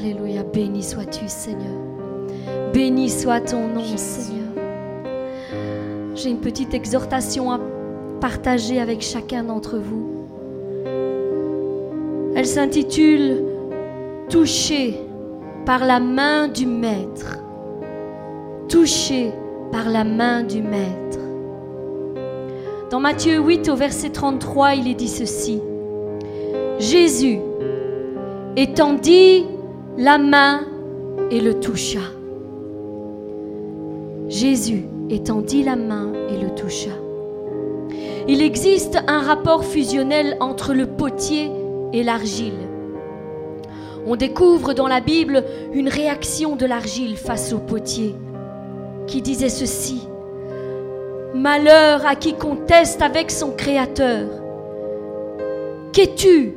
Alléluia, 0.00 0.44
béni 0.44 0.84
sois-tu 0.84 1.26
Seigneur. 1.26 1.74
Béni 2.72 3.10
soit 3.10 3.40
ton 3.40 3.66
nom 3.66 3.96
Seigneur. 3.96 4.46
J'ai 6.14 6.30
une 6.30 6.38
petite 6.38 6.72
exhortation 6.72 7.50
à 7.50 7.58
partager 8.20 8.80
avec 8.80 9.00
chacun 9.00 9.42
d'entre 9.42 9.76
vous. 9.78 10.06
Elle 12.36 12.46
s'intitule 12.46 13.42
Touché 14.30 15.00
par 15.66 15.84
la 15.84 15.98
main 15.98 16.46
du 16.46 16.66
Maître. 16.66 17.38
Touché 18.68 19.32
par 19.72 19.88
la 19.88 20.04
main 20.04 20.44
du 20.44 20.62
Maître. 20.62 21.18
Dans 22.92 23.00
Matthieu 23.00 23.40
8 23.40 23.68
au 23.68 23.74
verset 23.74 24.10
33, 24.10 24.74
il 24.76 24.86
est 24.86 24.94
dit 24.94 25.08
ceci. 25.08 25.60
Jésus 26.78 27.40
étendit 28.54 29.44
la 29.98 30.16
main 30.16 30.60
et 31.32 31.40
le 31.40 31.58
toucha. 31.58 31.98
Jésus 34.28 34.84
étendit 35.10 35.64
la 35.64 35.74
main 35.74 36.12
et 36.30 36.40
le 36.40 36.54
toucha. 36.54 36.92
Il 38.28 38.40
existe 38.40 38.96
un 39.08 39.20
rapport 39.20 39.64
fusionnel 39.64 40.36
entre 40.38 40.72
le 40.72 40.86
potier 40.86 41.50
et 41.92 42.04
l'argile. 42.04 42.68
On 44.06 44.14
découvre 44.14 44.72
dans 44.72 44.86
la 44.86 45.00
Bible 45.00 45.42
une 45.72 45.88
réaction 45.88 46.54
de 46.54 46.64
l'argile 46.64 47.16
face 47.16 47.52
au 47.52 47.58
potier 47.58 48.14
qui 49.08 49.20
disait 49.20 49.48
ceci. 49.48 50.06
Malheur 51.34 52.06
à 52.06 52.14
qui 52.14 52.34
conteste 52.34 53.02
avec 53.02 53.32
son 53.32 53.50
Créateur. 53.50 54.28
Qu'es-tu? 55.92 56.54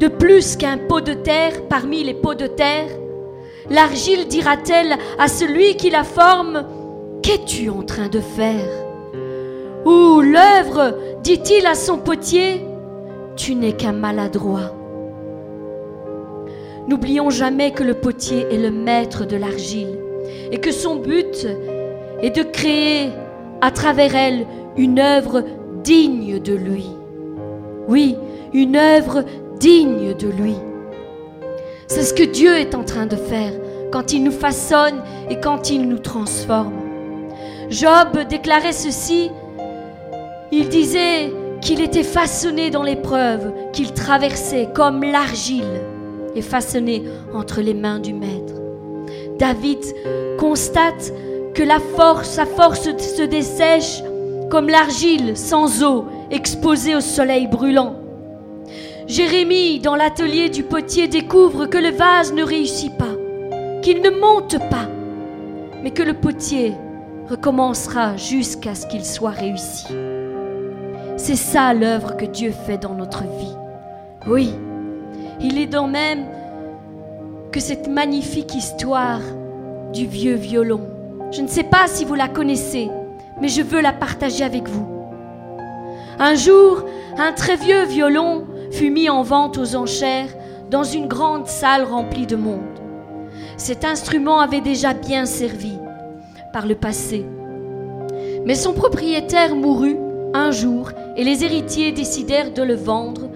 De 0.00 0.08
plus 0.08 0.56
qu'un 0.56 0.78
pot 0.78 1.02
de 1.02 1.12
terre 1.12 1.68
parmi 1.68 2.02
les 2.02 2.14
pots 2.14 2.34
de 2.34 2.46
terre 2.46 2.88
L'argile 3.68 4.26
dira-t-elle 4.26 4.96
à 5.18 5.28
celui 5.28 5.76
qui 5.76 5.90
la 5.90 6.02
forme, 6.02 6.64
Qu'es-tu 7.22 7.68
en 7.68 7.82
train 7.82 8.08
de 8.08 8.18
faire? 8.18 8.66
Ou 9.84 10.20
l'œuvre 10.20 10.96
dit-il 11.22 11.66
à 11.66 11.74
son 11.74 11.98
potier, 11.98 12.64
Tu 13.36 13.54
n'es 13.54 13.72
qu'un 13.72 13.92
maladroit. 13.92 14.74
N'oublions 16.88 17.30
jamais 17.30 17.70
que 17.70 17.84
le 17.84 17.94
potier 17.94 18.46
est 18.50 18.58
le 18.58 18.70
maître 18.70 19.24
de 19.24 19.36
l'argile 19.36 19.98
et 20.50 20.58
que 20.58 20.72
son 20.72 20.96
but 20.96 21.46
est 22.22 22.34
de 22.34 22.42
créer 22.42 23.10
à 23.60 23.70
travers 23.70 24.16
elle 24.16 24.46
une 24.76 24.98
œuvre 24.98 25.44
digne 25.84 26.40
de 26.40 26.54
lui. 26.54 26.86
Oui, 27.86 28.16
une 28.52 28.76
œuvre 28.76 29.24
digne 29.60 30.14
de 30.14 30.28
lui. 30.28 30.56
C'est 31.86 32.02
ce 32.02 32.14
que 32.14 32.22
Dieu 32.22 32.56
est 32.56 32.74
en 32.74 32.82
train 32.82 33.04
de 33.04 33.16
faire 33.16 33.52
quand 33.92 34.12
il 34.12 34.24
nous 34.24 34.32
façonne 34.32 35.02
et 35.28 35.38
quand 35.38 35.70
il 35.70 35.86
nous 35.86 35.98
transforme. 35.98 36.72
Job 37.68 38.18
déclarait 38.28 38.72
ceci, 38.72 39.30
il 40.50 40.68
disait 40.70 41.32
qu'il 41.60 41.82
était 41.82 42.02
façonné 42.02 42.70
dans 42.70 42.82
l'épreuve, 42.82 43.52
qu'il 43.72 43.92
traversait 43.92 44.70
comme 44.74 45.02
l'argile 45.02 45.80
est 46.34 46.40
façonnée 46.40 47.04
entre 47.34 47.60
les 47.60 47.74
mains 47.74 47.98
du 47.98 48.14
Maître. 48.14 48.54
David 49.38 49.84
constate 50.38 51.12
que 51.54 51.62
la 51.62 51.80
force, 51.96 52.30
sa 52.30 52.46
force 52.46 52.84
se 52.96 53.22
dessèche 53.22 54.02
comme 54.48 54.68
l'argile 54.70 55.36
sans 55.36 55.84
eau 55.84 56.06
exposée 56.30 56.96
au 56.96 57.00
soleil 57.00 57.46
brûlant. 57.46 57.96
Jérémie, 59.10 59.80
dans 59.80 59.96
l'atelier 59.96 60.50
du 60.50 60.62
potier, 60.62 61.08
découvre 61.08 61.66
que 61.66 61.78
le 61.78 61.90
vase 61.90 62.32
ne 62.32 62.44
réussit 62.44 62.96
pas, 62.96 63.16
qu'il 63.82 64.02
ne 64.02 64.10
monte 64.10 64.56
pas, 64.70 64.88
mais 65.82 65.90
que 65.90 66.04
le 66.04 66.14
potier 66.14 66.74
recommencera 67.28 68.16
jusqu'à 68.16 68.76
ce 68.76 68.86
qu'il 68.86 69.04
soit 69.04 69.30
réussi. 69.30 69.88
C'est 71.16 71.34
ça 71.34 71.74
l'œuvre 71.74 72.16
que 72.16 72.24
Dieu 72.24 72.52
fait 72.52 72.78
dans 72.78 72.94
notre 72.94 73.24
vie. 73.24 73.56
Oui, 74.28 74.54
il 75.40 75.58
est 75.58 75.66
dans 75.66 75.88
même 75.88 76.24
que 77.50 77.58
cette 77.58 77.88
magnifique 77.88 78.54
histoire 78.54 79.22
du 79.92 80.06
vieux 80.06 80.36
violon. 80.36 80.82
Je 81.32 81.42
ne 81.42 81.48
sais 81.48 81.64
pas 81.64 81.88
si 81.88 82.04
vous 82.04 82.14
la 82.14 82.28
connaissez, 82.28 82.88
mais 83.40 83.48
je 83.48 83.62
veux 83.62 83.80
la 83.80 83.92
partager 83.92 84.44
avec 84.44 84.68
vous. 84.68 84.86
Un 86.20 86.36
jour, 86.36 86.84
un 87.18 87.32
très 87.32 87.56
vieux 87.56 87.86
violon 87.86 88.44
fut 88.70 88.90
mis 88.90 89.08
en 89.08 89.22
vente 89.22 89.58
aux 89.58 89.76
enchères 89.76 90.34
dans 90.70 90.84
une 90.84 91.08
grande 91.08 91.46
salle 91.46 91.84
remplie 91.84 92.26
de 92.26 92.36
monde. 92.36 92.60
Cet 93.56 93.84
instrument 93.84 94.40
avait 94.40 94.60
déjà 94.60 94.94
bien 94.94 95.26
servi 95.26 95.72
par 96.52 96.66
le 96.66 96.74
passé. 96.74 97.26
Mais 98.44 98.54
son 98.54 98.72
propriétaire 98.72 99.54
mourut 99.54 99.96
un 100.32 100.50
jour 100.50 100.90
et 101.16 101.24
les 101.24 101.44
héritiers 101.44 101.92
décidèrent 101.92 102.52
de 102.52 102.62
le 102.62 102.74
vendre 102.74 103.28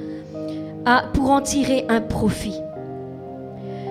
pour 1.13 1.31
en 1.31 1.41
tirer 1.41 1.85
un 1.89 2.01
profit. 2.01 2.55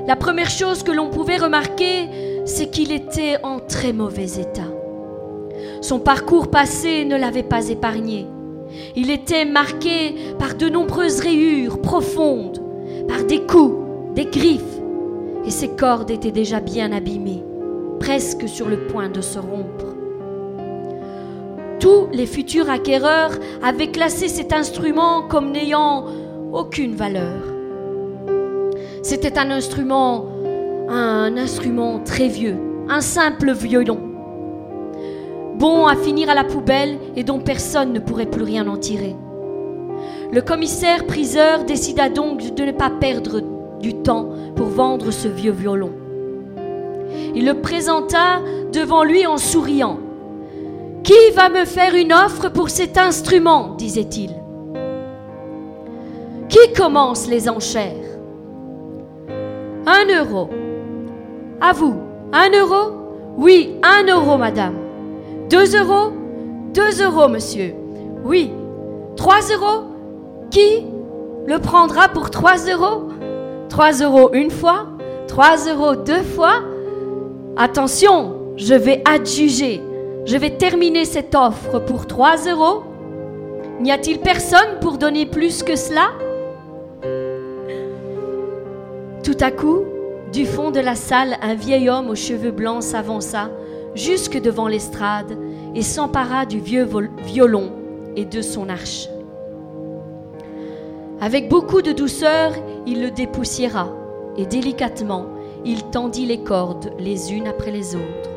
La 0.07 0.15
première 0.15 0.49
chose 0.49 0.83
que 0.83 0.91
l'on 0.91 1.09
pouvait 1.09 1.37
remarquer, 1.37 2.09
c'est 2.45 2.69
qu'il 2.69 2.91
était 2.91 3.37
en 3.43 3.59
très 3.59 3.93
mauvais 3.93 4.39
état. 4.39 4.69
Son 5.81 5.99
parcours 5.99 6.49
passé 6.49 7.05
ne 7.05 7.15
l'avait 7.15 7.43
pas 7.43 7.69
épargné. 7.69 8.27
Il 8.95 9.11
était 9.11 9.45
marqué 9.45 10.15
par 10.39 10.55
de 10.55 10.69
nombreuses 10.69 11.19
rayures 11.19 11.81
profondes, 11.81 12.61
par 13.07 13.23
des 13.23 13.41
coups, 13.41 13.75
des 14.15 14.25
griffes, 14.25 14.61
et 15.45 15.51
ses 15.51 15.69
cordes 15.69 16.11
étaient 16.11 16.31
déjà 16.31 16.59
bien 16.59 16.91
abîmées, 16.91 17.43
presque 17.99 18.47
sur 18.47 18.69
le 18.69 18.87
point 18.87 19.09
de 19.09 19.21
se 19.21 19.39
rompre. 19.39 19.95
Tous 21.79 22.07
les 22.13 22.25
futurs 22.25 22.69
acquéreurs 22.69 23.33
avaient 23.61 23.91
classé 23.91 24.29
cet 24.29 24.53
instrument 24.53 25.23
comme 25.23 25.51
n'ayant 25.51 26.05
aucune 26.53 26.95
valeur. 26.95 27.43
C'était 29.01 29.37
un 29.37 29.51
instrument, 29.51 30.27
un 30.87 31.35
instrument 31.35 31.99
très 31.99 32.29
vieux, 32.29 32.57
un 32.87 33.01
simple 33.01 33.51
violon, 33.51 34.12
bon 35.63 35.87
à 35.87 35.95
finir 35.95 36.29
à 36.29 36.35
la 36.35 36.43
poubelle 36.43 36.99
et 37.15 37.23
dont 37.23 37.39
personne 37.39 37.93
ne 37.93 37.99
pourrait 37.99 38.25
plus 38.25 38.43
rien 38.43 38.67
en 38.67 38.75
tirer. 38.75 39.15
Le 40.29 40.41
commissaire 40.41 41.05
priseur 41.05 41.63
décida 41.63 42.09
donc 42.09 42.53
de 42.53 42.65
ne 42.65 42.73
pas 42.73 42.89
perdre 42.89 43.39
du 43.79 43.93
temps 43.93 44.27
pour 44.57 44.67
vendre 44.67 45.09
ce 45.11 45.29
vieux 45.29 45.53
violon. 45.53 45.91
Il 47.33 47.45
le 47.45 47.61
présenta 47.61 48.41
devant 48.73 49.05
lui 49.05 49.25
en 49.25 49.37
souriant. 49.37 49.99
Qui 51.01 51.31
va 51.33 51.47
me 51.47 51.63
faire 51.63 51.95
une 51.95 52.11
offre 52.11 52.49
pour 52.49 52.69
cet 52.69 52.97
instrument? 52.97 53.75
disait-il. 53.77 54.31
Qui 56.49 56.73
commence 56.75 57.29
les 57.29 57.47
enchères? 57.47 58.19
Un 59.85 60.07
euro. 60.13 60.49
À 61.61 61.71
vous. 61.71 61.95
Un 62.33 62.49
euro? 62.51 63.35
Oui, 63.37 63.79
un 63.81 64.05
euro, 64.11 64.37
madame. 64.37 64.82
Deux 65.49 65.75
euros? 65.75 66.11
Deux 66.73 67.03
euros, 67.03 67.27
monsieur. 67.27 67.75
Oui. 68.23 68.51
Trois 69.15 69.41
euros? 69.53 69.83
Qui 70.49 70.85
le 71.45 71.59
prendra 71.59 72.07
pour 72.07 72.31
trois 72.31 72.57
euros? 72.57 73.09
Trois 73.69 73.91
euros 74.01 74.29
une 74.33 74.51
fois 74.51 74.87
Trois 75.27 75.57
euros 75.67 75.95
deux 75.95 76.21
fois 76.21 76.61
Attention, 77.57 78.35
je 78.55 78.73
vais 78.73 79.01
adjuger. 79.05 79.81
Je 80.25 80.37
vais 80.37 80.51
terminer 80.51 81.05
cette 81.05 81.35
offre 81.35 81.79
pour 81.79 82.07
trois 82.07 82.37
euros. 82.49 82.83
N'y 83.81 83.91
a-t-il 83.91 84.19
personne 84.19 84.79
pour 84.79 84.97
donner 84.97 85.25
plus 85.25 85.63
que 85.63 85.75
cela? 85.75 86.11
Tout 89.23 89.37
à 89.39 89.51
coup, 89.51 89.81
du 90.31 90.45
fond 90.45 90.71
de 90.71 90.79
la 90.79 90.95
salle, 90.95 91.37
un 91.41 91.55
vieil 91.55 91.89
homme 91.89 92.09
aux 92.09 92.15
cheveux 92.15 92.51
blancs 92.51 92.83
s'avança 92.83 93.49
jusque 93.95 94.39
devant 94.39 94.67
l'estrade 94.67 95.37
et 95.75 95.81
s'empara 95.81 96.45
du 96.45 96.59
vieux 96.59 96.87
violon 97.25 97.71
et 98.15 98.25
de 98.25 98.41
son 98.41 98.69
arche. 98.69 99.09
Avec 101.21 101.49
beaucoup 101.49 101.81
de 101.81 101.91
douceur, 101.91 102.51
il 102.85 103.01
le 103.01 103.11
dépoussiéra 103.11 103.89
et 104.37 104.45
délicatement, 104.45 105.25
il 105.65 105.83
tendit 105.83 106.25
les 106.25 106.43
cordes 106.43 106.91
les 106.99 107.33
unes 107.33 107.47
après 107.47 107.71
les 107.71 107.95
autres. 107.95 108.29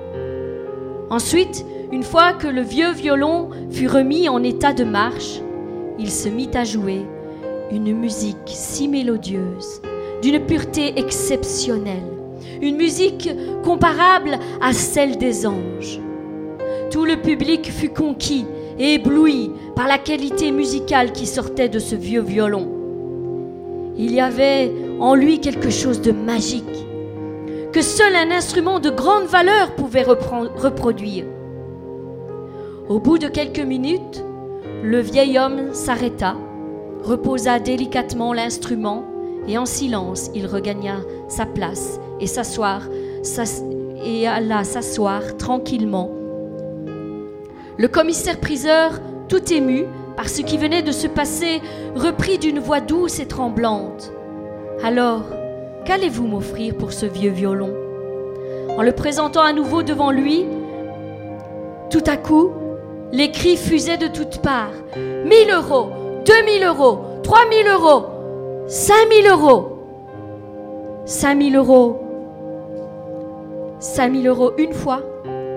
Ensuite, 1.10 1.64
une 1.92 2.02
fois 2.02 2.32
que 2.32 2.48
le 2.48 2.62
vieux 2.62 2.92
violon 2.92 3.50
fut 3.70 3.88
remis 3.88 4.28
en 4.28 4.42
état 4.42 4.72
de 4.72 4.84
marche, 4.84 5.40
il 5.98 6.10
se 6.10 6.28
mit 6.28 6.50
à 6.54 6.64
jouer 6.64 7.06
une 7.70 7.96
musique 7.96 8.36
si 8.46 8.88
mélodieuse 8.88 9.80
d'une 10.22 10.40
pureté 10.40 10.98
exceptionnelle, 10.98 12.15
une 12.62 12.76
musique 12.76 13.30
comparable 13.64 14.38
à 14.60 14.72
celle 14.72 15.18
des 15.18 15.46
anges. 15.46 16.00
Tout 16.90 17.04
le 17.04 17.16
public 17.16 17.70
fut 17.70 17.90
conquis 17.90 18.46
et 18.78 18.94
ébloui 18.94 19.50
par 19.74 19.88
la 19.88 19.98
qualité 19.98 20.52
musicale 20.52 21.12
qui 21.12 21.26
sortait 21.26 21.68
de 21.68 21.78
ce 21.78 21.94
vieux 21.94 22.22
violon. 22.22 22.68
Il 23.96 24.12
y 24.14 24.20
avait 24.20 24.72
en 25.00 25.14
lui 25.14 25.40
quelque 25.40 25.70
chose 25.70 26.00
de 26.00 26.12
magique, 26.12 26.86
que 27.72 27.82
seul 27.82 28.14
un 28.14 28.30
instrument 28.30 28.78
de 28.78 28.90
grande 28.90 29.26
valeur 29.26 29.74
pouvait 29.74 30.04
reproduire. 30.04 31.24
Au 32.88 33.00
bout 33.00 33.18
de 33.18 33.28
quelques 33.28 33.58
minutes, 33.58 34.22
le 34.82 35.00
vieil 35.00 35.38
homme 35.38 35.72
s'arrêta, 35.72 36.36
reposa 37.02 37.58
délicatement 37.58 38.32
l'instrument 38.32 39.04
et 39.48 39.58
en 39.58 39.66
silence 39.66 40.30
il 40.34 40.46
regagna 40.46 40.96
sa 41.28 41.46
place 41.46 42.00
et 42.20 42.26
s'asseoir 42.26 42.82
et 44.04 44.26
alla 44.26 44.64
s'asseoir 44.64 45.36
tranquillement. 45.36 46.10
Le 47.78 47.88
commissaire-priseur, 47.88 49.00
tout 49.28 49.52
ému 49.52 49.84
par 50.16 50.28
ce 50.28 50.40
qui 50.42 50.56
venait 50.56 50.82
de 50.82 50.92
se 50.92 51.06
passer, 51.06 51.60
reprit 51.94 52.38
d'une 52.38 52.58
voix 52.58 52.80
douce 52.80 53.20
et 53.20 53.26
tremblante. 53.26 54.12
Alors, 54.82 55.24
qu'allez-vous 55.84 56.26
m'offrir 56.26 56.74
pour 56.76 56.92
ce 56.92 57.04
vieux 57.04 57.30
violon? 57.30 57.74
En 58.78 58.82
le 58.82 58.92
présentant 58.92 59.42
à 59.42 59.52
nouveau 59.52 59.82
devant 59.82 60.10
lui, 60.10 60.46
tout 61.90 62.04
à 62.06 62.16
coup, 62.16 62.50
les 63.12 63.30
cris 63.30 63.56
fusaient 63.56 63.98
de 63.98 64.08
toutes 64.08 64.38
parts. 64.38 64.72
Mille 64.96 65.50
euros, 65.54 65.88
deux 66.24 66.44
mille 66.44 66.64
euros, 66.64 66.98
trois 67.22 67.46
mille 67.48 67.68
euros, 67.68 68.06
cinq 68.66 69.08
mille 69.10 69.28
euros. 69.28 69.72
Cinq 71.04 71.34
mille 71.36 71.56
euros. 71.56 72.00
Cinq 73.78 74.08
mille 74.08 74.26
euros 74.26 74.52
une 74.56 74.72
fois, 74.72 75.02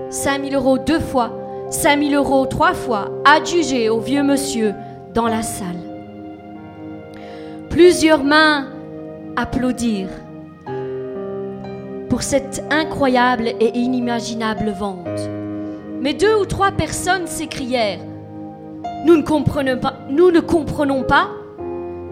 cinq 0.09 0.39
mille 0.39 0.55
euros 0.55 0.77
deux 0.77 0.99
fois, 0.99 1.31
cinq 1.69 1.95
mille 1.97 2.15
euros 2.15 2.45
trois 2.45 2.73
fois, 2.73 3.09
adjugés 3.23 3.89
au 3.89 3.99
vieux 3.99 4.23
monsieur 4.23 4.73
dans 5.13 5.27
la 5.27 5.41
salle. 5.41 5.79
Plusieurs 7.69 8.23
mains 8.23 8.67
applaudirent 9.37 10.09
pour 12.09 12.23
cette 12.23 12.63
incroyable 12.69 13.53
et 13.59 13.77
inimaginable 13.77 14.71
vente. 14.77 15.07
Mais 16.01 16.13
deux 16.13 16.35
ou 16.35 16.45
trois 16.45 16.71
personnes 16.71 17.27
s'écrièrent 17.27 17.99
nous 19.05 19.15
ne 19.15 19.21
comprenons 20.41 21.03
pas. 21.03 21.29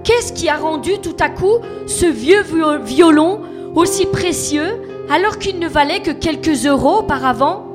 Qu'est-ce 0.03 0.31
qui 0.31 0.47
a 0.47 0.55
rendu 0.55 0.99
tout 0.99 1.17
à 1.19 1.29
coup 1.29 1.59
ce 1.85 2.05
vieux 2.05 2.43
violon 2.81 3.41
aussi 3.75 4.05
précieux 4.05 4.81
alors 5.09 5.37
qu'il 5.37 5.59
ne 5.59 5.67
valait 5.67 6.01
que 6.01 6.11
quelques 6.11 6.65
euros 6.65 6.99
auparavant? 6.99 7.65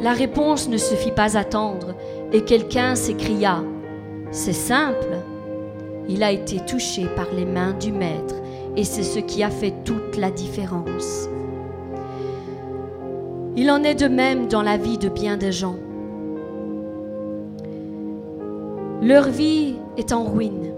La 0.00 0.12
réponse 0.12 0.68
ne 0.68 0.76
se 0.76 0.94
fit 0.94 1.12
pas 1.12 1.36
attendre 1.36 1.94
et 2.32 2.42
quelqu'un 2.42 2.96
s'écria 2.96 3.62
C'est 4.32 4.52
simple, 4.52 5.18
il 6.08 6.24
a 6.24 6.32
été 6.32 6.58
touché 6.58 7.06
par 7.14 7.26
les 7.36 7.44
mains 7.44 7.74
du 7.74 7.92
maître 7.92 8.34
et 8.76 8.84
c'est 8.84 9.04
ce 9.04 9.20
qui 9.20 9.44
a 9.44 9.50
fait 9.50 9.74
toute 9.84 10.16
la 10.16 10.30
différence. 10.30 11.28
Il 13.54 13.70
en 13.70 13.84
est 13.84 13.94
de 13.94 14.08
même 14.08 14.48
dans 14.48 14.62
la 14.62 14.78
vie 14.78 14.98
de 14.98 15.08
bien 15.08 15.36
des 15.36 15.52
gens. 15.52 15.76
Leur 19.02 19.28
vie 19.28 19.74
est 19.98 20.12
en 20.12 20.24
ruine. 20.24 20.72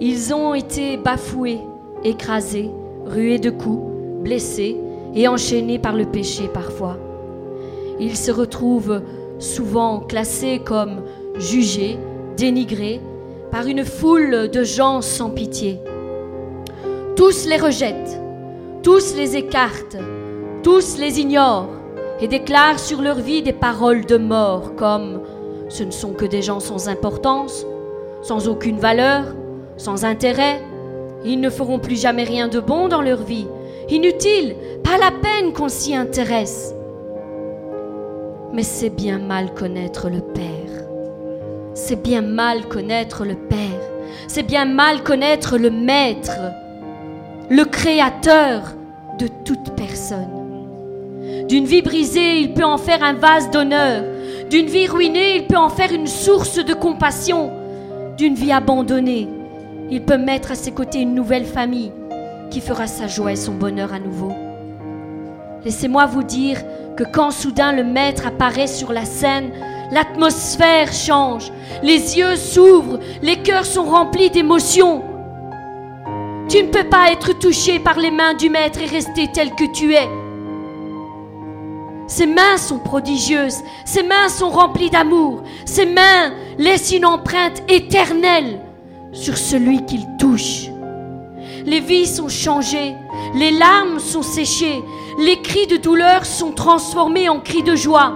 Ils 0.00 0.34
ont 0.34 0.54
été 0.54 0.98
bafoués, 0.98 1.60
écrasés, 2.04 2.70
rués 3.06 3.38
de 3.38 3.50
coups, 3.50 3.95
blessés 4.26 4.76
et 5.14 5.28
enchaînés 5.28 5.78
par 5.78 5.94
le 5.94 6.04
péché 6.04 6.50
parfois. 6.52 6.96
Ils 8.00 8.16
se 8.16 8.32
retrouvent 8.32 9.00
souvent 9.38 10.00
classés 10.00 10.60
comme 10.64 11.02
jugés, 11.38 11.96
dénigrés 12.36 13.00
par 13.52 13.66
une 13.68 13.84
foule 13.84 14.50
de 14.50 14.64
gens 14.64 15.00
sans 15.00 15.30
pitié. 15.30 15.80
Tous 17.14 17.46
les 17.46 17.56
rejettent, 17.56 18.20
tous 18.82 19.14
les 19.16 19.36
écartent, 19.36 19.96
tous 20.64 20.98
les 20.98 21.20
ignorent, 21.20 21.68
et 22.20 22.26
déclarent 22.26 22.80
sur 22.80 23.02
leur 23.02 23.16
vie 23.16 23.42
des 23.42 23.52
paroles 23.52 24.06
de 24.06 24.16
mort 24.16 24.74
comme 24.74 25.20
ce 25.68 25.84
ne 25.84 25.90
sont 25.90 26.14
que 26.14 26.24
des 26.24 26.42
gens 26.42 26.60
sans 26.60 26.88
importance, 26.88 27.64
sans 28.22 28.48
aucune 28.48 28.78
valeur, 28.78 29.24
sans 29.76 30.04
intérêt. 30.04 30.60
Ils 31.24 31.40
ne 31.40 31.50
feront 31.50 31.78
plus 31.78 32.00
jamais 32.00 32.24
rien 32.24 32.48
de 32.48 32.58
bon 32.58 32.88
dans 32.88 33.02
leur 33.02 33.22
vie. 33.22 33.46
Inutile, 33.88 34.56
pas 34.82 34.98
la 34.98 35.12
peine 35.12 35.52
qu'on 35.52 35.68
s'y 35.68 35.94
intéresse. 35.94 36.74
Mais 38.52 38.64
c'est 38.64 38.90
bien 38.90 39.20
mal 39.20 39.54
connaître 39.54 40.10
le 40.10 40.22
Père. 40.22 40.88
C'est 41.72 42.02
bien 42.02 42.20
mal 42.20 42.66
connaître 42.66 43.24
le 43.24 43.36
Père. 43.36 43.58
C'est 44.26 44.42
bien 44.42 44.64
mal 44.64 45.04
connaître 45.04 45.56
le 45.56 45.70
Maître, 45.70 46.36
le 47.48 47.64
Créateur 47.64 48.74
de 49.20 49.28
toute 49.44 49.76
personne. 49.76 50.30
D'une 51.48 51.66
vie 51.66 51.82
brisée, 51.82 52.40
il 52.40 52.54
peut 52.54 52.64
en 52.64 52.78
faire 52.78 53.04
un 53.04 53.12
vase 53.12 53.52
d'honneur. 53.52 54.02
D'une 54.50 54.66
vie 54.66 54.88
ruinée, 54.88 55.36
il 55.36 55.46
peut 55.46 55.56
en 55.56 55.68
faire 55.68 55.92
une 55.92 56.08
source 56.08 56.56
de 56.56 56.74
compassion. 56.74 57.52
D'une 58.16 58.34
vie 58.34 58.50
abandonnée, 58.50 59.28
il 59.92 60.02
peut 60.02 60.18
mettre 60.18 60.50
à 60.50 60.56
ses 60.56 60.72
côtés 60.72 61.02
une 61.02 61.14
nouvelle 61.14 61.44
famille 61.44 61.92
qui 62.50 62.60
fera 62.60 62.86
sa 62.86 63.06
joie 63.06 63.32
et 63.32 63.36
son 63.36 63.54
bonheur 63.54 63.92
à 63.92 63.98
nouveau. 63.98 64.32
Laissez-moi 65.64 66.06
vous 66.06 66.22
dire 66.22 66.62
que 66.96 67.04
quand 67.04 67.30
soudain 67.30 67.72
le 67.72 67.84
Maître 67.84 68.26
apparaît 68.26 68.66
sur 68.66 68.92
la 68.92 69.04
scène, 69.04 69.50
l'atmosphère 69.90 70.92
change, 70.92 71.52
les 71.82 72.18
yeux 72.18 72.36
s'ouvrent, 72.36 73.00
les 73.22 73.42
cœurs 73.42 73.66
sont 73.66 73.84
remplis 73.84 74.30
d'émotions. 74.30 75.02
Tu 76.48 76.62
ne 76.62 76.68
peux 76.68 76.88
pas 76.88 77.10
être 77.10 77.38
touché 77.38 77.80
par 77.80 77.98
les 77.98 78.10
mains 78.10 78.34
du 78.34 78.48
Maître 78.48 78.80
et 78.80 78.86
rester 78.86 79.28
tel 79.32 79.50
que 79.50 79.70
tu 79.72 79.94
es. 79.94 80.08
Ses 82.06 82.26
mains 82.26 82.56
sont 82.56 82.78
prodigieuses, 82.78 83.58
ses 83.84 84.04
mains 84.04 84.28
sont 84.28 84.50
remplies 84.50 84.90
d'amour, 84.90 85.42
ses 85.64 85.86
mains 85.86 86.32
laissent 86.56 86.92
une 86.92 87.04
empreinte 87.04 87.62
éternelle 87.68 88.60
sur 89.12 89.36
celui 89.36 89.84
qu'il 89.86 90.06
touche. 90.18 90.70
Les 91.66 91.80
vies 91.80 92.06
sont 92.06 92.28
changées, 92.28 92.94
les 93.34 93.50
larmes 93.50 93.98
sont 93.98 94.22
séchées, 94.22 94.84
les 95.18 95.42
cris 95.42 95.66
de 95.66 95.76
douleur 95.76 96.24
sont 96.24 96.52
transformés 96.52 97.28
en 97.28 97.40
cris 97.40 97.64
de 97.64 97.74
joie, 97.74 98.12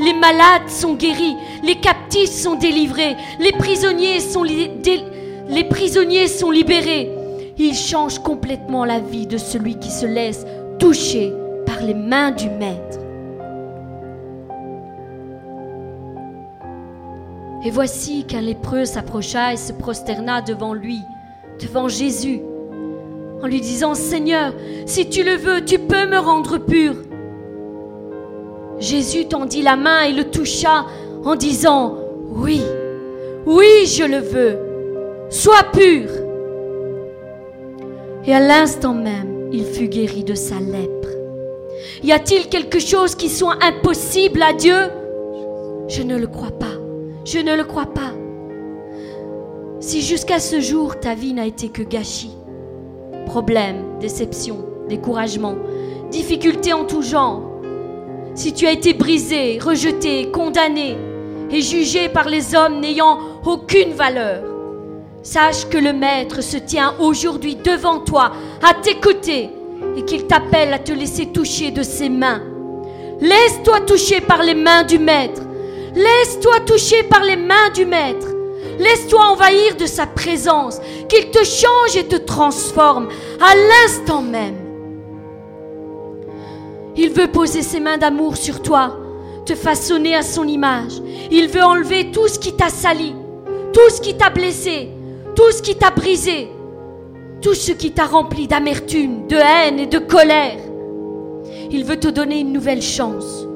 les 0.00 0.14
malades 0.14 0.70
sont 0.70 0.94
guéris, 0.94 1.36
les 1.62 1.76
captifs 1.76 2.30
sont 2.30 2.54
délivrés, 2.54 3.14
les 3.38 3.52
prisonniers 3.52 4.20
sont, 4.20 4.42
libérés. 6.50 7.10
Il 7.58 7.74
change 7.74 8.20
complètement 8.20 8.86
la 8.86 9.00
vie 9.00 9.26
de 9.26 9.36
celui 9.36 9.78
qui 9.78 9.90
se 9.90 10.06
laisse 10.06 10.46
toucher 10.78 11.30
par 11.66 11.82
les 11.82 11.94
mains 11.94 12.30
du 12.30 12.48
Maître. 12.48 13.00
Et 17.66 17.70
voici 17.70 18.24
qu'un 18.24 18.40
lépreux 18.40 18.86
s'approcha 18.86 19.52
et 19.52 19.58
se 19.58 19.74
prosterna 19.74 20.40
devant 20.40 20.72
lui, 20.72 21.00
devant 21.60 21.88
Jésus, 21.88 22.40
en 23.44 23.46
lui 23.46 23.60
disant, 23.60 23.94
Seigneur, 23.94 24.54
si 24.86 25.10
tu 25.10 25.22
le 25.22 25.36
veux, 25.36 25.62
tu 25.62 25.78
peux 25.78 26.06
me 26.06 26.16
rendre 26.16 26.56
pur. 26.56 26.94
Jésus 28.78 29.26
tendit 29.26 29.60
la 29.60 29.76
main 29.76 30.04
et 30.04 30.12
le 30.12 30.24
toucha 30.30 30.86
en 31.24 31.36
disant, 31.36 31.98
Oui, 32.30 32.62
oui, 33.44 33.84
je 33.84 34.04
le 34.04 34.16
veux, 34.16 34.58
sois 35.28 35.62
pur. 35.74 36.08
Et 38.24 38.34
à 38.34 38.40
l'instant 38.40 38.94
même, 38.94 39.50
il 39.52 39.66
fut 39.66 39.88
guéri 39.88 40.24
de 40.24 40.34
sa 40.34 40.58
lèpre. 40.58 41.10
Y 42.02 42.12
a-t-il 42.12 42.48
quelque 42.48 42.78
chose 42.78 43.14
qui 43.14 43.28
soit 43.28 43.58
impossible 43.62 44.42
à 44.42 44.54
Dieu? 44.54 44.88
Je 45.88 46.02
ne 46.02 46.16
le 46.16 46.28
crois 46.28 46.50
pas. 46.50 46.78
Je 47.26 47.40
ne 47.40 47.54
le 47.54 47.64
crois 47.64 47.92
pas. 47.92 48.14
Si 49.80 50.00
jusqu'à 50.00 50.38
ce 50.38 50.62
jour 50.62 50.98
ta 50.98 51.14
vie 51.14 51.34
n'a 51.34 51.44
été 51.44 51.68
que 51.68 51.82
gâchis, 51.82 52.38
problèmes, 53.24 53.98
déceptions, 54.00 54.64
découragement, 54.88 55.56
difficultés 56.10 56.72
en 56.72 56.84
tout 56.84 57.02
genre, 57.02 57.42
si 58.34 58.52
tu 58.52 58.66
as 58.66 58.72
été 58.72 58.94
brisé, 58.94 59.58
rejeté, 59.58 60.30
condamné 60.30 60.96
et 61.50 61.60
jugé 61.60 62.08
par 62.08 62.28
les 62.28 62.54
hommes 62.54 62.80
n'ayant 62.80 63.18
aucune 63.44 63.92
valeur, 63.92 64.42
sache 65.22 65.68
que 65.68 65.78
le 65.78 65.92
Maître 65.92 66.42
se 66.42 66.56
tient 66.56 66.94
aujourd'hui 66.98 67.56
devant 67.56 68.00
toi, 68.00 68.32
à 68.62 68.74
tes 68.74 68.96
côtés, 68.96 69.50
et 69.96 70.02
qu'il 70.04 70.26
t'appelle 70.26 70.72
à 70.72 70.78
te 70.78 70.92
laisser 70.92 71.26
toucher 71.26 71.70
de 71.70 71.82
ses 71.82 72.08
mains. 72.08 72.42
Laisse-toi 73.20 73.80
toucher 73.82 74.20
par 74.20 74.42
les 74.42 74.54
mains 74.54 74.82
du 74.82 74.98
Maître 74.98 75.42
Laisse-toi 75.94 76.58
toucher 76.66 77.04
par 77.04 77.22
les 77.22 77.36
mains 77.36 77.70
du 77.72 77.86
Maître. 77.86 78.33
Laisse-toi 78.78 79.20
envahir 79.20 79.76
de 79.76 79.86
sa 79.86 80.06
présence, 80.06 80.80
qu'il 81.08 81.30
te 81.30 81.44
change 81.44 81.96
et 81.96 82.06
te 82.06 82.16
transforme 82.16 83.08
à 83.40 83.54
l'instant 83.54 84.22
même. 84.22 84.56
Il 86.96 87.10
veut 87.10 87.28
poser 87.28 87.62
ses 87.62 87.80
mains 87.80 87.98
d'amour 87.98 88.36
sur 88.36 88.62
toi, 88.62 88.96
te 89.44 89.54
façonner 89.54 90.14
à 90.14 90.22
son 90.22 90.44
image. 90.44 90.92
Il 91.30 91.48
veut 91.48 91.62
enlever 91.62 92.10
tout 92.10 92.28
ce 92.28 92.38
qui 92.38 92.52
t'a 92.54 92.68
sali, 92.68 93.14
tout 93.72 93.90
ce 93.90 94.00
qui 94.00 94.14
t'a 94.14 94.30
blessé, 94.30 94.88
tout 95.34 95.50
ce 95.50 95.60
qui 95.60 95.74
t'a 95.76 95.90
brisé, 95.90 96.48
tout 97.40 97.54
ce 97.54 97.72
qui 97.72 97.92
t'a 97.92 98.06
rempli 98.06 98.46
d'amertume, 98.46 99.26
de 99.26 99.36
haine 99.36 99.80
et 99.80 99.86
de 99.86 99.98
colère. 99.98 100.58
Il 101.70 101.84
veut 101.84 101.98
te 101.98 102.08
donner 102.08 102.40
une 102.40 102.52
nouvelle 102.52 102.82
chance. 102.82 103.46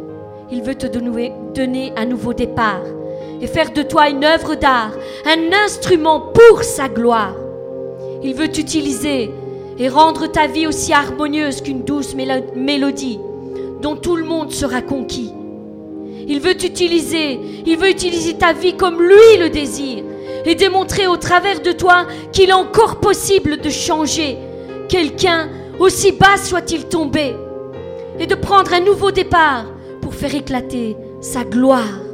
Il 0.50 0.62
veut 0.62 0.75
te 0.75 0.87
donner 0.87 1.92
un 1.96 2.06
nouveau 2.06 2.34
départ 2.34 2.82
et 3.40 3.47
faire 3.47 3.73
de 3.73 3.83
toi 3.83 4.09
une 4.09 4.25
œuvre 4.25 4.54
d'art, 4.54 4.92
un 5.25 5.52
instrument 5.64 6.21
pour 6.21 6.62
sa 6.62 6.88
gloire. 6.88 7.35
Il 8.23 8.35
veut 8.35 8.49
t'utiliser 8.49 9.30
et 9.78 9.88
rendre 9.88 10.26
ta 10.26 10.47
vie 10.47 10.66
aussi 10.66 10.92
harmonieuse 10.92 11.61
qu'une 11.62 11.85
douce 11.85 12.14
mélodie 12.14 13.21
dont 13.80 13.97
tout 13.97 14.16
le 14.16 14.25
monde 14.25 14.52
sera 14.52 14.83
conquis. 14.83 15.33
Il 16.26 16.40
veut 16.40 16.57
t'utiliser, 16.57 17.38
il 17.64 17.78
veut 17.78 17.90
utiliser 17.90 18.35
ta 18.35 18.52
vie 18.52 18.76
comme 18.76 19.00
lui 19.00 19.38
le 19.38 19.49
désire 19.49 20.04
et 20.45 20.54
démontrer 20.54 21.07
au 21.07 21.16
travers 21.16 21.61
de 21.61 21.73
toi 21.73 22.07
qu'il 22.33 22.50
est 22.50 22.54
encore 22.54 23.00
possible 23.00 23.59
de 23.59 23.71
changer 23.71 24.37
quelqu'un, 24.88 25.49
aussi 25.78 26.12
bas 26.12 26.37
soit-il 26.37 26.87
tombé, 26.87 27.35
et 28.18 28.26
de 28.26 28.35
prendre 28.35 28.73
un 28.73 28.80
nouveau 28.80 29.11
départ 29.11 29.66
pour 30.00 30.14
faire 30.14 30.35
éclater 30.35 30.97
sa 31.21 31.45
gloire. 31.45 32.07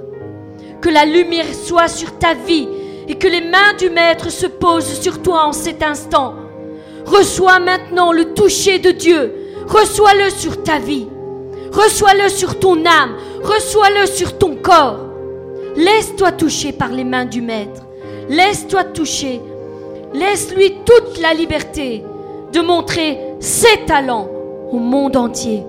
Que 0.85 0.91
la 0.91 1.07
lumière 1.07 1.47
soit 1.55 1.89
sur 1.89 2.19
ta 2.19 2.35
vie 2.35 2.69
et 3.09 3.15
que 3.15 3.27
les 3.27 3.41
mains 3.41 3.73
du 3.79 3.89
Maître 3.89 4.31
se 4.31 4.47
posent 4.47 5.01
sur 5.01 5.23
toi 5.23 5.47
en 5.47 5.53
cet 5.53 5.83
instant. 5.83 6.35
Reçois 7.07 7.59
maintenant 7.59 8.13
le 8.13 8.35
toucher 8.35 8.79
de 8.79 8.91
Dieu. 8.91 9.33
Reçois-le 9.67 10.29
sur 10.29 10.63
ta 10.63 10.79
vie. 10.79 11.07
Reçois-le 11.73 12.29
sur 12.29 12.59
ton 12.61 12.85
âme. 12.85 13.17
Reçois-le 13.43 14.05
sur 14.05 14.37
ton 14.37 14.57
corps. 14.57 14.99
Laisse-toi 15.75 16.33
toucher 16.33 16.73
par 16.73 16.91
les 16.91 17.05
mains 17.05 17.25
du 17.25 17.41
Maître. 17.41 17.81
Laisse-toi 18.29 18.85
toucher. 18.85 19.41
Laisse-lui 20.13 20.75
toute 20.85 21.19
la 21.19 21.33
liberté 21.33 22.05
de 22.53 22.61
montrer 22.61 23.19
ses 23.41 23.87
talents 23.87 24.29
au 24.71 24.77
monde 24.77 25.17
entier. 25.17 25.65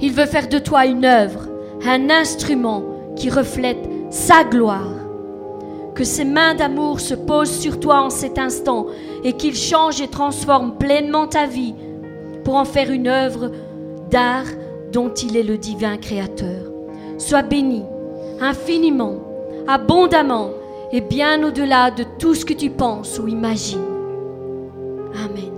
Il 0.00 0.12
veut 0.12 0.26
faire 0.26 0.48
de 0.48 0.60
toi 0.60 0.86
une 0.86 1.04
œuvre, 1.04 1.48
un 1.84 2.08
instrument 2.08 2.93
qui 3.16 3.30
reflète 3.30 3.88
sa 4.10 4.44
gloire. 4.44 4.94
Que 5.94 6.04
ses 6.04 6.24
mains 6.24 6.54
d'amour 6.54 7.00
se 7.00 7.14
posent 7.14 7.56
sur 7.58 7.78
toi 7.78 8.00
en 8.00 8.10
cet 8.10 8.38
instant 8.38 8.86
et 9.22 9.34
qu'il 9.34 9.54
change 9.54 10.00
et 10.00 10.08
transforme 10.08 10.76
pleinement 10.76 11.26
ta 11.26 11.46
vie 11.46 11.74
pour 12.44 12.56
en 12.56 12.64
faire 12.64 12.90
une 12.90 13.06
œuvre 13.06 13.50
d'art 14.10 14.46
dont 14.92 15.12
il 15.12 15.36
est 15.36 15.42
le 15.42 15.56
divin 15.56 15.96
créateur. 15.96 16.70
Sois 17.18 17.42
béni 17.42 17.82
infiniment, 18.40 19.16
abondamment 19.66 20.50
et 20.92 21.00
bien 21.00 21.42
au-delà 21.42 21.90
de 21.90 22.04
tout 22.18 22.34
ce 22.34 22.44
que 22.44 22.52
tu 22.52 22.70
penses 22.70 23.18
ou 23.18 23.28
imagines. 23.28 23.78
Amen. 25.14 25.53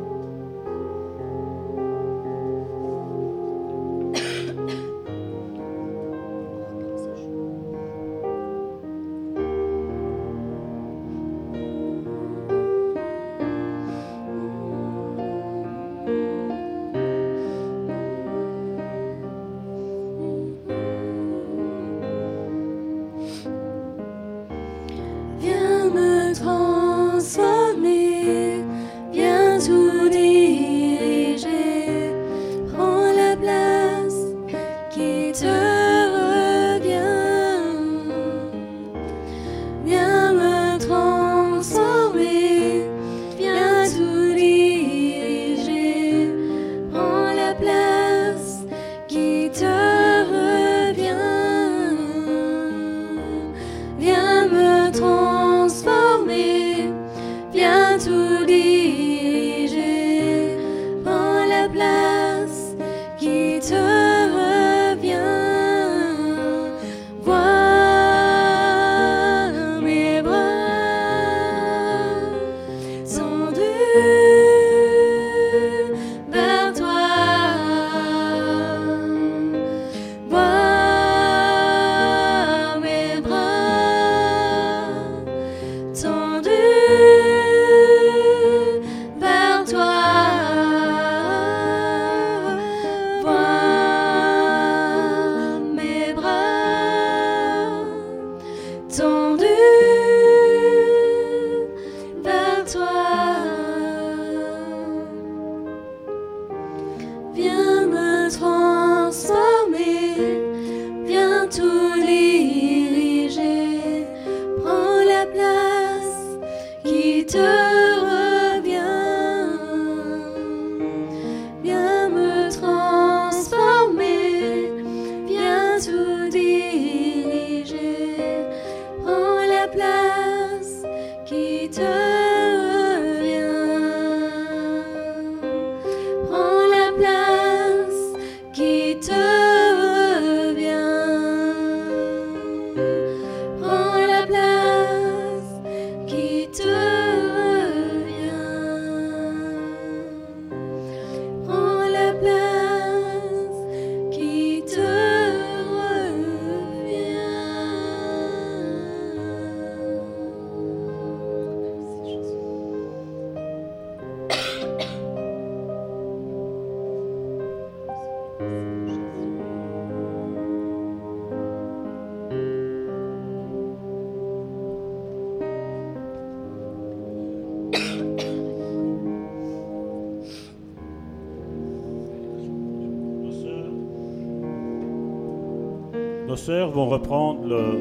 Vont 186.53 186.89
reprendre 186.89 187.75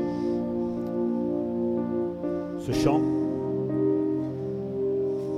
ce 2.60 2.72
chant. 2.72 3.02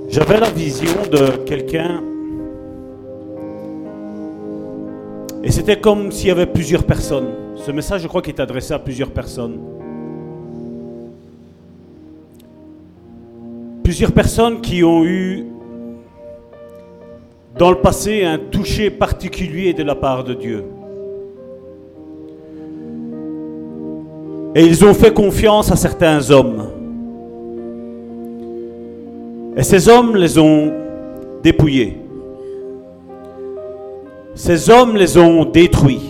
J'avais 0.08 0.40
la 0.40 0.50
vision 0.50 0.92
de 1.10 1.44
quelqu'un 1.44 2.02
et 5.44 5.50
c'était 5.50 5.78
comme 5.78 6.10
s'il 6.10 6.28
y 6.28 6.30
avait 6.30 6.46
plusieurs 6.46 6.84
personnes. 6.84 7.28
Ce 7.56 7.70
message, 7.70 8.02
je 8.02 8.08
crois, 8.08 8.22
qui 8.22 8.30
est 8.30 8.40
adressé 8.40 8.72
à 8.72 8.78
plusieurs 8.78 9.10
personnes. 9.10 9.58
Plusieurs 13.82 14.12
personnes 14.12 14.60
qui 14.60 14.82
ont 14.82 15.04
eu 15.04 15.46
dans 17.56 17.70
le 17.70 17.78
passé 17.78 18.24
un 18.24 18.38
toucher 18.38 18.90
particulier 18.90 19.74
de 19.74 19.82
la 19.82 19.94
part 19.94 20.24
de 20.24 20.34
Dieu. 20.34 20.64
Et 24.54 24.64
ils 24.64 24.84
ont 24.84 24.94
fait 24.94 25.12
confiance 25.12 25.70
à 25.70 25.76
certains 25.76 26.30
hommes. 26.30 26.68
Et 29.56 29.62
ces 29.62 29.88
hommes 29.88 30.16
les 30.16 30.38
ont 30.38 30.72
dépouillés. 31.42 31.98
Ces 34.34 34.70
hommes 34.70 34.96
les 34.96 35.18
ont 35.18 35.44
détruits. 35.44 36.08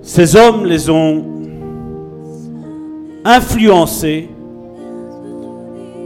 Ces 0.00 0.36
hommes 0.36 0.64
les 0.64 0.88
ont 0.88 1.24
influencés 3.24 4.28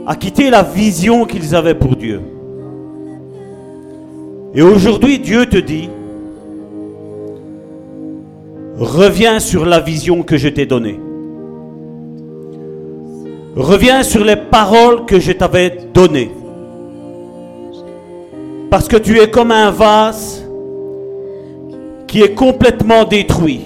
à 0.07 0.17
quitter 0.17 0.49
la 0.49 0.63
vision 0.63 1.27
qu'ils 1.27 1.55
avaient 1.55 1.75
pour 1.75 1.95
Dieu. 1.95 2.23
Et 4.55 4.63
aujourd'hui, 4.63 5.19
Dieu 5.19 5.47
te 5.47 5.59
dit, 5.59 5.91
reviens 8.81 9.41
sur 9.41 9.67
la 9.67 9.79
vision 9.79 10.23
que 10.23 10.39
je 10.39 10.49
t'ai 10.49 10.65
donnée. 10.65 10.99
Reviens 13.55 14.03
sur 14.03 14.25
les 14.25 14.37
paroles 14.37 15.05
que 15.05 15.21
je 15.21 15.33
t'avais 15.33 15.77
données. 15.93 16.31
Parce 18.71 18.89
que 18.89 18.97
tu 18.97 19.21
es 19.21 19.29
comme 19.29 19.51
un 19.51 19.71
vase 19.71 20.47
qui 22.07 22.23
est 22.23 22.35
complètement 22.35 23.05
détruit. 23.05 23.61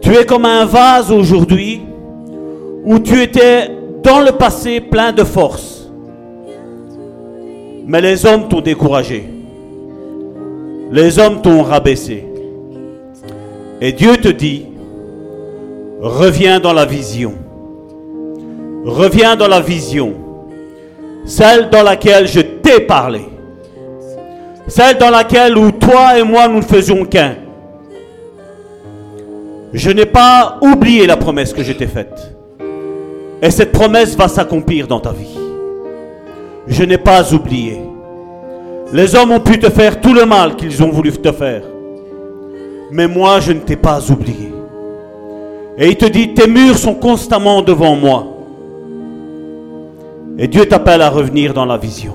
Tu 0.00 0.12
es 0.16 0.26
comme 0.26 0.44
un 0.44 0.64
vase 0.64 1.12
aujourd'hui 1.12 1.82
où 2.84 2.98
tu 2.98 3.22
étais 3.22 3.70
dans 4.02 4.20
le 4.20 4.32
passé 4.32 4.80
plein 4.80 5.12
de 5.12 5.22
force. 5.22 5.88
Mais 7.86 8.00
les 8.00 8.26
hommes 8.26 8.48
t'ont 8.48 8.60
découragé. 8.60 9.28
Les 10.90 11.18
hommes 11.20 11.42
t'ont 11.42 11.62
rabaissé. 11.62 12.25
Et 13.80 13.92
Dieu 13.92 14.16
te 14.16 14.28
dit, 14.28 14.66
reviens 16.00 16.60
dans 16.60 16.72
la 16.72 16.86
vision. 16.86 17.34
Reviens 18.84 19.36
dans 19.36 19.48
la 19.48 19.60
vision. 19.60 20.14
Celle 21.26 21.68
dans 21.68 21.82
laquelle 21.82 22.26
je 22.26 22.40
t'ai 22.40 22.80
parlé. 22.80 23.20
Celle 24.66 24.96
dans 24.96 25.10
laquelle 25.10 25.58
où 25.58 25.72
toi 25.72 26.18
et 26.18 26.22
moi 26.22 26.48
nous 26.48 26.58
ne 26.58 26.62
faisions 26.62 27.04
qu'un. 27.04 27.34
Je 29.72 29.90
n'ai 29.90 30.06
pas 30.06 30.58
oublié 30.62 31.06
la 31.06 31.16
promesse 31.16 31.52
que 31.52 31.62
je 31.62 31.72
t'ai 31.72 31.86
faite. 31.86 32.34
Et 33.42 33.50
cette 33.50 33.72
promesse 33.72 34.16
va 34.16 34.28
s'accomplir 34.28 34.86
dans 34.86 35.00
ta 35.00 35.12
vie. 35.12 35.36
Je 36.66 36.82
n'ai 36.84 36.98
pas 36.98 37.34
oublié. 37.34 37.80
Les 38.92 39.14
hommes 39.14 39.32
ont 39.32 39.40
pu 39.40 39.58
te 39.58 39.68
faire 39.68 40.00
tout 40.00 40.14
le 40.14 40.24
mal 40.24 40.56
qu'ils 40.56 40.82
ont 40.82 40.90
voulu 40.90 41.12
te 41.12 41.32
faire. 41.32 41.62
Mais 42.90 43.08
moi, 43.08 43.40
je 43.40 43.52
ne 43.52 43.60
t'ai 43.60 43.76
pas 43.76 44.10
oublié. 44.10 44.52
Et 45.78 45.88
il 45.88 45.96
te 45.96 46.06
dit, 46.06 46.32
tes 46.32 46.46
murs 46.46 46.78
sont 46.78 46.94
constamment 46.94 47.62
devant 47.62 47.96
moi. 47.96 48.26
Et 50.38 50.48
Dieu 50.48 50.66
t'appelle 50.66 51.02
à 51.02 51.10
revenir 51.10 51.52
dans 51.52 51.64
la 51.64 51.76
vision. 51.76 52.14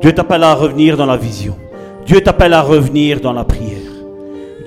Dieu 0.00 0.12
t'appelle 0.12 0.44
à 0.44 0.54
revenir 0.54 0.96
dans 0.96 1.06
la 1.06 1.16
vision. 1.16 1.56
Dieu 2.06 2.20
t'appelle 2.20 2.54
à 2.54 2.62
revenir 2.62 3.20
dans 3.20 3.32
la 3.32 3.44
prière. 3.44 3.78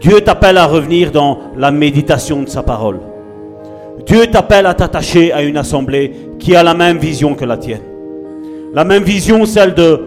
Dieu 0.01 0.21
t'appelle 0.21 0.57
à 0.57 0.65
revenir 0.65 1.11
dans 1.11 1.39
la 1.55 1.71
méditation 1.71 2.41
de 2.41 2.49
sa 2.49 2.63
parole. 2.63 2.99
Dieu 4.05 4.27
t'appelle 4.27 4.65
à 4.65 4.73
t'attacher 4.73 5.31
à 5.31 5.43
une 5.43 5.57
assemblée 5.57 6.11
qui 6.39 6.55
a 6.55 6.63
la 6.63 6.73
même 6.73 6.97
vision 6.97 7.35
que 7.35 7.45
la 7.45 7.57
tienne. 7.57 7.81
La 8.73 8.83
même 8.83 9.03
vision, 9.03 9.45
celle 9.45 9.73
de 9.73 10.01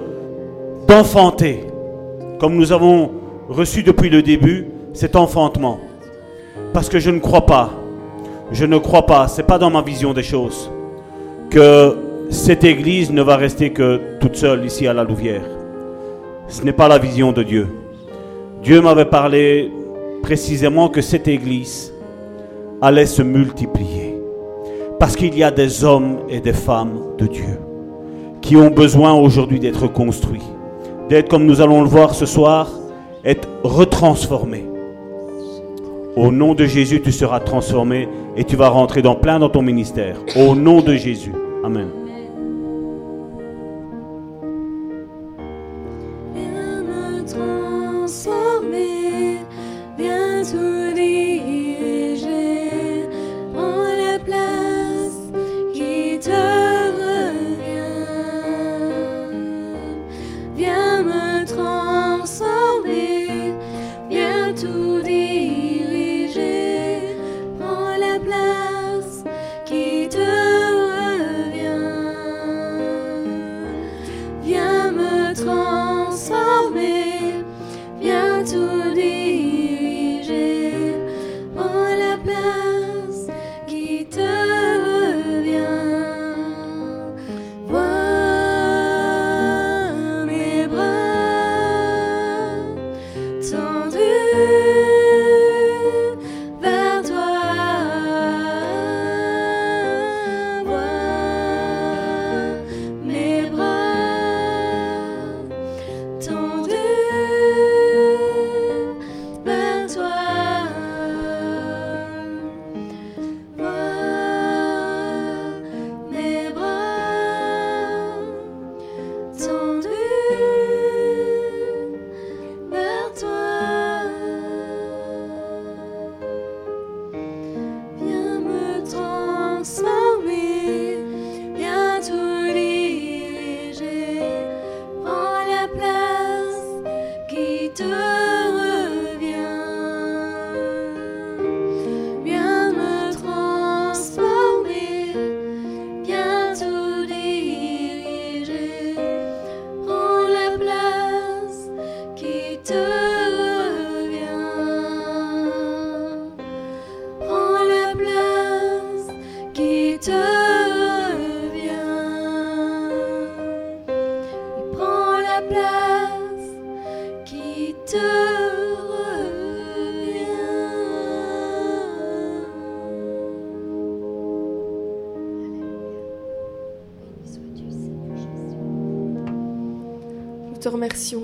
d'enfanter, 0.89 1.65
comme 2.39 2.57
nous 2.57 2.73
avons 2.73 3.11
reçu 3.49 3.83
depuis 3.83 4.11
le 4.11 4.23
début, 4.23 4.67
cet 4.95 5.17
enfantement. 5.17 5.81
Parce 6.73 6.89
que 6.89 6.99
je 6.99 7.11
ne 7.11 7.19
crois 7.19 7.45
pas, 7.45 7.71
je 8.53 8.65
ne 8.65 8.79
crois 8.79 9.05
pas, 9.05 9.29
c'est 9.29 9.43
pas 9.43 9.59
dans 9.59 9.71
ma 9.71 9.83
vision 9.83 10.15
des 10.15 10.23
choses, 10.23 10.71
que 11.51 11.97
cette 12.31 12.65
église 12.65 13.13
ne 13.13 13.21
va 13.21 13.37
rester 13.37 13.71
que 13.71 14.01
toute 14.21 14.37
seule 14.37 14.65
ici 14.65 14.87
à 14.87 14.95
la 14.95 15.05
Louvière. 15.05 15.45
Ce 16.49 16.63
n'est 16.63 16.73
pas 16.73 16.89
la 16.89 16.99
vision 16.99 17.33
de 17.33 17.43
Dieu. 17.43 17.69
Dieu 18.63 18.81
m'avait 18.81 19.05
parlé 19.05 19.71
précisément 20.23 20.89
que 20.89 21.03
cette 21.03 21.29
église 21.29 21.93
allait 22.81 23.07
se 23.07 23.23
multiplier. 23.23 24.19
Parce 24.99 25.17
qu'il 25.17 25.37
y 25.37 25.43
a 25.43 25.51
des 25.51 25.85
hommes 25.85 26.19
et 26.29 26.41
des 26.41 26.53
femmes 26.53 26.99
de 27.19 27.27
Dieu 27.27 27.59
qui 28.41 28.57
ont 28.57 28.71
besoin 28.71 29.13
aujourd'hui 29.15 29.59
d'être 29.59 29.87
construits, 29.87 30.43
d'être, 31.09 31.29
comme 31.29 31.47
nous 31.47 31.61
allons 31.61 31.83
le 31.83 31.89
voir 31.89 32.15
ce 32.15 32.27
soir, 32.27 32.71
être 33.25 33.49
retransformés. 33.63 34.67
Au 36.17 36.31
nom 36.31 36.55
de 36.55 36.65
Jésus, 36.65 37.01
tu 37.01 37.11
seras 37.11 37.41
transformé 37.41 38.09
et 38.37 38.45
tu 38.45 38.55
vas 38.55 38.69
rentrer 38.69 39.03
dans 39.03 39.17
plein 39.17 39.41
dans 39.41 39.49
ton 39.49 39.63
ministère. 39.63 40.17
Au 40.37 40.55
nom 40.55 40.81
de 40.81 40.95
Jésus. 40.95 41.33
Amen. 41.65 42.04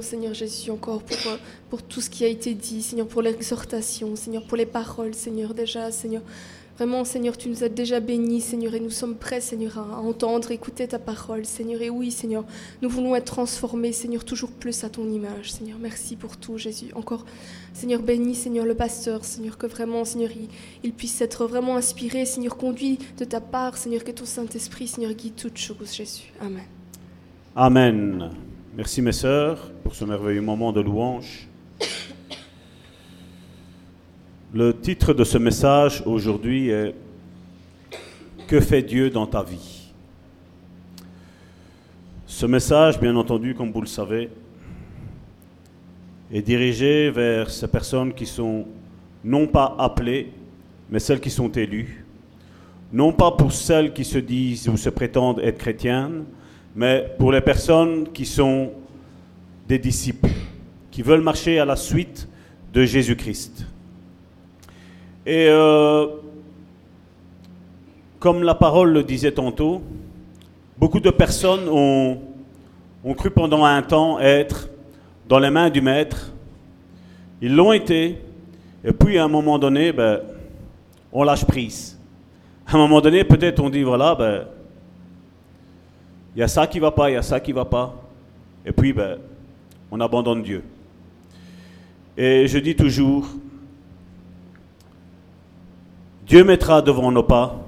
Seigneur 0.02 0.34
Jésus, 0.34 0.70
encore 0.70 1.02
pour, 1.02 1.32
euh, 1.32 1.36
pour 1.70 1.82
tout 1.82 2.00
ce 2.00 2.10
qui 2.10 2.24
a 2.24 2.28
été 2.28 2.54
dit, 2.54 2.82
Seigneur, 2.82 3.06
pour 3.06 3.22
l'exhortation, 3.22 4.14
Seigneur, 4.14 4.42
pour 4.44 4.56
les 4.56 4.66
paroles, 4.66 5.14
Seigneur, 5.14 5.54
déjà, 5.54 5.90
Seigneur. 5.90 6.22
Vraiment, 6.76 7.04
Seigneur, 7.04 7.36
tu 7.36 7.50
nous 7.50 7.62
as 7.62 7.68
déjà 7.68 8.00
bénis, 8.00 8.40
Seigneur, 8.40 8.74
et 8.74 8.80
nous 8.80 8.90
sommes 8.90 9.14
prêts, 9.14 9.40
Seigneur, 9.40 9.78
à 9.78 9.82
à 9.82 9.98
entendre, 9.98 10.50
écouter 10.50 10.88
ta 10.88 10.98
parole, 10.98 11.44
Seigneur. 11.44 11.82
Et 11.82 11.90
oui, 11.90 12.10
Seigneur, 12.10 12.44
nous 12.80 12.88
voulons 12.88 13.14
être 13.16 13.26
transformés, 13.26 13.92
Seigneur, 13.92 14.24
toujours 14.24 14.50
plus 14.50 14.82
à 14.84 14.88
ton 14.88 15.06
image, 15.10 15.52
Seigneur. 15.52 15.76
Merci 15.78 16.16
pour 16.16 16.38
tout, 16.38 16.56
Jésus. 16.56 16.86
Encore, 16.94 17.26
Seigneur, 17.74 18.00
bénis, 18.00 18.34
Seigneur, 18.34 18.64
le 18.64 18.74
pasteur, 18.74 19.24
Seigneur, 19.24 19.58
que 19.58 19.66
vraiment, 19.66 20.04
Seigneur, 20.06 20.30
il, 20.34 20.48
il 20.82 20.92
puisse 20.92 21.20
être 21.20 21.46
vraiment 21.46 21.76
inspiré, 21.76 22.24
Seigneur, 22.24 22.56
conduit 22.56 22.98
de 23.18 23.24
ta 23.24 23.40
part, 23.40 23.76
Seigneur, 23.76 24.02
que 24.02 24.12
ton 24.12 24.24
Saint-Esprit, 24.24 24.88
Seigneur, 24.88 25.12
guide 25.12 25.36
toutes 25.36 25.58
choses, 25.58 25.92
Jésus. 25.92 26.32
Amen. 26.40 26.64
Amen. 27.54 28.30
Merci 28.72 29.02
mes 29.02 29.10
sœurs 29.10 29.68
pour 29.82 29.96
ce 29.96 30.04
merveilleux 30.04 30.42
moment 30.42 30.72
de 30.72 30.80
louange. 30.80 31.48
Le 34.54 34.72
titre 34.72 35.12
de 35.12 35.24
ce 35.24 35.38
message 35.38 36.04
aujourd'hui 36.06 36.68
est 36.68 36.94
Que 38.46 38.60
fait 38.60 38.82
Dieu 38.82 39.10
dans 39.10 39.26
ta 39.26 39.42
vie? 39.42 39.92
Ce 42.28 42.46
message, 42.46 43.00
bien 43.00 43.16
entendu, 43.16 43.56
comme 43.56 43.72
vous 43.72 43.80
le 43.80 43.88
savez, 43.88 44.30
est 46.32 46.42
dirigé 46.42 47.10
vers 47.10 47.50
ces 47.50 47.66
personnes 47.66 48.14
qui 48.14 48.24
sont 48.24 48.68
non 49.24 49.48
pas 49.48 49.74
appelées, 49.80 50.32
mais 50.88 51.00
celles 51.00 51.20
qui 51.20 51.30
sont 51.30 51.50
élues. 51.50 52.04
Non 52.92 53.12
pas 53.12 53.32
pour 53.32 53.50
celles 53.50 53.92
qui 53.92 54.04
se 54.04 54.18
disent 54.18 54.68
ou 54.68 54.76
se 54.76 54.90
prétendent 54.90 55.40
être 55.40 55.58
chrétiennes, 55.58 56.24
mais 56.74 57.06
pour 57.18 57.32
les 57.32 57.40
personnes 57.40 58.08
qui 58.12 58.26
sont 58.26 58.70
des 59.68 59.78
disciples, 59.78 60.28
qui 60.90 61.02
veulent 61.02 61.20
marcher 61.20 61.58
à 61.58 61.64
la 61.64 61.76
suite 61.76 62.28
de 62.72 62.84
Jésus-Christ. 62.84 63.66
Et 65.26 65.46
euh, 65.48 66.06
comme 68.18 68.42
la 68.42 68.54
parole 68.54 68.92
le 68.92 69.02
disait 69.02 69.32
tantôt, 69.32 69.82
beaucoup 70.78 71.00
de 71.00 71.10
personnes 71.10 71.68
ont, 71.68 72.18
ont 73.04 73.14
cru 73.14 73.30
pendant 73.30 73.64
un 73.64 73.82
temps 73.82 74.18
être 74.18 74.68
dans 75.28 75.38
les 75.38 75.50
mains 75.50 75.70
du 75.70 75.80
Maître. 75.80 76.32
Ils 77.40 77.54
l'ont 77.54 77.72
été, 77.72 78.18
et 78.84 78.92
puis 78.92 79.18
à 79.18 79.24
un 79.24 79.28
moment 79.28 79.58
donné, 79.58 79.92
ben, 79.92 80.20
on 81.12 81.22
lâche 81.22 81.44
prise. 81.44 81.98
À 82.66 82.74
un 82.74 82.78
moment 82.78 83.00
donné, 83.00 83.24
peut-être 83.24 83.60
on 83.60 83.70
dit, 83.70 83.82
voilà, 83.82 84.14
ben, 84.14 84.44
il 86.34 86.40
y 86.40 86.42
a 86.42 86.48
ça 86.48 86.66
qui 86.66 86.78
va 86.78 86.90
pas, 86.90 87.10
il 87.10 87.14
y 87.14 87.16
a 87.16 87.22
ça 87.22 87.40
qui 87.40 87.52
va 87.52 87.64
pas. 87.64 87.94
Et 88.64 88.72
puis, 88.72 88.92
ben, 88.92 89.18
on 89.90 90.00
abandonne 90.00 90.42
Dieu. 90.42 90.62
Et 92.16 92.46
je 92.46 92.58
dis 92.58 92.76
toujours, 92.76 93.26
Dieu 96.26 96.44
mettra 96.44 96.82
devant 96.82 97.10
nos 97.10 97.22
pas 97.22 97.58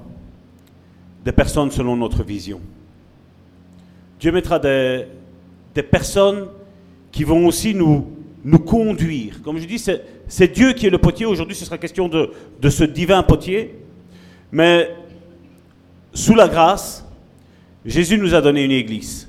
des 1.25 1.31
personnes 1.31 1.71
selon 1.71 1.97
notre 1.97 2.23
vision. 2.23 2.61
Dieu 4.19 4.31
mettra 4.31 4.59
des, 4.59 5.07
personnes 5.89 6.47
qui 7.11 7.23
vont 7.23 7.45
aussi 7.45 7.73
nous, 7.73 8.07
conduire. 8.65 9.41
Comme 9.41 9.57
je 9.57 9.65
dis, 9.65 9.79
c'est, 9.79 10.53
Dieu 10.53 10.73
qui 10.73 10.87
est 10.87 10.89
le 10.89 10.97
potier. 10.97 11.25
Aujourd'hui, 11.25 11.55
ce 11.55 11.65
sera 11.65 11.77
question 11.77 12.07
de 12.07 12.69
ce 12.69 12.83
divin 12.83 13.23
potier. 13.23 13.75
Mais 14.51 14.95
sous 16.13 16.35
la 16.35 16.47
grâce, 16.47 17.02
Jésus 17.85 18.17
nous 18.17 18.33
a 18.33 18.41
donné 18.41 18.63
une 18.63 18.71
église. 18.71 19.27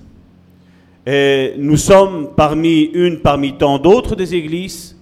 Et 1.07 1.55
nous 1.59 1.77
sommes 1.77 2.31
parmi 2.35 2.83
une, 2.83 3.19
parmi 3.21 3.57
tant 3.57 3.79
d'autres 3.79 4.17
des 4.17 4.35
églises. 4.35 4.97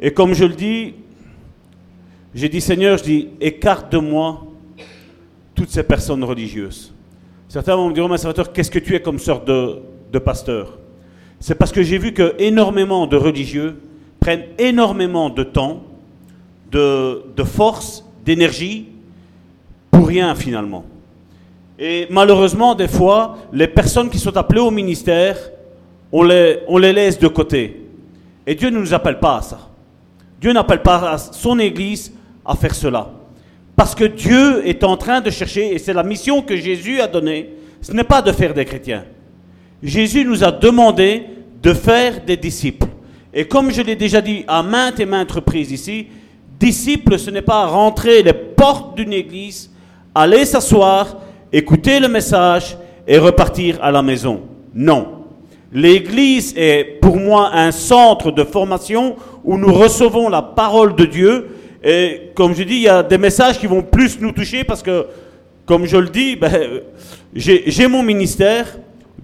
Et 0.00 0.12
comme 0.12 0.34
je 0.34 0.44
le 0.44 0.54
dis, 0.54 0.94
j'ai 2.34 2.48
dit 2.48 2.60
Seigneur, 2.60 2.98
je 2.98 3.04
dis, 3.04 3.28
écarte 3.40 3.92
de 3.92 3.98
moi 3.98 4.46
toutes 5.54 5.70
ces 5.70 5.82
personnes 5.82 6.24
religieuses. 6.24 6.92
Certains 7.48 7.74
vont 7.74 7.88
me 7.88 7.94
dire, 7.94 8.06
oh, 8.08 8.16
serviteur, 8.16 8.52
qu'est-ce 8.52 8.70
que 8.70 8.78
tu 8.78 8.94
es 8.94 9.00
comme 9.00 9.18
sorte 9.18 9.46
de, 9.46 10.18
pasteur? 10.18 10.78
C'est 11.40 11.54
parce 11.54 11.72
que 11.72 11.82
j'ai 11.82 11.98
vu 11.98 12.12
que 12.12 12.34
énormément 12.38 13.06
de 13.06 13.16
religieux 13.16 13.76
prennent 14.20 14.44
énormément 14.58 15.30
de 15.30 15.42
temps, 15.42 15.84
de 16.70 17.44
force, 17.44 18.04
d'énergie, 18.24 18.88
pour 19.90 20.06
rien 20.06 20.34
finalement. 20.34 20.84
Et 21.82 22.06
malheureusement, 22.10 22.74
des 22.74 22.88
fois, 22.88 23.38
les 23.54 23.66
personnes 23.66 24.10
qui 24.10 24.18
sont 24.18 24.36
appelées 24.36 24.60
au 24.60 24.70
ministère, 24.70 25.38
on 26.12 26.22
les, 26.22 26.92
laisse 26.92 27.18
de 27.18 27.26
côté. 27.26 27.86
Et 28.46 28.54
Dieu 28.54 28.68
ne 28.68 28.78
nous 28.78 28.92
appelle 28.92 29.18
pas 29.18 29.38
à 29.38 29.42
ça. 29.42 29.58
Dieu 30.38 30.52
n'appelle 30.52 30.82
pas 30.82 31.12
à 31.12 31.16
son 31.16 31.58
Église 31.58 32.12
à 32.44 32.54
faire 32.54 32.74
cela. 32.74 33.10
Parce 33.74 33.94
que 33.94 34.04
Dieu 34.04 34.66
est 34.68 34.84
en 34.84 34.98
train 34.98 35.22
de 35.22 35.30
chercher, 35.30 35.74
et 35.74 35.78
c'est 35.78 35.94
la 35.94 36.02
mission 36.02 36.42
que 36.42 36.54
Jésus 36.54 37.00
a 37.00 37.06
donnée, 37.06 37.48
ce 37.80 37.92
n'est 37.92 38.04
pas 38.04 38.20
de 38.20 38.30
faire 38.30 38.52
des 38.52 38.66
chrétiens. 38.66 39.06
Jésus 39.82 40.26
nous 40.26 40.44
a 40.44 40.52
demandé 40.52 41.24
de 41.62 41.72
faire 41.72 42.22
des 42.22 42.36
disciples. 42.36 42.88
Et 43.32 43.46
comme 43.46 43.70
je 43.72 43.80
l'ai 43.80 43.96
déjà 43.96 44.20
dit 44.20 44.44
à 44.46 44.62
maintes 44.62 45.00
et 45.00 45.06
maintes 45.06 45.32
reprises 45.32 45.72
ici, 45.72 46.08
disciple, 46.58 47.18
ce 47.18 47.30
n'est 47.30 47.40
pas 47.40 47.64
rentrer 47.64 48.22
les 48.22 48.34
portes 48.34 48.96
d'une 48.96 49.14
église, 49.14 49.70
aller 50.14 50.44
s'asseoir, 50.44 51.16
écouter 51.52 52.00
le 52.00 52.08
message 52.08 52.76
et 53.06 53.18
repartir 53.18 53.78
à 53.82 53.90
la 53.90 54.02
maison. 54.02 54.42
Non. 54.74 55.20
L'église 55.72 56.54
est 56.56 56.98
pour 57.00 57.16
moi 57.16 57.50
un 57.52 57.70
centre 57.70 58.30
de 58.30 58.44
formation 58.44 59.16
où 59.44 59.56
nous 59.56 59.72
recevons 59.72 60.28
la 60.28 60.42
parole 60.42 60.94
de 60.96 61.04
Dieu. 61.04 61.48
Et 61.82 62.30
comme 62.34 62.54
je 62.54 62.62
dis, 62.62 62.74
il 62.74 62.82
y 62.82 62.88
a 62.88 63.02
des 63.02 63.18
messages 63.18 63.58
qui 63.58 63.66
vont 63.66 63.82
plus 63.82 64.20
nous 64.20 64.32
toucher 64.32 64.64
parce 64.64 64.82
que, 64.82 65.06
comme 65.66 65.86
je 65.86 65.96
le 65.96 66.08
dis, 66.08 66.36
ben, 66.36 66.52
j'ai 67.34 67.64
j'ai 67.66 67.86
mon 67.86 68.02
ministère, 68.02 68.66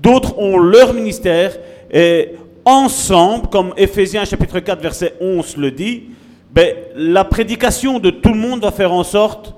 d'autres 0.01 0.39
ont 0.39 0.59
leur 0.59 0.95
ministère. 0.95 1.57
Et 1.93 2.31
ensemble, 2.65 3.49
comme 3.49 3.73
Éphésiens 3.77 4.25
chapitre 4.25 4.61
4 4.61 4.81
verset 4.81 5.15
11 5.21 5.57
le 5.57 5.71
dit, 5.71 6.05
ben, 6.53 6.75
la 6.95 7.25
prédication 7.25 7.99
de 7.99 8.11
tout 8.11 8.31
le 8.31 8.39
monde 8.39 8.63
va 8.63 8.71
faire 8.71 8.93
en 8.93 9.05
sorte 9.05 9.55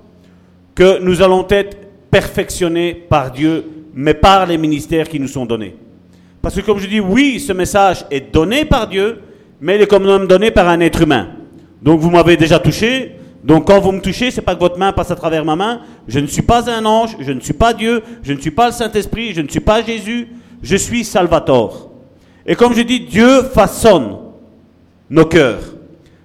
que 0.74 1.00
nous 1.00 1.22
allons 1.22 1.46
être 1.48 1.87
perfectionnés 2.10 2.94
par 2.94 3.30
Dieu, 3.30 3.64
mais 3.94 4.14
par 4.14 4.46
les 4.46 4.58
ministères 4.58 5.08
qui 5.08 5.20
nous 5.20 5.28
sont 5.28 5.46
donnés. 5.46 5.76
Parce 6.40 6.54
que 6.54 6.60
comme 6.60 6.78
je 6.78 6.86
dis, 6.86 7.00
oui, 7.00 7.40
ce 7.40 7.52
message 7.52 8.04
est 8.10 8.32
donné 8.32 8.64
par 8.64 8.86
Dieu, 8.86 9.20
mais 9.60 9.76
il 9.76 9.82
est 9.82 9.86
quand 9.86 10.00
même 10.00 10.26
donné 10.26 10.50
par 10.50 10.68
un 10.68 10.80
être 10.80 11.02
humain. 11.02 11.28
Donc 11.82 12.00
vous 12.00 12.10
m'avez 12.10 12.36
déjà 12.36 12.58
touché. 12.58 13.16
Donc 13.42 13.66
quand 13.66 13.80
vous 13.80 13.92
me 13.92 14.00
touchez, 14.00 14.30
c'est 14.30 14.42
pas 14.42 14.54
que 14.54 14.60
votre 14.60 14.78
main 14.78 14.92
passe 14.92 15.10
à 15.10 15.16
travers 15.16 15.44
ma 15.44 15.56
main. 15.56 15.80
Je 16.06 16.18
ne 16.18 16.26
suis 16.26 16.42
pas 16.42 16.70
un 16.70 16.84
ange, 16.84 17.16
je 17.20 17.32
ne 17.32 17.40
suis 17.40 17.52
pas 17.52 17.72
Dieu, 17.72 18.02
je 18.22 18.32
ne 18.32 18.40
suis 18.40 18.50
pas 18.50 18.66
le 18.66 18.72
Saint-Esprit, 18.72 19.32
je 19.34 19.40
ne 19.40 19.48
suis 19.48 19.60
pas 19.60 19.82
Jésus, 19.82 20.28
je 20.62 20.76
suis 20.76 21.04
Salvatore. 21.04 21.90
Et 22.46 22.54
comme 22.54 22.74
je 22.74 22.82
dis, 22.82 23.00
Dieu 23.00 23.42
façonne 23.42 24.16
nos 25.10 25.26
cœurs. 25.26 25.60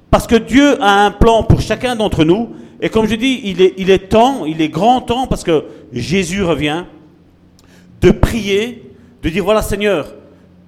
Parce 0.10 0.28
que 0.28 0.36
Dieu 0.36 0.82
a 0.82 1.06
un 1.06 1.12
plan 1.12 1.43
pour 1.43 1.60
chacun 1.60 1.96
d'entre 1.96 2.24
nous. 2.24 2.50
Et 2.84 2.89
comme 2.89 3.08
je 3.08 3.15
dis, 3.15 3.41
il 3.46 3.89
est, 3.89 4.10
temps, 4.10 4.43
il 4.43 4.62
est 4.62 4.67
grand 4.67 5.00
temps, 5.00 5.26
parce 5.26 5.46
que 5.46 5.63
Jésus 5.93 6.43
revient, 6.43 6.84
de 8.02 8.12
prier, 8.12 8.84
de 9.22 9.30
dire, 9.30 9.46
voilà 9.46 9.62
Seigneur, 9.62 10.13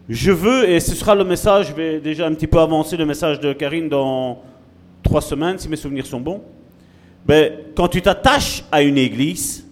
je 0.08 0.32
veux, 0.32 0.69
et 0.69 0.80
ce 0.80 0.95
sera 0.95 1.13
le 1.13 1.25
message, 1.25 1.67
je 1.67 1.73
vais 1.73 1.99
déjà 1.99 2.25
un 2.25 2.34
petit 2.34 2.47
peu 2.47 2.62
avancer 2.62 2.95
le 2.95 3.06
message 3.06 3.41
de 3.41 3.51
Karine 3.51 3.89
dans 3.89 4.41
trois 5.04 5.19
semaines, 5.19 5.60
si 5.60 5.67
mes 5.67 5.75
souvenirs 5.75 6.06
sont 6.06 6.21
bons. 6.21 6.41
Ben, 7.25 7.51
quand 7.75 7.89
tu 7.89 8.01
t'attaches 8.01 8.63
à 8.71 8.82
une 8.82 8.97
église, 8.97 9.67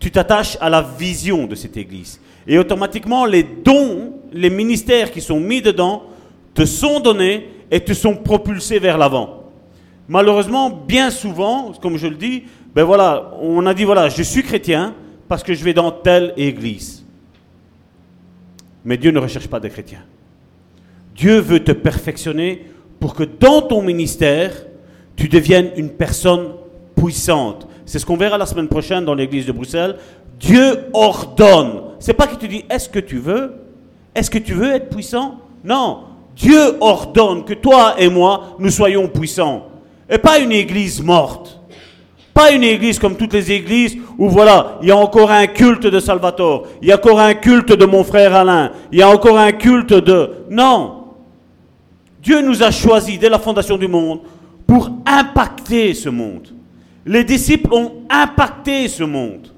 tu 0.00 0.10
t'attaches 0.10 0.58
à 0.60 0.68
la 0.70 0.82
vision 0.82 1.46
de 1.46 1.54
cette 1.54 1.76
église. 1.76 2.20
Et 2.48 2.58
automatiquement, 2.58 3.26
les 3.26 3.44
dons, 3.44 4.14
les 4.32 4.50
ministères 4.50 5.12
qui 5.12 5.20
sont 5.20 5.38
mis 5.38 5.62
dedans, 5.62 6.02
te 6.52 6.64
sont 6.64 6.98
donnés 6.98 7.48
et 7.70 7.78
te 7.78 7.92
sont 7.92 8.16
propulsés 8.16 8.80
vers 8.80 8.98
l'avant. 8.98 9.39
Malheureusement, 10.10 10.70
bien 10.70 11.08
souvent, 11.08 11.70
comme 11.80 11.96
je 11.96 12.08
le 12.08 12.16
dis, 12.16 12.42
ben 12.74 12.82
voilà, 12.82 13.30
on 13.40 13.64
a 13.64 13.72
dit 13.72 13.84
voilà, 13.84 14.08
je 14.08 14.24
suis 14.24 14.42
chrétien 14.42 14.92
parce 15.28 15.44
que 15.44 15.54
je 15.54 15.62
vais 15.62 15.72
dans 15.72 15.92
telle 15.92 16.34
église. 16.36 17.06
Mais 18.84 18.96
Dieu 18.96 19.12
ne 19.12 19.20
recherche 19.20 19.46
pas 19.46 19.60
des 19.60 19.70
chrétiens. 19.70 20.02
Dieu 21.14 21.38
veut 21.38 21.62
te 21.62 21.70
perfectionner 21.70 22.66
pour 22.98 23.14
que 23.14 23.22
dans 23.22 23.62
ton 23.62 23.82
ministère, 23.82 24.50
tu 25.14 25.28
deviennes 25.28 25.70
une 25.76 25.90
personne 25.90 26.54
puissante. 26.96 27.68
C'est 27.86 28.00
ce 28.00 28.04
qu'on 28.04 28.16
verra 28.16 28.36
la 28.36 28.46
semaine 28.46 28.66
prochaine 28.66 29.04
dans 29.04 29.14
l'église 29.14 29.46
de 29.46 29.52
Bruxelles. 29.52 29.96
Dieu 30.40 30.86
ordonne. 30.92 31.82
C'est 32.00 32.14
pas 32.14 32.26
qu'il 32.26 32.38
te 32.38 32.46
dit 32.46 32.64
est-ce 32.68 32.88
que 32.88 32.98
tu 32.98 33.18
veux? 33.18 33.52
Est-ce 34.12 34.28
que 34.28 34.38
tu 34.38 34.54
veux 34.54 34.72
être 34.72 34.90
puissant? 34.90 35.38
Non. 35.62 36.00
Dieu 36.34 36.78
ordonne 36.80 37.44
que 37.44 37.54
toi 37.54 37.94
et 37.96 38.08
moi, 38.08 38.56
nous 38.58 38.70
soyons 38.70 39.06
puissants. 39.06 39.69
Et 40.10 40.18
pas 40.18 40.38
une 40.38 40.52
église 40.52 41.02
morte. 41.02 41.60
Pas 42.34 42.52
une 42.52 42.64
église 42.64 42.98
comme 42.98 43.16
toutes 43.16 43.32
les 43.32 43.52
églises 43.52 43.96
où 44.18 44.28
voilà, 44.28 44.78
il 44.82 44.88
y 44.88 44.90
a 44.90 44.96
encore 44.96 45.30
un 45.30 45.46
culte 45.46 45.86
de 45.86 46.00
Salvatore, 46.00 46.66
il 46.80 46.88
y 46.88 46.92
a 46.92 46.96
encore 46.96 47.20
un 47.20 47.34
culte 47.34 47.72
de 47.72 47.84
mon 47.84 48.04
frère 48.04 48.34
Alain, 48.34 48.72
il 48.92 48.98
y 48.98 49.02
a 49.02 49.08
encore 49.08 49.38
un 49.38 49.52
culte 49.52 49.92
de... 49.92 50.30
Non. 50.48 51.04
Dieu 52.22 52.40
nous 52.40 52.62
a 52.62 52.70
choisis 52.70 53.18
dès 53.18 53.28
la 53.28 53.38
fondation 53.38 53.76
du 53.76 53.88
monde 53.88 54.20
pour 54.66 54.90
impacter 55.06 55.94
ce 55.94 56.08
monde. 56.08 56.48
Les 57.04 57.24
disciples 57.24 57.72
ont 57.72 57.92
impacté 58.08 58.88
ce 58.88 59.04
monde. 59.04 59.48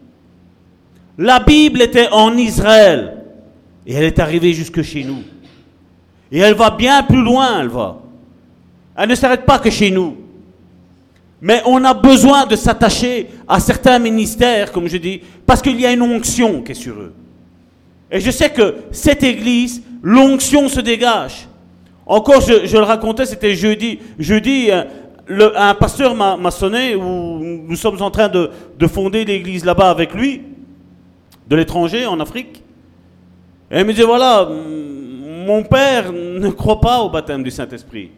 La 1.18 1.40
Bible 1.40 1.82
était 1.82 2.08
en 2.10 2.36
Israël 2.36 3.18
et 3.86 3.94
elle 3.94 4.04
est 4.04 4.18
arrivée 4.18 4.54
jusque 4.54 4.82
chez 4.82 5.04
nous. 5.04 5.22
Et 6.30 6.38
elle 6.38 6.54
va 6.54 6.70
bien 6.70 7.02
plus 7.02 7.22
loin, 7.22 7.60
elle 7.60 7.68
va. 7.68 7.98
Elle 8.96 9.08
ne 9.10 9.14
s'arrête 9.14 9.44
pas 9.44 9.58
que 9.58 9.70
chez 9.70 9.90
nous. 9.90 10.16
Mais 11.44 11.60
on 11.66 11.84
a 11.84 11.92
besoin 11.92 12.46
de 12.46 12.54
s'attacher 12.54 13.26
à 13.48 13.58
certains 13.58 13.98
ministères, 13.98 14.70
comme 14.70 14.86
je 14.86 14.96
dis, 14.96 15.20
parce 15.44 15.60
qu'il 15.60 15.78
y 15.80 15.84
a 15.84 15.90
une 15.90 16.00
onction 16.02 16.62
qui 16.62 16.70
est 16.70 16.76
sur 16.76 16.94
eux. 16.94 17.12
Et 18.12 18.20
je 18.20 18.30
sais 18.30 18.50
que 18.50 18.76
cette 18.92 19.24
église, 19.24 19.82
l'onction 20.04 20.68
se 20.68 20.78
dégage. 20.78 21.48
Encore, 22.06 22.42
je, 22.42 22.76
le 22.76 22.84
racontais, 22.84 23.26
c'était 23.26 23.56
jeudi. 23.56 23.98
Jeudi, 24.20 24.70
euh, 24.70 25.50
un 25.56 25.74
pasteur 25.74 26.14
m'a 26.14 26.50
sonné 26.52 26.94
où 26.94 27.40
nous 27.40 27.76
sommes 27.76 28.00
en 28.00 28.10
train 28.12 28.28
de, 28.28 28.48
de 28.78 28.86
fonder 28.86 29.24
l'église 29.24 29.64
là-bas 29.64 29.90
avec 29.90 30.14
lui, 30.14 30.42
de 31.48 31.56
l'étranger, 31.56 32.06
en 32.06 32.20
Afrique. 32.20 32.62
Et 33.68 33.80
il 33.80 33.84
me 33.84 33.92
dit, 33.92 34.02
voilà, 34.02 34.48
mon 35.44 35.64
père 35.64 36.12
ne 36.12 36.50
croit 36.50 36.80
pas 36.80 37.00
au 37.00 37.10
baptême 37.10 37.42
du 37.42 37.50
Saint-Esprit. 37.50 38.10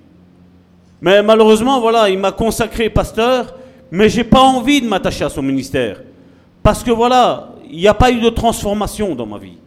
Mais 1.00 1.22
malheureusement, 1.22 1.80
voilà, 1.80 2.08
il 2.08 2.18
m'a 2.18 2.32
consacré 2.32 2.88
pasteur, 2.88 3.54
mais 3.90 4.08
j'ai 4.08 4.24
pas 4.24 4.40
envie 4.40 4.80
de 4.80 4.88
m'attacher 4.88 5.24
à 5.24 5.28
son 5.28 5.42
ministère. 5.42 6.02
Parce 6.62 6.82
que 6.82 6.90
voilà, 6.90 7.54
il 7.70 7.78
n'y 7.78 7.88
a 7.88 7.94
pas 7.94 8.10
eu 8.10 8.20
de 8.20 8.30
transformation 8.30 9.14
dans 9.14 9.26
ma 9.26 9.38
vie. 9.38 9.58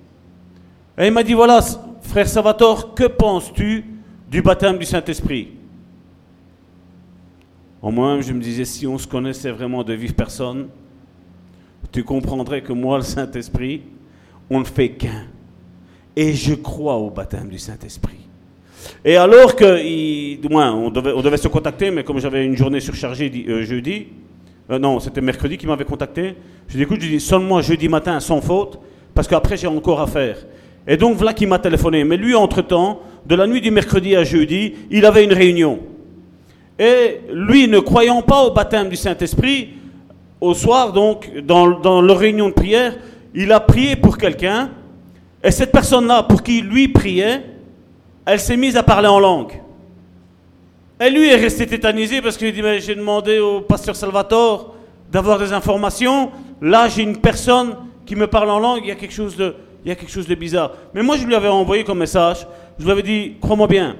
Et 0.97 1.07
il 1.07 1.13
m'a 1.13 1.23
dit, 1.23 1.33
voilà, 1.33 1.61
frère 2.01 2.27
Salvatore, 2.27 2.95
que 2.95 3.05
penses-tu 3.05 3.85
du 4.29 4.41
baptême 4.41 4.77
du 4.77 4.85
Saint-Esprit? 4.85 5.49
En 7.81 7.91
moi-même, 7.91 8.21
je 8.21 8.33
me 8.33 8.41
disais, 8.41 8.65
si 8.65 8.87
on 8.87 8.97
se 8.97 9.07
connaissait 9.07 9.51
vraiment 9.51 9.83
de 9.83 9.93
vive 9.93 10.15
personne, 10.15 10.67
tu 11.91 12.03
comprendrais 12.03 12.61
que 12.61 12.73
moi, 12.73 12.97
le 12.97 13.03
Saint-Esprit, 13.03 13.83
on 14.49 14.59
ne 14.59 14.65
fait 14.65 14.89
qu'un. 14.89 15.25
Et 16.15 16.33
je 16.33 16.55
crois 16.55 16.95
au 16.95 17.11
baptême 17.11 17.49
du 17.49 17.59
Saint-Esprit. 17.59 18.26
Et 19.03 19.17
alors 19.17 19.55
que, 19.55 19.83
il, 19.83 20.39
on 20.51 20.89
devait, 20.89 21.37
se 21.37 21.47
contacter, 21.47 21.91
mais 21.91 22.03
comme 22.03 22.19
j'avais 22.19 22.45
une 22.45 22.55
journée 22.55 22.79
surchargée 22.79 23.31
euh, 23.47 23.63
jeudi, 23.63 24.07
euh, 24.69 24.79
non, 24.79 24.99
c'était 24.99 25.21
mercredi 25.21 25.57
qui 25.57 25.67
m'avait 25.67 25.85
contacté, 25.85 26.35
je 26.67 26.77
dit, 26.77 26.83
écoute, 26.83 27.01
je 27.01 27.07
dis, 27.07 27.19
sonne-moi 27.19 27.61
jeudi 27.61 27.87
matin 27.87 28.19
sans 28.19 28.41
faute, 28.41 28.79
parce 29.13 29.27
qu'après 29.27 29.57
j'ai 29.57 29.67
encore 29.67 30.01
à 30.01 30.07
faire. 30.07 30.37
Et 30.87 30.97
donc 30.97 31.15
voilà 31.17 31.33
qui 31.33 31.45
m'a 31.45 31.59
téléphoné. 31.59 32.03
Mais 32.03 32.17
lui, 32.17 32.35
entre-temps, 32.35 33.01
de 33.25 33.35
la 33.35 33.47
nuit 33.47 33.61
du 33.61 33.71
mercredi 33.71 34.15
à 34.15 34.23
jeudi, 34.23 34.73
il 34.89 35.05
avait 35.05 35.23
une 35.23 35.33
réunion. 35.33 35.79
Et 36.79 37.21
lui, 37.33 37.67
ne 37.67 37.79
croyant 37.79 38.21
pas 38.21 38.43
au 38.43 38.51
baptême 38.51 38.89
du 38.89 38.95
Saint-Esprit, 38.95 39.69
au 40.39 40.53
soir, 40.53 40.93
donc, 40.93 41.31
dans, 41.43 41.79
dans 41.79 42.01
leur 42.01 42.19
réunion 42.19 42.49
de 42.49 42.53
prière, 42.53 42.95
il 43.33 43.51
a 43.51 43.59
prié 43.59 43.95
pour 43.95 44.17
quelqu'un, 44.17 44.69
et 45.43 45.51
cette 45.51 45.71
personne-là, 45.71 46.23
pour 46.23 46.43
qui 46.43 46.61
lui 46.61 46.87
priait, 46.87 47.43
elle 48.27 48.41
s'est 48.41 48.57
mise 48.57 48.75
à 48.75 48.83
parler 48.83 49.07
en 49.07 49.19
langue. 49.19 49.53
Et 50.99 51.09
lui 51.09 51.29
est 51.29 51.37
resté 51.37 51.65
tétanisé 51.65 52.21
parce 52.21 52.35
qu'il 52.35 52.51
dit 52.51 52.61
Mais 52.61 52.81
j'ai 52.81 52.93
demandé 52.93 53.39
au 53.39 53.61
pasteur 53.61 53.95
Salvatore 53.95 54.75
d'avoir 55.09 55.39
des 55.39 55.53
informations. 55.53 56.31
Là, 56.61 56.89
j'ai 56.89 57.03
une 57.03 57.17
personne 57.17 57.77
qui 58.05 58.15
me 58.15 58.27
parle 58.27 58.49
en 58.49 58.59
langue, 58.59 58.81
il 58.83 58.89
y 58.89 58.91
a 58.91 58.95
quelque 58.95 59.13
chose 59.13 59.37
de, 59.37 60.35
bizarre. 60.35 60.73
Mais 60.93 61.03
moi, 61.03 61.15
je 61.17 61.25
lui 61.25 61.35
avais 61.35 61.47
envoyé 61.47 61.83
comme 61.83 61.99
message 61.99 62.45
je 62.77 62.83
lui 62.83 62.91
avais 62.91 63.01
dit 63.01 63.35
Crois-moi 63.41 63.67
bien, 63.67 63.95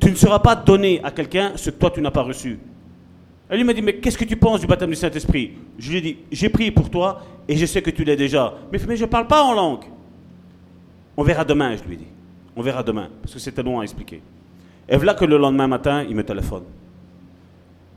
tu 0.00 0.10
ne 0.10 0.16
seras 0.16 0.40
pas 0.40 0.56
donné 0.56 1.00
à 1.04 1.12
quelqu'un 1.12 1.52
ce 1.54 1.70
que 1.70 1.76
toi 1.76 1.90
tu 1.90 2.00
n'as 2.00 2.10
pas 2.10 2.22
reçu. 2.22 2.58
Elle 3.48 3.58
lui 3.58 3.64
m'a 3.64 3.72
dit 3.72 3.82
Mais 3.82 3.94
qu'est-ce 3.94 4.18
que 4.18 4.24
tu 4.24 4.36
penses 4.36 4.60
du 4.60 4.66
baptême 4.66 4.90
du 4.90 4.96
Saint-Esprit? 4.96 5.52
Je 5.78 5.90
lui 5.90 5.98
ai 5.98 6.00
dit 6.00 6.16
J'ai 6.32 6.48
prié 6.48 6.72
pour 6.72 6.90
toi 6.90 7.22
et 7.46 7.56
je 7.56 7.64
sais 7.64 7.80
que 7.80 7.90
tu 7.90 8.02
l'es 8.02 8.16
déjà. 8.16 8.54
Mais, 8.72 8.80
mais 8.88 8.96
je 8.96 9.04
ne 9.04 9.08
parle 9.08 9.28
pas 9.28 9.42
en 9.42 9.54
langue. 9.54 9.84
On 11.16 11.22
verra 11.22 11.44
demain, 11.44 11.76
je 11.76 11.84
lui 11.84 11.94
ai 11.94 11.98
dit. 11.98 12.17
On 12.58 12.62
verra 12.62 12.82
demain, 12.82 13.08
parce 13.22 13.34
que 13.34 13.38
c'était 13.38 13.62
long 13.62 13.78
à 13.78 13.84
expliquer. 13.84 14.20
Et 14.88 14.96
voilà 14.96 15.14
que 15.14 15.24
le 15.24 15.38
lendemain 15.38 15.68
matin, 15.68 16.02
il 16.02 16.16
me 16.16 16.24
téléphone. 16.24 16.64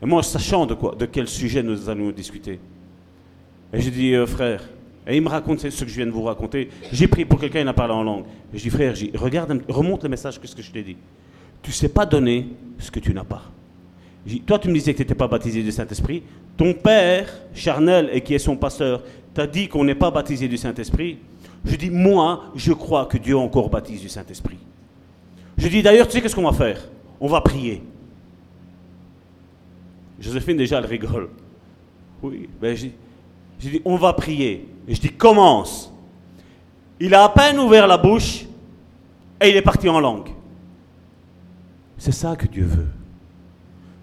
Et 0.00 0.06
moi, 0.06 0.22
sachant 0.22 0.66
de 0.66 0.74
quoi, 0.74 0.94
de 0.94 1.04
quel 1.06 1.26
sujet 1.26 1.64
nous 1.64 1.90
allons 1.90 2.12
discuter. 2.12 2.60
Et 3.72 3.80
je 3.80 3.90
dis, 3.90 4.14
euh, 4.14 4.24
frère, 4.24 4.62
et 5.04 5.16
il 5.16 5.22
me 5.22 5.28
raconte 5.28 5.68
ce 5.68 5.84
que 5.84 5.90
je 5.90 5.96
viens 5.96 6.06
de 6.06 6.12
vous 6.12 6.22
raconter. 6.22 6.68
J'ai 6.92 7.08
pris 7.08 7.24
pour 7.24 7.40
quelqu'un, 7.40 7.62
il 7.62 7.66
a 7.66 7.72
parlé 7.72 7.92
en 7.92 8.04
langue. 8.04 8.22
Et 8.54 8.58
je 8.58 8.62
dis, 8.62 8.70
frère, 8.70 8.94
regarde, 9.14 9.64
remonte 9.68 10.04
le 10.04 10.08
message, 10.08 10.40
qu'est-ce 10.40 10.54
que 10.54 10.62
je 10.62 10.70
t'ai 10.70 10.84
dit. 10.84 10.96
Tu 11.60 11.70
ne 11.70 11.74
sais 11.74 11.88
pas 11.88 12.06
donner 12.06 12.46
ce 12.78 12.88
que 12.92 13.00
tu 13.00 13.12
n'as 13.12 13.24
pas. 13.24 13.42
toi, 14.46 14.60
tu 14.60 14.68
me 14.68 14.74
disais 14.74 14.92
que 14.92 14.98
tu 14.98 15.02
n'étais 15.02 15.16
pas 15.16 15.26
baptisé 15.26 15.60
du 15.60 15.72
Saint-Esprit. 15.72 16.22
Ton 16.56 16.72
père, 16.72 17.28
charnel, 17.52 18.10
et 18.12 18.20
qui 18.20 18.32
est 18.34 18.38
son 18.38 18.56
pasteur, 18.56 19.02
t'a 19.34 19.48
dit 19.48 19.66
qu'on 19.66 19.82
n'est 19.82 19.96
pas 19.96 20.12
baptisé 20.12 20.46
du 20.46 20.56
Saint-Esprit. 20.56 21.18
Je 21.64 21.76
dis, 21.76 21.90
moi, 21.90 22.44
je 22.54 22.72
crois 22.72 23.06
que 23.06 23.18
Dieu 23.18 23.36
encore 23.36 23.70
baptise 23.70 24.00
du 24.00 24.08
Saint-Esprit. 24.08 24.58
Je 25.56 25.68
dis, 25.68 25.82
d'ailleurs, 25.82 26.06
tu 26.06 26.12
sais 26.12 26.20
qu'est-ce 26.20 26.34
qu'on 26.34 26.50
va 26.50 26.52
faire? 26.52 26.88
On 27.20 27.28
va 27.28 27.40
prier. 27.40 27.82
Joséphine, 30.18 30.56
déjà, 30.56 30.78
elle 30.78 30.86
rigole. 30.86 31.28
Oui, 32.22 32.48
ben, 32.60 32.76
je, 32.76 32.88
dis, 33.58 33.82
on 33.84 33.96
va 33.96 34.12
prier. 34.12 34.68
Et 34.88 34.94
je 34.94 35.00
dis, 35.00 35.10
commence. 35.10 35.92
Il 36.98 37.14
a 37.14 37.24
à 37.24 37.28
peine 37.28 37.58
ouvert 37.58 37.86
la 37.86 37.98
bouche 37.98 38.44
et 39.40 39.50
il 39.50 39.56
est 39.56 39.62
parti 39.62 39.88
en 39.88 40.00
langue. 40.00 40.30
C'est 41.98 42.12
ça 42.12 42.34
que 42.36 42.46
Dieu 42.46 42.64
veut. 42.64 42.88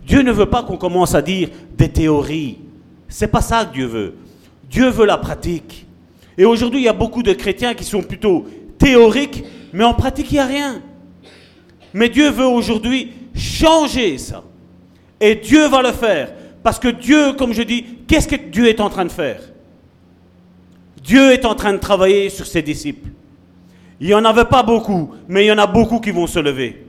Dieu 0.05 0.21
ne 0.21 0.31
veut 0.31 0.45
pas 0.45 0.63
qu'on 0.63 0.77
commence 0.77 1.13
à 1.13 1.21
dire 1.21 1.49
des 1.77 1.89
théories. 1.89 2.59
C'est 3.07 3.27
pas 3.27 3.41
ça 3.41 3.65
que 3.65 3.73
Dieu 3.73 3.85
veut. 3.85 4.15
Dieu 4.69 4.89
veut 4.89 5.05
la 5.05 5.17
pratique. 5.17 5.85
Et 6.39 6.45
aujourd'hui, 6.45 6.79
il 6.79 6.85
y 6.85 6.89
a 6.89 6.93
beaucoup 6.93 7.21
de 7.21 7.33
chrétiens 7.33 7.73
qui 7.73 7.83
sont 7.83 8.01
plutôt 8.01 8.45
théoriques, 8.77 9.43
mais 9.73 9.83
en 9.83 9.93
pratique, 9.93 10.31
il 10.31 10.35
n'y 10.35 10.39
a 10.39 10.45
rien. 10.45 10.81
Mais 11.93 12.07
Dieu 12.07 12.29
veut 12.29 12.45
aujourd'hui 12.45 13.11
changer 13.35 14.17
ça. 14.17 14.41
Et 15.19 15.35
Dieu 15.35 15.67
va 15.67 15.81
le 15.81 15.91
faire. 15.91 16.31
Parce 16.63 16.79
que 16.79 16.87
Dieu, 16.87 17.33
comme 17.33 17.51
je 17.51 17.61
dis, 17.61 17.83
qu'est-ce 18.07 18.29
que 18.29 18.37
Dieu 18.37 18.67
est 18.69 18.79
en 18.79 18.89
train 18.89 19.03
de 19.03 19.11
faire? 19.11 19.41
Dieu 21.03 21.33
est 21.33 21.43
en 21.43 21.55
train 21.55 21.73
de 21.73 21.77
travailler 21.77 22.29
sur 22.29 22.45
ses 22.45 22.61
disciples. 22.61 23.09
Il 23.99 24.07
n'y 24.07 24.13
en 24.13 24.23
avait 24.23 24.45
pas 24.45 24.63
beaucoup, 24.63 25.11
mais 25.27 25.43
il 25.43 25.47
y 25.47 25.51
en 25.51 25.57
a 25.57 25.67
beaucoup 25.67 25.99
qui 25.99 26.11
vont 26.11 26.27
se 26.27 26.39
lever. 26.39 26.85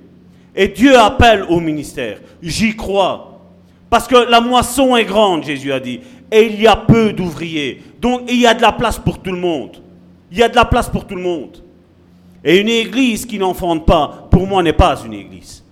Et 0.54 0.68
Dieu 0.68 0.96
appelle 0.96 1.44
au 1.48 1.58
ministère. 1.58 2.20
J'y 2.40 2.76
crois. 2.76 3.40
Parce 3.88 4.06
que 4.06 4.30
la 4.30 4.40
moisson 4.40 4.94
est 4.96 5.04
grande, 5.04 5.42
Jésus 5.42 5.72
a 5.72 5.80
dit 5.80 5.98
et 6.30 6.46
il 6.46 6.60
y 6.60 6.66
a 6.66 6.76
peu 6.76 7.12
d'ouvriers. 7.12 7.82
Donc 8.00 8.22
il 8.28 8.40
y 8.40 8.46
a 8.46 8.54
de 8.54 8.62
la 8.62 8.72
place 8.72 8.98
pour 8.98 9.18
tout 9.18 9.32
le 9.32 9.38
monde. 9.38 9.76
Il 10.30 10.38
y 10.38 10.42
a 10.42 10.48
de 10.48 10.56
la 10.56 10.64
place 10.64 10.88
pour 10.88 11.06
tout 11.06 11.16
le 11.16 11.22
monde. 11.22 11.62
Et 12.44 12.58
une 12.58 12.68
église 12.68 13.26
qui 13.26 13.38
n'enfante 13.38 13.86
pas, 13.86 14.28
pour 14.30 14.46
moi, 14.46 14.62
n'est 14.62 14.72
pas 14.72 15.00
une 15.04 15.12
église. 15.14 15.64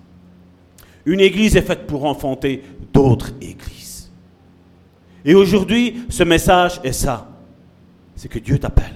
Une 1.07 1.21
église 1.21 1.57
est 1.57 1.63
faite 1.63 1.87
pour 1.87 2.05
enfanter 2.05 2.63
d'autres 2.93 3.31
églises. 3.41 4.11
Et 5.25 5.35
aujourd'hui, 5.35 6.03
ce 6.09 6.23
message 6.25 6.81
est 6.85 6.93
ça. 6.93 7.29
C'est 8.15 8.29
que 8.29 8.39
Dieu 8.39 8.59
t'appelle. 8.59 8.95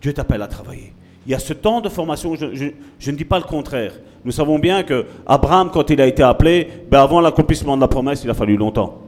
Dieu 0.00 0.12
t'appelle 0.12 0.42
à 0.42 0.46
travailler. 0.46 0.92
Il 1.26 1.32
y 1.32 1.34
a 1.34 1.38
ce 1.38 1.52
temps 1.52 1.80
de 1.80 1.88
formation, 1.88 2.34
je, 2.36 3.10
ne 3.10 3.16
dis 3.16 3.24
pas 3.24 3.38
le 3.38 3.44
contraire. 3.44 3.92
Nous 4.24 4.32
savons 4.32 4.58
bien 4.58 4.82
que 4.82 5.06
Abraham, 5.26 5.70
quand 5.70 5.90
il 5.90 6.00
a 6.00 6.06
été 6.06 6.22
appelé, 6.22 6.68
ben 6.90 7.00
avant 7.00 7.20
l'accomplissement 7.20 7.76
de 7.76 7.82
la 7.82 7.88
promesse, 7.88 8.22
il 8.24 8.30
a 8.30 8.34
fallu 8.34 8.56
longtemps. 8.56 9.02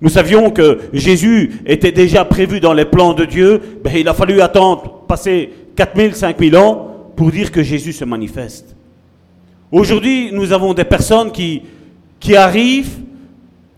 Nous 0.00 0.10
savions 0.10 0.50
que 0.50 0.80
Jésus 0.92 1.60
était 1.64 1.92
déjà 1.92 2.24
prévu 2.24 2.60
dans 2.60 2.74
les 2.74 2.84
plans 2.84 3.14
de 3.14 3.24
Dieu. 3.24 3.60
Ben, 3.82 3.92
il 3.96 4.08
a 4.08 4.14
fallu 4.14 4.40
attendre, 4.40 5.04
passer 5.08 5.50
4000, 5.76 6.14
5000 6.14 6.56
ans 6.56 6.88
pour 7.16 7.30
dire 7.30 7.50
que 7.50 7.62
Jésus 7.62 7.92
se 7.92 8.04
manifeste. 8.04 8.76
Aujourd'hui, 9.72 10.30
nous 10.32 10.52
avons 10.52 10.74
des 10.74 10.84
personnes 10.84 11.32
qui, 11.32 11.62
qui 12.20 12.36
arrivent, 12.36 12.98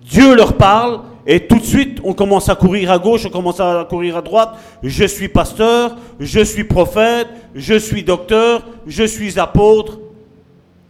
Dieu 0.04 0.35
leur 0.35 0.57
parle, 0.57 1.00
et 1.31 1.40
tout 1.40 1.59
de 1.59 1.64
suite, 1.64 2.00
on 2.04 2.14
commence 2.14 2.48
à 2.48 2.54
courir 2.54 2.90
à 2.90 2.98
gauche, 2.98 3.26
on 3.26 3.31
commence 3.31 3.61
à 3.61 3.87
courir 3.88 4.16
à 4.16 4.22
droite. 4.22 4.54
Je 4.83 5.04
suis 5.04 5.28
pasteur, 5.28 5.96
je 6.18 6.40
suis 6.40 6.64
prophète, 6.64 7.28
je 7.54 7.74
suis 7.74 8.02
docteur, 8.02 8.66
je 8.87 9.04
suis 9.04 9.38
apôtre. 9.38 9.98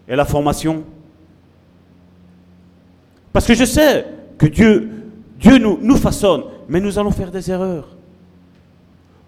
Et 0.08 0.16
la 0.16 0.24
formation 0.24 0.84
Parce 3.32 3.46
que 3.46 3.54
je 3.54 3.64
sais 3.64 4.06
que 4.38 4.46
Dieu 4.46 4.97
Dieu 5.38 5.58
nous, 5.58 5.96
façonne, 5.96 6.42
mais 6.68 6.80
nous 6.80 6.98
allons 6.98 7.12
faire 7.12 7.30
des 7.30 7.50
erreurs. 7.50 7.96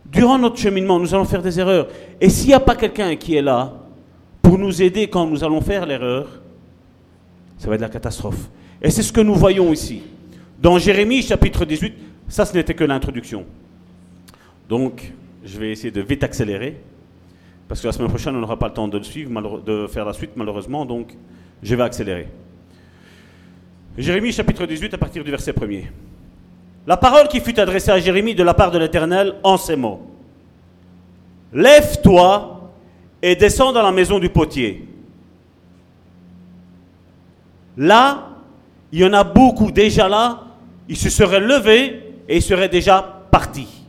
Durant 0.07 0.39
notre 0.39 0.57
cheminement, 0.57 0.99
nous 0.99 1.15
allons 1.15 1.25
faire 1.25 1.43
des 1.43 1.61
erreurs. 1.61 1.87
Et 2.21 2.29
s'il 2.29 2.49
n'y 2.49 2.55
a 2.55 2.61
pas 2.61 2.75
quelqu'un 2.75 3.15
qui 3.15 3.37
est 3.37 3.43
là 3.43 3.73
pour 4.43 4.59
nous 4.59 4.83
aider 4.83 5.09
quand 5.09 5.27
nous 5.27 5.45
allons 5.45 5.61
faire 5.61 5.87
l'erreur, 5.87 6.41
ça 7.59 7.69
va 7.69 7.77
être 7.77 7.81
la 7.81 7.89
catastrophe. 7.89 8.51
Et 8.83 8.91
c'est 8.91 9.03
ce 9.03 9.13
que 9.13 9.21
nous 9.21 9.35
voyons 9.35 9.73
ici. 9.73 10.03
Dans 10.61 10.79
Jérémie 10.79 11.23
chapitre 11.23 11.65
18, 11.65 11.95
Ça, 12.31 12.45
ce 12.45 12.55
n'était 12.55 12.75
que 12.75 12.85
l'introduction. 12.85 13.45
Donc, 14.69 15.13
je 15.45 15.59
vais 15.59 15.73
essayer 15.73 15.91
de 15.91 16.01
vite 16.01 16.23
accélérer, 16.23 16.81
parce 17.67 17.81
que 17.81 17.89
la 17.89 17.93
semaine 17.93 18.09
prochaine, 18.09 18.37
on 18.37 18.41
n'aura 18.41 18.57
pas 18.57 18.69
le 18.69 18.75
temps 18.75 18.87
de 18.87 18.97
le 18.97 19.03
suivre, 19.03 19.61
de 19.61 19.89
faire 19.89 20.05
la 20.05 20.13
suite, 20.13 20.31
malheureusement, 20.37 20.87
donc 20.87 21.17
je 21.61 21.75
vais 21.75 21.83
accélérer. 21.83 22.29
Jérémie 23.99 24.33
chapitre 24.33 24.67
18 24.67 24.95
à 24.95 24.99
partir 24.99 25.25
du 25.25 25.31
verset 25.31 25.53
1er. 25.53 25.87
La 26.87 26.97
parole 26.97 27.29
qui 27.29 27.41
fut 27.41 27.59
adressée 27.59 27.91
à 27.91 27.99
Jérémie 27.99 28.35
de 28.35 28.43
la 28.43 28.55
part 28.55 28.71
de 28.71 28.79
l'Éternel 28.79 29.35
en 29.43 29.57
ces 29.57 29.77
mots. 29.77 30.01
Lève-toi 31.53 32.71
et 33.21 33.35
descends 33.35 33.73
dans 33.73 33.83
la 33.83 33.91
maison 33.91 34.19
du 34.19 34.29
potier. 34.29 34.87
Là, 37.77 38.29
il 38.93 39.01
y 39.01 39.05
en 39.05 39.13
a 39.13 39.25
beaucoup 39.25 39.73
déjà 39.73 40.09
là, 40.09 40.45
ils 40.89 40.97
se 40.97 41.11
seraient 41.11 41.41
levés 41.41 42.15
et 42.29 42.37
ils 42.37 42.43
seraient 42.43 42.69
déjà 42.69 43.23
partis. 43.31 43.85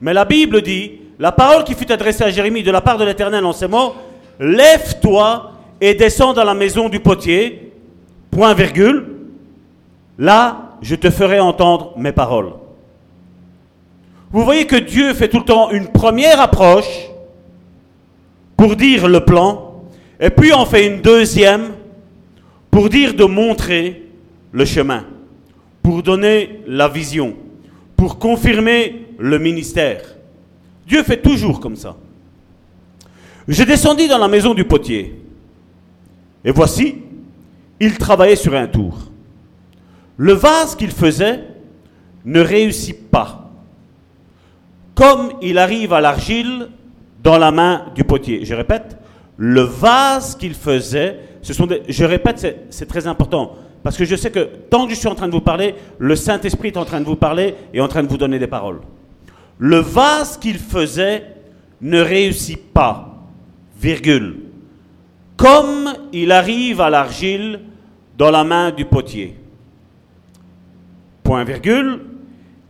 Mais 0.00 0.14
la 0.14 0.24
Bible 0.24 0.62
dit, 0.62 0.92
la 1.18 1.32
parole 1.32 1.64
qui 1.64 1.74
fut 1.74 1.90
adressée 1.90 2.22
à 2.22 2.30
Jérémie 2.30 2.62
de 2.62 2.70
la 2.70 2.80
part 2.80 2.98
de 2.98 3.04
l'Éternel 3.04 3.44
en 3.44 3.52
ces 3.52 3.66
mots, 3.66 3.94
lève-toi 4.38 5.52
et 5.80 5.94
descends 5.94 6.32
dans 6.32 6.44
la 6.44 6.54
maison 6.54 6.88
du 6.88 7.00
potier, 7.00 7.67
point 8.38 8.54
virgule, 8.54 9.04
là 10.16 10.76
je 10.80 10.94
te 10.94 11.10
ferai 11.10 11.40
entendre 11.40 11.94
mes 11.96 12.12
paroles. 12.12 12.52
Vous 14.30 14.44
voyez 14.44 14.64
que 14.64 14.76
Dieu 14.76 15.12
fait 15.12 15.28
tout 15.28 15.38
le 15.38 15.44
temps 15.44 15.72
une 15.72 15.88
première 15.88 16.40
approche 16.40 17.08
pour 18.56 18.76
dire 18.76 19.08
le 19.08 19.24
plan, 19.24 19.82
et 20.20 20.30
puis 20.30 20.52
on 20.52 20.64
fait 20.66 20.86
une 20.86 21.00
deuxième 21.00 21.72
pour 22.70 22.88
dire 22.88 23.14
de 23.14 23.24
montrer 23.24 24.04
le 24.52 24.64
chemin, 24.64 25.04
pour 25.82 26.04
donner 26.04 26.60
la 26.68 26.86
vision, 26.86 27.34
pour 27.96 28.20
confirmer 28.20 29.06
le 29.18 29.40
ministère. 29.40 30.02
Dieu 30.86 31.02
fait 31.02 31.20
toujours 31.20 31.58
comme 31.58 31.74
ça. 31.74 31.96
Je 33.48 33.64
descendis 33.64 34.06
dans 34.06 34.18
la 34.18 34.28
maison 34.28 34.54
du 34.54 34.62
potier, 34.62 35.20
et 36.44 36.52
voici, 36.52 37.02
il 37.80 37.96
travaillait 37.98 38.36
sur 38.36 38.54
un 38.54 38.66
tour. 38.66 38.98
Le 40.16 40.32
vase 40.32 40.74
qu'il 40.74 40.90
faisait 40.90 41.40
ne 42.24 42.40
réussit 42.40 43.10
pas. 43.10 43.50
Comme 44.94 45.32
il 45.40 45.58
arrive 45.58 45.92
à 45.92 46.00
l'argile 46.00 46.68
dans 47.22 47.38
la 47.38 47.50
main 47.50 47.86
du 47.94 48.04
potier. 48.04 48.44
Je 48.44 48.54
répète, 48.54 48.96
le 49.36 49.60
vase 49.62 50.34
qu'il 50.34 50.54
faisait, 50.54 51.20
ce 51.42 51.52
sont 51.52 51.66
des, 51.66 51.82
je 51.88 52.04
répète, 52.04 52.66
c'est 52.70 52.86
très 52.86 53.06
important. 53.06 53.54
Parce 53.82 53.96
que 53.96 54.04
je 54.04 54.16
sais 54.16 54.30
que 54.30 54.48
tant 54.70 54.86
que 54.86 54.94
je 54.94 54.98
suis 54.98 55.08
en 55.08 55.14
train 55.14 55.28
de 55.28 55.32
vous 55.32 55.40
parler, 55.40 55.74
le 55.98 56.16
Saint-Esprit 56.16 56.68
est 56.68 56.76
en 56.76 56.84
train 56.84 57.00
de 57.00 57.06
vous 57.06 57.16
parler 57.16 57.54
et 57.72 57.80
en 57.80 57.88
train 57.88 58.02
de 58.02 58.08
vous 58.08 58.18
donner 58.18 58.38
des 58.38 58.48
paroles. 58.48 58.80
Le 59.58 59.78
vase 59.78 60.36
qu'il 60.36 60.58
faisait 60.58 61.24
ne 61.80 62.00
réussit 62.00 62.72
pas, 62.72 63.24
virgule. 63.80 64.47
Comme 65.38 65.94
il 66.12 66.32
arrive 66.32 66.80
à 66.80 66.90
l'argile 66.90 67.60
dans 68.18 68.32
la 68.32 68.42
main 68.42 68.72
du 68.72 68.84
potier 68.84 69.36
point 71.22 71.44
virgule, 71.44 72.00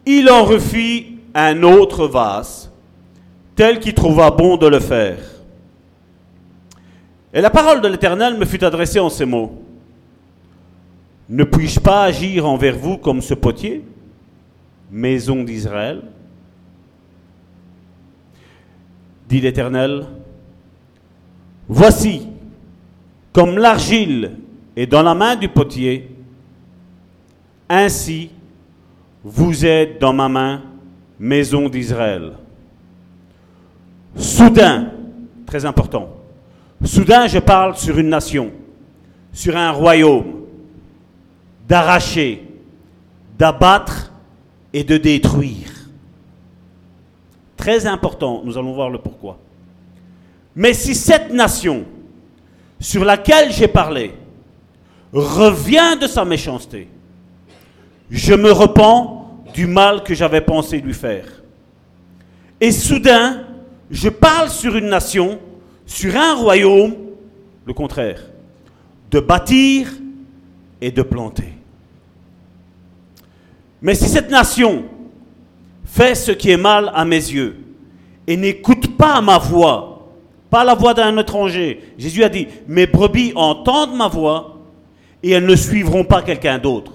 il 0.05 0.29
en 0.29 0.45
refit 0.45 1.17
un 1.33 1.63
autre 1.63 2.07
vase, 2.09 2.71
tel 3.55 3.79
qu'il 3.79 3.95
trouva 3.95 4.31
bon 4.31 4.57
de 4.57 4.67
le 4.67 4.81
faire. 4.81 5.19
Et 7.33 7.41
la 7.41 7.51
parole 7.51 7.81
de 7.81 7.89
l'Éternel 7.89 8.37
me 8.37 8.45
fut 8.45 8.63
adressée 8.65 8.99
en 8.99 9.09
ces 9.09 9.25
mots. 9.25 9.63
Ne 11.29 11.45
puis-je 11.45 11.79
pas 11.79 12.03
agir 12.03 12.47
envers 12.47 12.77
vous 12.77 12.99
comme 12.99 13.23
ce 13.23 13.35
potier, 13.35 13.85
maison 14.91 15.45
d'Israël? 15.45 16.03
Dit 19.29 19.41
l'Éternel, 19.41 20.07
voici, 21.69 22.27
comme 23.33 23.59
l'argile 23.59 24.37
est 24.77 24.87
dans 24.87 25.03
la 25.03 25.15
main 25.15 25.37
du 25.37 25.49
potier, 25.49 26.11
ainsi 27.69 28.31
vous 29.23 29.65
êtes 29.67 30.01
dans 30.01 30.13
ma 30.13 30.29
main, 30.29 30.63
maison 31.19 31.69
d'Israël. 31.69 32.33
Soudain, 34.17 34.93
très 35.47 35.65
important, 35.65 36.09
soudain 36.85 37.27
je 37.27 37.39
parle 37.39 37.77
sur 37.77 37.99
une 37.99 38.09
nation, 38.09 38.51
sur 39.33 39.57
un 39.57 39.71
royaume, 39.71 40.45
d'arracher, 41.69 42.45
d'abattre 43.39 44.13
et 44.73 44.85
de 44.85 44.97
détruire. 44.97 45.71
Très 47.57 47.87
important, 47.87 48.43
nous 48.45 48.57
allons 48.57 48.73
voir 48.73 48.89
le 48.89 48.99
pourquoi. 48.99 49.39
Mais 50.57 50.73
si 50.73 50.95
cette 50.95 51.33
nation 51.33 51.85
sur 52.81 53.05
laquelle 53.05 53.53
j'ai 53.53 53.69
parlé 53.69 54.15
revient 55.13 55.97
de 56.01 56.07
sa 56.07 56.25
méchanceté, 56.25 56.89
je 58.11 58.35
me 58.35 58.53
repens 58.53 59.43
du 59.55 59.67
mal 59.67 60.03
que 60.03 60.15
j'avais 60.15 60.41
pensé 60.41 60.81
lui 60.81 60.95
faire. 60.95 61.27
Et 62.61 62.73
soudain, 62.73 63.45
je 63.91 64.09
parle 64.09 64.51
sur 64.51 64.77
une 64.77 64.89
nation, 64.89 65.39
sur 65.87 66.15
un 66.17 66.35
royaume, 66.35 66.95
le 67.65 67.73
contraire, 67.73 68.21
de 69.11 69.21
bâtir 69.21 69.89
et 70.81 70.91
de 70.91 71.03
planter. 71.03 71.53
Mais 73.81 73.95
si 73.95 74.09
cette 74.09 74.31
nation 74.31 74.85
fait 75.85 76.15
ce 76.15 76.33
qui 76.33 76.51
est 76.51 76.57
mal 76.57 76.91
à 76.95 77.05
mes 77.05 77.17
yeux 77.17 77.57
et 78.27 78.37
n'écoute 78.37 78.97
pas 78.97 79.21
ma 79.21 79.39
voix, 79.39 79.88
pas 80.51 80.65
la 80.65 80.75
voix 80.75 80.95
d'un 80.95 81.17
étranger, 81.19 81.81
Jésus 81.99 82.25
a 82.25 82.29
dit, 82.29 82.49
mes 82.67 82.87
brebis 82.87 83.33
entendent 83.35 83.95
ma 83.95 84.09
voix 84.09 84.57
et 85.23 85.31
elles 85.31 85.47
ne 85.47 85.57
suivront 85.57 86.05
pas 86.05 86.23
quelqu'un 86.23 86.59
d'autre. 86.59 86.93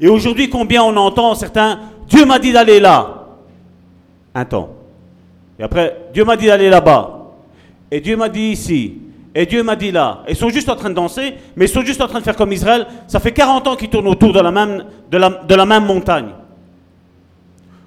Et 0.00 0.08
aujourd'hui, 0.08 0.48
combien 0.48 0.82
on 0.82 0.96
entend 0.96 1.34
certains, 1.34 1.80
Dieu 2.08 2.24
m'a 2.24 2.38
dit 2.38 2.52
d'aller 2.52 2.78
là. 2.78 3.26
Un 4.34 4.44
temps. 4.44 4.70
Et 5.58 5.62
après, 5.62 5.96
Dieu 6.12 6.24
m'a 6.24 6.36
dit 6.36 6.46
d'aller 6.46 6.70
là-bas. 6.70 7.32
Et 7.90 8.00
Dieu 8.00 8.16
m'a 8.16 8.28
dit 8.28 8.50
ici. 8.50 8.94
Et 9.34 9.46
Dieu 9.46 9.62
m'a 9.62 9.74
dit 9.74 9.90
là. 9.90 10.22
Ils 10.28 10.36
sont 10.36 10.50
juste 10.50 10.68
en 10.68 10.76
train 10.76 10.90
de 10.90 10.94
danser, 10.94 11.34
mais 11.56 11.64
ils 11.64 11.68
sont 11.68 11.82
juste 11.82 12.00
en 12.00 12.06
train 12.06 12.20
de 12.20 12.24
faire 12.24 12.36
comme 12.36 12.52
Israël. 12.52 12.86
Ça 13.08 13.18
fait 13.18 13.32
40 13.32 13.66
ans 13.66 13.76
qu'ils 13.76 13.88
tournent 13.88 14.08
autour 14.08 14.32
de 14.32 14.40
la 14.40 14.50
même, 14.52 14.84
de 15.10 15.18
la, 15.18 15.30
de 15.30 15.54
la 15.54 15.66
même 15.66 15.84
montagne. 15.84 16.28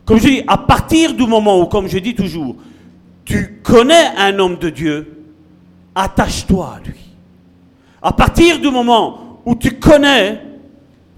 Comme 0.04 0.18
je 0.18 0.28
dis, 0.28 0.44
à 0.48 0.58
partir 0.58 1.14
du 1.14 1.26
moment 1.26 1.62
où, 1.62 1.66
comme 1.66 1.88
je 1.88 1.98
dis 2.00 2.14
toujours, 2.14 2.58
tu 3.26 3.62
connais 3.64 4.12
un 4.18 4.38
homme 4.40 4.58
de 4.58 4.70
Dieu, 4.70 5.26
attache-toi 5.96 6.76
à 6.78 6.88
lui. 6.88 7.00
À 8.02 8.12
partir 8.14 8.60
du 8.60 8.70
moment 8.70 9.40
où 9.46 9.56
tu 9.56 9.78
connais 9.78 10.42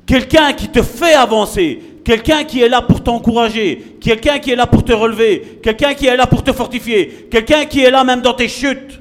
Quelqu'un 0.06 0.52
qui 0.54 0.68
te 0.68 0.82
fait 0.82 1.14
avancer, 1.14 1.82
quelqu'un 2.04 2.44
qui 2.44 2.62
est 2.62 2.68
là 2.68 2.82
pour 2.82 3.02
t'encourager, 3.02 3.98
quelqu'un 4.02 4.40
qui 4.40 4.52
est 4.52 4.56
là 4.56 4.68
pour 4.68 4.84
te 4.84 4.92
relever, 4.92 5.60
quelqu'un 5.64 5.94
qui 5.94 6.08
est 6.08 6.18
là 6.18 6.28
pour 6.28 6.44
te 6.44 6.52
fortifier, 6.52 7.28
quelqu'un 7.32 7.66
qui 7.66 7.82
est 7.82 7.92
là 7.92 8.04
même 8.04 8.22
dans 8.22 8.34
tes 8.34 8.50
chutes. 8.50 9.00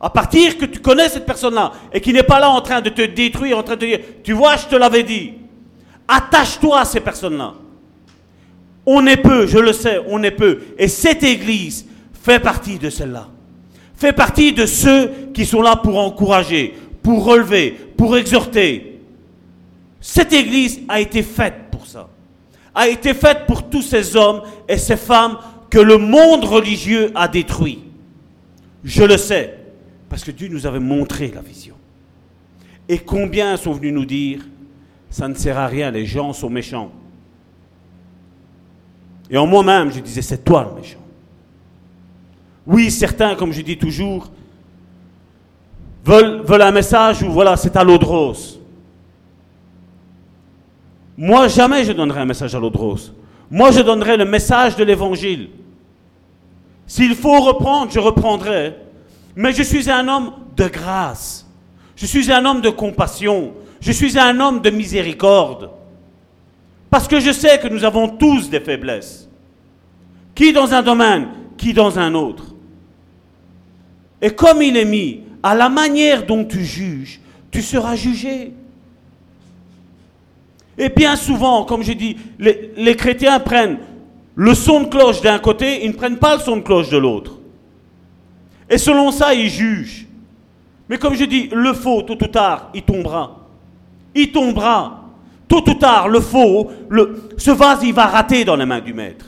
À 0.00 0.10
partir 0.10 0.58
que 0.58 0.64
tu 0.64 0.80
connais 0.80 1.08
cette 1.08 1.26
personne-là 1.26 1.72
et 1.92 2.00
qui 2.00 2.12
n'est 2.12 2.22
pas 2.22 2.40
là 2.40 2.50
en 2.50 2.60
train 2.60 2.80
de 2.80 2.90
te 2.90 3.02
détruire, 3.02 3.58
en 3.58 3.62
train 3.62 3.76
de 3.76 3.80
te 3.80 3.84
dire, 3.84 4.00
tu 4.24 4.32
vois, 4.32 4.56
je 4.56 4.66
te 4.66 4.76
l'avais 4.76 5.04
dit, 5.04 5.34
attache-toi 6.06 6.80
à 6.80 6.84
ces 6.84 7.00
personnes-là. 7.00 7.54
On 8.90 9.06
est 9.06 9.18
peu, 9.18 9.46
je 9.46 9.58
le 9.58 9.74
sais, 9.74 10.00
on 10.08 10.22
est 10.22 10.30
peu. 10.30 10.60
Et 10.78 10.88
cette 10.88 11.22
église 11.22 11.84
fait 12.22 12.40
partie 12.40 12.78
de 12.78 12.88
celle-là. 12.88 13.28
Fait 13.94 14.14
partie 14.14 14.54
de 14.54 14.64
ceux 14.64 15.10
qui 15.34 15.44
sont 15.44 15.60
là 15.60 15.76
pour 15.76 15.98
encourager, 15.98 16.74
pour 17.02 17.26
relever, 17.26 17.76
pour 17.98 18.16
exhorter, 18.16 18.98
cette 20.00 20.32
église 20.32 20.80
a 20.88 21.02
été 21.02 21.22
faite 21.22 21.70
pour 21.70 21.86
ça. 21.86 22.08
A 22.74 22.88
été 22.88 23.12
faite 23.12 23.44
pour 23.46 23.68
tous 23.68 23.82
ces 23.82 24.16
hommes 24.16 24.40
et 24.66 24.78
ces 24.78 24.96
femmes 24.96 25.36
que 25.68 25.78
le 25.78 25.98
monde 25.98 26.44
religieux 26.44 27.12
a 27.14 27.28
détruits. 27.28 27.80
Je 28.84 29.04
le 29.04 29.18
sais, 29.18 29.58
parce 30.08 30.24
que 30.24 30.30
Dieu 30.30 30.48
nous 30.48 30.64
avait 30.64 30.80
montré 30.80 31.30
la 31.34 31.42
vision. 31.42 31.74
Et 32.88 33.00
combien 33.00 33.54
sont 33.58 33.72
venus 33.72 33.92
nous 33.92 34.06
dire, 34.06 34.46
ça 35.10 35.28
ne 35.28 35.34
sert 35.34 35.58
à 35.58 35.66
rien, 35.66 35.90
les 35.90 36.06
gens 36.06 36.32
sont 36.32 36.48
méchants. 36.48 36.90
Et 39.30 39.36
en 39.36 39.46
moi-même, 39.46 39.92
je 39.92 40.00
disais, 40.00 40.22
c'est 40.22 40.44
toi 40.44 40.70
le 40.70 40.80
méchant. 40.80 40.98
Oui, 42.66 42.90
certains, 42.90 43.34
comme 43.34 43.52
je 43.52 43.62
dis 43.62 43.76
toujours, 43.76 44.30
veulent, 46.04 46.62
un 46.62 46.70
message 46.70 47.22
où 47.22 47.30
voilà, 47.30 47.56
c'est 47.56 47.76
à 47.76 47.84
l'eau. 47.84 47.98
Moi, 51.16 51.48
jamais 51.48 51.84
je 51.84 51.92
donnerai 51.92 52.20
un 52.20 52.26
message 52.26 52.54
à 52.54 52.58
l'eau. 52.58 52.72
Moi, 53.50 53.70
je 53.70 53.80
donnerai 53.80 54.16
le 54.16 54.24
message 54.24 54.76
de 54.76 54.84
l'évangile. 54.84 55.50
S'il 56.86 57.14
faut 57.14 57.40
reprendre, 57.40 57.90
je 57.90 57.98
reprendrai. 57.98 58.76
Mais 59.36 59.52
je 59.52 59.62
suis 59.62 59.90
un 59.90 60.08
homme 60.08 60.32
de 60.56 60.68
grâce. 60.68 61.46
Je 61.96 62.06
suis 62.06 62.32
un 62.32 62.44
homme 62.44 62.60
de 62.60 62.70
compassion. 62.70 63.52
Je 63.80 63.92
suis 63.92 64.18
un 64.18 64.38
homme 64.40 64.60
de 64.60 64.70
miséricorde. 64.70 65.70
Parce 66.90 67.06
que 67.06 67.20
je 67.20 67.32
sais 67.32 67.58
que 67.58 67.68
nous 67.68 67.84
avons 67.84 68.08
tous 68.08 68.48
des 68.48 68.60
faiblesses. 68.60 69.28
Qui 70.34 70.52
dans 70.52 70.72
un 70.72 70.82
domaine, 70.82 71.28
qui 71.56 71.72
dans 71.72 71.98
un 71.98 72.14
autre. 72.14 72.54
Et 74.22 74.30
comme 74.30 74.62
il 74.62 74.76
est 74.76 74.84
mis, 74.84 75.20
à 75.42 75.54
la 75.54 75.68
manière 75.68 76.26
dont 76.26 76.44
tu 76.44 76.64
juges, 76.64 77.20
tu 77.50 77.62
seras 77.62 77.96
jugé. 77.96 78.52
Et 80.76 80.88
bien 80.88 81.16
souvent, 81.16 81.64
comme 81.64 81.82
je 81.82 81.92
dis, 81.92 82.16
les, 82.38 82.96
chrétiens 82.96 83.40
prennent 83.40 83.78
le 84.34 84.54
son 84.54 84.84
de 84.84 84.88
cloche 84.88 85.20
d'un 85.20 85.38
côté, 85.38 85.84
ils 85.84 85.90
ne 85.90 85.96
prennent 85.96 86.18
pas 86.18 86.36
le 86.36 86.40
son 86.40 86.56
de 86.56 86.62
cloche 86.62 86.88
de 86.90 86.96
l'autre. 86.96 87.38
Et 88.70 88.78
selon 88.78 89.10
ça, 89.10 89.34
ils 89.34 89.48
jugent. 89.48 90.06
Mais 90.88 90.98
comme 90.98 91.14
je 91.14 91.24
dis, 91.24 91.48
le 91.52 91.72
faux, 91.72 92.02
tôt 92.02 92.14
ou 92.14 92.28
tard, 92.28 92.70
il 92.74 92.82
tombera. 92.82 93.48
Il 94.14 94.30
tombera. 94.30 94.97
Tôt 95.48 95.64
ou 95.66 95.74
tard, 95.74 96.08
le 96.08 96.20
faux, 96.20 96.70
ce 97.38 97.50
vase, 97.50 97.80
il 97.82 97.94
va 97.94 98.06
rater 98.06 98.44
dans 98.44 98.54
les 98.56 98.66
mains 98.66 98.80
du 98.80 98.92
maître. 98.92 99.26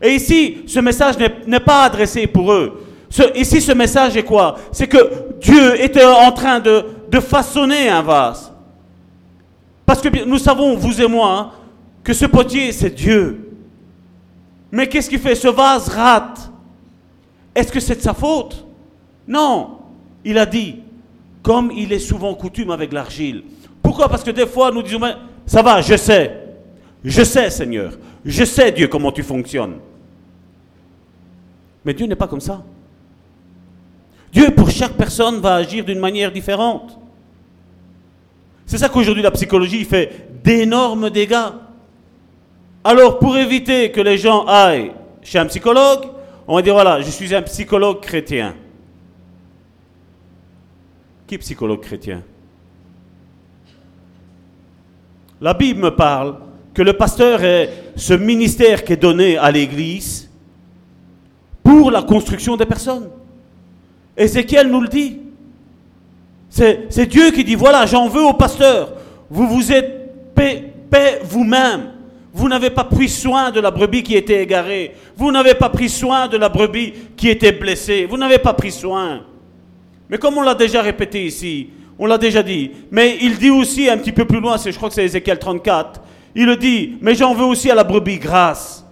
Et 0.00 0.14
ici, 0.14 0.58
ce 0.66 0.78
message 0.78 1.16
n'est 1.46 1.60
pas 1.60 1.82
adressé 1.84 2.26
pour 2.26 2.52
eux. 2.52 2.80
Ici, 3.34 3.60
ce 3.60 3.72
message 3.72 4.16
est 4.16 4.22
quoi? 4.22 4.56
C'est 4.72 4.86
que 4.86 4.98
Dieu 5.40 5.80
était 5.80 6.04
en 6.04 6.30
train 6.32 6.60
de, 6.60 6.84
de, 7.10 7.20
façonner 7.20 7.88
un 7.88 8.02
vase. 8.02 8.52
Parce 9.86 10.00
que 10.00 10.24
nous 10.24 10.38
savons, 10.38 10.76
vous 10.76 11.00
et 11.00 11.06
moi, 11.06 11.38
hein, 11.38 11.50
que 12.02 12.12
ce 12.12 12.26
potier, 12.26 12.72
c'est 12.72 12.90
Dieu. 12.90 13.52
Mais 14.70 14.88
qu'est-ce 14.88 15.08
qu'il 15.08 15.20
fait? 15.20 15.34
Ce 15.34 15.48
vase 15.48 15.88
rate. 15.88 16.50
Est-ce 17.54 17.70
que 17.70 17.80
c'est 17.80 17.96
de 17.96 18.00
sa 18.02 18.14
faute? 18.14 18.64
Non. 19.28 19.78
Il 20.24 20.36
a 20.38 20.46
dit, 20.46 20.80
comme 21.42 21.70
il 21.70 21.92
est 21.92 21.98
souvent 22.00 22.34
coutume 22.34 22.70
avec 22.70 22.92
l'argile. 22.92 23.44
Pourquoi? 23.84 24.08
Parce 24.08 24.24
que 24.24 24.30
des 24.30 24.46
fois, 24.46 24.72
nous 24.72 24.82
disons, 24.82 24.98
ça 25.44 25.62
va, 25.62 25.82
je 25.82 25.94
sais. 25.94 26.40
Je 27.04 27.22
sais, 27.22 27.50
Seigneur. 27.50 27.92
Je 28.24 28.44
sais, 28.44 28.72
Dieu, 28.72 28.88
comment 28.88 29.12
tu 29.12 29.22
fonctionnes. 29.22 29.76
Mais 31.84 31.92
Dieu 31.92 32.06
n'est 32.06 32.16
pas 32.16 32.26
comme 32.26 32.40
ça. 32.40 32.64
Dieu, 34.32 34.50
pour 34.54 34.70
chaque 34.70 34.94
personne, 34.94 35.38
va 35.38 35.56
agir 35.56 35.84
d'une 35.84 35.98
manière 35.98 36.32
différente. 36.32 36.98
C'est 38.64 38.78
ça 38.78 38.88
qu'aujourd'hui 38.88 39.22
la 39.22 39.30
psychologie 39.30 39.84
fait 39.84 40.28
d'énormes 40.42 41.10
dégâts. 41.10 41.52
Alors, 42.82 43.18
pour 43.18 43.36
éviter 43.36 43.92
que 43.92 44.00
les 44.00 44.16
gens 44.16 44.46
aillent 44.46 44.92
chez 45.22 45.38
un 45.38 45.46
psychologue, 45.46 46.06
on 46.48 46.56
va 46.56 46.62
dire 46.62 46.72
voilà, 46.72 47.02
je 47.02 47.10
suis 47.10 47.34
un 47.34 47.42
psychologue 47.42 48.00
chrétien. 48.00 48.54
Qui 51.26 51.34
est 51.34 51.38
psychologue 51.38 51.82
chrétien? 51.82 52.22
La 55.44 55.52
Bible 55.52 55.78
me 55.78 55.90
parle 55.90 56.36
que 56.72 56.80
le 56.80 56.94
pasteur 56.94 57.44
est 57.44 57.92
ce 57.96 58.14
ministère 58.14 58.82
qui 58.82 58.94
est 58.94 58.96
donné 58.96 59.36
à 59.36 59.50
l'Église 59.50 60.30
pour 61.62 61.90
la 61.90 62.00
construction 62.00 62.56
des 62.56 62.64
personnes. 62.64 63.10
Ézéchiel 64.16 64.68
nous 64.68 64.80
le 64.80 64.88
dit. 64.88 65.18
C'est 66.48 67.06
Dieu 67.10 67.30
qui 67.30 67.44
dit, 67.44 67.56
voilà, 67.56 67.84
j'en 67.84 68.08
veux 68.08 68.24
au 68.24 68.32
pasteur. 68.32 68.94
Vous 69.28 69.46
vous 69.46 69.70
êtes 69.70 70.34
paix, 70.34 70.72
paix 70.90 71.20
vous-même. 71.22 71.90
Vous 72.32 72.48
n'avez 72.48 72.70
pas 72.70 72.84
pris 72.84 73.10
soin 73.10 73.50
de 73.50 73.60
la 73.60 73.70
brebis 73.70 74.02
qui 74.02 74.16
était 74.16 74.42
égarée. 74.42 74.94
Vous 75.14 75.30
n'avez 75.30 75.52
pas 75.52 75.68
pris 75.68 75.90
soin 75.90 76.26
de 76.26 76.38
la 76.38 76.48
brebis 76.48 76.94
qui 77.18 77.28
était 77.28 77.52
blessée. 77.52 78.06
Vous 78.08 78.16
n'avez 78.16 78.38
pas 78.38 78.54
pris 78.54 78.72
soin. 78.72 79.20
Mais 80.08 80.16
comme 80.16 80.38
on 80.38 80.42
l'a 80.42 80.54
déjà 80.54 80.80
répété 80.80 81.26
ici, 81.26 81.68
on 81.98 82.06
l'a 82.06 82.18
déjà 82.18 82.42
dit, 82.42 82.70
mais 82.90 83.18
il 83.20 83.38
dit 83.38 83.50
aussi 83.50 83.88
un 83.88 83.98
petit 83.98 84.12
peu 84.12 84.24
plus 84.24 84.40
loin, 84.40 84.56
je 84.56 84.70
crois 84.76 84.88
que 84.88 84.94
c'est 84.94 85.04
Ézéchiel 85.04 85.38
34, 85.38 86.00
il 86.34 86.46
le 86.46 86.56
dit, 86.56 86.96
mais 87.00 87.14
j'en 87.14 87.34
veux 87.34 87.44
aussi 87.44 87.70
à 87.70 87.74
la 87.74 87.84
brebis 87.84 88.18
grasse, 88.18 88.84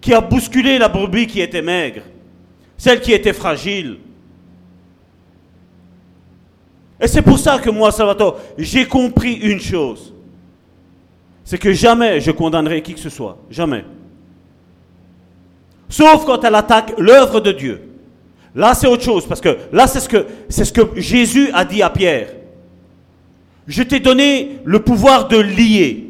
qui 0.00 0.12
a 0.12 0.20
bousculé 0.20 0.78
la 0.78 0.88
brebis 0.88 1.26
qui 1.26 1.40
était 1.40 1.62
maigre, 1.62 2.02
celle 2.76 3.00
qui 3.00 3.12
était 3.12 3.32
fragile. 3.32 3.98
Et 7.00 7.08
c'est 7.08 7.22
pour 7.22 7.38
ça 7.38 7.58
que 7.58 7.70
moi, 7.70 7.90
Salvatore, 7.90 8.38
j'ai 8.58 8.86
compris 8.86 9.34
une 9.34 9.60
chose. 9.60 10.12
C'est 11.44 11.58
que 11.58 11.72
jamais 11.72 12.20
je 12.20 12.30
condamnerai 12.30 12.82
qui 12.82 12.94
que 12.94 13.00
ce 13.00 13.10
soit. 13.10 13.38
Jamais. 13.50 13.84
Sauf 15.88 16.24
quand 16.24 16.44
elle 16.44 16.54
attaque 16.54 16.94
l'œuvre 16.98 17.40
de 17.40 17.50
Dieu. 17.50 17.82
Là, 18.54 18.74
c'est 18.74 18.86
autre 18.86 19.02
chose, 19.02 19.26
parce 19.26 19.40
que 19.40 19.56
là, 19.72 19.86
c'est 19.86 20.00
ce 20.00 20.08
que, 20.08 20.26
c'est 20.48 20.64
ce 20.64 20.72
que 20.72 21.00
Jésus 21.00 21.50
a 21.52 21.64
dit 21.64 21.82
à 21.82 21.90
Pierre. 21.90 22.28
Je 23.66 23.82
t'ai 23.82 24.00
donné 24.00 24.58
le 24.64 24.80
pouvoir 24.80 25.28
de 25.28 25.36
lier, 25.36 26.06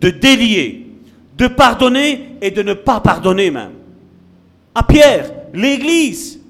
de 0.00 0.10
délier, 0.10 0.86
de 1.36 1.46
pardonner 1.46 2.36
et 2.40 2.50
de 2.50 2.62
ne 2.62 2.74
pas 2.74 3.00
pardonner 3.00 3.50
même. 3.50 3.70
À 4.74 4.82
Pierre, 4.82 5.30
l'Église. 5.54 6.40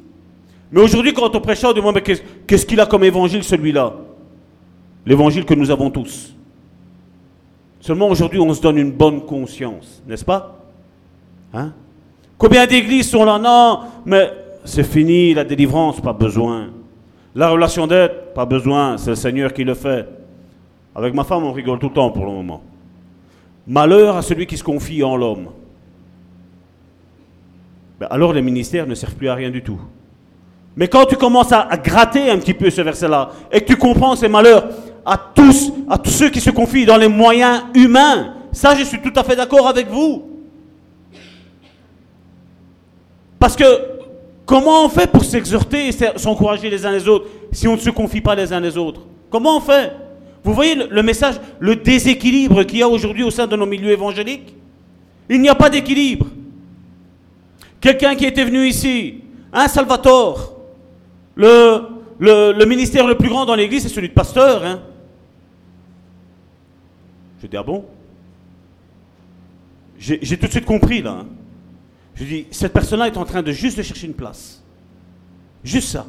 Mais 0.72 0.80
aujourd'hui, 0.80 1.12
quand 1.12 1.34
on 1.34 1.40
prêche, 1.40 1.64
on 1.64 1.72
demande 1.72 1.96
mais 1.96 2.16
qu'est-ce 2.46 2.66
qu'il 2.66 2.80
a 2.80 2.86
comme 2.86 3.05
évangile 3.05 3.44
celui-là? 3.44 3.94
L'évangile 5.07 5.44
que 5.44 5.55
nous 5.55 5.70
avons 5.70 5.90
tous. 5.90 6.34
Seulement 7.80 8.09
aujourd'hui, 8.09 8.40
on 8.40 8.53
se 8.53 8.61
donne 8.61 8.76
une 8.76 8.92
bonne 8.92 9.22
conscience, 9.22 10.03
n'est-ce 10.07 10.24
pas? 10.24 10.59
Hein? 11.55 11.72
Combien 12.36 12.66
d'églises 12.66 13.09
sont 13.11 13.24
là? 13.24 13.38
Non, 13.38 13.80
mais 14.05 14.30
c'est 14.64 14.84
fini, 14.84 15.32
la 15.32 15.44
délivrance, 15.44 16.01
pas 16.01 16.12
besoin. 16.12 16.68
La 17.34 17.51
relation 17.51 17.86
d'aide, 17.86 18.12
pas 18.34 18.44
besoin, 18.44 18.99
c'est 18.99 19.11
le 19.11 19.16
Seigneur 19.16 19.53
qui 19.53 19.64
le 19.64 19.74
fait. 19.74 20.07
Avec 20.99 21.14
ma 21.14 21.22
femme, 21.22 21.44
on 21.44 21.53
rigole 21.53 21.78
tout 21.78 21.90
le 21.90 21.94
temps 21.94 22.11
pour 22.11 22.26
le 22.26 22.32
moment. 22.32 22.61
Malheur 23.68 24.16
à 24.16 24.22
celui 24.22 24.46
qui 24.46 24.57
se 24.57 24.64
confie 24.64 25.05
en 25.05 25.16
l'homme. 25.16 25.51
Ben 28.01 28.09
alors 28.11 28.32
les 28.32 28.42
ministères 28.42 28.84
ne 28.84 28.96
servent 28.96 29.14
plus 29.14 29.28
à 29.28 29.34
rien 29.34 29.51
du 29.51 29.62
tout. 29.62 29.80
Mais 30.74 30.88
quand 30.88 31.07
tu 31.07 31.14
commences 31.14 31.53
à, 31.53 31.68
gratter 31.76 32.28
un 32.28 32.38
petit 32.38 32.53
peu 32.53 32.68
ce 32.68 32.80
verset-là, 32.80 33.30
et 33.53 33.61
que 33.61 33.66
tu 33.66 33.76
comprends 33.76 34.16
ces 34.16 34.26
malheurs 34.26 34.70
à 35.07 35.16
tous, 35.16 35.72
à 35.88 35.99
tous 35.99 36.11
ceux 36.11 36.30
qui 36.30 36.40
se 36.40 36.51
confient 36.51 36.84
dans 36.84 36.96
les 36.96 37.07
moyens 37.07 37.62
humains, 37.74 38.34
ça 38.51 38.74
je 38.74 38.82
suis 38.82 39.01
tout 39.01 39.12
à 39.14 39.22
fait 39.22 39.36
d'accord 39.36 39.68
avec 39.68 39.86
vous. 39.88 40.24
Parce 43.38 43.55
que 43.55 43.64
comment 44.44 44.84
on 44.84 44.88
fait 44.88 45.09
pour 45.09 45.24
s'exhorter 45.24 45.88
et 45.88 45.92
s'encourager 46.18 46.68
les 46.68 46.84
uns 46.84 46.90
les 46.90 47.07
autres 47.07 47.26
si 47.53 47.68
on 47.68 47.74
ne 47.74 47.80
se 47.80 47.90
confie 47.90 48.20
pas 48.20 48.34
les 48.34 48.53
uns 48.53 48.59
les 48.59 48.76
autres? 48.76 49.03
Comment 49.30 49.59
on 49.59 49.61
fait? 49.61 49.92
Vous 50.49 50.55
voyez 50.55 50.74
le, 50.74 51.03
message, 51.03 51.34
le 51.61 51.76
déséquilibre 51.76 52.62
qu'il 52.62 52.78
y 52.78 52.82
a 52.82 52.88
aujourd'hui 52.88 53.22
au 53.22 53.30
sein 53.30 53.46
de 53.46 53.55
nos 53.55 53.66
milieux 53.66 53.90
évangéliques? 53.90 54.55
Il 55.28 55.42
n'y 55.42 55.51
a 55.51 55.55
pas 55.55 55.68
d'équilibre. 55.68 56.26
Quelqu'un 57.82 58.16
qui 58.16 58.24
était 58.24 58.46
venu 58.46 58.66
ici, 58.66 59.16
un 59.53 59.68
Salvatore, 59.68 60.57
le, 61.36 62.64
ministère 62.64 63.07
le 63.07 63.14
plus 63.14 63.28
grand 63.28 63.44
dans 63.44 63.55
l'église, 63.55 63.82
c'est 63.82 63.90
celui 63.90 64.09
de 64.09 64.14
pasteur. 64.14 64.64
Hein. 64.64 64.80
Je 67.42 67.46
dis, 67.46 67.57
ah 67.59 67.62
bon? 67.62 67.84
J'ai 69.99 70.38
tout 70.38 70.46
de 70.46 70.51
suite 70.51 70.64
compris 70.64 71.03
là. 71.03 71.11
Hein. 71.11 71.26
Je 72.14 72.24
dis, 72.24 72.46
cette 72.53 72.72
personne-là 72.72 73.09
est 73.09 73.18
en 73.18 73.26
train 73.26 73.42
de 73.42 73.53
juste 73.53 73.82
chercher 73.82 74.07
une 74.07 74.14
place. 74.14 74.62
Juste 75.62 75.88
ça. 75.88 76.07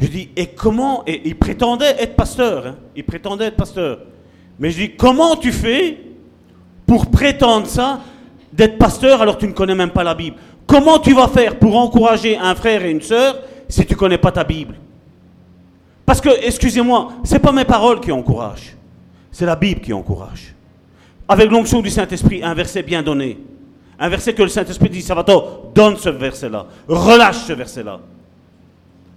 Je 0.00 0.06
dis, 0.06 0.30
et 0.34 0.46
comment 0.46 1.02
Et 1.06 1.22
il 1.26 1.36
prétendait 1.36 1.96
être 1.98 2.16
pasteur. 2.16 2.66
Hein. 2.66 2.76
il 2.96 3.04
prétendait 3.04 3.46
être 3.46 3.56
pasteur. 3.56 3.98
Mais 4.58 4.70
je 4.70 4.78
dis, 4.78 4.96
comment 4.96 5.36
tu 5.36 5.52
fais 5.52 5.98
pour 6.86 7.06
prétendre 7.06 7.66
ça, 7.66 8.00
d'être 8.52 8.78
pasteur 8.78 9.22
alors 9.22 9.36
que 9.36 9.40
tu 9.40 9.46
ne 9.46 9.52
connais 9.52 9.74
même 9.74 9.90
pas 9.90 10.02
la 10.02 10.14
Bible? 10.14 10.36
Comment 10.66 10.98
tu 10.98 11.12
vas 11.14 11.28
faire 11.28 11.58
pour 11.58 11.76
encourager 11.76 12.36
un 12.36 12.54
frère 12.54 12.84
et 12.84 12.90
une 12.90 13.02
sœur 13.02 13.40
si 13.68 13.84
tu 13.84 13.94
ne 13.94 13.98
connais 13.98 14.18
pas 14.18 14.32
ta 14.32 14.44
Bible? 14.44 14.74
Parce 16.06 16.20
que, 16.20 16.30
excusez-moi, 16.44 17.12
ce 17.22 17.34
n'est 17.34 17.38
pas 17.38 17.52
mes 17.52 17.64
paroles 17.64 18.00
qui 18.00 18.10
encouragent. 18.10 18.76
C'est 19.30 19.46
la 19.46 19.56
Bible 19.56 19.80
qui 19.80 19.92
encourage. 19.92 20.54
Avec 21.28 21.50
l'onction 21.50 21.80
du 21.80 21.90
Saint-Esprit, 21.90 22.42
un 22.42 22.54
verset 22.54 22.82
bien 22.82 23.02
donné. 23.02 23.38
Un 23.98 24.08
verset 24.08 24.34
que 24.34 24.42
le 24.42 24.48
Saint-Esprit 24.48 24.88
dit, 24.88 25.02
Salvatore, 25.02 25.70
donne 25.74 25.96
ce 25.96 26.08
verset-là. 26.08 26.66
Relâche 26.88 27.44
ce 27.46 27.52
verset-là. 27.52 28.00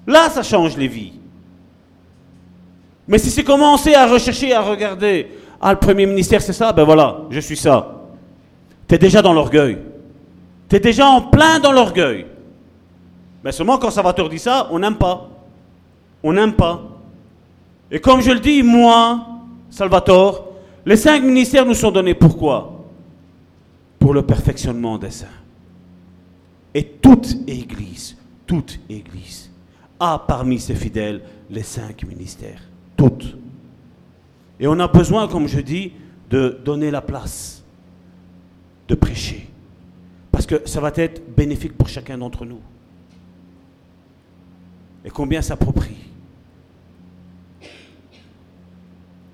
Là, 0.06 0.30
ça 0.30 0.44
change 0.44 0.78
les 0.78 0.88
vies. 0.88 1.14
Mais 3.08 3.18
si 3.18 3.30
c'est 3.30 3.44
commencer 3.44 3.94
à 3.94 4.08
rechercher, 4.08 4.54
à 4.54 4.62
regarder, 4.62 5.28
ah, 5.62 5.74
le 5.74 5.80
premier 5.80 6.06
ministère, 6.06 6.42
c'est 6.42 6.54
ça, 6.54 6.72
ben 6.74 6.84
voilà, 6.84 7.22
je 7.30 7.40
suis 7.40 7.58
ça. 7.58 8.02
Tu 8.88 8.96
es 8.96 8.98
déjà 8.98 9.22
dans 9.22 9.34
l'orgueil. 9.34 9.78
Tu 10.70 10.76
es 10.76 10.80
déjà 10.80 11.08
en 11.08 11.22
plein 11.22 11.60
dans 11.60 11.72
l'orgueil. 11.72 12.26
Mais 13.44 13.52
seulement 13.52 13.78
quand 13.78 13.92
Salvatore 13.92 14.30
dit 14.30 14.40
ça, 14.40 14.68
on 14.72 14.80
n'aime 14.80 14.96
pas. 14.96 15.30
On 16.22 16.34
n'aime 16.34 16.54
pas. 16.54 16.82
Et 17.92 18.00
comme 18.00 18.22
je 18.22 18.32
le 18.32 18.40
dis, 18.40 18.64
moi, 18.64 19.26
Salvatore, 19.70 20.46
les 20.86 20.96
cinq 20.98 21.24
ministères 21.24 21.66
nous 21.66 21.74
sont 21.74 21.92
donnés 21.92 22.14
pourquoi? 22.14 22.86
Pour 24.00 24.14
le 24.14 24.22
perfectionnement 24.22 24.98
des 24.98 25.12
saints. 25.12 25.28
Et 26.74 26.84
toute 26.84 27.36
Église, 27.48 28.18
toute 28.48 28.80
Église 28.90 29.43
a 30.00 30.20
parmi 30.20 30.60
ses 30.60 30.76
fidèles 30.76 31.22
les 31.50 31.64
cinq 31.64 32.04
ministères. 32.04 32.62
Toutes. 32.98 33.36
Et 34.60 34.68
on 34.68 34.80
a 34.80 34.88
besoin, 34.88 35.28
comme 35.28 35.48
je 35.48 35.60
dis, 35.60 35.94
de 36.30 36.60
donner 36.64 36.92
la 36.92 37.02
place, 37.02 37.64
de 38.88 38.96
prêcher. 38.96 39.50
Parce 40.32 40.46
que 40.46 40.68
ça 40.68 40.80
va 40.80 40.92
être 40.96 41.36
bénéfique 41.36 41.78
pour 41.78 41.88
chacun 41.88 42.18
d'entre 42.18 42.46
nous. 42.46 42.60
Et 45.06 45.10
combien 45.10 45.42
s'approprie? 45.42 45.98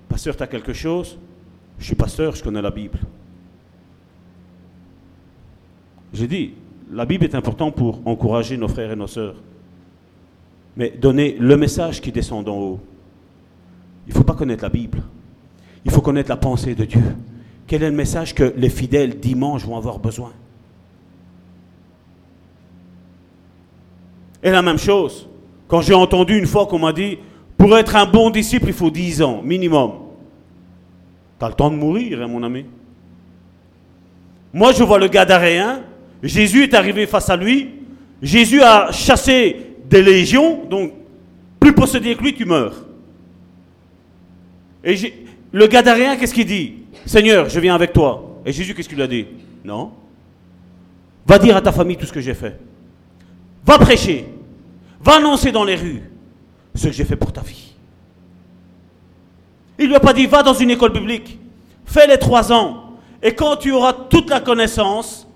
Pasteur, 0.08 0.36
tu 0.36 0.42
as 0.42 0.46
quelque 0.46 0.72
chose? 0.72 1.16
Je 1.78 1.86
suis 1.86 1.94
pasteur, 1.94 2.34
je 2.34 2.42
connais 2.42 2.60
la 2.60 2.70
Bible. 2.70 2.98
J'ai 6.12 6.26
dit, 6.26 6.54
la 6.90 7.06
Bible 7.06 7.24
est 7.24 7.34
importante 7.34 7.76
pour 7.76 8.06
encourager 8.06 8.56
nos 8.56 8.68
frères 8.68 8.90
et 8.90 8.96
nos 8.96 9.06
sœurs. 9.06 9.36
Mais 10.80 10.94
donner 10.98 11.36
le 11.38 11.58
message 11.58 12.00
qui 12.00 12.10
descend 12.10 12.42
d'en 12.46 12.56
haut. 12.56 12.80
Il 14.06 14.14
ne 14.14 14.16
faut 14.16 14.24
pas 14.24 14.32
connaître 14.32 14.62
la 14.62 14.70
Bible. 14.70 15.02
Il 15.84 15.90
faut 15.90 16.00
connaître 16.00 16.30
la 16.30 16.38
pensée 16.38 16.74
de 16.74 16.86
Dieu. 16.86 17.02
Quel 17.66 17.82
est 17.82 17.90
le 17.90 17.94
message 17.94 18.34
que 18.34 18.54
les 18.56 18.70
fidèles 18.70 19.20
dimanche 19.20 19.62
vont 19.62 19.76
avoir 19.76 19.98
besoin? 19.98 20.32
Et 24.42 24.50
la 24.50 24.62
même 24.62 24.78
chose, 24.78 25.28
quand 25.68 25.82
j'ai 25.82 25.92
entendu 25.92 26.38
une 26.38 26.46
fois 26.46 26.64
qu'on 26.64 26.78
m'a 26.78 26.94
dit, 26.94 27.18
pour 27.58 27.76
être 27.76 27.94
un 27.94 28.06
bon 28.06 28.30
disciple, 28.30 28.68
il 28.68 28.72
faut 28.72 28.90
10 28.90 29.20
ans, 29.20 29.42
minimum. 29.42 29.92
Tu 31.38 31.44
le 31.44 31.52
temps 31.52 31.70
de 31.70 31.76
mourir, 31.76 32.22
hein, 32.22 32.26
mon 32.26 32.42
ami. 32.42 32.64
Moi, 34.54 34.72
je 34.72 34.82
vois 34.82 34.98
le 34.98 35.08
Gadaréen, 35.08 35.82
Jésus 36.22 36.62
est 36.62 36.72
arrivé 36.72 37.06
face 37.06 37.28
à 37.28 37.36
lui, 37.36 37.68
Jésus 38.22 38.62
a 38.62 38.90
chassé 38.92 39.69
des 39.90 40.02
légions, 40.02 40.64
donc 40.70 40.92
plus 41.58 41.74
possédé 41.74 42.14
que 42.14 42.22
lui, 42.22 42.34
tu 42.34 42.44
meurs. 42.44 42.86
Et 44.84 44.94
le 45.52 45.66
Gadaréen, 45.66 46.16
qu'est-ce 46.16 46.32
qu'il 46.32 46.46
dit? 46.46 46.74
Seigneur, 47.04 47.48
je 47.48 47.58
viens 47.58 47.74
avec 47.74 47.92
toi. 47.92 48.40
Et 48.46 48.52
Jésus, 48.52 48.72
qu'est-ce 48.72 48.88
qu'il 48.88 49.02
a 49.02 49.08
dit? 49.08 49.26
Non. 49.64 49.90
Va 51.26 51.38
dire 51.38 51.56
à 51.56 51.60
ta 51.60 51.72
famille 51.72 51.96
tout 51.96 52.06
ce 52.06 52.12
que 52.12 52.20
j'ai 52.20 52.34
fait. 52.34 52.58
Va 53.66 53.78
prêcher. 53.78 54.26
Va 55.02 55.16
annoncer 55.16 55.50
dans 55.50 55.64
les 55.64 55.74
rues 55.74 56.02
ce 56.74 56.86
que 56.86 56.92
j'ai 56.92 57.04
fait 57.04 57.16
pour 57.16 57.32
ta 57.32 57.40
vie. 57.40 57.74
Il 59.78 59.84
ne 59.84 59.88
lui 59.88 59.96
a 59.96 60.00
pas 60.00 60.12
dit, 60.12 60.26
va 60.26 60.42
dans 60.42 60.54
une 60.54 60.70
école 60.70 60.92
publique. 60.92 61.38
Fais 61.84 62.06
les 62.06 62.18
trois 62.18 62.52
ans. 62.52 62.92
Et 63.22 63.34
quand 63.34 63.56
tu 63.56 63.72
auras 63.72 63.92
toute 63.92 64.30
la 64.30 64.40
connaissance, 64.40 65.26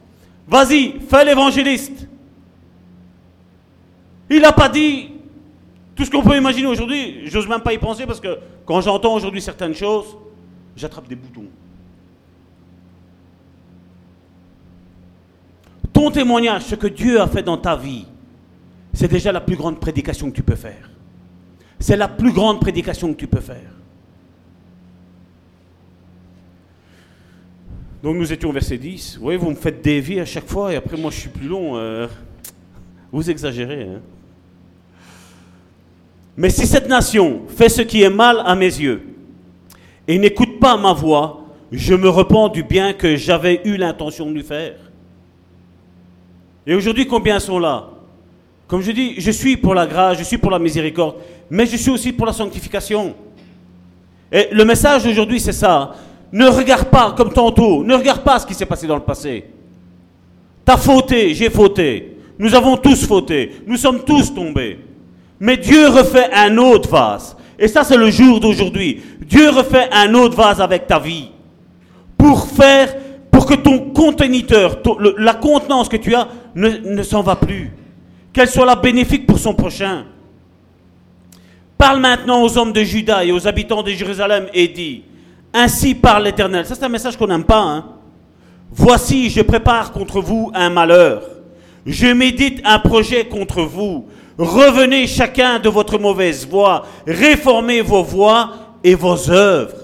vas-y, 0.46 1.00
fais 1.08 1.24
l'évangéliste. 1.24 2.06
Il 4.30 4.40
n'a 4.40 4.52
pas 4.52 4.68
dit 4.68 5.10
tout 5.94 6.04
ce 6.04 6.10
qu'on 6.10 6.22
peut 6.22 6.36
imaginer 6.36 6.66
aujourd'hui. 6.66 7.28
J'ose 7.28 7.48
même 7.48 7.60
pas 7.60 7.72
y 7.72 7.78
penser 7.78 8.06
parce 8.06 8.20
que 8.20 8.38
quand 8.64 8.80
j'entends 8.80 9.14
aujourd'hui 9.14 9.40
certaines 9.40 9.74
choses, 9.74 10.16
j'attrape 10.76 11.08
des 11.08 11.16
boutons. 11.16 11.46
Ton 15.92 16.10
témoignage, 16.10 16.62
ce 16.62 16.74
que 16.74 16.88
Dieu 16.88 17.20
a 17.20 17.28
fait 17.28 17.42
dans 17.42 17.56
ta 17.56 17.76
vie, 17.76 18.06
c'est 18.92 19.08
déjà 19.08 19.30
la 19.30 19.40
plus 19.40 19.56
grande 19.56 19.78
prédication 19.78 20.30
que 20.30 20.36
tu 20.36 20.42
peux 20.42 20.56
faire. 20.56 20.90
C'est 21.78 21.96
la 21.96 22.08
plus 22.08 22.32
grande 22.32 22.60
prédication 22.60 23.12
que 23.12 23.18
tu 23.18 23.26
peux 23.26 23.40
faire. 23.40 23.70
Donc 28.02 28.16
nous 28.16 28.32
étions 28.32 28.50
au 28.50 28.52
verset 28.52 28.76
10. 28.76 29.18
Oui, 29.22 29.36
vous 29.36 29.50
me 29.50 29.54
faites 29.54 29.82
dévier 29.82 30.20
à 30.20 30.26
chaque 30.26 30.46
fois 30.46 30.72
et 30.72 30.76
après 30.76 30.96
moi 30.96 31.10
je 31.10 31.20
suis 31.20 31.30
plus 31.30 31.48
long. 31.48 31.76
Euh, 31.76 32.06
vous 33.12 33.30
exagérez. 33.30 33.84
Hein. 33.84 34.00
Mais 36.36 36.50
si 36.50 36.66
cette 36.66 36.88
nation 36.88 37.42
fait 37.48 37.68
ce 37.68 37.82
qui 37.82 38.02
est 38.02 38.10
mal 38.10 38.42
à 38.44 38.54
mes 38.54 38.66
yeux 38.66 39.02
et 40.08 40.18
n'écoute 40.18 40.58
pas 40.58 40.76
ma 40.76 40.92
voix, 40.92 41.44
je 41.70 41.94
me 41.94 42.08
repens 42.08 42.48
du 42.48 42.62
bien 42.62 42.92
que 42.92 43.16
j'avais 43.16 43.60
eu 43.64 43.76
l'intention 43.76 44.26
de 44.26 44.32
lui 44.32 44.42
faire. 44.42 44.74
Et 46.66 46.74
aujourd'hui, 46.74 47.06
combien 47.06 47.38
sont 47.38 47.58
là? 47.58 47.90
Comme 48.66 48.80
je 48.80 48.90
dis, 48.90 49.14
je 49.18 49.30
suis 49.30 49.56
pour 49.56 49.74
la 49.74 49.86
grâce, 49.86 50.18
je 50.18 50.24
suis 50.24 50.38
pour 50.38 50.50
la 50.50 50.58
miséricorde, 50.58 51.16
mais 51.50 51.66
je 51.66 51.76
suis 51.76 51.90
aussi 51.90 52.12
pour 52.12 52.26
la 52.26 52.32
sanctification. 52.32 53.14
Et 54.32 54.48
le 54.50 54.64
message 54.64 55.04
d'aujourd'hui, 55.04 55.38
c'est 55.38 55.52
ça. 55.52 55.94
Ne 56.32 56.46
regarde 56.46 56.88
pas 56.88 57.12
comme 57.12 57.32
tantôt, 57.32 57.84
ne 57.84 57.94
regarde 57.94 58.22
pas 58.22 58.38
ce 58.38 58.46
qui 58.46 58.54
s'est 58.54 58.66
passé 58.66 58.86
dans 58.86 58.96
le 58.96 59.02
passé. 59.02 59.44
T'as 60.64 60.76
fauté, 60.76 61.34
j'ai 61.34 61.50
fauté. 61.50 62.16
Nous 62.38 62.54
avons 62.54 62.76
tous 62.76 63.06
fauté, 63.06 63.52
nous 63.66 63.76
sommes 63.76 64.02
tous 64.04 64.34
tombés. 64.34 64.78
Mais 65.44 65.58
Dieu 65.58 65.88
refait 65.88 66.30
un 66.32 66.56
autre 66.56 66.88
vase. 66.88 67.36
Et 67.58 67.68
ça, 67.68 67.84
c'est 67.84 67.98
le 67.98 68.10
jour 68.10 68.40
d'aujourd'hui. 68.40 69.02
Dieu 69.20 69.50
refait 69.50 69.90
un 69.92 70.14
autre 70.14 70.34
vase 70.34 70.58
avec 70.58 70.86
ta 70.86 70.98
vie. 70.98 71.28
Pour 72.16 72.46
faire, 72.46 72.96
pour 73.30 73.44
que 73.44 73.52
ton 73.52 73.90
conteneur, 73.90 74.78
la 75.18 75.34
contenance 75.34 75.90
que 75.90 75.98
tu 75.98 76.14
as, 76.14 76.28
ne, 76.54 77.02
s'en 77.02 77.20
va 77.20 77.36
plus. 77.36 77.70
Qu'elle 78.32 78.48
soit 78.48 78.64
la 78.64 78.74
bénéfique 78.74 79.26
pour 79.26 79.38
son 79.38 79.52
prochain. 79.52 80.06
Parle 81.76 82.00
maintenant 82.00 82.42
aux 82.42 82.56
hommes 82.56 82.72
de 82.72 82.82
Juda 82.82 83.22
et 83.22 83.30
aux 83.30 83.46
habitants 83.46 83.82
de 83.82 83.90
Jérusalem 83.90 84.46
et 84.54 84.68
dis, 84.68 85.02
ainsi 85.52 85.94
parle 85.94 86.24
l'Éternel. 86.24 86.64
Ça, 86.64 86.74
c'est 86.74 86.86
un 86.86 86.88
message 86.88 87.18
qu'on 87.18 87.26
n'aime 87.26 87.44
pas. 87.44 87.60
Hein? 87.60 87.84
Voici, 88.70 89.28
je 89.28 89.42
prépare 89.42 89.92
contre 89.92 90.22
vous 90.22 90.50
un 90.54 90.70
malheur. 90.70 91.20
Je 91.84 92.06
médite 92.06 92.62
un 92.64 92.78
projet 92.78 93.26
contre 93.26 93.60
vous. 93.60 94.06
Revenez 94.36 95.06
chacun 95.06 95.58
de 95.58 95.68
votre 95.68 95.98
mauvaise 95.98 96.46
voie, 96.46 96.86
réformez 97.06 97.80
vos 97.80 98.02
voies 98.02 98.52
et 98.82 98.94
vos 98.94 99.30
œuvres. 99.30 99.76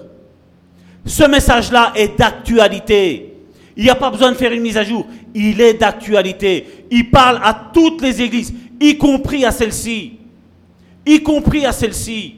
Ce 1.06 1.24
message-là 1.24 1.92
est 1.94 2.18
d'actualité. 2.18 3.34
Il 3.76 3.84
n'y 3.84 3.90
a 3.90 3.94
pas 3.94 4.10
besoin 4.10 4.32
de 4.32 4.36
faire 4.36 4.52
une 4.52 4.62
mise 4.62 4.76
à 4.76 4.84
jour. 4.84 5.06
Il 5.34 5.60
est 5.60 5.74
d'actualité. 5.74 6.86
Il 6.90 7.10
parle 7.10 7.40
à 7.42 7.70
toutes 7.72 8.02
les 8.02 8.20
églises, 8.20 8.52
y 8.80 8.98
compris 8.98 9.44
à 9.44 9.52
celle-ci. 9.52 10.18
Y 11.06 11.22
compris 11.22 11.64
à 11.64 11.72
celle-ci. 11.72 12.36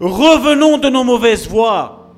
Revenons 0.00 0.76
de 0.78 0.88
nos 0.88 1.04
mauvaises 1.04 1.48
voies. 1.48 2.12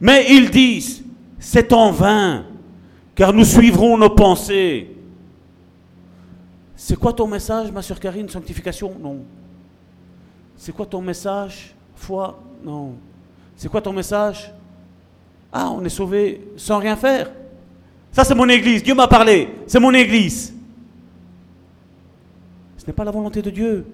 Mais 0.00 0.26
ils 0.30 0.50
disent, 0.50 1.04
c'est 1.38 1.72
en 1.72 1.90
vain, 1.90 2.44
car 3.14 3.32
nous 3.32 3.44
suivrons 3.44 3.98
nos 3.98 4.10
pensées. 4.10 4.95
C'est 6.76 6.96
quoi 6.96 7.12
ton 7.12 7.26
message, 7.26 7.72
ma 7.72 7.80
soeur 7.80 7.98
Karine 7.98 8.28
Sanctification? 8.28 8.94
Non. 9.00 9.20
C'est 10.56 10.72
quoi 10.72 10.84
ton 10.84 11.00
message 11.00 11.74
Foi? 11.94 12.38
Non. 12.62 12.94
C'est 13.56 13.68
quoi 13.70 13.80
ton 13.80 13.94
message? 13.94 14.52
Ah, 15.50 15.70
on 15.70 15.82
est 15.84 15.88
sauvé 15.88 16.48
sans 16.56 16.78
rien 16.78 16.96
faire. 16.96 17.30
Ça, 18.12 18.24
c'est 18.24 18.34
mon 18.34 18.48
église. 18.48 18.82
Dieu 18.82 18.94
m'a 18.94 19.08
parlé. 19.08 19.48
C'est 19.66 19.80
mon 19.80 19.92
église. 19.94 20.54
Ce 22.76 22.86
n'est 22.86 22.92
pas 22.92 23.04
la 23.04 23.10
volonté 23.10 23.40
de 23.40 23.50
Dieu. 23.50 23.86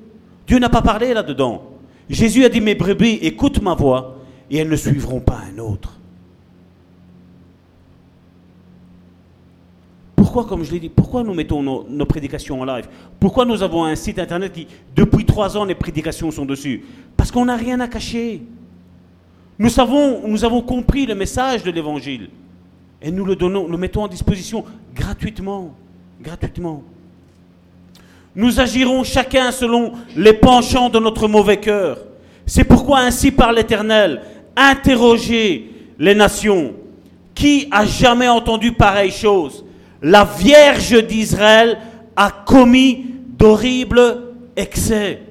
Dieu 0.47 0.59
n'a 0.59 0.69
pas 0.69 0.83
parlé 0.83 1.15
là-dedans. 1.15 1.63
Jésus 2.11 2.45
a 2.45 2.49
dit, 2.49 2.61
mes 2.61 2.75
brebis, 2.75 3.19
écoute 3.23 3.63
ma 3.63 3.75
voix 3.75 4.17
et 4.51 4.59
elles 4.59 4.69
ne 4.69 4.77
suivront 4.77 5.21
pas 5.21 5.41
un 5.53 5.59
autre. 5.59 5.99
Pourquoi, 10.33 10.49
comme 10.49 10.65
je 10.65 10.73
l'ai 10.73 10.81
dit, 10.81 10.89
pourquoi 10.89 11.23
nous 11.23 11.35
mettons 11.35 11.63
nos, 11.63 12.07
prédications 12.07 12.59
en 12.59 12.65
live 12.65 12.89
Pourquoi 13.21 13.45
nous 13.45 13.63
avons 13.63 13.85
un 13.85 13.95
site 13.95 14.19
internet 14.19 14.51
qui, 14.55 14.67
depuis 14.97 15.27
trois 15.27 15.59
ans, 15.59 15.67
les 15.67 15.75
prédications 15.75 16.31
sont 16.31 16.47
dessus 16.47 16.87
Parce 17.19 17.31
qu'on 17.31 17.45
n'a 17.45 17.55
rien 17.55 17.79
à 17.81 17.87
cacher. 17.87 18.41
Nous, 19.59 19.69
savons, 19.69 20.27
nous 20.27 20.43
avons 20.43 20.63
compris 20.63 21.05
le 21.05 21.15
message 21.15 21.63
de 21.63 21.71
l'évangile. 21.71 22.31
Et 23.03 23.11
nous 23.11 23.27
le 23.27 23.37
donnons, 23.37 23.69
le 23.69 23.77
mettons 23.77 24.05
en 24.05 24.09
disposition 24.09 24.65
gratuitement. 24.95 25.75
Gratuitement. 26.23 26.83
Nous 28.35 28.59
agirons 28.59 29.05
chacun 29.05 29.53
selon 29.53 29.93
les 30.17 30.33
penchants 30.33 30.89
de 30.89 30.99
notre 30.99 31.29
mauvais 31.29 31.59
cœur. 31.59 31.99
C'est 32.47 32.65
pourquoi 32.65 33.01
ainsi 33.01 33.33
par 33.33 33.53
l'Éternel, 33.53 34.23
interrogez 34.57 35.71
les 35.99 36.15
nations. 36.15 36.73
Qui 37.35 37.69
a 37.71 37.85
jamais 37.85 38.29
entendu 38.29 38.73
pareille 38.73 39.11
chose 39.11 39.63
la 40.03 40.25
Vierge 40.25 41.07
d'Israël 41.07 41.79
a 42.17 42.31
commis 42.31 43.07
d'horribles 43.29 44.35
excès. 44.57 45.23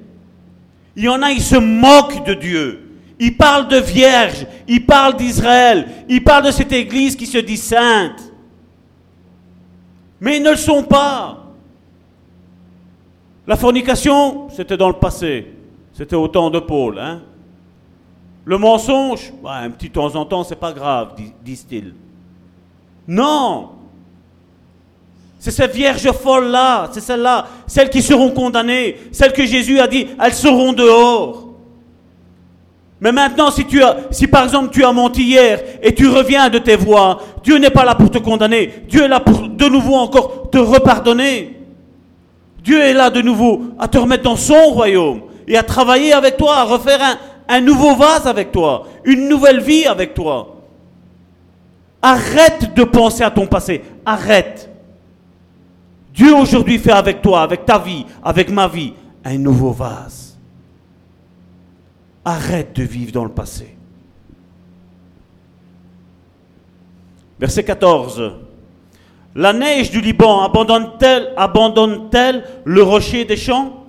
Il 0.96 1.04
y 1.04 1.10
en 1.10 1.22
a, 1.22 1.32
ils 1.32 1.42
se 1.42 1.58
moquent 1.58 2.26
de 2.26 2.34
Dieu. 2.34 2.88
Ils 3.20 3.38
parlent 3.38 3.68
de 3.68 3.78
Vierge, 3.78 4.48
ils 4.68 4.84
parlent 4.84 5.16
d'Israël, 5.16 5.88
ils 6.10 6.24
parlent 6.24 6.46
de 6.46 6.52
cette 6.52 6.72
Église 6.72 7.16
qui 7.16 7.28
se 7.28 7.38
dit 7.38 7.58
sainte. 7.58 8.34
Mais 10.20 10.38
ils 10.38 10.44
ne 10.44 10.52
le 10.52 10.58
sont 10.58 10.84
pas. 10.84 11.38
La 13.46 13.56
fornication, 13.56 14.50
c'était 14.50 14.78
dans 14.78 14.88
le 14.88 14.96
passé. 14.96 15.54
C'était 15.94 16.16
au 16.16 16.28
temps 16.28 16.50
de 16.50 16.60
Paul. 16.60 16.98
Hein. 16.98 17.22
Le 18.46 18.58
mensonge, 18.58 19.32
bah, 19.44 19.58
un 19.58 19.70
petit 19.70 19.90
temps 19.90 20.16
en 20.16 20.26
temps, 20.26 20.44
c'est 20.44 20.56
pas 20.56 20.74
grave, 20.74 21.14
disent-ils. 21.44 21.94
Non, 23.08 23.70
c'est 25.42 25.50
cette 25.50 25.74
vierge 25.74 26.12
folle-là, 26.12 26.90
c'est 26.92 27.02
celle-là, 27.02 27.48
celles, 27.66 27.90
qui 27.90 28.04
seront 28.04 28.30
condamnées, 28.30 28.96
celles 29.12 29.34
que 29.34 29.44
Jésus 29.44 29.80
a 29.80 29.88
dit, 29.88 30.06
elles 30.24 30.36
seront 30.36 30.72
dehors. 30.72 31.48
Mais 33.00 33.12
maintenant, 33.12 33.50
si, 33.50 33.66
tu 33.66 33.82
as, 33.82 33.98
si 34.12 34.28
par 34.28 34.44
exemple 34.44 34.70
tu 34.72 34.86
as 34.86 34.92
menti 34.92 35.24
hier 35.24 35.60
et 35.82 35.96
tu 35.96 36.08
reviens 36.08 36.48
de 36.50 36.60
tes 36.60 36.76
voies, 36.76 37.20
Dieu 37.44 37.58
n'est 37.58 37.72
pas 37.72 37.84
là 37.84 37.96
pour 37.96 38.12
te 38.12 38.20
condamner. 38.20 38.84
Dieu 38.88 39.06
est 39.06 39.08
là 39.08 39.20
pour 39.20 39.48
de 39.50 39.66
nouveau 39.66 39.96
encore 39.96 40.52
te 40.52 40.60
repardonner. 40.60 41.58
Dieu 42.64 42.80
est 42.80 42.94
là 42.94 43.10
de 43.10 43.24
nouveau 43.24 43.64
à 43.80 43.88
te 43.88 43.98
remettre 43.98 44.22
dans 44.22 44.36
son 44.36 44.66
royaume 44.66 45.22
et 45.48 45.58
à 45.58 45.64
travailler 45.64 46.14
avec 46.14 46.38
toi, 46.38 46.58
à 46.58 46.64
refaire 46.66 47.18
un 47.50 47.62
nouveau 47.62 47.96
vase 47.96 48.28
avec 48.28 48.52
toi, 48.52 48.86
une 49.06 49.28
nouvelle 49.28 49.62
vie 49.62 49.88
avec 49.88 50.14
toi. 50.14 50.58
Arrête 52.00 52.76
de 52.76 52.84
penser 52.84 53.24
à 53.24 53.32
ton 53.32 53.48
passé. 53.48 53.82
Arrête. 54.06 54.71
Dieu 56.14 56.36
aujourd'hui 56.36 56.78
fait 56.78 56.92
avec 56.92 57.22
toi, 57.22 57.42
avec 57.42 57.66
ta 57.66 57.80
vie, 57.80 58.06
avec 58.24 58.50
ma 58.50 58.68
vie, 58.68 58.94
un 59.24 59.38
nouveau 59.38 59.72
vase. 59.72 60.38
Arrête 62.24 62.76
de 62.76 62.84
vivre 62.84 63.12
dans 63.12 63.24
le 63.24 63.32
passé. 63.32 63.76
Verset 67.40 67.64
14. 67.64 68.34
La 69.34 69.54
neige 69.54 69.90
du 69.90 70.02
Liban 70.02 70.42
abandonne-t-elle 70.44 71.34
abandonne 71.38 72.10
le 72.66 72.84
rocher 72.84 73.26
des 73.26 73.38
champs? 73.38 73.86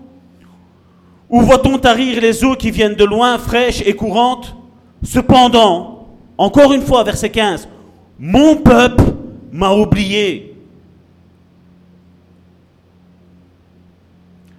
Ou 1.29 1.41
voit-on 1.41 1.79
tarir 1.79 2.21
les 2.21 2.45
eaux 2.45 2.55
qui 2.55 2.71
viennent 2.71 2.95
de 2.95 3.05
loin, 3.05 3.39
fraîches 3.39 3.83
et 3.85 3.95
courantes? 3.95 4.55
Cependant, 5.03 6.07
encore 6.39 6.73
une 6.73 6.83
fois, 6.83 7.03
verset 7.03 7.31
15, 7.31 7.69
mon 8.19 8.57
peuple 8.57 9.05
m'a 9.51 9.73
oublié. 9.73 10.52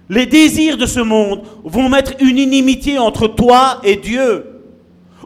Les 0.08 0.26
désirs 0.26 0.76
de 0.76 0.86
ce 0.86 1.00
monde 1.00 1.42
vont 1.64 1.88
mettre 1.88 2.12
une 2.20 2.38
inimitié 2.38 2.98
entre 2.98 3.26
toi 3.26 3.80
et 3.82 3.96
Dieu, 3.96 4.60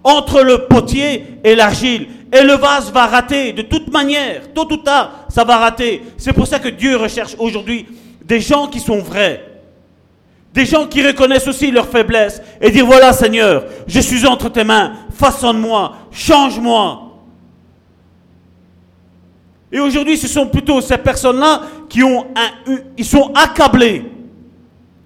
entre 0.04 0.42
le 0.42 0.66
potier 0.66 1.24
et 1.42 1.54
l'argile. 1.54 2.08
Et 2.32 2.42
le 2.42 2.54
vase 2.54 2.92
va 2.92 3.06
rater 3.06 3.52
de 3.52 3.62
toute 3.62 3.90
manière, 3.90 4.52
tôt 4.52 4.68
ou 4.70 4.76
tard, 4.76 5.26
ça 5.28 5.44
va 5.44 5.56
rater. 5.56 6.02
C'est 6.16 6.32
pour 6.32 6.46
ça 6.46 6.58
que 6.58 6.68
Dieu 6.68 6.96
recherche 6.96 7.34
aujourd'hui 7.38 7.86
des 8.24 8.40
gens 8.40 8.68
qui 8.68 8.78
sont 8.78 8.98
vrais. 8.98 9.44
Des 10.52 10.66
gens 10.66 10.86
qui 10.86 11.04
reconnaissent 11.04 11.48
aussi 11.48 11.70
leurs 11.70 11.88
faiblesses 11.88 12.40
et 12.60 12.70
dire 12.70 12.86
voilà 12.86 13.12
Seigneur, 13.12 13.64
je 13.86 14.00
suis 14.00 14.26
entre 14.26 14.48
tes 14.50 14.64
mains, 14.64 14.92
façonne-moi, 15.10 15.94
change-moi. 16.10 17.04
Et 19.70 19.80
aujourd'hui, 19.80 20.16
ce 20.16 20.28
sont 20.28 20.46
plutôt 20.46 20.80
ces 20.80 20.96
personnes-là 20.96 21.62
qui 21.88 22.02
ont 22.02 22.26
un, 22.34 23.02
sont 23.02 23.32
accablés. 23.34 24.04